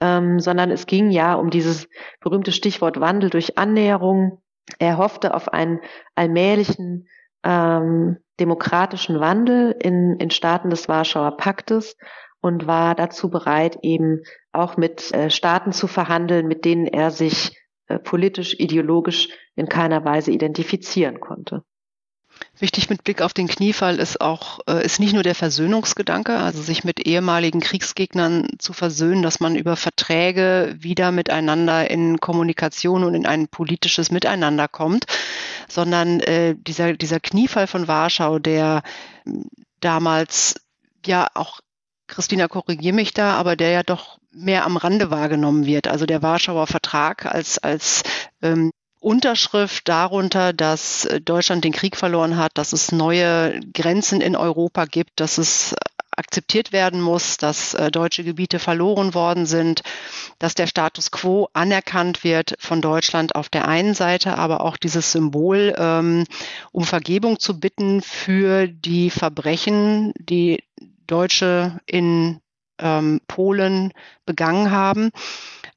ähm, 0.00 0.40
sondern 0.40 0.70
es 0.70 0.86
ging 0.86 1.10
ja 1.10 1.34
um 1.34 1.50
dieses 1.50 1.88
berühmte 2.20 2.52
Stichwort 2.52 3.00
Wandel 3.00 3.30
durch 3.30 3.58
Annäherung. 3.58 4.42
Er 4.78 4.98
hoffte 4.98 5.34
auf 5.34 5.48
einen 5.52 5.80
allmählichen 6.14 7.08
ähm, 7.44 8.18
demokratischen 8.40 9.20
Wandel 9.20 9.74
in, 9.78 10.16
in 10.18 10.30
Staaten 10.30 10.70
des 10.70 10.88
Warschauer 10.88 11.36
Paktes 11.36 11.96
und 12.40 12.66
war 12.66 12.94
dazu 12.94 13.30
bereit, 13.30 13.78
eben 13.82 14.22
auch 14.52 14.76
mit 14.76 15.12
äh, 15.14 15.30
Staaten 15.30 15.72
zu 15.72 15.86
verhandeln, 15.86 16.46
mit 16.46 16.64
denen 16.64 16.86
er 16.86 17.10
sich 17.10 17.56
äh, 17.88 17.98
politisch, 17.98 18.54
ideologisch 18.58 19.28
in 19.54 19.68
keiner 19.68 20.04
Weise 20.04 20.32
identifizieren 20.32 21.20
konnte. 21.20 21.62
Wichtig 22.58 22.88
mit 22.88 23.04
Blick 23.04 23.20
auf 23.20 23.34
den 23.34 23.48
Kniefall 23.48 23.98
ist 23.98 24.20
auch, 24.20 24.60
äh, 24.66 24.84
ist 24.84 24.98
nicht 24.98 25.12
nur 25.12 25.22
der 25.22 25.34
Versöhnungsgedanke, 25.34 26.38
also 26.38 26.62
sich 26.62 26.84
mit 26.84 27.06
ehemaligen 27.06 27.60
Kriegsgegnern 27.60 28.48
zu 28.58 28.72
versöhnen, 28.72 29.22
dass 29.22 29.40
man 29.40 29.56
über 29.56 29.76
Verträge 29.76 30.74
wieder 30.78 31.12
miteinander 31.12 31.90
in 31.90 32.18
Kommunikation 32.18 33.04
und 33.04 33.14
in 33.14 33.26
ein 33.26 33.48
politisches 33.48 34.10
Miteinander 34.10 34.68
kommt, 34.68 35.04
sondern 35.68 36.20
äh, 36.20 36.54
dieser, 36.56 36.94
dieser 36.94 37.20
Kniefall 37.20 37.66
von 37.66 37.88
Warschau, 37.88 38.38
der 38.38 38.82
damals 39.80 40.54
ja 41.04 41.28
auch 41.34 41.60
Christina, 42.06 42.48
korrigier 42.48 42.92
mich 42.92 43.12
da, 43.12 43.34
aber 43.34 43.56
der 43.56 43.70
ja 43.70 43.82
doch 43.82 44.18
mehr 44.30 44.64
am 44.64 44.76
Rande 44.76 45.10
wahrgenommen 45.10 45.66
wird. 45.66 45.88
Also 45.88 46.06
der 46.06 46.22
Warschauer 46.22 46.66
Vertrag 46.66 47.26
als, 47.26 47.58
als 47.58 48.02
ähm, 48.42 48.70
Unterschrift 49.06 49.88
darunter, 49.88 50.52
dass 50.52 51.08
Deutschland 51.24 51.62
den 51.62 51.70
Krieg 51.70 51.96
verloren 51.96 52.36
hat, 52.36 52.58
dass 52.58 52.72
es 52.72 52.90
neue 52.90 53.60
Grenzen 53.72 54.20
in 54.20 54.34
Europa 54.34 54.84
gibt, 54.84 55.20
dass 55.20 55.38
es 55.38 55.76
akzeptiert 56.16 56.72
werden 56.72 57.00
muss, 57.00 57.36
dass 57.36 57.74
äh, 57.74 57.92
deutsche 57.92 58.24
Gebiete 58.24 58.58
verloren 58.58 59.14
worden 59.14 59.46
sind, 59.46 59.82
dass 60.40 60.56
der 60.56 60.66
Status 60.66 61.12
quo 61.12 61.48
anerkannt 61.52 62.24
wird 62.24 62.56
von 62.58 62.80
Deutschland 62.82 63.36
auf 63.36 63.48
der 63.48 63.68
einen 63.68 63.94
Seite, 63.94 64.38
aber 64.38 64.60
auch 64.60 64.76
dieses 64.76 65.12
Symbol, 65.12 65.72
ähm, 65.78 66.24
um 66.72 66.82
Vergebung 66.82 67.38
zu 67.38 67.60
bitten 67.60 68.02
für 68.02 68.66
die 68.66 69.10
Verbrechen, 69.10 70.14
die 70.18 70.64
Deutsche 71.06 71.78
in 71.86 72.40
ähm, 72.80 73.20
Polen 73.28 73.92
begangen 74.24 74.72
haben 74.72 75.12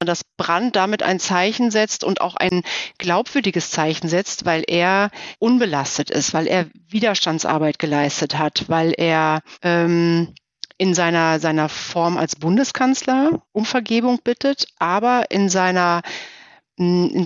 dass 0.05 0.23
Brandt 0.23 0.77
damit 0.77 1.03
ein 1.03 1.19
Zeichen 1.19 1.71
setzt 1.71 2.03
und 2.03 2.21
auch 2.21 2.35
ein 2.35 2.63
glaubwürdiges 2.97 3.71
Zeichen 3.71 4.07
setzt, 4.07 4.45
weil 4.45 4.63
er 4.65 5.11
unbelastet 5.39 6.09
ist, 6.09 6.33
weil 6.33 6.47
er 6.47 6.67
Widerstandsarbeit 6.87 7.79
geleistet 7.79 8.37
hat, 8.37 8.65
weil 8.67 8.93
er 8.95 9.41
ähm, 9.61 10.33
in 10.77 10.93
seiner, 10.93 11.39
seiner 11.39 11.67
Form 11.67 12.17
als 12.17 12.37
Bundeskanzler 12.37 13.41
um 13.51 13.65
Vergebung 13.65 14.19
bittet, 14.23 14.67
aber 14.79 15.29
in 15.31 15.49
seiner 15.49 16.01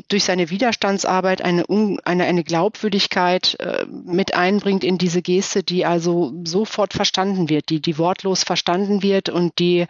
durch 0.07 0.23
seine 0.23 0.49
Widerstandsarbeit 0.49 1.43
eine, 1.43 1.63
eine, 2.05 2.23
eine 2.23 2.43
Glaubwürdigkeit 2.43 3.55
äh, 3.59 3.85
mit 3.85 4.33
einbringt 4.33 4.83
in 4.83 4.97
diese 4.97 5.21
Geste, 5.21 5.61
die 5.61 5.85
also 5.85 6.33
sofort 6.43 6.95
verstanden 6.95 7.49
wird, 7.49 7.69
die, 7.69 7.79
die 7.79 7.99
wortlos 7.99 8.43
verstanden 8.43 9.03
wird 9.03 9.29
und 9.29 9.59
die 9.59 9.85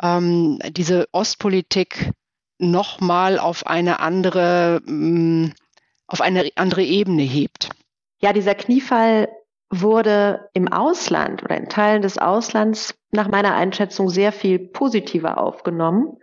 ähm, 0.00 0.60
diese 0.70 1.08
Ostpolitik 1.10 2.12
nochmal 2.60 3.38
auf 3.38 3.66
eine 3.66 4.00
andere, 4.00 4.80
mm, 4.84 5.52
auf 6.06 6.20
eine 6.20 6.48
andere 6.56 6.82
Ebene 6.82 7.22
hebt. 7.22 7.70
Ja, 8.20 8.32
dieser 8.32 8.54
Kniefall 8.54 9.28
wurde 9.70 10.48
im 10.52 10.68
Ausland 10.68 11.42
oder 11.44 11.56
in 11.56 11.68
Teilen 11.68 12.02
des 12.02 12.18
Auslands 12.18 12.94
nach 13.12 13.28
meiner 13.28 13.54
Einschätzung 13.54 14.08
sehr 14.08 14.32
viel 14.32 14.58
positiver 14.58 15.38
aufgenommen 15.38 16.16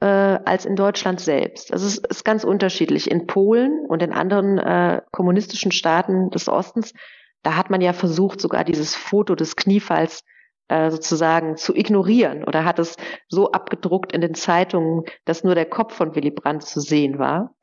äh, 0.00 0.06
als 0.06 0.64
in 0.64 0.76
Deutschland 0.76 1.20
selbst. 1.20 1.72
Also 1.72 1.86
es 1.86 1.98
ist 1.98 2.24
ganz 2.24 2.44
unterschiedlich. 2.44 3.10
In 3.10 3.26
Polen 3.26 3.86
und 3.86 4.02
in 4.02 4.12
anderen 4.12 4.58
äh, 4.58 5.00
kommunistischen 5.12 5.72
Staaten 5.72 6.30
des 6.30 6.48
Ostens, 6.48 6.92
da 7.42 7.56
hat 7.56 7.70
man 7.70 7.80
ja 7.80 7.92
versucht, 7.92 8.40
sogar 8.40 8.64
dieses 8.64 8.94
Foto 8.94 9.36
des 9.36 9.56
Kniefalls 9.56 10.24
äh, 10.68 10.90
sozusagen 10.90 11.56
zu 11.56 11.74
ignorieren 11.74 12.44
oder 12.44 12.64
hat 12.64 12.78
es 12.78 12.96
so 13.28 13.52
abgedruckt 13.52 14.12
in 14.12 14.20
den 14.20 14.34
Zeitungen, 14.34 15.04
dass 15.24 15.44
nur 15.44 15.54
der 15.54 15.66
Kopf 15.66 15.94
von 15.94 16.14
Willy 16.14 16.30
Brandt 16.30 16.64
zu 16.64 16.80
sehen 16.80 17.18
war. 17.18 17.54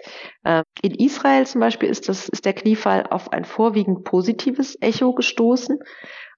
Äh, 0.43 0.63
in 0.81 0.95
Israel 0.95 1.45
zum 1.45 1.61
Beispiel 1.61 1.89
ist, 1.89 2.09
das, 2.09 2.29
ist 2.29 2.45
der 2.45 2.53
Kniefall 2.53 3.05
auf 3.09 3.31
ein 3.31 3.45
vorwiegend 3.45 4.03
positives 4.03 4.77
Echo 4.81 5.13
gestoßen. 5.13 5.79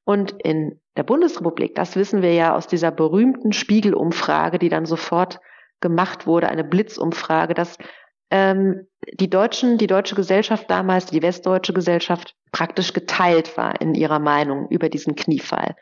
Und 0.03 0.35
in 0.43 0.79
der 0.95 1.03
Bundesrepublik, 1.03 1.75
das 1.75 1.95
wissen 1.95 2.21
wir 2.21 2.33
ja 2.33 2.55
aus 2.55 2.67
dieser 2.67 2.91
berühmten 2.91 3.51
Spiegelumfrage, 3.51 4.59
die 4.59 4.69
dann 4.69 4.85
sofort 4.85 5.39
gemacht 5.81 6.27
wurde, 6.27 6.49
eine 6.49 6.63
Blitzumfrage, 6.63 7.53
dass 7.53 7.77
ähm, 8.29 8.87
die 9.13 9.29
Deutschen, 9.29 9.77
die 9.77 9.87
deutsche 9.87 10.15
Gesellschaft 10.15 10.69
damals, 10.69 11.05
die 11.05 11.21
westdeutsche 11.21 11.73
Gesellschaft 11.73 12.35
praktisch 12.51 12.93
geteilt 12.93 13.57
war 13.57 13.79
in 13.79 13.95
ihrer 13.95 14.19
Meinung 14.19 14.67
über 14.69 14.89
diesen 14.89 15.15
Kniefall. 15.15 15.75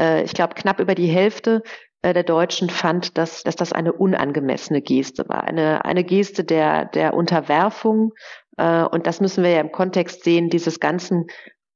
Äh, 0.00 0.24
ich 0.24 0.34
glaube, 0.34 0.54
knapp 0.54 0.80
über 0.80 0.94
die 0.94 1.08
Hälfte 1.08 1.62
äh, 2.02 2.12
der 2.12 2.24
Deutschen 2.24 2.70
fand, 2.70 3.18
dass, 3.18 3.42
dass 3.42 3.56
das 3.56 3.72
eine 3.72 3.92
unangemessene 3.92 4.82
Geste 4.82 5.28
war, 5.28 5.44
eine, 5.44 5.84
eine 5.84 6.04
Geste 6.04 6.44
der, 6.44 6.86
der 6.86 7.14
Unterwerfung. 7.14 8.12
Äh, 8.56 8.84
und 8.84 9.06
das 9.06 9.20
müssen 9.20 9.44
wir 9.44 9.50
ja 9.50 9.60
im 9.60 9.72
Kontext 9.72 10.24
sehen, 10.24 10.50
dieses 10.50 10.80
ganzen 10.80 11.26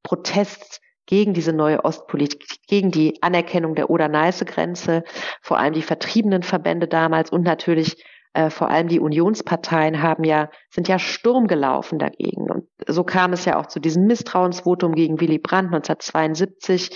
Protests 0.02 0.80
gegen 1.06 1.34
diese 1.34 1.52
neue 1.52 1.84
Ostpolitik, 1.84 2.66
gegen 2.66 2.90
die 2.90 3.22
Anerkennung 3.22 3.74
der 3.74 3.90
Oder-Neiße-Grenze, 3.90 5.04
vor 5.42 5.58
allem 5.58 5.74
die 5.74 5.82
vertriebenen 5.82 6.42
Verbände 6.42 6.88
damals 6.88 7.30
und 7.30 7.42
natürlich 7.42 8.02
äh, 8.34 8.50
vor 8.50 8.68
allem 8.68 8.88
die 8.88 9.00
Unionsparteien 9.00 10.02
haben 10.02 10.24
ja, 10.24 10.50
sind 10.70 10.88
ja 10.88 10.98
Sturm 10.98 11.46
gelaufen 11.46 11.98
dagegen. 11.98 12.50
Und 12.50 12.68
so 12.86 13.04
kam 13.04 13.32
es 13.32 13.44
ja 13.44 13.58
auch 13.58 13.66
zu 13.66 13.80
diesem 13.80 14.06
Misstrauensvotum 14.06 14.94
gegen 14.94 15.20
Willy 15.20 15.38
Brandt 15.38 15.72
1972, 15.72 16.90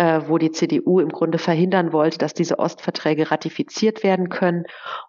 äh, 0.00 0.28
wo 0.28 0.38
die 0.38 0.50
CDU 0.50 0.98
im 0.98 1.10
Grunde 1.10 1.36
verhindern 1.36 1.92
wollte, 1.92 2.16
dass 2.16 2.32
diese 2.32 2.58
Ostverträge 2.58 3.30
ratifiziert 3.30 4.02
werden 4.02 4.30
können. 4.30 4.64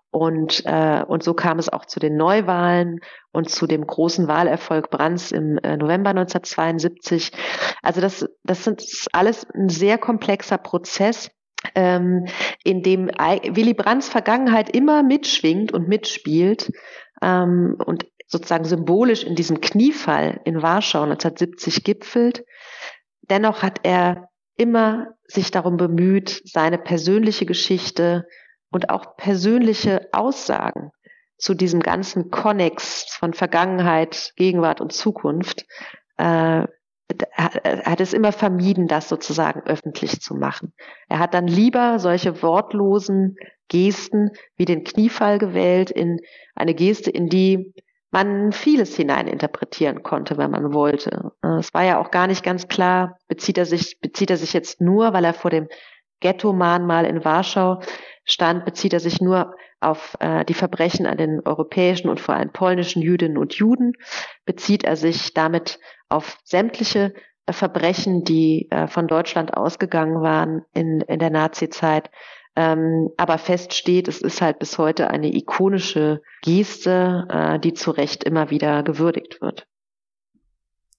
Und, 0.10 0.64
äh, 0.66 1.06
und 1.08 1.24
so 1.24 1.34
kam 1.34 1.60
es 1.60 1.70
auch 1.70 1.86
zu 1.86 2.02
den 2.02 2.18
Neuwahlen 2.18 3.00
und 3.32 3.50
zu 3.50 3.68
dem 3.68 3.88
großen 3.88 4.28
Wahlerfolg 4.28 4.90
Brands 4.90 5.32
im 5.32 5.58
äh, 5.60 5.78
November 5.78 6.10
1972. 6.10 7.32
Also 7.82 8.02
das, 8.02 8.28
das 8.44 8.66
sind 8.66 8.84
alles 9.14 9.50
ein 9.56 9.70
sehr 9.70 9.98
komplexer 9.98 10.58
Prozess, 10.58 11.32
ähm, 11.74 12.26
in 12.66 12.84
dem 12.84 13.08
Willy 13.08 13.74
Brandts 13.74 14.10
Vergangenheit 14.10 14.76
immer 14.76 15.04
mitschwingt 15.04 15.72
und 15.72 15.88
mitspielt 15.88 16.70
ähm, 17.22 17.78
und 17.86 18.08
sozusagen 18.28 18.66
symbolisch 18.66 19.24
in 19.24 19.36
diesem 19.36 19.62
Kniefall 19.62 20.42
in 20.44 20.62
Warschau 20.62 21.04
1970 21.04 21.86
gipfelt. 21.86 22.44
Dennoch 23.30 23.64
hat 23.64 23.80
er 23.84 24.31
immer 24.62 25.08
sich 25.28 25.52
darum 25.52 25.78
bemüht, 25.78 26.42
seine 26.46 26.78
persönliche 26.78 27.46
Geschichte 27.46 28.26
und 28.70 28.90
auch 28.90 29.18
persönliche 29.18 30.08
Aussagen 30.12 30.92
zu 31.38 31.56
diesem 31.56 31.80
ganzen 31.80 32.30
Konnex 32.30 33.06
von 33.18 33.34
Vergangenheit, 33.34 34.34
Gegenwart 34.36 34.80
und 34.80 34.94
Zukunft 34.94 35.66
äh, 36.18 36.68
er 37.34 37.84
hat 37.86 38.02
es 38.02 38.14
immer 38.14 38.32
vermieden, 38.32 38.88
das 38.88 39.10
sozusagen 39.10 39.62
öffentlich 39.66 40.22
zu 40.22 40.36
machen. 40.36 40.74
Er 41.10 41.20
hat 41.20 41.34
dann 41.34 41.48
lieber 41.48 42.00
solche 42.00 42.42
wortlosen 42.42 43.36
Gesten 43.68 44.32
wie 44.56 44.66
den 44.66 44.84
Kniefall 44.84 45.40
gewählt, 45.40 45.92
in 45.92 46.20
eine 46.56 46.74
Geste, 46.74 47.10
in 47.10 47.28
die 47.28 47.74
man 48.12 48.52
vieles 48.52 48.96
hineininterpretieren 48.96 50.04
konnte, 50.04 50.38
wenn 50.38 50.52
man 50.52 50.74
wollte. 50.74 51.32
Es 51.60 51.74
war 51.74 51.84
ja 51.84 52.00
auch 52.00 52.12
gar 52.12 52.28
nicht 52.28 52.44
ganz 52.44 52.68
klar, 52.68 53.18
bezieht 53.28 53.58
er 53.58 53.66
sich, 53.66 54.00
bezieht 54.02 54.30
er 54.30 54.38
sich 54.38 54.54
jetzt 54.54 54.82
nur, 54.82 55.14
weil 55.14 55.24
er 55.24 55.34
vor 55.34 55.50
dem 55.50 55.68
Ghetto-Mahnmal 56.20 57.06
in 57.06 57.26
Warschau 57.26 57.82
stand, 58.26 58.66
bezieht 58.66 58.94
er 58.94 59.00
sich 59.00 59.22
nur 59.22 59.56
auf 59.80 60.16
äh, 60.20 60.46
die 60.46 60.54
Verbrechen 60.54 61.08
an 61.08 61.18
den 61.18 61.42
europäischen 61.44 62.10
und 62.10 62.20
vor 62.20 62.36
allem 62.36 62.52
polnischen 62.52 63.02
Jüdinnen 63.02 63.38
und 63.38 63.56
Juden, 63.56 63.94
bezieht 64.46 64.84
er 64.84 64.96
sich 64.96 65.34
damit 65.34 65.80
auf 66.08 66.38
sämtliche 66.44 67.14
äh, 67.48 67.54
Verbrechen, 67.54 68.24
die 68.24 68.68
äh, 68.70 68.88
von 68.88 69.08
Deutschland 69.08 69.56
ausgegangen 69.56 70.22
waren 70.22 70.64
in, 70.74 71.02
in 71.02 71.20
der 71.20 71.32
Nazizeit. 71.32 72.12
Ähm, 72.56 73.10
aber 73.18 73.38
fest 73.38 73.74
steht, 73.74 74.08
es 74.08 74.22
ist 74.22 74.42
halt 74.42 74.60
bis 74.60 74.78
heute 74.78 75.10
eine 75.10 75.34
ikonische 75.34 76.22
Geste, 76.42 77.26
äh, 77.30 77.60
die 77.60 77.74
zu 77.74 77.92
Recht 77.92 78.24
immer 78.24 78.50
wieder 78.50 78.84
gewürdigt 78.84 79.42
wird. 79.42 79.68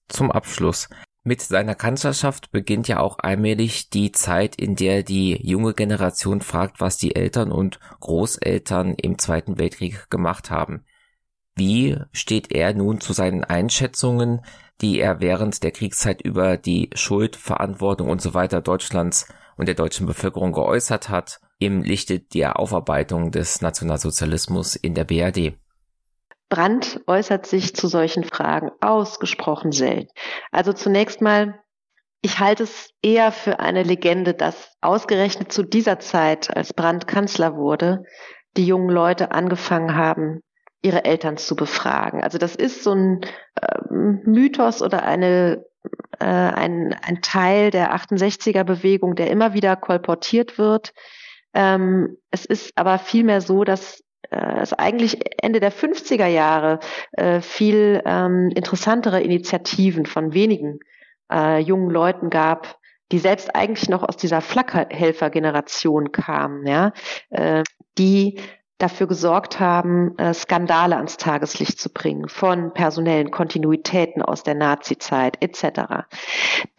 Zum 0.07 0.31
Abschluss. 0.31 0.89
Mit 1.25 1.41
seiner 1.41 1.75
Kanzlerschaft 1.75 2.51
beginnt 2.51 2.89
ja 2.89 2.99
auch 2.99 3.19
allmählich 3.19 3.89
die 3.89 4.11
Zeit, 4.11 4.57
in 4.57 4.75
der 4.75 5.03
die 5.03 5.39
junge 5.41 5.73
Generation 5.73 6.41
fragt, 6.41 6.81
was 6.81 6.97
die 6.97 7.15
Eltern 7.15 7.51
und 7.51 7.79
Großeltern 8.01 8.95
im 8.95 9.17
Zweiten 9.17 9.57
Weltkrieg 9.57 10.09
gemacht 10.09 10.51
haben. 10.51 10.83
Wie 11.55 11.97
steht 12.11 12.51
er 12.51 12.73
nun 12.73 12.99
zu 12.99 13.13
seinen 13.13 13.45
Einschätzungen, 13.45 14.41
die 14.81 14.99
er 14.99 15.21
während 15.21 15.63
der 15.63 15.71
Kriegszeit 15.71 16.21
über 16.21 16.57
die 16.57 16.89
Schuld, 16.93 17.37
Verantwortung 17.37 18.09
und 18.09 18.21
so 18.21 18.33
weiter 18.33 18.59
Deutschlands 18.59 19.27
und 19.57 19.67
der 19.67 19.75
deutschen 19.75 20.07
Bevölkerung 20.07 20.51
geäußert 20.51 21.09
hat, 21.09 21.39
im 21.59 21.81
Lichte 21.81 22.19
der 22.19 22.59
Aufarbeitung 22.59 23.31
des 23.31 23.61
Nationalsozialismus 23.61 24.75
in 24.75 24.93
der 24.93 25.05
BRD? 25.05 25.53
Brandt 26.49 27.01
äußert 27.07 27.45
sich 27.45 27.75
zu 27.75 27.87
solchen 27.87 28.23
Fragen 28.23 28.69
ausgesprochen 28.79 29.71
selten. 29.71 30.11
Also 30.51 30.73
zunächst 30.73 31.21
mal, 31.21 31.59
ich 32.21 32.39
halte 32.39 32.63
es 32.63 32.91
eher 33.01 33.31
für 33.31 33.59
eine 33.59 33.83
Legende, 33.83 34.33
dass 34.33 34.71
ausgerechnet 34.81 35.51
zu 35.51 35.63
dieser 35.63 35.99
Zeit, 35.99 36.55
als 36.55 36.73
Brandt 36.73 37.07
Kanzler 37.07 37.55
wurde, 37.55 38.03
die 38.55 38.65
jungen 38.65 38.89
Leute 38.89 39.31
angefangen 39.31 39.95
haben, 39.95 40.41
ihre 40.83 41.05
Eltern 41.05 41.37
zu 41.37 41.55
befragen. 41.55 42.21
Also 42.23 42.37
das 42.37 42.55
ist 42.55 42.83
so 42.83 42.91
ein 42.91 43.21
äh, 43.59 43.79
Mythos 43.89 44.81
oder 44.81 45.03
eine, 45.03 45.65
äh, 46.19 46.25
ein, 46.25 46.95
ein 47.01 47.21
Teil 47.21 47.71
der 47.71 47.95
68er 47.95 48.63
Bewegung, 48.63 49.15
der 49.15 49.29
immer 49.29 49.53
wieder 49.53 49.75
kolportiert 49.75 50.57
wird. 50.57 50.93
Ähm, 51.53 52.17
es 52.31 52.45
ist 52.45 52.71
aber 52.75 52.99
vielmehr 52.99 53.41
so, 53.41 53.63
dass 53.63 54.03
äh, 54.29 54.61
es 54.61 54.73
eigentlich 54.73 55.19
Ende 55.41 55.59
der 55.59 55.71
50er 55.71 56.27
Jahre 56.27 56.79
äh, 57.13 57.41
viel 57.41 58.01
ähm, 58.05 58.51
interessantere 58.55 59.21
Initiativen 59.21 60.05
von 60.05 60.33
wenigen 60.33 60.79
äh, 61.31 61.59
jungen 61.59 61.89
Leuten 61.89 62.29
gab, 62.29 62.77
die 63.11 63.19
selbst 63.19 63.55
eigentlich 63.55 63.89
noch 63.89 64.03
aus 64.03 64.17
dieser 64.17 64.41
Flakhelfer-Generation 64.41 66.11
kamen, 66.11 66.65
ja, 66.65 66.93
äh, 67.29 67.63
die 67.97 68.39
dafür 68.77 69.07
gesorgt 69.07 69.59
haben, 69.59 70.17
äh, 70.17 70.33
Skandale 70.33 70.97
ans 70.97 71.17
Tageslicht 71.17 71.79
zu 71.79 71.89
bringen, 71.89 72.27
von 72.27 72.73
personellen 72.73 73.31
Kontinuitäten 73.31 74.21
aus 74.21 74.43
der 74.43 74.55
Nazi-Zeit 74.55 75.37
etc. 75.41 76.05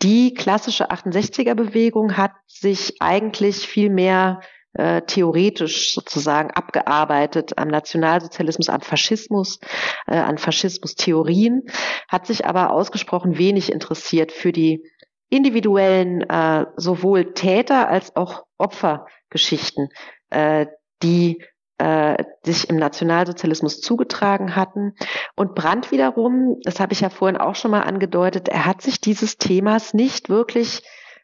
Die 0.02 0.34
klassische 0.34 0.90
68er-Bewegung 0.90 2.16
hat 2.16 2.32
sich 2.46 3.00
eigentlich 3.00 3.66
viel 3.66 3.90
mehr 3.90 4.40
äh, 4.74 5.02
theoretisch 5.02 5.94
sozusagen 5.94 6.50
abgearbeitet 6.50 7.56
am 7.58 7.68
Nationalsozialismus, 7.68 8.68
am 8.68 8.80
Faschismus, 8.80 9.60
äh, 10.06 10.16
an 10.16 10.36
Faschismustheorien, 10.36 11.62
hat 12.08 12.26
sich 12.26 12.44
aber 12.44 12.72
ausgesprochen 12.72 13.38
wenig 13.38 13.70
interessiert 13.70 14.32
für 14.32 14.52
die 14.52 14.84
individuellen 15.30 16.22
äh, 16.22 16.66
sowohl 16.76 17.34
Täter 17.34 17.88
als 17.88 18.14
auch 18.16 18.44
Opfergeschichten, 18.58 19.88
äh, 20.30 20.66
die 21.02 21.42
äh, 21.78 22.22
sich 22.44 22.68
im 22.68 22.76
Nationalsozialismus 22.76 23.80
zugetragen 23.80 24.56
hatten. 24.56 24.94
Und 25.34 25.54
Brandt 25.54 25.90
wiederum, 25.90 26.58
das 26.62 26.80
habe 26.80 26.92
ich 26.92 27.00
ja 27.00 27.10
vorhin 27.10 27.36
auch 27.36 27.54
schon 27.54 27.70
mal 27.70 27.82
angedeutet, 27.82 28.48
er 28.48 28.66
hat 28.66 28.82
sich 28.82 29.00
dieses 29.00 29.38
Themas 29.38 29.94
nicht 29.94 30.28
wirklich 30.28 30.82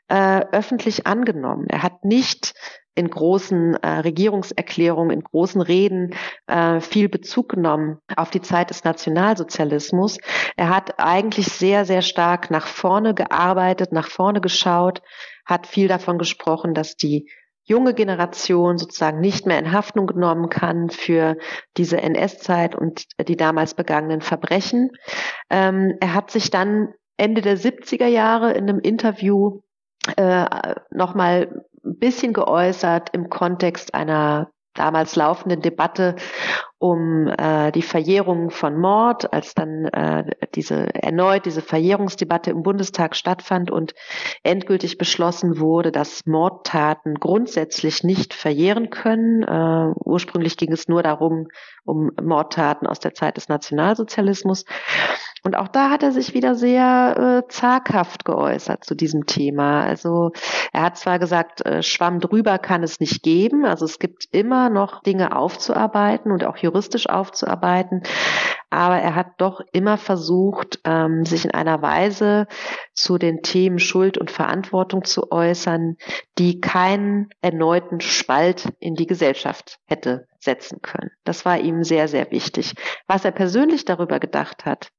äh, 0.09 0.41
öffentlich 0.53 1.07
angenommen. 1.07 1.67
Er 1.69 1.83
hat 1.83 2.05
nicht 2.05 2.55
in 2.97 3.09
großen 3.09 3.75
äh, 3.77 3.89
Regierungserklärungen, 4.01 5.17
in 5.17 5.23
großen 5.23 5.61
Reden 5.61 6.15
äh, 6.49 6.81
viel 6.81 7.09
Bezug 7.09 7.49
genommen 7.51 7.99
auf 8.17 8.31
die 8.31 8.43
Zeit 8.43 8.71
des 8.71 8.83
Nationalsozialismus. 8.83 10.19
Er 10.57 10.69
hat 10.69 10.99
eigentlich 10.99 11.47
sehr, 11.47 11.85
sehr 11.85 12.03
stark 12.03 12.51
nach 12.51 12.67
vorne 12.67 13.15
gearbeitet, 13.15 13.93
nach 13.93 14.09
vorne 14.09 14.41
geschaut, 14.41 15.01
hat 15.47 15.67
viel 15.67 15.89
davon 15.89 16.19
gesprochen, 16.19 16.75
dass 16.75 16.97
die 16.97 17.31
junge 17.71 17.95
Generation 17.95 18.79
sozusagen 18.79 19.21
nicht 19.21 19.47
mehr 19.47 19.59
in 19.61 19.71
Haftung 19.71 20.09
genommen 20.09 20.49
kann 20.51 20.91
für 20.91 21.37
diese 21.77 22.03
NS-Zeit 22.03 22.75
und 22.75 23.05
die 23.29 23.37
damals 23.37 23.75
begangenen 23.75 24.23
Verbrechen. 24.23 24.91
Ähm, 25.49 25.95
er 26.01 26.13
hat 26.13 26.33
sich 26.33 26.51
dann 26.51 26.93
Ende 27.17 27.43
der 27.43 27.57
70er 27.57 28.07
Jahre 28.07 28.53
in 28.53 28.69
einem 28.69 28.81
Interview 28.81 29.61
äh, 30.17 30.75
nochmal 30.91 31.63
ein 31.85 31.99
bisschen 31.99 32.33
geäußert 32.33 33.11
im 33.13 33.31
Kontext 33.31 33.95
einer 33.95 34.51
damals 34.75 35.15
laufenden 35.15 35.63
Debatte 35.63 36.17
um 36.81 37.29
äh, 37.29 37.71
die 37.73 37.83
Verjährung 37.83 38.49
von 38.49 38.81
Mord, 38.81 39.35
als 39.35 39.53
dann 39.55 39.85
äh, 39.85 40.25
diese 40.55 40.95
erneut 40.95 41.45
diese 41.45 41.61
Verjährungsdebatte 41.61 42.51
im 42.51 42.63
Bundestag 42.63 43.15
stattfand 43.15 43.71
und 43.71 43.93
endgültig 44.45 44.97
beschlossen 44.97 45.61
wurde, 45.61 45.93
dass 45.93 46.25
Mordtaten 46.25 47.17
grundsätzlich 47.17 48.03
nicht 48.03 48.33
verjähren 48.33 48.89
können. 48.89 49.43
Äh, 49.43 49.93
ursprünglich 50.07 50.57
ging 50.57 50.73
es 50.73 50.89
nur 50.89 51.03
darum, 51.03 51.49
um 51.85 52.13
Mordtaten 52.19 52.87
aus 52.87 52.99
der 52.99 53.13
Zeit 53.13 53.37
des 53.37 53.51
Nationalsozialismus. 53.51 54.65
Und 55.43 55.57
auch 55.57 55.69
da 55.69 55.91
hat 55.91 56.03
er 56.03 56.13
sich 56.13 56.35
wieder 56.35 56.55
sehr 56.55 57.43
äh, 57.45 57.49
zaghaft 57.49 58.25
geäußert 58.25 58.85
zu 58.85 58.95
diesem 58.95 59.27
Thema. 59.27 59.83
Also 59.83 60.33
er 60.73 60.83
hat 60.83 60.99
zwar 60.99 61.19
gesagt, 61.19 61.65
äh, 61.65 61.83
Schwamm 61.83 62.21
drüber 62.21 62.59
kann 62.59 62.83
es 62.83 63.01
nicht 63.01 63.23
geben. 63.23 63.65
Also 63.65 63.85
es 63.85 63.99
gibt 63.99 64.27
immer 64.33 64.69
noch 64.69 65.03
Dinge 65.03 65.37
aufzuarbeiten 65.37 66.31
und 66.33 66.45
auch 66.45 66.59
juristisch 66.59 67.09
aufzuarbeiten. 67.09 68.03
Aber 68.69 68.99
er 68.99 69.17
hat 69.17 69.33
doch 69.39 69.61
immer 69.73 69.99
versucht, 69.99 70.79
ähm, 70.85 71.25
sich 71.25 71.45
in 71.45 71.51
einer 71.51 71.83
Weise 71.83 72.47
zu 72.95 73.19
den 73.19 73.43
Themen 73.43 73.81
Schuld 73.81 74.17
und 74.17 74.31
Verantwortung 74.31 75.05
zu 75.05 75.33
äußern, 75.33 75.97
die 76.39 76.61
keinen 76.61 77.31
erneuten 77.41 78.01
Spalt 78.01 78.69
in 78.79 78.95
die 78.95 79.07
Gesellschaft 79.07 79.79
hätte 79.87 80.29
setzen 80.39 80.81
können. 80.83 81.11
Das 81.25 81.45
war 81.45 81.59
ihm 81.59 81.83
sehr, 81.83 82.09
sehr 82.09 82.31
wichtig. 82.31 82.75
Was 83.07 83.25
er 83.25 83.33
persönlich 83.33 83.85
darüber 83.85 84.21
gedacht 84.21 84.65
hat, 84.65 84.91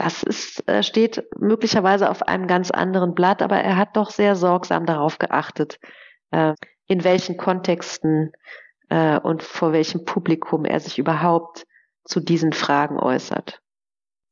das 0.00 0.22
ist, 0.22 0.66
äh, 0.66 0.82
steht 0.82 1.24
möglicherweise 1.38 2.08
auf 2.08 2.22
einem 2.22 2.46
ganz 2.46 2.70
anderen 2.70 3.14
Blatt, 3.14 3.42
aber 3.42 3.58
er 3.58 3.76
hat 3.76 3.98
doch 3.98 4.10
sehr 4.10 4.34
sorgsam 4.34 4.86
darauf 4.86 5.18
geachtet, 5.18 5.78
äh, 6.30 6.54
in 6.86 7.04
welchen 7.04 7.36
Kontexten 7.36 8.32
äh, 8.88 9.18
und 9.18 9.42
vor 9.42 9.72
welchem 9.74 10.06
Publikum 10.06 10.64
er 10.64 10.80
sich 10.80 10.98
überhaupt 10.98 11.66
zu 12.04 12.20
diesen 12.20 12.54
Fragen 12.54 12.98
äußert. 12.98 13.60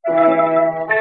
Musik 0.07 0.99